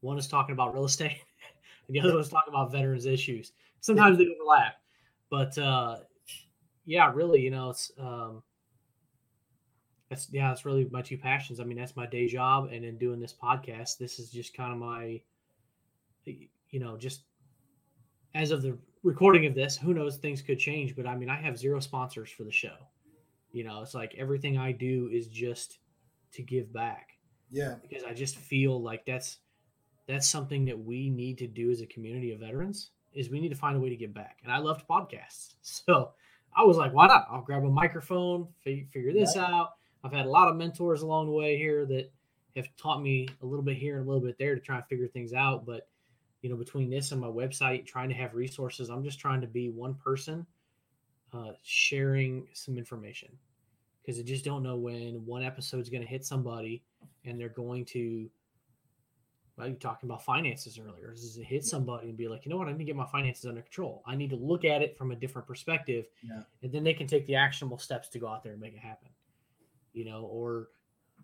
One 0.00 0.18
is 0.18 0.28
talking 0.28 0.52
about 0.52 0.74
real 0.74 0.84
estate, 0.84 1.22
and 1.88 1.96
the 1.96 2.00
other 2.00 2.12
one 2.12 2.20
is 2.20 2.28
talking 2.28 2.52
about 2.52 2.70
veterans 2.70 3.06
issues. 3.06 3.52
Sometimes 3.80 4.18
they 4.18 4.28
overlap, 4.28 4.74
but 5.30 5.56
uh, 5.58 5.98
yeah, 6.84 7.10
really, 7.12 7.40
you 7.40 7.50
know, 7.50 7.70
it's 7.70 7.90
um, 7.98 8.42
that's 10.08 10.28
yeah, 10.30 10.48
that's 10.48 10.64
really 10.64 10.88
my 10.90 11.02
two 11.02 11.18
passions. 11.18 11.58
I 11.58 11.64
mean, 11.64 11.76
that's 11.76 11.96
my 11.96 12.06
day 12.06 12.28
job, 12.28 12.68
and 12.72 12.84
then 12.84 12.96
doing 12.96 13.20
this 13.20 13.34
podcast, 13.34 13.98
this 13.98 14.18
is 14.18 14.30
just 14.30 14.56
kind 14.56 14.72
of 14.72 14.78
my, 14.78 15.20
you 16.24 16.80
know, 16.80 16.96
just 16.96 17.22
as 18.34 18.50
of 18.50 18.62
the 18.62 18.78
recording 19.02 19.46
of 19.46 19.54
this, 19.54 19.76
who 19.76 19.94
knows, 19.94 20.16
things 20.16 20.42
could 20.42 20.58
change. 20.58 20.94
But 20.94 21.06
I 21.06 21.16
mean, 21.16 21.28
I 21.28 21.36
have 21.36 21.58
zero 21.58 21.80
sponsors 21.80 22.30
for 22.30 22.44
the 22.44 22.52
show. 22.52 22.76
You 23.52 23.64
know, 23.64 23.82
it's 23.82 23.94
like 23.94 24.14
everything 24.16 24.58
I 24.58 24.72
do 24.72 25.08
is 25.12 25.28
just 25.28 25.78
to 26.32 26.42
give 26.42 26.72
back 26.72 27.12
Yeah, 27.50 27.76
because 27.82 28.04
I 28.04 28.12
just 28.12 28.36
feel 28.36 28.80
like 28.80 29.04
that's 29.06 29.38
that's 30.06 30.28
something 30.28 30.66
that 30.66 30.78
we 30.78 31.10
need 31.10 31.38
to 31.38 31.48
do 31.48 31.70
as 31.70 31.80
a 31.80 31.86
community 31.86 32.32
of 32.32 32.40
veterans 32.40 32.90
is 33.12 33.30
we 33.30 33.40
need 33.40 33.48
to 33.48 33.56
find 33.56 33.76
a 33.76 33.80
way 33.80 33.88
to 33.88 33.96
give 33.96 34.14
back. 34.14 34.38
And 34.44 34.52
I 34.52 34.58
loved 34.58 34.86
podcasts, 34.86 35.54
so 35.62 36.12
I 36.54 36.62
was 36.62 36.76
like, 36.76 36.92
why 36.92 37.08
not? 37.08 37.26
I'll 37.30 37.42
grab 37.42 37.64
a 37.64 37.68
microphone, 37.68 38.46
fig- 38.62 38.90
figure 38.92 39.12
this 39.12 39.36
out. 39.36 39.70
I've 40.06 40.12
had 40.12 40.26
a 40.26 40.30
lot 40.30 40.48
of 40.48 40.56
mentors 40.56 41.02
along 41.02 41.26
the 41.26 41.32
way 41.32 41.56
here 41.58 41.84
that 41.86 42.12
have 42.54 42.68
taught 42.76 43.02
me 43.02 43.28
a 43.42 43.46
little 43.46 43.64
bit 43.64 43.76
here 43.76 43.98
and 43.98 44.06
a 44.06 44.08
little 44.08 44.24
bit 44.24 44.38
there 44.38 44.54
to 44.54 44.60
try 44.60 44.76
and 44.76 44.84
figure 44.86 45.08
things 45.08 45.32
out. 45.32 45.66
But 45.66 45.88
you 46.42 46.48
know, 46.50 46.56
between 46.56 46.88
this 46.88 47.10
and 47.10 47.20
my 47.20 47.26
website, 47.26 47.86
trying 47.86 48.08
to 48.08 48.14
have 48.14 48.34
resources, 48.34 48.88
I'm 48.88 49.02
just 49.02 49.18
trying 49.18 49.40
to 49.40 49.46
be 49.48 49.68
one 49.68 49.94
person 49.94 50.46
uh, 51.32 51.52
sharing 51.62 52.46
some 52.52 52.78
information 52.78 53.30
because 54.00 54.20
I 54.20 54.22
just 54.22 54.44
don't 54.44 54.62
know 54.62 54.76
when 54.76 55.26
one 55.26 55.42
episode 55.42 55.80
is 55.80 55.88
going 55.90 56.02
to 56.02 56.08
hit 56.08 56.24
somebody 56.24 56.84
and 57.24 57.38
they're 57.40 57.48
going 57.48 57.84
to. 57.86 58.30
Well, 59.56 59.66
you 59.68 59.72
were 59.72 59.78
talking 59.80 60.06
about 60.08 60.22
finances 60.22 60.78
earlier. 60.78 61.14
Is 61.14 61.38
it 61.38 61.44
hit 61.44 61.64
somebody 61.64 62.08
and 62.10 62.16
be 62.16 62.28
like, 62.28 62.44
you 62.44 62.50
know 62.50 62.58
what? 62.58 62.68
I 62.68 62.72
need 62.72 62.78
to 62.78 62.84
get 62.84 62.94
my 62.94 63.06
finances 63.06 63.46
under 63.46 63.62
control. 63.62 64.02
I 64.06 64.14
need 64.14 64.28
to 64.30 64.36
look 64.36 64.66
at 64.66 64.82
it 64.82 64.98
from 64.98 65.12
a 65.12 65.16
different 65.16 65.48
perspective, 65.48 66.04
Yeah. 66.22 66.42
and 66.62 66.70
then 66.70 66.84
they 66.84 66.92
can 66.92 67.06
take 67.06 67.26
the 67.26 67.36
actionable 67.36 67.78
steps 67.78 68.08
to 68.10 68.18
go 68.18 68.28
out 68.28 68.42
there 68.44 68.52
and 68.52 68.60
make 68.60 68.74
it 68.74 68.80
happen. 68.80 69.08
You 69.96 70.04
know, 70.04 70.28
or 70.30 70.68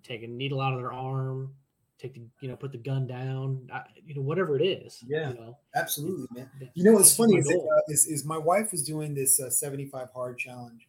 take 0.03 0.23
a 0.23 0.27
needle 0.27 0.61
out 0.61 0.73
of 0.73 0.81
their 0.81 0.93
arm, 0.93 1.55
take 2.03 2.15
the 2.15 2.23
you 2.41 2.49
know 2.49 2.57
put 2.57 2.73
the 2.73 2.79
gun 2.79 3.07
down, 3.07 3.69
I, 3.73 3.83
you 4.05 4.15
know 4.15 4.23
whatever 4.23 4.57
it 4.57 4.63
is. 4.63 5.03
Yeah. 5.07 5.31
you 5.31 5.35
know, 5.35 5.59
absolutely, 5.75 6.27
man. 6.35 6.51
You 6.75 6.85
know 6.85 6.93
what's 6.93 7.17
funny 7.17 7.37
is, 7.37 7.47
that, 7.47 7.59
uh, 7.59 7.93
is 7.93 8.07
is 8.07 8.25
my 8.25 8.39
wife 8.39 8.73
was 8.73 8.83
doing 8.83 9.15
this 9.15 9.41
uh, 9.41 9.49
75 9.49 10.09
hard 10.13 10.39
challenge, 10.39 10.89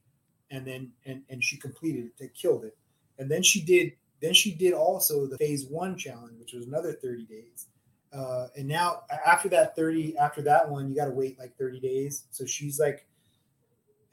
and 0.49 0.65
then 0.65 0.91
and 1.05 1.21
and 1.29 1.43
she 1.43 1.57
completed 1.57 2.05
it. 2.05 2.11
They 2.19 2.29
killed 2.29 2.65
it, 2.65 2.75
and 3.19 3.29
then 3.29 3.43
she 3.43 3.61
did 3.61 3.93
then 4.21 4.33
she 4.33 4.53
did 4.53 4.73
also 4.73 5.27
the 5.27 5.37
phase 5.37 5.65
one 5.65 5.97
challenge, 5.97 6.39
which 6.39 6.53
was 6.53 6.65
another 6.65 6.93
30 6.93 7.25
days. 7.25 7.67
Uh, 8.13 8.47
and 8.55 8.67
now 8.67 9.01
after 9.25 9.49
that 9.49 9.75
30 9.75 10.17
after 10.17 10.41
that 10.41 10.69
one, 10.69 10.87
you 10.89 10.95
got 10.95 11.05
to 11.05 11.11
wait 11.11 11.37
like 11.37 11.57
30 11.57 11.79
days. 11.79 12.23
So 12.31 12.45
she's 12.45 12.79
like 12.79 13.05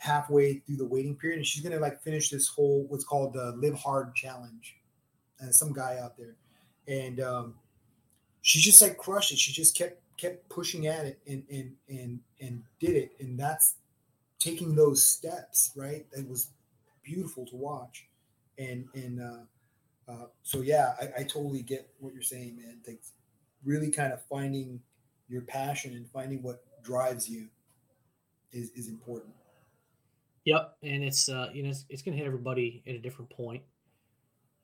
halfway 0.00 0.54
through 0.54 0.76
the 0.76 0.84
waiting 0.84 1.14
period, 1.14 1.36
and 1.36 1.46
she's 1.46 1.62
gonna 1.62 1.78
like 1.78 2.02
finish 2.02 2.30
this 2.30 2.48
whole 2.48 2.86
what's 2.88 3.04
called 3.04 3.34
the 3.34 3.52
Live 3.56 3.74
Hard 3.74 4.14
challenge. 4.14 4.76
And 5.38 5.54
some 5.54 5.72
guy 5.72 5.98
out 6.02 6.18
there, 6.18 6.34
and 6.86 7.18
um, 7.20 7.54
she 8.42 8.60
just 8.60 8.82
like 8.82 8.96
crushed 8.96 9.32
it. 9.32 9.38
She 9.38 9.52
just 9.52 9.76
kept 9.76 10.00
kept 10.16 10.48
pushing 10.48 10.86
at 10.86 11.06
it 11.06 11.18
and 11.26 11.42
and 11.50 11.72
and 11.88 12.20
and 12.40 12.62
did 12.78 12.96
it. 12.96 13.12
And 13.20 13.38
that's 13.38 13.76
taking 14.38 14.74
those 14.74 15.02
steps, 15.02 15.70
right? 15.76 16.06
It 16.12 16.28
was 16.28 16.48
beautiful 17.02 17.46
to 17.46 17.56
watch. 17.56 18.06
And 18.58 18.86
and 18.94 19.20
uh, 19.20 20.10
uh, 20.10 20.26
so 20.42 20.60
yeah, 20.60 20.94
I, 21.00 21.20
I 21.20 21.22
totally 21.22 21.62
get 21.62 21.88
what 21.98 22.12
you're 22.12 22.22
saying, 22.22 22.56
man. 22.56 22.80
Like 22.86 23.00
really 23.64 23.90
kind 23.90 24.12
of 24.12 24.20
finding 24.22 24.80
your 25.28 25.42
passion 25.42 25.94
and 25.94 26.08
finding 26.10 26.42
what 26.42 26.64
drives 26.82 27.28
you 27.28 27.48
is 28.52 28.70
is 28.70 28.88
important. 28.88 29.32
Yep, 30.50 30.76
and 30.82 31.04
it's 31.04 31.28
uh, 31.28 31.48
you 31.52 31.62
know 31.62 31.68
it's, 31.70 31.84
it's 31.88 32.02
going 32.02 32.12
to 32.16 32.18
hit 32.18 32.26
everybody 32.26 32.82
at 32.86 32.94
a 32.94 32.98
different 32.98 33.30
point. 33.30 33.62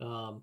Um, 0.00 0.42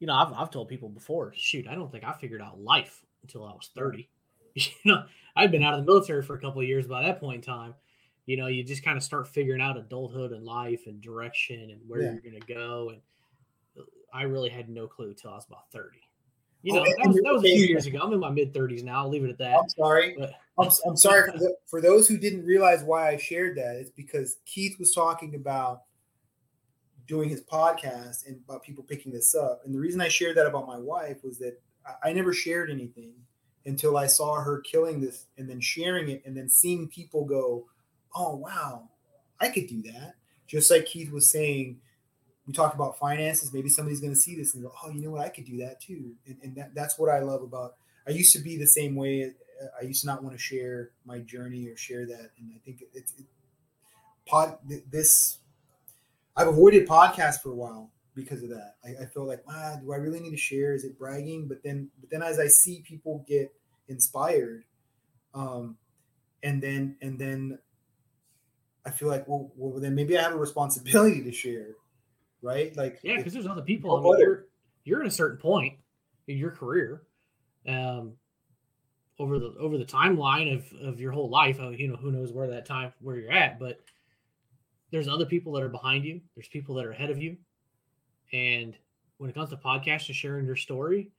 you 0.00 0.06
know, 0.06 0.14
I've 0.14 0.32
I've 0.32 0.50
told 0.50 0.68
people 0.68 0.88
before, 0.88 1.32
shoot, 1.36 1.66
I 1.68 1.74
don't 1.76 1.90
think 1.92 2.02
I 2.04 2.12
figured 2.12 2.42
out 2.42 2.60
life 2.60 3.04
until 3.22 3.44
I 3.44 3.52
was 3.52 3.70
thirty. 3.74 4.08
You 4.56 4.70
know, 4.84 5.02
I'd 5.34 5.50
been 5.50 5.64
out 5.64 5.74
of 5.74 5.80
the 5.80 5.86
military 5.92 6.22
for 6.22 6.34
a 6.34 6.40
couple 6.40 6.60
of 6.60 6.68
years 6.68 6.86
by 6.86 7.02
that 7.02 7.18
point 7.18 7.36
in 7.36 7.42
time. 7.42 7.74
You 8.26 8.36
know, 8.36 8.46
you 8.46 8.62
just 8.62 8.84
kind 8.84 8.96
of 8.96 9.02
start 9.02 9.26
figuring 9.26 9.60
out 9.60 9.76
adulthood 9.76 10.30
and 10.32 10.44
life 10.44 10.82
and 10.86 11.00
direction 11.00 11.70
and 11.70 11.80
where 11.88 12.02
Yeah. 12.02 12.12
you're 12.12 12.20
going 12.20 12.40
to 12.40 12.54
go. 12.54 12.90
And 12.90 13.00
uh, 13.78 13.82
I 14.12 14.22
really 14.22 14.50
had 14.50 14.68
no 14.68 14.86
clue 14.86 15.12
till 15.12 15.30
I 15.30 15.34
was 15.34 15.46
about 15.46 15.70
thirty. 15.72 16.02
You 16.64 16.72
know, 16.72 16.82
that 16.82 17.08
was, 17.08 17.16
that 17.16 17.32
was 17.34 17.42
a 17.42 17.46
few 17.46 17.66
years 17.66 17.84
ago. 17.84 17.98
I'm 18.02 18.14
in 18.14 18.20
my 18.20 18.30
mid 18.30 18.54
thirties 18.54 18.82
now. 18.82 19.02
I'll 19.02 19.10
leave 19.10 19.22
it 19.22 19.28
at 19.28 19.36
that. 19.36 19.58
I'm 19.58 19.68
sorry. 19.68 20.16
But 20.18 20.32
I'm, 20.58 20.70
I'm 20.86 20.96
sorry 20.96 21.30
for, 21.30 21.38
the, 21.38 21.54
for 21.66 21.82
those 21.82 22.08
who 22.08 22.16
didn't 22.16 22.46
realize 22.46 22.82
why 22.82 23.10
I 23.10 23.18
shared 23.18 23.58
that. 23.58 23.76
It's 23.76 23.90
because 23.90 24.38
Keith 24.46 24.78
was 24.78 24.94
talking 24.94 25.34
about 25.34 25.82
doing 27.06 27.28
his 27.28 27.42
podcast 27.42 28.26
and 28.26 28.40
about 28.48 28.62
people 28.62 28.82
picking 28.82 29.12
this 29.12 29.34
up. 29.34 29.60
And 29.66 29.74
the 29.74 29.78
reason 29.78 30.00
I 30.00 30.08
shared 30.08 30.38
that 30.38 30.46
about 30.46 30.66
my 30.66 30.78
wife 30.78 31.22
was 31.22 31.38
that 31.40 31.60
I, 31.86 32.08
I 32.08 32.12
never 32.14 32.32
shared 32.32 32.70
anything 32.70 33.12
until 33.66 33.98
I 33.98 34.06
saw 34.06 34.36
her 34.36 34.62
killing 34.62 35.02
this 35.02 35.26
and 35.36 35.46
then 35.48 35.60
sharing 35.60 36.08
it 36.08 36.22
and 36.24 36.34
then 36.34 36.48
seeing 36.48 36.88
people 36.88 37.26
go, 37.26 37.66
oh, 38.14 38.36
wow, 38.36 38.88
I 39.38 39.50
could 39.50 39.66
do 39.66 39.82
that. 39.82 40.14
Just 40.46 40.70
like 40.70 40.86
Keith 40.86 41.12
was 41.12 41.28
saying, 41.28 41.78
we 42.46 42.52
talked 42.52 42.74
about 42.74 42.98
finances. 42.98 43.52
Maybe 43.52 43.68
somebody's 43.68 44.00
going 44.00 44.12
to 44.12 44.18
see 44.18 44.36
this 44.36 44.54
and 44.54 44.62
go, 44.62 44.72
oh, 44.82 44.90
you 44.90 45.00
know 45.00 45.10
what? 45.10 45.22
I 45.22 45.28
could 45.28 45.46
do 45.46 45.58
that 45.58 45.80
too. 45.80 46.12
And, 46.26 46.36
and 46.42 46.54
that, 46.56 46.74
that's 46.74 46.98
what 46.98 47.10
I 47.10 47.20
love 47.20 47.42
about 47.42 47.74
I 48.06 48.10
used 48.10 48.32
to 48.34 48.38
be 48.40 48.56
the 48.56 48.66
same 48.66 48.94
way. 48.94 49.32
Uh, 49.62 49.66
I 49.80 49.84
used 49.84 50.02
to 50.02 50.06
not 50.06 50.22
want 50.22 50.36
to 50.36 50.42
share 50.42 50.90
my 51.04 51.20
journey 51.20 51.68
or 51.68 51.76
share 51.76 52.06
that, 52.06 52.30
and 52.38 52.52
I 52.54 52.58
think 52.64 52.82
it's 52.92 53.12
it, 53.18 53.26
pod 54.26 54.58
this. 54.90 55.38
I've 56.36 56.48
avoided 56.48 56.88
podcasts 56.88 57.40
for 57.40 57.50
a 57.50 57.54
while 57.54 57.90
because 58.14 58.42
of 58.42 58.48
that. 58.50 58.74
I, 58.84 59.04
I 59.04 59.06
feel 59.06 59.24
like, 59.24 59.42
ah, 59.48 59.76
do 59.80 59.92
I 59.92 59.96
really 59.96 60.20
need 60.20 60.32
to 60.32 60.36
share? 60.36 60.74
Is 60.74 60.84
it 60.84 60.98
bragging? 60.98 61.46
But 61.46 61.62
then, 61.62 61.90
but 62.00 62.10
then 62.10 62.22
as 62.22 62.40
I 62.40 62.48
see 62.48 62.82
people 62.86 63.24
get 63.28 63.54
inspired, 63.88 64.64
um, 65.34 65.76
and 66.42 66.62
then 66.62 66.96
and 67.00 67.18
then 67.18 67.58
I 68.84 68.90
feel 68.90 69.08
like, 69.08 69.26
well, 69.26 69.50
well, 69.56 69.80
then 69.80 69.94
maybe 69.94 70.18
I 70.18 70.22
have 70.22 70.34
a 70.34 70.36
responsibility 70.36 71.22
to 71.22 71.32
share, 71.32 71.76
right? 72.44 72.76
Like, 72.76 73.00
Yeah, 73.02 73.16
because 73.16 73.32
there's 73.32 73.46
other 73.46 73.62
people. 73.62 73.90
Or 73.90 73.98
I 73.98 74.02
mean, 74.02 74.18
you're 74.20 74.46
you're 74.84 75.00
at 75.00 75.06
a 75.06 75.10
certain 75.10 75.38
point 75.38 75.78
in 76.28 76.36
your 76.38 76.50
career, 76.50 77.02
um, 77.66 78.12
over 79.18 79.38
the 79.38 79.54
over 79.58 79.78
the 79.78 79.84
timeline 79.84 80.54
of 80.54 80.70
of 80.80 81.00
your 81.00 81.12
whole 81.12 81.30
life. 81.30 81.58
uh, 81.60 81.70
You 81.70 81.88
know, 81.88 81.96
who 81.96 82.12
knows 82.12 82.32
where 82.32 82.48
that 82.48 82.66
time 82.66 82.92
where 83.00 83.16
you're 83.16 83.32
at, 83.32 83.58
but 83.58 83.80
there's 84.90 85.08
other 85.08 85.26
people 85.26 85.52
that 85.54 85.62
are 85.62 85.68
behind 85.68 86.04
you. 86.04 86.20
There's 86.34 86.48
people 86.48 86.74
that 86.76 86.84
are 86.84 86.92
ahead 86.92 87.10
of 87.10 87.20
you, 87.20 87.36
and 88.32 88.76
when 89.18 89.30
it 89.30 89.34
comes 89.34 89.50
to 89.50 89.56
podcasts 89.56 90.08
and 90.08 90.16
sharing 90.16 90.44
your 90.44 90.56
story, 90.56 91.10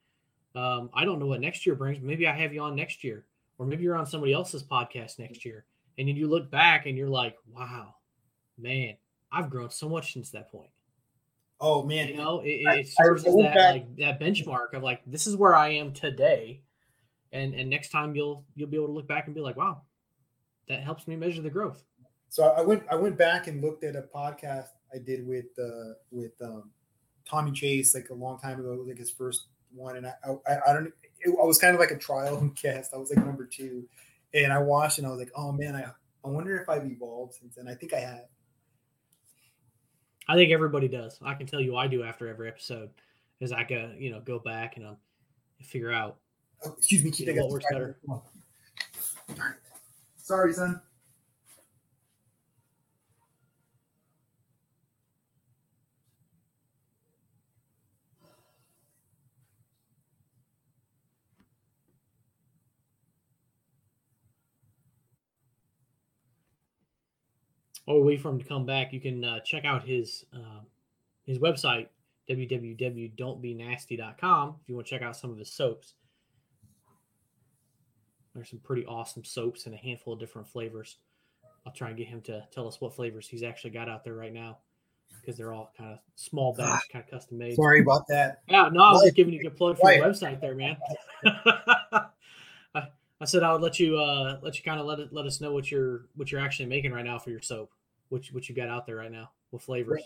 um, 0.54 0.90
I 0.94 1.06
don't 1.06 1.20
know 1.20 1.26
what 1.26 1.42
next 1.42 1.66
year 1.66 1.76
brings. 1.76 2.02
Maybe 2.02 2.28
I 2.28 2.34
have 2.34 2.54
you 2.54 2.62
on 2.62 2.76
next 2.76 3.04
year, 3.04 3.26
or 3.58 3.66
maybe 3.66 3.84
you're 3.84 3.96
on 3.96 4.06
somebody 4.06 4.34
else's 4.34 4.64
podcast 4.64 5.18
next 5.20 5.46
year, 5.46 5.66
and 5.98 6.08
then 6.08 6.16
you 6.16 6.28
look 6.28 6.52
back 6.52 6.86
and 6.86 6.98
you're 6.98 7.10
like, 7.10 7.38
"Wow, 7.48 7.96
man, 8.58 8.96
I've 9.32 9.50
grown 9.50 9.70
so 9.72 9.90
much 9.90 10.14
since 10.14 10.32
that 10.32 10.52
point." 10.52 10.70
Oh 11.66 11.84
man, 11.84 12.08
you 12.08 12.16
know 12.18 12.42
it, 12.42 12.62
I- 12.68 12.76
it 12.80 12.88
I 13.00 13.04
serves 13.04 13.26
as 13.26 13.34
that 13.36 13.54
back- 13.56 13.74
like 13.74 13.96
that 13.98 14.20
benchmark 14.20 14.74
of 14.74 14.84
like 14.84 15.02
this 15.08 15.26
is 15.28 15.36
where 15.36 15.56
i 15.56 15.70
am 15.70 15.92
today 15.94 16.62
and 17.32 17.54
and 17.54 17.70
next 17.70 17.90
time 17.90 18.16
you'll 18.16 18.46
you'll 18.56 18.70
be 18.70 18.78
able 18.78 18.88
to 18.88 18.94
look 18.94 19.08
back 19.08 19.26
and 19.26 19.36
be 19.36 19.42
like, 19.42 19.58
wow, 19.58 19.82
that 20.70 20.82
helps 20.84 21.08
me 21.08 21.16
measure 21.18 21.42
the 21.42 21.50
growth. 21.50 21.84
So 22.30 22.46
I 22.46 22.62
went 22.62 22.84
I 22.90 22.96
went 22.96 23.18
back 23.18 23.48
and 23.48 23.62
looked 23.62 23.84
at 23.84 23.96
a 23.96 24.04
podcast 24.04 24.68
I 24.94 25.00
did 25.00 25.28
with 25.28 25.46
uh, 25.62 25.94
with 26.12 26.32
um, 26.42 26.72
Tommy 27.30 27.52
Chase 27.52 27.94
like 27.96 28.10
a 28.10 28.14
long 28.14 28.40
time 28.40 28.60
ago, 28.60 28.84
like 28.88 28.98
his 28.98 29.12
first 29.12 29.48
one, 29.74 29.98
and 29.98 30.08
I 30.08 30.14
I, 30.48 30.58
I 30.70 30.74
don't 30.74 30.94
it, 31.20 31.36
I 31.42 31.46
was 31.46 31.58
kind 31.58 31.74
of 31.74 31.80
like 31.82 31.92
a 31.92 31.98
trial 31.98 32.38
guest. 32.62 32.92
I 32.94 32.98
was 32.98 33.10
like 33.14 33.26
number 33.26 33.46
two, 33.46 33.84
and 34.34 34.54
I 34.54 34.60
watched 34.60 34.98
and 35.00 35.06
I 35.08 35.10
was 35.10 35.20
like, 35.20 35.32
oh 35.36 35.52
man, 35.52 35.76
I 35.76 35.86
I 36.24 36.30
wonder 36.30 36.56
if 36.58 36.70
I've 36.70 36.86
evolved 36.86 37.34
since 37.34 37.56
then. 37.56 37.68
I 37.68 37.74
think 37.76 37.94
I 37.94 38.00
have. 38.00 38.26
I 40.28 40.36
think 40.36 40.52
everybody 40.52 40.88
does. 40.88 41.20
I 41.22 41.34
can 41.36 41.48
tell 41.48 41.62
you, 41.62 41.76
I 41.76 41.88
do 41.88 42.04
after 42.04 42.28
every 42.28 42.48
episode, 42.48 42.90
is 43.40 43.52
I 43.52 43.64
go 43.64 43.92
you 43.98 44.12
know 44.12 44.22
go 44.22 44.40
back 44.40 44.78
and 44.78 44.88
um, 44.88 44.98
figure 45.62 45.92
out. 45.92 46.18
Oh, 46.66 46.74
excuse 46.78 47.04
me, 47.04 47.12
keep 47.12 47.28
you 47.28 47.36
know, 47.36 47.44
what 47.44 47.52
works 47.52 47.66
better. 47.72 47.98
Sorry, 50.18 50.54
son. 50.54 50.82
Or 67.88 68.04
wait 68.04 68.22
for 68.22 68.30
him 68.30 68.40
to 68.40 68.46
come 68.46 68.66
back, 68.66 68.94
you 68.94 69.00
can 69.00 69.24
uh, 69.24 69.40
check 69.42 69.64
out 69.66 69.88
his 69.88 70.26
uh, 70.34 70.62
his 71.26 71.38
website 71.40 71.88
www.don'tbenasty.com 72.30 74.56
if 74.62 74.70
you 74.70 74.76
want 74.76 74.88
to 74.88 74.90
check 74.90 75.04
out 75.04 75.16
some 75.16 75.32
of 75.32 75.38
his 75.38 75.52
soaps. 75.52 75.94
There's 78.34 78.50
some 78.50 78.60
pretty 78.60 78.86
awesome 78.86 79.24
soaps 79.24 79.66
and 79.66 79.76
a 79.76 79.78
handful 79.78 80.14
of 80.14 80.20
different 80.20 80.48
flavors. 80.48 80.98
I'll 81.66 81.74
try 81.74 81.90
and 81.90 81.98
get 81.98 82.08
him 82.08 82.22
to 82.24 82.44
tell 82.52 82.68
us 82.68 82.82
what 82.82 82.96
flavors 82.96 83.28
he's 83.28 83.44
actually 83.44 83.70
got 83.72 83.90
out 83.90 84.04
there 84.04 84.16
right 84.16 84.34
now 84.34 84.58
because 85.22 85.38
they're 85.38 85.54
all 85.54 85.72
kind 85.78 85.94
of 85.94 86.00
small 86.16 86.54
batch, 86.54 86.82
kind 86.92 87.04
of 87.04 87.10
custom 87.10 87.38
made. 87.38 87.56
Sorry 87.56 87.82
about 87.82 88.08
that. 88.10 88.42
Yeah, 88.50 88.70
no, 88.72 88.82
I 88.82 88.92
was 88.92 89.04
just 89.04 89.16
giving 89.16 89.34
you 89.34 89.48
a 89.48 89.52
plug 89.52 89.78
for 89.80 89.92
your 89.92 90.06
website 90.06 90.42
there, 90.42 90.56
man. 90.56 90.78
I, 93.26 93.28
said 93.28 93.44
I 93.44 93.52
would 93.52 93.62
let 93.62 93.80
you 93.80 93.98
uh, 93.98 94.38
let 94.42 94.58
you 94.58 94.64
kind 94.64 94.80
of 94.80 94.86
let 94.86 95.00
it, 95.00 95.12
let 95.12 95.26
us 95.26 95.42
know 95.42 95.52
what 95.52 95.72
you're 95.72 96.06
what 96.16 96.32
you're 96.32 96.42
actually 96.42 96.68
making 96.68 96.92
right 96.92 97.06
now 97.06 97.18
for 97.18 97.32
your 97.32 97.42
soap. 97.42 97.72
Which 98.10 98.32
what 98.32 98.48
you 98.48 98.56
got 98.56 98.70
out 98.70 98.86
there 98.86 98.98
right 98.98 99.12
now? 99.12 99.32
What 99.50 99.64
flavors? 99.64 100.04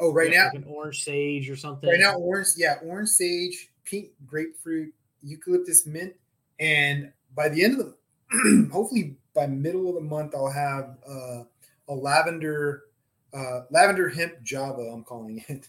Oh, 0.00 0.12
right 0.12 0.30
now, 0.30 0.46
like 0.46 0.54
an 0.54 0.64
orange 0.68 1.02
sage 1.02 1.48
or 1.48 1.56
something. 1.56 1.88
Right 1.88 2.00
now, 2.00 2.14
orange, 2.14 2.48
yeah, 2.56 2.76
orange 2.84 3.10
sage, 3.10 3.70
pink 3.84 4.08
grapefruit, 4.26 4.92
eucalyptus 5.22 5.86
mint, 5.86 6.14
and 6.58 7.12
by 7.34 7.48
the 7.48 7.64
end 7.64 7.80
of 7.80 7.86
the, 7.86 8.68
hopefully 8.72 9.16
by 9.34 9.46
middle 9.46 9.88
of 9.88 9.94
the 9.94 10.00
month, 10.00 10.34
I'll 10.34 10.50
have 10.50 10.96
uh, 11.08 11.42
a 11.88 11.94
lavender, 11.94 12.84
uh, 13.32 13.62
lavender 13.70 14.08
hemp 14.08 14.42
java. 14.42 14.82
I'm 14.92 15.04
calling 15.04 15.44
it, 15.48 15.68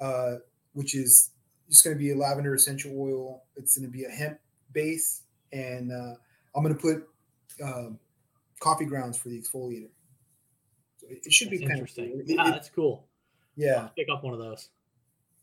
uh, 0.00 0.36
which 0.72 0.94
is 0.94 1.30
just 1.68 1.84
going 1.84 1.96
to 1.96 1.98
be 1.98 2.12
a 2.12 2.16
lavender 2.16 2.54
essential 2.54 2.92
oil. 2.98 3.42
It's 3.56 3.76
going 3.76 3.90
to 3.90 3.92
be 3.92 4.04
a 4.04 4.10
hemp 4.10 4.38
base, 4.72 5.22
and 5.52 5.92
uh, 5.92 6.14
I'm 6.54 6.62
going 6.62 6.74
to 6.74 6.80
put 6.80 7.08
um, 7.62 7.98
coffee 8.60 8.84
grounds 8.84 9.16
for 9.18 9.28
the 9.28 9.40
exfoliator. 9.40 9.88
So 10.98 11.06
it, 11.08 11.20
it 11.26 11.32
should 11.32 11.48
that's 11.48 11.60
be 11.60 11.66
kind 11.66 11.72
interesting. 11.78 12.20
of 12.20 12.26
cool. 12.26 12.36
ah, 12.38 12.48
It- 12.48 12.50
that's 12.52 12.70
cool. 12.70 13.06
yeah. 13.56 13.74
I'll 13.82 13.88
pick 13.96 14.08
up 14.12 14.24
one 14.24 14.32
of 14.34 14.40
those. 14.40 14.68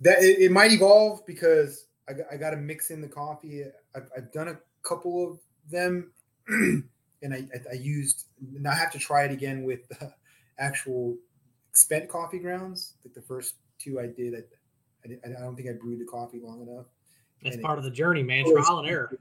that 0.02 0.20
it, 0.20 0.40
it 0.40 0.52
might 0.52 0.72
evolve 0.72 1.26
because 1.26 1.86
I, 2.10 2.14
got- 2.14 2.26
I 2.32 2.38
got 2.38 2.52
to 2.52 2.58
mix 2.58 2.90
in 2.92 3.02
the 3.02 3.08
coffee. 3.08 3.64
I've, 3.96 4.10
I've 4.18 4.32
done 4.32 4.50
a 4.50 4.58
couple 4.88 5.32
of 5.32 5.40
them, 5.72 6.12
and 6.48 6.84
I, 7.34 7.38
I, 7.38 7.72
I 7.72 7.76
used. 7.76 8.26
Now 8.42 8.72
I 8.72 8.76
have 8.76 8.92
to 8.92 9.00
try 9.00 9.24
it 9.24 9.32
again 9.32 9.64
with 9.64 9.82
uh, 10.02 10.08
actual 10.60 11.16
spent 11.72 12.10
coffee 12.10 12.40
grounds. 12.40 12.96
Like 13.06 13.14
the 13.14 13.22
first 13.22 13.56
two 13.80 14.00
I 14.00 14.08
did, 14.08 14.34
I, 14.36 15.10
I, 15.10 15.32
I 15.38 15.42
don't 15.42 15.56
think 15.56 15.70
I 15.70 15.74
brewed 15.74 16.00
the 16.00 16.06
coffee 16.06 16.40
long 16.44 16.62
enough. 16.68 16.86
That's 17.42 17.56
And 17.56 17.64
it- 17.64 17.66
part 17.66 17.78
of 17.78 17.84
the 17.86 17.92
journey, 17.92 18.24
man. 18.24 18.44
Oh, 18.48 18.62
Trial 18.62 18.80
and 18.80 18.90
error. 18.90 19.18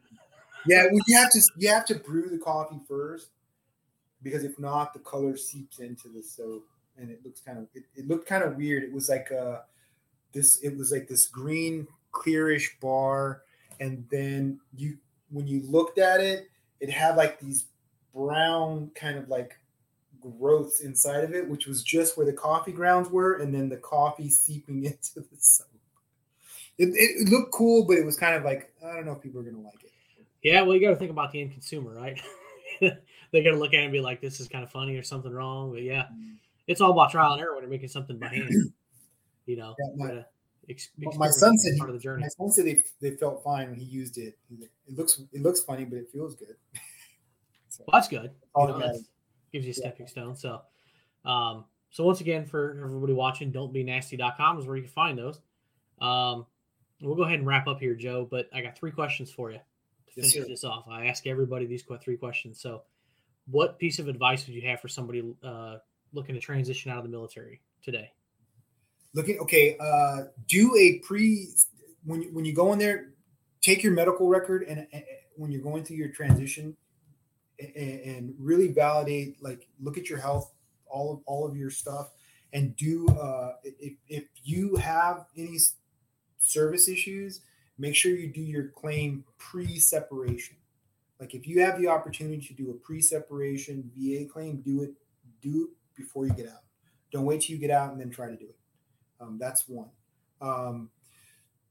Yeah, 0.67 0.85
well, 0.91 1.01
you 1.07 1.17
have 1.17 1.31
to 1.33 1.41
you 1.57 1.69
have 1.69 1.85
to 1.87 1.97
brew 1.97 2.29
the 2.29 2.39
coffee 2.39 2.81
first 2.89 3.29
because 4.23 4.45
if 4.45 4.59
not, 4.59 4.93
the 4.93 5.01
color 5.01 5.37
seeps 5.37 5.81
into 5.81 6.09
the 6.09 6.23
soap, 6.23 6.65
and 6.97 7.11
it 7.11 7.21
looks 7.25 7.41
kind 7.41 7.59
of 7.59 7.67
it, 7.75 7.85
it 7.97 8.07
looked 8.07 8.29
kind 8.29 8.45
of 8.45 8.57
weird. 8.57 8.85
It 8.85 8.93
was 8.93 9.09
like 9.09 9.31
uh 9.33 9.61
this 10.33 10.59
it 10.63 10.77
was 10.77 10.93
like 10.93 11.09
this 11.09 11.27
green 11.27 11.87
clearish 12.13 12.69
bar, 12.81 13.43
and 13.81 14.07
then 14.11 14.61
you 14.77 14.99
when 15.31 15.47
you 15.47 15.63
looked 15.63 15.99
at 15.99 16.21
it, 16.21 16.49
it 16.81 16.91
had 16.91 17.17
like 17.17 17.41
these 17.41 17.67
brown 18.15 18.91
kind 18.95 19.19
of 19.19 19.29
like 19.29 19.59
growths 20.21 20.81
inside 20.81 21.25
of 21.25 21.35
it, 21.35 21.49
which 21.49 21.67
was 21.67 21.83
just 21.83 22.17
where 22.17 22.27
the 22.27 22.33
coffee 22.33 22.73
grounds 22.73 23.09
were, 23.11 23.35
and 23.35 23.55
then 23.55 23.69
the 23.69 23.77
coffee 23.79 24.31
seeping 24.31 24.85
into 24.85 25.21
the 25.21 25.37
soap. 25.39 25.69
It, 26.79 26.89
it, 26.89 27.23
it 27.23 27.29
looked 27.29 27.53
cool, 27.53 27.85
but 27.87 27.99
it 27.99 28.05
was 28.05 28.17
kind 28.17 28.35
of 28.35 28.45
like 28.45 28.73
I 28.85 28.95
don't 28.95 29.07
know 29.07 29.13
if 29.13 29.23
people 29.23 29.41
are 29.41 29.45
gonna 29.45 29.61
like 29.63 29.85
it. 29.85 29.92
Yeah, 30.43 30.63
well, 30.63 30.75
you 30.75 30.81
got 30.81 30.91
to 30.91 30.97
think 30.97 31.11
about 31.11 31.31
the 31.33 31.41
end 31.41 31.53
consumer, 31.53 31.95
right? 31.95 32.21
They're 32.81 33.43
gonna 33.45 33.57
look 33.57 33.75
at 33.75 33.81
it 33.81 33.85
and 33.85 33.93
be 33.93 34.01
like, 34.01 34.21
"This 34.21 34.41
is 34.41 34.49
kind 34.49 34.65
of 34.65 34.71
funny" 34.71 34.97
or 34.97 35.03
something 35.03 35.33
wrong. 35.33 35.71
But 35.73 35.83
yeah, 35.83 36.09
it's 36.67 36.81
all 36.81 36.91
about 36.91 37.11
trial 37.13 37.33
and 37.33 37.41
error 37.41 37.55
when 37.55 37.63
you're 37.63 37.71
making 37.71 37.89
something 37.89 38.19
by 38.19 38.29
hand. 38.29 38.51
You 39.47 39.57
know, 39.57 39.75
Yeah, 39.97 40.07
my- 40.07 40.25
ex- 40.69 40.91
my 40.97 41.29
son 41.29 41.59
said 41.59 41.75
he- 41.75 41.81
of 41.81 41.93
the 41.93 41.99
journey. 41.99 42.23
My 42.23 42.29
son 42.29 42.49
said 42.49 42.65
they, 42.65 42.85
they 43.01 43.17
felt 43.17 43.43
fine 43.43 43.71
when 43.71 43.79
he 43.81 43.85
used 43.85 44.19
it. 44.19 44.39
It 44.61 44.71
looks 44.97 45.21
it 45.33 45.43
looks 45.43 45.61
funny, 45.61 45.85
but 45.85 45.99
it 45.99 46.09
feels 46.13 46.37
good. 46.37 46.55
So, 47.69 47.83
Well, 47.89 47.99
that's 48.01 48.09
good. 48.09 48.31
You 48.57 48.67
know, 48.69 48.79
that's- 48.79 49.03
gives 49.53 49.65
you 49.67 49.71
a 49.73 49.75
stepping 49.75 50.07
stone. 50.07 50.37
So, 50.37 50.63
um, 51.25 51.65
so 51.91 52.05
once 52.05 52.21
again, 52.21 52.47
for 52.47 52.79
everybody 52.85 53.15
watching, 53.15 53.51
don't 53.51 53.73
be 53.73 53.83
nasty.com 53.83 54.59
is 54.61 54.67
where 54.67 54.77
you 54.77 54.83
can 54.83 54.93
find 54.93 55.19
those. 55.19 55.41
Um, 56.01 56.47
we'll 57.01 57.17
go 57.17 57.23
ahead 57.25 57.39
and 57.41 57.47
wrap 57.49 57.67
up 57.67 57.81
here, 57.81 57.95
Joe. 57.97 58.29
But 58.31 58.49
I 58.55 58.61
got 58.61 58.77
three 58.79 58.91
questions 58.93 59.31
for 59.33 59.51
you 59.51 59.59
to 60.15 60.23
Yes, 60.23 60.33
finish 60.33 60.49
this 60.49 60.65
off. 60.65 60.87
I 60.89 61.07
ask 61.07 61.27
everybody 61.27 61.67
these 61.67 61.85
three 62.03 62.17
questions. 62.17 62.61
So, 62.61 62.83
what 63.47 63.79
piece 63.79 63.99
of 63.99 64.09
advice 64.09 64.47
would 64.47 64.55
you 64.55 64.63
have 64.69 64.81
for 64.81 64.89
somebody 64.89 65.35
uh, 65.43 65.77
looking 66.13 66.35
to 66.35 66.41
transition 66.41 66.91
out 66.91 66.99
of 66.99 67.05
the 67.05 67.11
military 67.11 67.61
today? 67.83 68.13
looking 69.15 69.39
okay. 69.39 69.77
Uh, 69.79 70.25
do 70.49 70.75
a 70.77 70.99
pre 70.99 71.49
when 72.05 72.23
you, 72.23 72.29
when 72.33 72.45
you 72.45 72.55
go 72.55 72.73
in 72.73 72.79
there, 72.79 73.11
take 73.61 73.83
your 73.83 73.93
medical 73.93 74.29
record 74.29 74.65
and, 74.69 74.87
and 74.93 75.05
when 75.37 75.51
you're 75.51 75.63
going 75.63 75.85
through 75.85 75.97
your 75.97 76.09
transition, 76.09 76.77
and, 77.59 78.01
and 78.01 78.35
really 78.39 78.69
validate. 78.69 79.43
Like 79.43 79.69
look 79.81 79.99
at 79.99 80.09
your 80.09 80.19
health, 80.19 80.53
all 80.87 81.13
of 81.13 81.21
all 81.27 81.47
of 81.47 81.57
your 81.57 81.71
stuff, 81.71 82.11
and 82.53 82.75
do 82.77 83.09
uh, 83.09 83.55
if 83.65 83.95
if 84.09 84.25
you 84.43 84.77
have 84.77 85.27
any 85.37 85.59
service 86.39 86.89
issues, 86.89 87.43
make 87.83 87.97
sure 87.97 88.13
you 88.13 88.29
do 88.29 88.41
your 88.41 88.69
claim 88.69 89.25
pre-separation. 89.39 90.55
Like 91.19 91.35
if 91.35 91.49
you 91.49 91.61
have 91.63 91.81
the 91.81 91.89
opportunity 91.89 92.41
to 92.47 92.55
do 92.55 92.71
a 92.71 92.75
pre-separation 92.75 93.91
VA 93.97 94.25
claim, 94.25 94.63
do 94.65 94.83
it 94.85 94.93
do 95.43 95.65
it 95.65 95.71
before 95.97 96.25
you 96.25 96.33
get 96.33 96.47
out. 96.47 96.63
Don't 97.11 97.25
wait 97.25 97.43
till 97.43 97.57
you 97.57 97.61
get 97.61 97.73
out 97.73 97.91
and 97.91 98.01
then 98.01 98.09
try 98.09 98.29
to 98.29 98.37
do 98.37 98.45
it. 98.45 98.57
Um, 99.21 99.37
that's 99.41 99.69
one. 99.69 99.89
Um, 100.41 100.91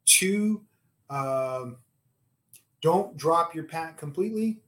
two, 0.06 0.62
um, 1.10 1.78
don't 2.82 3.16
drop 3.16 3.56
your 3.56 3.64
pack 3.64 3.98
completely. 3.98 4.60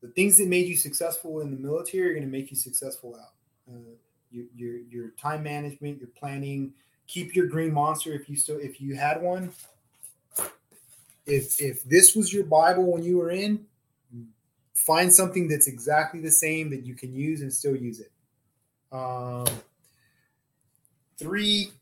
The 0.00 0.08
things 0.08 0.38
that 0.38 0.48
made 0.48 0.66
you 0.66 0.76
successful 0.76 1.40
in 1.40 1.50
the 1.50 1.58
military 1.58 2.10
are 2.10 2.14
going 2.14 2.24
to 2.24 2.30
make 2.30 2.50
you 2.50 2.56
successful 2.56 3.14
out. 3.14 3.34
Uh, 3.70 3.96
your, 4.30 4.46
your 4.54 4.78
your 4.90 5.08
time 5.10 5.42
management, 5.42 5.98
your 5.98 6.08
planning. 6.08 6.72
Keep 7.06 7.34
your 7.34 7.46
green 7.46 7.72
monster 7.72 8.12
if 8.14 8.30
you 8.30 8.36
still 8.36 8.58
if 8.58 8.80
you 8.80 8.96
had 8.96 9.20
one. 9.20 9.52
If 11.28 11.60
if 11.60 11.84
this 11.84 12.16
was 12.16 12.32
your 12.32 12.44
Bible 12.44 12.90
when 12.90 13.02
you 13.02 13.18
were 13.18 13.30
in, 13.30 13.66
find 14.74 15.12
something 15.12 15.46
that's 15.46 15.68
exactly 15.68 16.20
the 16.20 16.30
same 16.30 16.70
that 16.70 16.86
you 16.86 16.94
can 16.94 17.12
use 17.12 17.42
and 17.42 17.52
still 17.52 17.76
use 17.76 18.00
it. 18.00 18.10
Um, 18.90 19.46
three, 21.18 21.72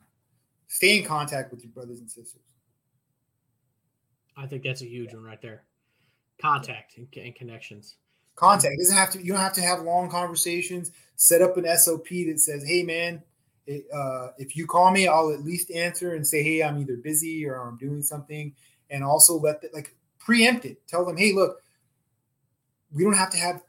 stay 0.66 0.98
in 0.98 1.04
contact 1.04 1.52
with 1.52 1.62
your 1.62 1.70
brothers 1.70 2.00
and 2.00 2.10
sisters. 2.10 2.42
I 4.36 4.46
think 4.46 4.64
that's 4.64 4.82
a 4.82 4.86
huge 4.86 5.14
one 5.14 5.22
right 5.22 5.40
there. 5.40 5.62
Contact 6.40 6.96
and, 6.98 7.06
and 7.16 7.34
connections. 7.34 7.94
Contact 8.34 8.74
it 8.74 8.78
doesn't 8.78 8.96
have 8.96 9.10
to. 9.12 9.22
You 9.22 9.32
don't 9.32 9.40
have 9.40 9.54
to 9.54 9.62
have 9.62 9.82
long 9.82 10.10
conversations. 10.10 10.90
Set 11.14 11.40
up 11.40 11.56
an 11.56 11.64
SOP 11.78 12.08
that 12.08 12.40
says, 12.40 12.66
"Hey, 12.66 12.82
man, 12.82 13.22
it, 13.66 13.86
uh, 13.94 14.32
if 14.36 14.56
you 14.56 14.66
call 14.66 14.90
me, 14.90 15.06
I'll 15.06 15.32
at 15.32 15.44
least 15.44 15.70
answer 15.70 16.14
and 16.14 16.26
say, 16.26 16.42
hey, 16.42 16.62
I'm 16.62 16.78
either 16.78 16.96
busy 16.96 17.46
or 17.46 17.56
I'm 17.56 17.78
doing 17.78 18.02
something." 18.02 18.52
And 18.90 19.02
also 19.02 19.34
let 19.38 19.60
the, 19.60 19.68
like 19.72 19.94
preempt 20.18 20.64
it. 20.64 20.86
Tell 20.86 21.04
them, 21.04 21.16
"Hey, 21.16 21.32
look, 21.32 21.62
we 22.92 23.02
don't 23.02 23.16
have 23.16 23.30
to 23.30 23.38
have 23.38 23.62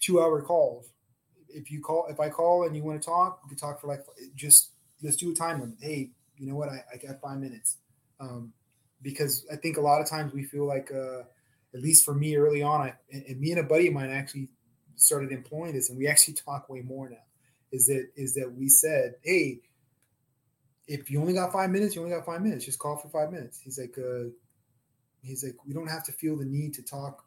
two 0.00 0.20
hour 0.20 0.42
calls. 0.42 0.90
If 1.48 1.70
you 1.70 1.80
call, 1.80 2.06
if 2.08 2.20
I 2.20 2.28
call 2.28 2.64
and 2.64 2.76
you 2.76 2.82
want 2.82 3.00
to 3.00 3.06
talk, 3.06 3.40
we 3.44 3.50
can 3.50 3.58
talk 3.58 3.80
for 3.80 3.86
like 3.86 4.04
just 4.34 4.70
let's 5.02 5.16
do 5.16 5.32
a 5.32 5.34
time 5.34 5.60
limit. 5.60 5.76
Hey, 5.80 6.10
you 6.36 6.46
know 6.46 6.56
what? 6.56 6.68
I, 6.68 6.84
I 6.92 6.96
got 6.96 7.20
five 7.20 7.38
minutes." 7.38 7.76
Um, 8.20 8.52
because 9.02 9.46
I 9.52 9.56
think 9.56 9.76
a 9.76 9.80
lot 9.80 10.00
of 10.00 10.08
times 10.08 10.32
we 10.32 10.42
feel 10.42 10.66
like 10.66 10.90
uh, 10.92 11.20
at 11.74 11.80
least 11.80 12.04
for 12.04 12.14
me 12.14 12.36
early 12.36 12.62
on, 12.62 12.80
I, 12.80 12.94
and, 13.12 13.24
and 13.28 13.40
me 13.40 13.52
and 13.52 13.60
a 13.60 13.64
buddy 13.64 13.88
of 13.88 13.94
mine 13.94 14.10
actually 14.10 14.48
started 14.96 15.30
employing 15.32 15.74
this, 15.74 15.88
and 15.90 15.98
we 15.98 16.08
actually 16.08 16.34
talk 16.46 16.68
way 16.68 16.80
more 16.82 17.08
now. 17.08 17.16
Is 17.70 17.86
that 17.86 18.08
is 18.16 18.34
that 18.34 18.50
we 18.50 18.68
said, 18.68 19.14
hey, 19.22 19.60
if 20.86 21.10
you 21.10 21.20
only 21.20 21.34
got 21.34 21.52
five 21.52 21.70
minutes, 21.70 21.94
you 21.94 22.02
only 22.02 22.14
got 22.14 22.24
five 22.24 22.42
minutes. 22.42 22.64
Just 22.64 22.78
call 22.78 22.96
for 22.96 23.08
five 23.08 23.30
minutes. 23.30 23.60
He's 23.60 23.78
like, 23.78 23.96
uh, 23.98 24.30
he's 25.22 25.44
like, 25.44 25.56
we 25.66 25.72
don't 25.72 25.88
have 25.88 26.04
to 26.04 26.12
feel 26.12 26.36
the 26.36 26.44
need 26.44 26.74
to 26.74 26.82
talk 26.82 27.24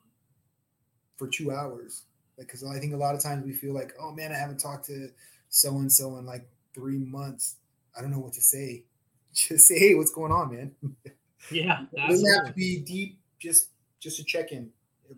for 1.18 1.28
two 1.28 1.52
hours. 1.52 2.04
Like, 2.38 2.48
because 2.48 2.64
I 2.64 2.80
think 2.80 2.94
a 2.94 2.98
lot 2.98 3.16
of 3.16 3.22
times 3.22 3.46
we 3.46 3.54
feel 3.54 3.74
like, 3.74 3.94
oh 4.00 4.12
man, 4.12 4.32
I 4.32 4.38
haven't 4.38 4.60
talked 4.60 4.86
to 4.86 5.10
so 5.50 5.78
and 5.78 5.92
so 5.92 6.18
in 6.18 6.26
like 6.26 6.48
three 6.74 6.98
months. 6.98 7.58
I 7.98 8.02
don't 8.02 8.12
know 8.12 8.20
what 8.20 8.34
to 8.34 8.42
say. 8.42 8.84
Just 9.34 9.68
say, 9.68 9.80
hey, 9.80 9.96
what's 9.96 10.12
going 10.12 10.32
on, 10.32 10.54
man? 10.54 10.72
Yeah, 11.50 11.86
it 11.94 12.08
doesn't 12.08 12.34
have 12.34 12.48
to 12.48 12.54
be 12.54 12.80
deep. 12.80 13.20
Just 13.40 13.70
just 14.00 14.20
a 14.20 14.24
check 14.24 14.52
in. 14.52 14.70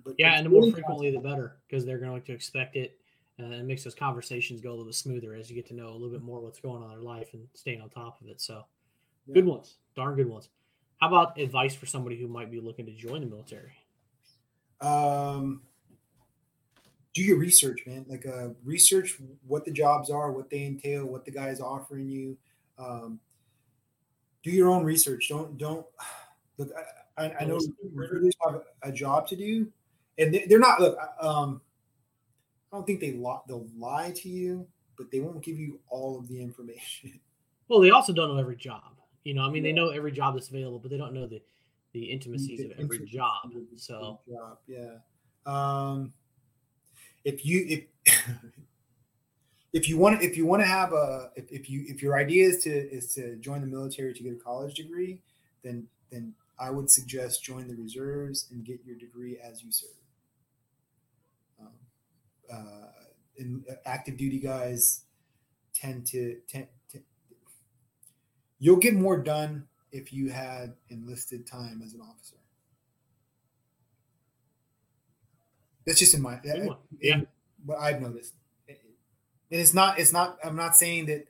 But 0.04 0.16
yeah, 0.18 0.36
and 0.36 0.46
the 0.46 0.50
more 0.50 0.72
frequently 0.72 1.12
the 1.12 1.20
better 1.20 1.58
because 1.68 1.86
they're 1.86 1.98
going 1.98 2.22
to 2.22 2.32
expect 2.32 2.76
it. 2.76 2.98
Uh, 3.40 3.46
it 3.46 3.66
makes 3.66 3.84
those 3.84 3.96
conversations 3.96 4.62
go 4.62 4.70
a 4.70 4.72
little 4.72 4.86
bit 4.86 4.94
smoother 4.94 5.34
as 5.34 5.50
you 5.50 5.56
get 5.56 5.66
to 5.68 5.74
know 5.74 5.90
a 5.90 5.94
little 5.94 6.12
bit 6.12 6.22
more 6.22 6.40
what's 6.40 6.60
going 6.60 6.84
on 6.84 6.92
in 6.92 6.96
their 6.96 7.04
life 7.04 7.34
and 7.34 7.48
staying 7.56 7.82
on 7.82 7.90
top 7.90 8.22
of 8.22 8.28
it. 8.28 8.40
So, 8.40 8.64
yeah. 9.26 9.34
good 9.34 9.46
ones, 9.46 9.78
darn 9.96 10.16
good 10.16 10.30
ones. 10.30 10.50
How 11.04 11.10
about 11.10 11.38
advice 11.38 11.76
for 11.76 11.86
somebody 11.86 12.16
who 12.16 12.30
might 12.30 12.50
be 12.50 12.62
looking 12.62 12.86
to 12.86 12.94
join 12.94 13.20
the 13.20 13.28
military? 13.28 13.74
Um, 14.80 15.62
do 17.14 17.22
your 17.22 17.38
research, 17.38 17.82
man. 17.86 18.06
Like, 18.08 18.26
uh, 18.26 18.52
research 18.64 19.18
what 19.46 19.66
the 19.66 19.72
jobs 19.72 20.10
are, 20.10 20.32
what 20.32 20.50
they 20.50 20.64
entail, 20.64 21.06
what 21.06 21.26
the 21.26 21.32
guy 21.32 21.50
is 21.50 21.60
offering 21.60 22.08
you. 22.08 22.38
Um, 22.80 23.20
do 24.44 24.52
your 24.52 24.70
own 24.70 24.86
research. 24.86 25.28
Don't 25.28 25.58
don't 25.58 25.86
look. 26.58 26.72
I, 27.18 27.34
I 27.38 27.44
know 27.44 27.60
recruiters 27.94 28.36
have 28.46 28.62
a 28.84 28.92
job 28.94 29.28
to 29.28 29.36
do, 29.36 29.68
and 30.18 30.40
they're 30.48 30.58
not. 30.58 30.80
Look, 30.80 30.98
um, 31.20 31.60
I 32.72 32.78
don't 32.78 32.88
think 32.88 33.02
they 33.02 33.12
they'll 33.12 33.68
lie 33.78 34.14
to 34.16 34.30
you, 34.30 34.66
but 34.98 35.12
they 35.12 35.20
won't 35.20 35.44
give 35.44 35.60
you 35.60 35.82
all 35.90 36.18
of 36.18 36.30
the 36.30 36.42
information. 36.42 37.20
Well, 37.70 37.80
they 37.80 37.92
also 37.92 38.14
don't 38.14 38.28
know 38.28 38.38
every 38.38 38.58
job. 38.58 38.94
You 39.24 39.34
know, 39.34 39.44
I 39.44 39.50
mean, 39.50 39.64
yeah. 39.64 39.70
they 39.70 39.74
know 39.74 39.90
every 39.90 40.12
job 40.12 40.36
that's 40.36 40.50
available, 40.50 40.80
but 40.80 40.92
they 40.92 40.98
don't 40.98 41.14
know 41.14 41.28
the 41.28 41.42
the 41.94 42.04
intimacies 42.06 42.60
the 42.60 42.66
of 42.66 42.72
every 42.72 42.98
intimacies 42.98 43.12
job. 43.12 43.52
So, 43.78 44.20
job, 44.30 44.58
yeah. 44.68 44.98
Um, 45.46 46.14
if 47.24 47.46
you 47.46 47.66
if 47.68 48.16
if 49.74 49.90
you 49.90 49.98
want 49.98 50.22
if 50.22 50.36
you 50.36 50.46
want 50.46 50.62
to 50.62 50.68
have 50.68 50.94
a 50.94 51.32
if, 51.36 51.52
if 51.52 51.70
you 51.70 51.86
if 51.88 52.02
your 52.02 52.18
idea 52.18 52.48
is 52.48 52.64
to 52.64 52.70
is 52.70 53.14
to 53.16 53.36
join 53.38 53.62
the 53.62 53.68
military 53.68 54.14
to 54.14 54.24
get 54.24 54.34
a 54.34 54.38
college 54.38 54.74
degree, 54.76 55.22
then 55.64 55.88
then 56.12 56.34
I 56.60 56.70
would 56.70 56.90
suggest 56.90 57.44
join 57.44 57.68
the 57.68 57.76
reserves 57.76 58.48
and 58.52 58.64
get 58.64 58.80
your 58.86 58.96
degree 58.96 59.38
as 59.44 59.64
you 59.64 59.72
serve. 59.72 59.90
Um, 61.60 61.68
uh, 62.52 62.88
in 63.38 63.64
uh, 63.70 63.76
active 63.86 64.18
duty 64.18 64.40
guys 64.40 65.02
tend 65.74 66.06
to, 66.08 66.38
tend 66.48 66.68
to 66.68 66.74
you'll 68.64 68.78
get 68.78 68.94
more 68.94 69.18
done 69.18 69.68
if 69.92 70.14
you 70.14 70.30
had 70.30 70.74
enlisted 70.90 71.46
time 71.46 71.82
as 71.84 71.94
an 71.94 72.00
officer. 72.00 72.38
That's 75.86 76.00
just 76.00 76.14
in 76.14 76.22
my 76.22 76.40
yeah. 77.02 77.22
What 77.66 77.80
I've 77.80 78.02
noticed, 78.02 78.36
and 78.70 78.78
it's 79.50 79.74
not 79.74 80.00
it's 80.00 80.14
not. 80.14 80.38
I'm 80.46 80.56
not 80.56 80.78
saying 80.78 81.08
that 81.08 81.28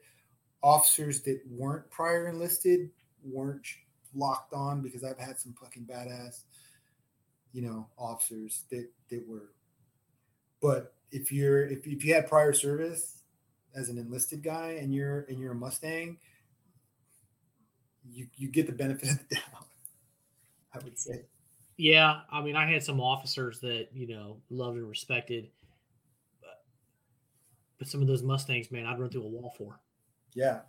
officers 0.61 1.23
that 1.23 1.41
weren't 1.49 1.89
prior 1.89 2.27
enlisted 2.27 2.91
weren't 3.23 3.65
locked 4.13 4.53
on 4.53 4.83
because 4.83 5.03
I've 5.03 5.17
had 5.17 5.39
some 5.39 5.55
fucking 5.59 5.87
badass, 5.91 6.43
you 7.51 7.63
know, 7.63 7.87
officers 7.97 8.65
that 8.69 8.87
that 9.09 9.27
were. 9.27 9.49
But 10.61 10.93
if 11.11 11.31
you're 11.31 11.65
if, 11.65 11.87
if 11.87 12.05
you 12.05 12.13
had 12.13 12.27
prior 12.27 12.53
service 12.53 13.23
as 13.73 13.89
an 13.89 13.97
enlisted 13.97 14.43
guy 14.43 14.77
and 14.79 14.93
you're 14.93 15.21
and 15.21 15.39
you're 15.39 15.53
a 15.53 15.55
Mustang, 15.55 16.19
you 18.11 18.27
you 18.35 18.49
get 18.49 18.67
the 18.67 18.73
benefit 18.73 19.09
of 19.09 19.19
the 19.29 19.35
doubt. 19.35 19.67
I 20.73 20.79
would 20.83 20.97
say. 20.97 21.25
Yeah, 21.77 22.21
I 22.31 22.41
mean, 22.41 22.55
I 22.55 22.71
had 22.71 22.83
some 22.83 23.01
officers 23.01 23.59
that 23.61 23.87
you 23.93 24.07
know 24.07 24.37
loved 24.49 24.77
and 24.77 24.87
respected, 24.87 25.49
but, 26.41 26.63
but 27.79 27.87
some 27.87 28.01
of 28.01 28.07
those 28.07 28.23
Mustangs, 28.23 28.71
man, 28.71 28.85
I'd 28.85 28.99
run 28.99 29.09
through 29.09 29.23
a 29.23 29.27
wall 29.27 29.53
for. 29.57 29.79
Yeah. 30.33 30.59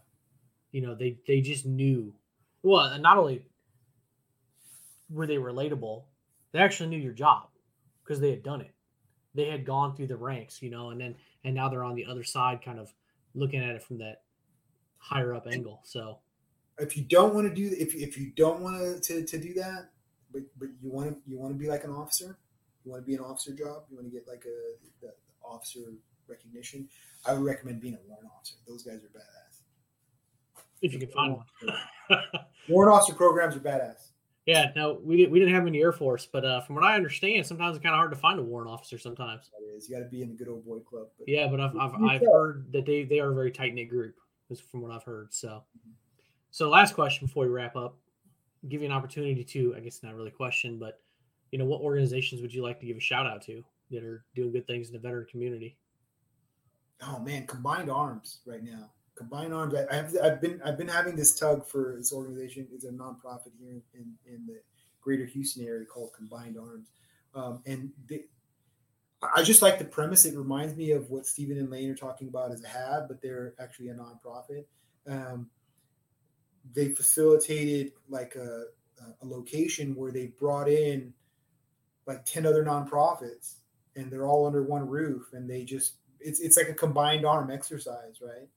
You 0.73 0.83
know, 0.83 0.95
they 0.95 1.19
they 1.27 1.41
just 1.41 1.67
knew 1.67 2.13
well, 2.65 2.99
not 2.99 3.19
only 3.19 3.45
were 5.11 5.27
they 5.27 5.37
relatable, 5.37 6.05
they 6.53 6.59
actually 6.59 6.89
knew 6.89 6.99
your 6.99 7.13
job 7.13 7.49
because 8.03 8.21
they 8.21 8.31
had 8.31 8.43
done 8.43 8.63
it. 8.63 8.73
They 9.35 9.47
had 9.47 9.67
gone 9.67 9.95
through 9.95 10.07
the 10.07 10.17
ranks, 10.17 10.63
you 10.63 10.71
know, 10.71 10.91
and 10.91 11.01
then 11.01 11.17
and 11.45 11.55
now 11.55 11.69
they're 11.69 11.85
on 11.85 11.95
the 11.95 12.07
other 12.07 12.25
side, 12.25 12.65
kind 12.65 12.79
of 12.79 12.93
looking 13.35 13.63
at 13.63 13.75
it 13.75 13.83
from 13.83 13.99
that 13.99 14.23
higher 14.99 15.35
up 15.35 15.47
angle. 15.47 15.81
So, 15.85 16.19
if 16.79 16.97
you 16.97 17.05
don't 17.05 17.35
want 17.35 17.49
to 17.49 17.55
do 17.55 17.75
if 17.79 17.95
if 17.95 18.19
you 18.19 18.33
don't 18.37 18.61
want 18.61 19.03
to 19.03 19.25
to 19.25 19.39
do 19.39 19.55
that, 19.55 19.91
but 20.33 20.43
but 20.59 20.69
you 20.83 20.91
want 20.91 21.11
to 21.11 21.31
you 21.31 21.39
want 21.39 21.53
to 21.53 21.59
be 21.59 21.69
like 21.69 21.85
an 21.85 21.91
officer, 21.91 22.39
you 22.85 22.91
want 22.91 23.03
to 23.03 23.07
be 23.07 23.15
an 23.15 23.21
officer 23.21 23.53
job, 23.53 23.85
you 23.91 23.97
want 23.97 24.07
to 24.07 24.13
get 24.13 24.27
like 24.27 24.45
a 24.45 24.85
the, 25.01 25.07
the 25.07 25.15
officer 25.45 25.81
recognition. 26.29 26.89
I 27.27 27.35
would 27.35 27.45
recommend 27.45 27.81
being 27.81 27.95
a 27.95 28.09
warrant 28.09 28.29
officer. 28.37 28.57
Those 28.67 28.83
guys 28.83 28.97
are 28.97 29.19
badass. 29.19 29.61
If 30.83 30.93
you 30.93 30.99
can 30.99 31.09
find 31.09 31.37
one. 31.37 31.45
Warrant 32.69 32.95
officer 32.95 33.15
programs 33.15 33.57
are 33.57 33.61
badass. 33.61 34.11
Yeah, 34.47 34.73
no, 34.77 35.01
we 35.03 35.17
didn't 35.17 35.33
we 35.33 35.39
didn't 35.39 35.55
have 35.55 35.67
any 35.67 35.81
Air 35.81 35.93
Force, 35.93 36.29
but 36.31 36.45
uh, 36.45 36.61
from 36.61 36.75
what 36.75 36.85
I 36.85 36.95
understand, 36.97 37.47
sometimes 37.47 37.77
it's 37.77 37.83
kind 37.83 37.95
of 37.95 37.99
hard 37.99 38.11
to 38.11 38.17
find 38.17 38.39
a 38.39 38.43
warrant 38.43 38.71
officer. 38.71 38.99
Sometimes 38.99 39.49
it 39.59 39.65
is. 39.75 39.89
You 39.89 39.97
got 39.97 40.03
to 40.05 40.11
be 40.11 40.21
in 40.21 40.29
the 40.29 40.35
good 40.35 40.49
old 40.49 40.67
boy 40.67 40.81
club. 40.81 41.07
But 41.19 41.29
yeah, 41.29 41.47
but 41.47 41.61
I've 41.61 41.75
I've, 41.77 41.95
I've 42.03 42.21
heard 42.21 42.71
that 42.73 42.85
they 42.85 43.05
they 43.05 43.21
are 43.21 43.33
a 43.33 43.35
very 43.35 43.51
tight 43.51 43.73
knit 43.73 43.89
group, 43.89 44.15
from 44.71 44.83
what 44.83 44.91
I've 44.91 45.05
heard. 45.05 45.33
So. 45.33 45.63
So 46.55 46.69
last 46.69 46.95
question 46.95 47.27
before 47.27 47.47
we 47.47 47.51
wrap 47.51 47.75
up, 47.75 47.97
give 48.69 48.81
you 48.81 48.87
an 48.87 48.93
opportunity 48.93 49.43
to 49.43 49.75
I 49.77 49.81
guess 49.81 50.05
not 50.05 50.15
really 50.15 50.29
a 50.29 50.31
question, 50.31 50.79
but 50.79 51.01
you 51.51 51.59
know 51.59 51.65
what 51.65 51.81
organizations 51.81 52.43
would 52.43 52.55
you 52.55 52.63
like 52.63 52.79
to 52.79 52.87
give 52.87 52.97
a 52.97 53.01
shout 53.01 53.27
out 53.27 53.43
to 53.47 53.65
that 53.91 54.05
are 54.05 54.25
doing 54.37 54.53
good 54.53 54.65
things 54.69 54.87
in 54.87 54.93
the 54.93 55.01
veteran 55.01 55.27
community? 55.29 55.77
Oh 57.03 57.19
man, 57.19 57.49
combined 57.49 57.91
arms 57.91 58.39
right 58.47 58.63
now. 58.63 58.93
Combined 59.17 59.53
Arms. 59.53 59.75
I, 59.75 59.93
have 59.93 60.17
I've 60.23 60.41
been 60.41 60.63
I've 60.65 60.79
been 60.79 60.87
having 60.87 61.17
this 61.17 61.37
tug 61.37 61.67
for 61.67 61.97
this 61.99 62.13
organization. 62.13 62.69
It's 62.73 62.85
a 62.85 62.91
nonprofit 62.91 63.51
here 63.61 63.83
in 63.95 64.15
in 64.25 64.47
the 64.47 64.61
Greater 65.01 65.25
Houston 65.25 65.67
area 65.67 65.85
called 65.85 66.13
Combined 66.13 66.57
Arms, 66.57 66.93
um, 67.35 67.63
and 67.67 67.91
they, 68.09 68.27
I 69.37 69.43
just 69.43 69.61
like 69.61 69.81
the 69.81 69.85
premise. 69.85 70.25
It 70.25 70.37
reminds 70.37 70.77
me 70.77 70.93
of 70.93 71.11
what 71.11 71.27
Stephen 71.27 71.59
and 71.59 71.69
Lane 71.69 71.91
are 71.91 71.97
talking 71.97 72.29
about 72.29 72.53
as 72.53 72.63
a 72.63 72.69
HAB, 72.69 73.09
but 73.09 73.21
they're 73.21 73.55
actually 73.59 73.89
a 73.89 73.95
nonprofit. 73.95 74.67
Um, 75.09 75.51
they 76.73 76.89
facilitated 76.89 77.93
like 78.09 78.37
a, 78.37 78.65
a 79.23 79.27
location 79.27 79.95
where 79.95 80.13
they 80.13 80.27
brought 80.39 80.69
in 80.69 81.13
like 82.07 82.25
10 82.25 82.47
other 82.47 82.65
nonprofits 82.65 83.57
and 83.97 84.11
they're 84.11 84.27
all 84.27 84.47
under 84.47 84.63
one 84.63 84.89
roof 84.89 85.33
and 85.33 85.49
they 85.49 85.65
just 85.65 85.95
it's, 86.21 86.41
it's 86.41 86.57
like 86.57 86.69
a 86.69 86.75
combined 86.75 87.27
arm 87.27 87.51
exercise 87.51 88.21
right 88.23 88.49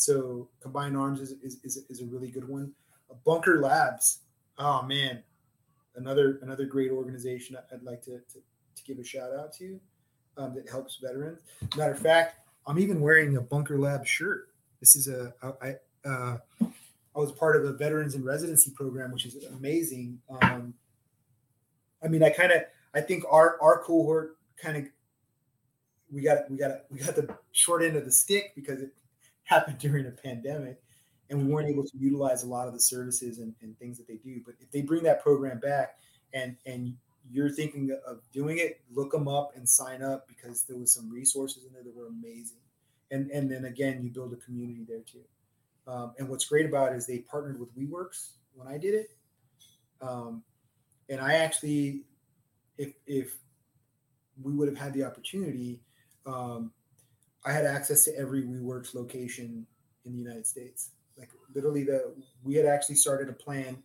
so 0.00 0.48
combined 0.60 0.96
arms 0.96 1.20
is, 1.20 1.32
is, 1.42 1.60
is, 1.62 1.84
is 1.90 2.00
a 2.00 2.06
really 2.06 2.30
good 2.30 2.48
one. 2.48 2.72
Bunker 3.26 3.60
Labs. 3.60 4.20
Oh 4.58 4.82
man, 4.82 5.22
another 5.94 6.38
another 6.42 6.64
great 6.64 6.90
organization 6.90 7.56
I'd 7.70 7.82
like 7.82 8.00
to, 8.02 8.12
to, 8.12 8.38
to 8.76 8.84
give 8.86 8.98
a 8.98 9.04
shout 9.04 9.30
out 9.38 9.52
to 9.54 9.78
um, 10.38 10.54
that 10.54 10.70
helps 10.70 10.96
veterans. 10.96 11.40
Matter 11.76 11.92
of 11.92 11.98
fact, 11.98 12.36
I'm 12.66 12.78
even 12.78 13.02
wearing 13.02 13.36
a 13.36 13.42
Bunker 13.42 13.78
Lab 13.78 14.06
shirt. 14.06 14.48
This 14.80 14.96
is 14.96 15.08
a 15.08 15.34
I 15.60 15.74
uh, 16.08 16.38
I 17.14 17.18
was 17.18 17.32
part 17.32 17.56
of 17.56 17.64
a 17.64 17.72
veterans 17.72 18.14
in 18.14 18.24
residency 18.24 18.70
program, 18.70 19.10
which 19.12 19.26
is 19.26 19.44
amazing. 19.44 20.20
Um, 20.42 20.74
I 22.02 22.08
mean, 22.08 22.22
I 22.22 22.30
kind 22.30 22.52
of 22.52 22.62
I 22.94 23.00
think 23.00 23.24
our 23.30 23.60
our 23.60 23.82
cohort 23.82 24.36
kind 24.56 24.76
of 24.76 24.84
we 26.12 26.22
got 26.22 26.50
we 26.50 26.56
got 26.56 26.70
we 26.90 26.98
got 26.98 27.16
the 27.16 27.34
short 27.52 27.82
end 27.82 27.96
of 27.96 28.04
the 28.04 28.12
stick 28.12 28.52
because 28.54 28.80
it 28.80 28.90
happened 29.44 29.78
during 29.80 30.06
a 30.06 30.10
pandemic 30.10 30.80
and 31.30 31.38
we 31.38 31.52
weren't 31.52 31.68
able 31.68 31.84
to 31.84 31.96
utilize 31.96 32.42
a 32.42 32.46
lot 32.46 32.66
of 32.66 32.74
the 32.74 32.80
services 32.80 33.38
and, 33.38 33.54
and 33.62 33.78
things 33.78 33.96
that 33.96 34.08
they 34.08 34.16
do. 34.16 34.40
But 34.44 34.56
if 34.60 34.70
they 34.70 34.82
bring 34.82 35.02
that 35.04 35.22
program 35.22 35.58
back 35.58 35.96
and 36.32 36.56
and 36.66 36.94
you're 37.30 37.50
thinking 37.50 37.96
of 38.06 38.20
doing 38.32 38.58
it, 38.58 38.80
look 38.92 39.12
them 39.12 39.28
up 39.28 39.52
and 39.54 39.68
sign 39.68 40.02
up 40.02 40.26
because 40.26 40.64
there 40.64 40.76
was 40.76 40.92
some 40.92 41.10
resources 41.10 41.64
in 41.64 41.72
there 41.72 41.82
that 41.82 41.94
were 41.94 42.08
amazing. 42.08 42.58
And 43.10 43.30
and 43.30 43.50
then 43.50 43.64
again, 43.64 44.00
you 44.02 44.10
build 44.10 44.32
a 44.32 44.36
community 44.36 44.84
there 44.88 45.00
too. 45.00 45.22
Um, 45.90 46.14
and 46.18 46.28
what's 46.28 46.44
great 46.44 46.66
about 46.66 46.92
it 46.92 46.96
is 46.96 47.06
they 47.06 47.18
partnered 47.18 47.58
with 47.58 47.76
WeWorks 47.76 48.34
when 48.54 48.68
I 48.68 48.78
did 48.78 48.94
it. 48.94 49.08
Um, 50.00 50.44
and 51.08 51.20
I 51.20 51.34
actually, 51.34 52.04
if 52.78 52.92
if 53.06 53.36
we 54.40 54.52
would 54.52 54.68
have 54.68 54.78
had 54.78 54.94
the 54.94 55.02
opportunity, 55.02 55.80
um, 56.26 56.72
I 57.44 57.52
had 57.52 57.66
access 57.66 58.04
to 58.04 58.16
every 58.16 58.42
WeWorks 58.42 58.94
location 58.94 59.66
in 60.04 60.12
the 60.12 60.18
United 60.18 60.46
States. 60.46 60.90
Like 61.18 61.30
literally, 61.54 61.82
the 61.82 62.14
we 62.44 62.54
had 62.54 62.66
actually 62.66 62.94
started 62.94 63.28
a 63.28 63.32
plan 63.32 63.82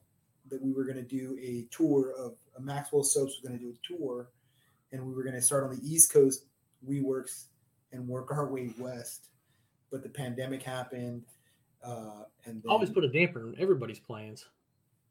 that 0.49 0.61
we 0.61 0.71
were 0.71 0.83
going 0.83 0.97
to 0.97 1.01
do 1.01 1.37
a 1.41 1.67
tour 1.75 2.13
of 2.17 2.35
Maxwell 2.59 3.03
Soaps. 3.03 3.33
Was 3.33 3.41
going 3.41 3.59
to 3.59 3.65
do 3.65 3.73
a 3.73 3.97
tour, 3.97 4.29
and 4.91 5.03
we 5.05 5.13
were 5.13 5.23
going 5.23 5.35
to 5.35 5.41
start 5.41 5.63
on 5.63 5.75
the 5.75 5.81
East 5.83 6.13
Coast, 6.13 6.45
WeWorks, 6.87 7.45
and 7.91 8.07
work 8.07 8.31
our 8.31 8.45
way 8.45 8.69
west. 8.77 9.29
But 9.91 10.03
the 10.03 10.09
pandemic 10.09 10.61
happened, 10.61 11.23
uh, 11.85 12.23
and 12.45 12.61
then, 12.61 12.69
Always 12.69 12.89
put 12.89 13.03
a 13.03 13.09
damper 13.09 13.41
on 13.47 13.55
everybody's 13.59 13.99
plans. 13.99 14.45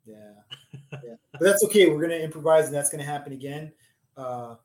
yeah, 0.04 0.14
yeah. 0.92 1.14
But 1.32 1.40
that's 1.40 1.64
okay. 1.64 1.88
We're 1.88 2.00
gonna 2.02 2.14
improvise, 2.14 2.66
and 2.66 2.74
that's 2.74 2.90
gonna 2.90 3.04
happen 3.04 3.32
again. 3.32 3.72
Uh, 4.16 4.56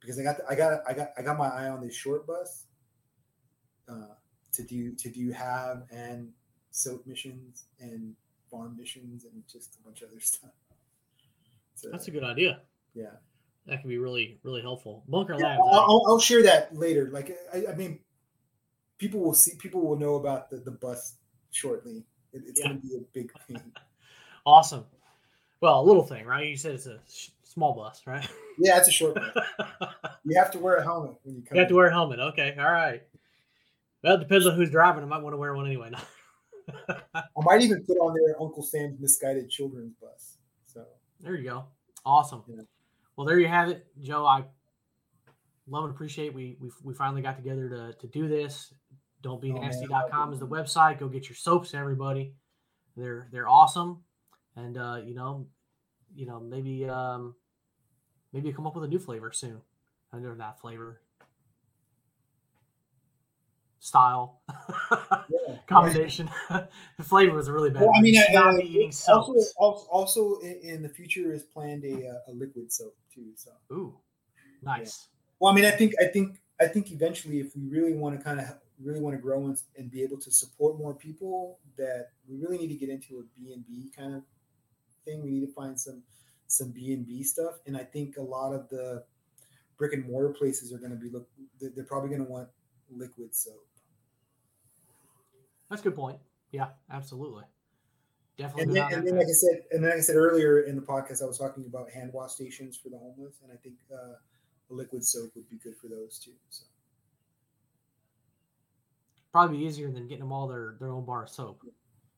because 0.00 0.18
I 0.18 0.24
got, 0.24 0.36
the, 0.38 0.44
I 0.48 0.54
got, 0.56 0.80
I 0.88 0.92
got, 0.94 1.08
I 1.16 1.22
got 1.22 1.38
my 1.38 1.48
eye 1.48 1.68
on 1.68 1.80
this 1.80 1.94
short 1.94 2.26
bus. 2.26 2.64
Uh, 3.88 4.14
to 4.52 4.62
do 4.62 4.94
to 4.94 5.08
do 5.10 5.30
have 5.32 5.82
and 5.90 6.28
soap 6.70 7.06
missions 7.06 7.64
and 7.80 8.14
farm 8.50 8.76
missions 8.78 9.24
and 9.24 9.42
just 9.50 9.76
a 9.80 9.82
bunch 9.84 10.02
of 10.02 10.10
other 10.10 10.20
stuff. 10.20 10.50
So, 11.74 11.88
That's 11.90 12.06
a 12.08 12.10
good 12.10 12.24
idea. 12.24 12.60
yeah. 12.94 13.06
That 13.66 13.80
could 13.80 13.88
be 13.88 13.98
really, 13.98 14.38
really 14.42 14.60
helpful. 14.60 15.04
Bunker 15.08 15.36
Yeah, 15.38 15.46
Labs. 15.56 15.60
I'll, 15.64 15.74
eh? 15.74 15.82
I'll, 15.84 16.02
I'll 16.08 16.18
share 16.20 16.42
that 16.42 16.76
later. 16.76 17.10
Like, 17.12 17.36
I, 17.54 17.66
I 17.72 17.74
mean, 17.76 18.00
people 18.98 19.20
will 19.20 19.34
see, 19.34 19.52
people 19.56 19.80
will 19.86 19.96
know 19.96 20.16
about 20.16 20.50
the, 20.50 20.56
the 20.56 20.72
bus 20.72 21.14
shortly. 21.52 22.02
It, 22.32 22.42
it's 22.46 22.60
Yeah. 22.60 22.68
going 22.68 22.80
to 22.80 22.86
be 22.86 22.94
a 22.96 23.00
big 23.12 23.32
thing. 23.46 23.60
Awesome. 24.44 24.84
Well, 25.60 25.80
a 25.80 25.84
little 25.84 26.02
thing, 26.02 26.26
right? 26.26 26.48
You 26.48 26.56
said 26.56 26.74
it's 26.74 26.86
a 26.86 26.98
sh- 27.08 27.28
small 27.44 27.74
bus, 27.74 28.02
right? 28.06 28.26
Yeah, 28.58 28.76
it's 28.78 28.88
a 28.88 28.90
short 28.90 29.14
bus. 29.14 29.46
You 30.24 30.36
have 30.36 30.50
to 30.52 30.58
wear 30.58 30.76
a 30.76 30.82
helmet 30.82 31.14
when 31.22 31.36
you 31.36 31.42
come. 31.42 31.54
you 31.54 31.60
have 31.60 31.68
to 31.68 31.74
wear 31.76 31.86
a 31.86 31.92
helmet. 31.92 32.18
Okay. 32.18 32.56
All 32.58 32.70
right. 32.72 33.02
Well, 34.02 34.14
it 34.16 34.18
depends 34.20 34.46
on 34.48 34.56
who's 34.56 34.70
driving. 34.70 35.02
I 35.04 35.06
might 35.06 35.22
want 35.22 35.32
to 35.34 35.36
wear 35.36 35.54
one 35.54 35.66
anyway. 35.66 35.90
I 36.88 37.22
might 37.38 37.62
even 37.62 37.84
put 37.84 37.98
on 37.98 38.14
there 38.14 38.34
Uncle 38.40 38.62
Sam's 38.64 38.98
misguided 39.00 39.48
children's 39.50 39.94
bus. 40.00 40.38
So 40.66 40.84
there 41.20 41.34
you 41.36 41.44
go. 41.44 41.64
Awesome. 42.04 42.42
Yeah. 42.48 42.62
Well, 43.16 43.26
there 43.26 43.38
you 43.38 43.46
have 43.48 43.68
it, 43.68 43.86
Joe. 44.00 44.26
I 44.26 44.42
love 45.68 45.84
and 45.84 45.94
appreciate 45.94 46.34
we 46.34 46.56
we, 46.60 46.70
we 46.82 46.94
finally 46.94 47.22
got 47.22 47.36
together 47.36 47.68
to, 47.68 47.92
to 48.00 48.06
do 48.08 48.26
this. 48.28 48.72
Don't 49.22 49.40
be 49.40 49.52
Oh, 49.52 49.60
nasty.com 49.60 50.32
is 50.32 50.40
the 50.40 50.46
website. 50.46 50.98
Go 50.98 51.08
get 51.08 51.28
your 51.28 51.36
soaps, 51.36 51.74
everybody. 51.74 52.34
They're 52.96 53.28
they're 53.32 53.48
awesome. 53.48 54.02
And 54.56 54.76
uh, 54.76 55.00
you 55.04 55.14
know, 55.14 55.46
you 56.14 56.26
know, 56.26 56.40
maybe 56.40 56.88
um 56.88 57.34
maybe 58.32 58.48
you 58.48 58.54
come 58.54 58.66
up 58.66 58.74
with 58.74 58.84
a 58.84 58.88
new 58.88 58.98
flavor 58.98 59.32
soon. 59.32 59.60
I 60.12 60.18
know 60.18 60.34
that 60.34 60.60
flavor. 60.60 61.00
Style 63.78 64.42
yeah. 64.48 65.56
combination. 65.66 66.30
the 66.50 66.68
flavor 67.02 67.34
was 67.34 67.50
really 67.50 67.70
bad. 67.70 67.82
Well, 67.82 67.92
I 67.96 68.00
mean, 68.00 68.14
should 68.14 68.36
uh, 68.36 68.50
uh, 68.50 68.58
eating 68.58 68.92
also, 69.08 69.34
also, 69.56 69.86
also 69.90 70.38
in, 70.40 70.58
in 70.62 70.82
the 70.82 70.88
future 70.88 71.32
is 71.32 71.42
planned 71.42 71.84
a, 71.84 72.08
uh, 72.08 72.30
a 72.30 72.32
liquid 72.32 72.72
soap 72.72 72.94
too. 73.12 73.30
So, 73.34 73.50
Ooh, 73.72 73.98
nice. 74.62 75.08
well, 75.40 75.52
I 75.52 75.56
mean, 75.56 75.64
I 75.64 75.72
think, 75.72 75.94
I 76.00 76.04
think, 76.04 76.38
I 76.60 76.68
think 76.68 76.92
eventually, 76.92 77.40
if 77.40 77.56
we 77.56 77.66
really 77.66 77.92
want 77.92 78.16
to 78.16 78.22
kind 78.22 78.38
of 78.38 78.54
really 78.82 79.00
want 79.00 79.16
to 79.16 79.20
grow 79.20 79.46
and, 79.46 79.58
and 79.76 79.90
be 79.90 80.02
able 80.02 80.18
to 80.18 80.30
support 80.30 80.78
more 80.78 80.94
people, 80.94 81.58
that 81.76 82.10
we 82.28 82.36
really 82.36 82.58
need 82.58 82.68
to 82.68 82.74
get 82.74 82.88
into 82.88 83.18
a 83.18 83.22
B 83.38 83.52
and 83.52 83.66
B 83.66 83.90
kind 83.96 84.14
of 84.14 84.22
thing. 85.04 85.22
We 85.22 85.30
need 85.30 85.46
to 85.46 85.52
find 85.52 85.78
some 85.78 86.02
some 86.46 86.70
B 86.70 86.92
and 86.92 87.06
B 87.06 87.22
stuff, 87.22 87.54
and 87.66 87.76
I 87.76 87.84
think 87.84 88.16
a 88.16 88.22
lot 88.22 88.52
of 88.52 88.68
the 88.68 89.04
brick 89.78 89.94
and 89.94 90.06
mortar 90.06 90.34
places 90.34 90.72
are 90.72 90.78
going 90.78 90.90
to 90.90 90.96
be 90.96 91.10
look. 91.10 91.28
They're 91.60 91.84
probably 91.84 92.10
going 92.10 92.24
to 92.24 92.30
want 92.30 92.48
liquid 92.90 93.34
soap. 93.34 93.66
That's 95.70 95.80
a 95.80 95.84
good 95.84 95.96
point. 95.96 96.18
Yeah, 96.50 96.68
absolutely. 96.90 97.44
Definitely. 98.36 98.62
And 98.62 98.76
then, 98.76 98.98
and 98.98 99.06
then, 99.06 99.16
like 99.16 99.26
I 99.26 99.32
said, 99.32 99.62
and 99.70 99.82
then 99.82 99.90
like 99.90 99.98
I 99.98 100.02
said 100.02 100.16
earlier 100.16 100.60
in 100.60 100.76
the 100.76 100.82
podcast, 100.82 101.22
I 101.22 101.26
was 101.26 101.38
talking 101.38 101.64
about 101.66 101.90
hand 101.90 102.12
wash 102.12 102.32
stations 102.32 102.76
for 102.76 102.88
the 102.88 102.98
homeless, 102.98 103.36
and 103.42 103.52
I 103.52 103.56
think 103.56 103.76
uh, 103.92 104.16
a 104.70 104.74
liquid 104.74 105.04
soap 105.04 105.30
would 105.34 105.48
be 105.48 105.56
good 105.56 105.76
for 105.76 105.88
those 105.88 106.18
too. 106.18 106.32
So 106.48 106.64
Probably 109.32 109.64
easier 109.64 109.90
than 109.90 110.06
getting 110.06 110.20
them 110.20 110.32
all 110.32 110.46
their, 110.46 110.76
their 110.78 110.90
own 110.90 111.04
bar 111.04 111.24
of 111.24 111.30
soap. 111.30 111.62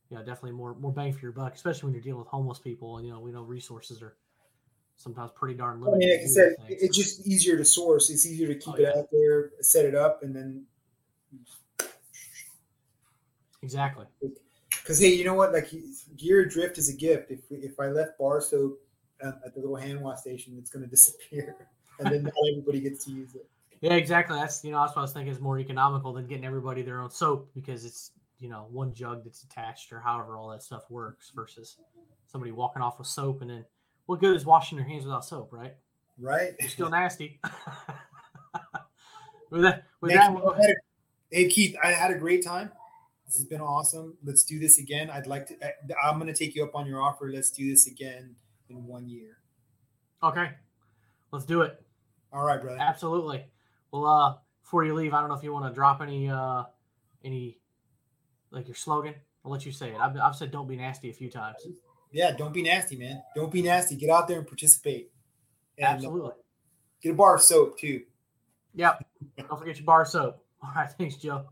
Yeah, 0.09 0.19
definitely 0.19 0.51
more 0.51 0.75
more 0.75 0.91
bang 0.91 1.13
for 1.13 1.21
your 1.21 1.31
buck, 1.31 1.55
especially 1.55 1.87
when 1.87 1.93
you're 1.93 2.03
dealing 2.03 2.19
with 2.19 2.27
homeless 2.27 2.59
people. 2.59 2.97
And 2.97 3.07
you 3.07 3.13
know, 3.13 3.19
we 3.19 3.31
know 3.31 3.41
resources 3.41 4.01
are 4.01 4.15
sometimes 4.97 5.31
pretty 5.35 5.55
darn 5.55 5.81
limited. 5.81 6.05
I 6.05 6.07
mean, 6.07 6.17
like 6.17 6.25
I 6.25 6.27
said, 6.27 6.55
things. 6.67 6.81
it's 6.83 6.97
just 6.97 7.27
easier 7.27 7.57
to 7.57 7.65
source. 7.65 8.09
It's 8.09 8.25
easier 8.25 8.47
to 8.47 8.55
oh, 8.55 8.59
keep 8.59 8.73
Oh, 8.75 8.77
it 8.77 8.81
yeah. 8.81 8.99
out 8.99 9.07
there, 9.11 9.51
set 9.61 9.85
it 9.85 9.95
up, 9.95 10.21
and 10.23 10.35
then 10.35 10.65
exactly. 13.61 14.05
because 14.69 14.99
hey, 14.99 15.13
you 15.13 15.23
know 15.23 15.33
what? 15.33 15.53
Like 15.53 15.73
gear 16.17 16.45
drift 16.45 16.77
is 16.77 16.89
a 16.89 16.93
gift. 16.95 17.31
If 17.31 17.39
if 17.49 17.79
I 17.79 17.87
left 17.87 18.17
bar 18.19 18.41
soap 18.41 18.79
at, 19.21 19.39
at 19.45 19.53
the 19.55 19.59
little 19.59 19.75
hand 19.75 20.01
wash 20.01 20.19
station, 20.19 20.55
it's 20.59 20.69
going 20.69 20.83
to 20.85 20.89
disappear, 20.89 21.55
and 21.99 22.13
then 22.13 22.23
not 22.23 22.33
everybody 22.51 22.79
gets 22.79 23.05
to 23.05 23.11
use 23.11 23.35
it. 23.35 23.49
Yeah, 23.81 23.93
exactly. 23.93 24.37
That's 24.37 24.63
you 24.63 24.71
know 24.71 24.81
that's 24.81 24.95
what 24.95 25.01
I 25.01 25.03
was 25.03 25.13
thinking 25.13 25.31
is 25.31 25.39
more 25.39 25.59
economical 25.59 26.13
than 26.13 26.27
getting 26.27 26.45
everybody 26.45 26.81
their 26.81 27.01
own 27.01 27.11
soap 27.11 27.51
because 27.53 27.85
it's 27.85 28.11
you 28.39 28.49
know 28.49 28.67
one 28.71 28.93
jug 28.93 29.23
that's 29.23 29.43
attached 29.43 29.91
or 29.91 29.99
however 29.99 30.37
all 30.37 30.49
that 30.49 30.63
stuff 30.63 30.89
works 30.89 31.31
versus 31.35 31.77
somebody 32.27 32.51
walking 32.51 32.81
off 32.81 32.97
with 32.97 33.07
soap 33.07 33.41
and 33.41 33.49
then 33.49 33.65
what 34.05 34.19
good 34.19 34.35
is 34.35 34.45
washing 34.45 34.77
your 34.77 34.87
hands 34.87 35.03
without 35.03 35.25
soap, 35.25 35.51
right? 35.51 35.75
Right? 36.19 36.53
You're 36.59 36.69
still 36.69 36.89
nasty. 36.89 37.39
with 39.49 39.63
that, 39.63 39.83
with 40.01 40.11
Thank 40.11 40.43
that. 40.43 40.59
A- 40.59 41.35
hey 41.35 41.49
Keith, 41.49 41.75
I 41.83 41.91
had 41.91 42.11
a 42.11 42.17
great 42.17 42.43
time. 42.43 42.71
This 43.25 43.37
has 43.37 43.45
been 43.45 43.61
awesome. 43.61 44.15
Let's 44.23 44.43
do 44.43 44.59
this 44.59 44.77
again. 44.77 45.09
I'd 45.09 45.27
like 45.27 45.47
to. 45.47 45.55
I- 45.65 46.07
I'm 46.07 46.19
going 46.19 46.31
to 46.31 46.37
take 46.37 46.55
you 46.55 46.63
up 46.63 46.75
on 46.75 46.85
your 46.85 47.01
offer. 47.01 47.29
Let's 47.33 47.49
do 47.49 47.69
this 47.69 47.87
again 47.87 48.35
in 48.69 48.85
one 48.85 49.09
year. 49.09 49.37
okay, 50.23 50.51
let's 51.31 51.45
do 51.45 51.61
it. 51.61 51.81
All 52.31 52.43
right, 52.43 52.61
brother. 52.61 52.79
Absolutely. 52.79 53.45
Well, 53.91 54.05
uh, 54.05 54.35
before 54.61 54.83
you 54.85 54.93
leave, 54.93 55.13
I 55.13 55.19
don't 55.19 55.29
know 55.29 55.35
if 55.35 55.43
you 55.43 55.53
want 55.53 55.65
to 55.65 55.73
drop 55.73 56.01
any, 56.01 56.29
uh, 56.29 56.63
any, 57.23 57.59
like 58.51 58.67
your 58.67 58.75
slogan. 58.75 59.15
I'll 59.43 59.51
let 59.51 59.65
you 59.65 59.71
say 59.71 59.89
it. 59.91 59.97
I've, 59.99 60.17
I've 60.17 60.35
said 60.35 60.51
"Don't 60.51 60.67
be 60.67 60.75
nasty" 60.75 61.09
a 61.09 61.13
few 61.13 61.29
times. 61.29 61.67
Yeah, 62.11 62.31
don't 62.31 62.53
be 62.53 62.63
nasty, 62.63 62.95
man. 62.95 63.21
Don't 63.35 63.51
be 63.51 63.61
nasty. 63.61 63.95
Get 63.95 64.09
out 64.09 64.27
there 64.27 64.39
and 64.39 64.47
participate. 64.47 65.11
And, 65.77 65.85
uh, 65.85 65.89
Absolutely. 65.89 66.31
Get 67.01 67.11
a 67.11 67.15
bar 67.15 67.35
of 67.35 67.41
soap 67.41 67.77
too. 67.77 68.01
Yep. 68.73 69.05
Don't 69.37 69.59
forget 69.59 69.77
your 69.77 69.85
bar 69.85 70.05
soap. 70.05 70.43
All 70.63 70.71
right. 70.75 70.89
Thanks, 70.97 71.15
Joe. 71.15 71.45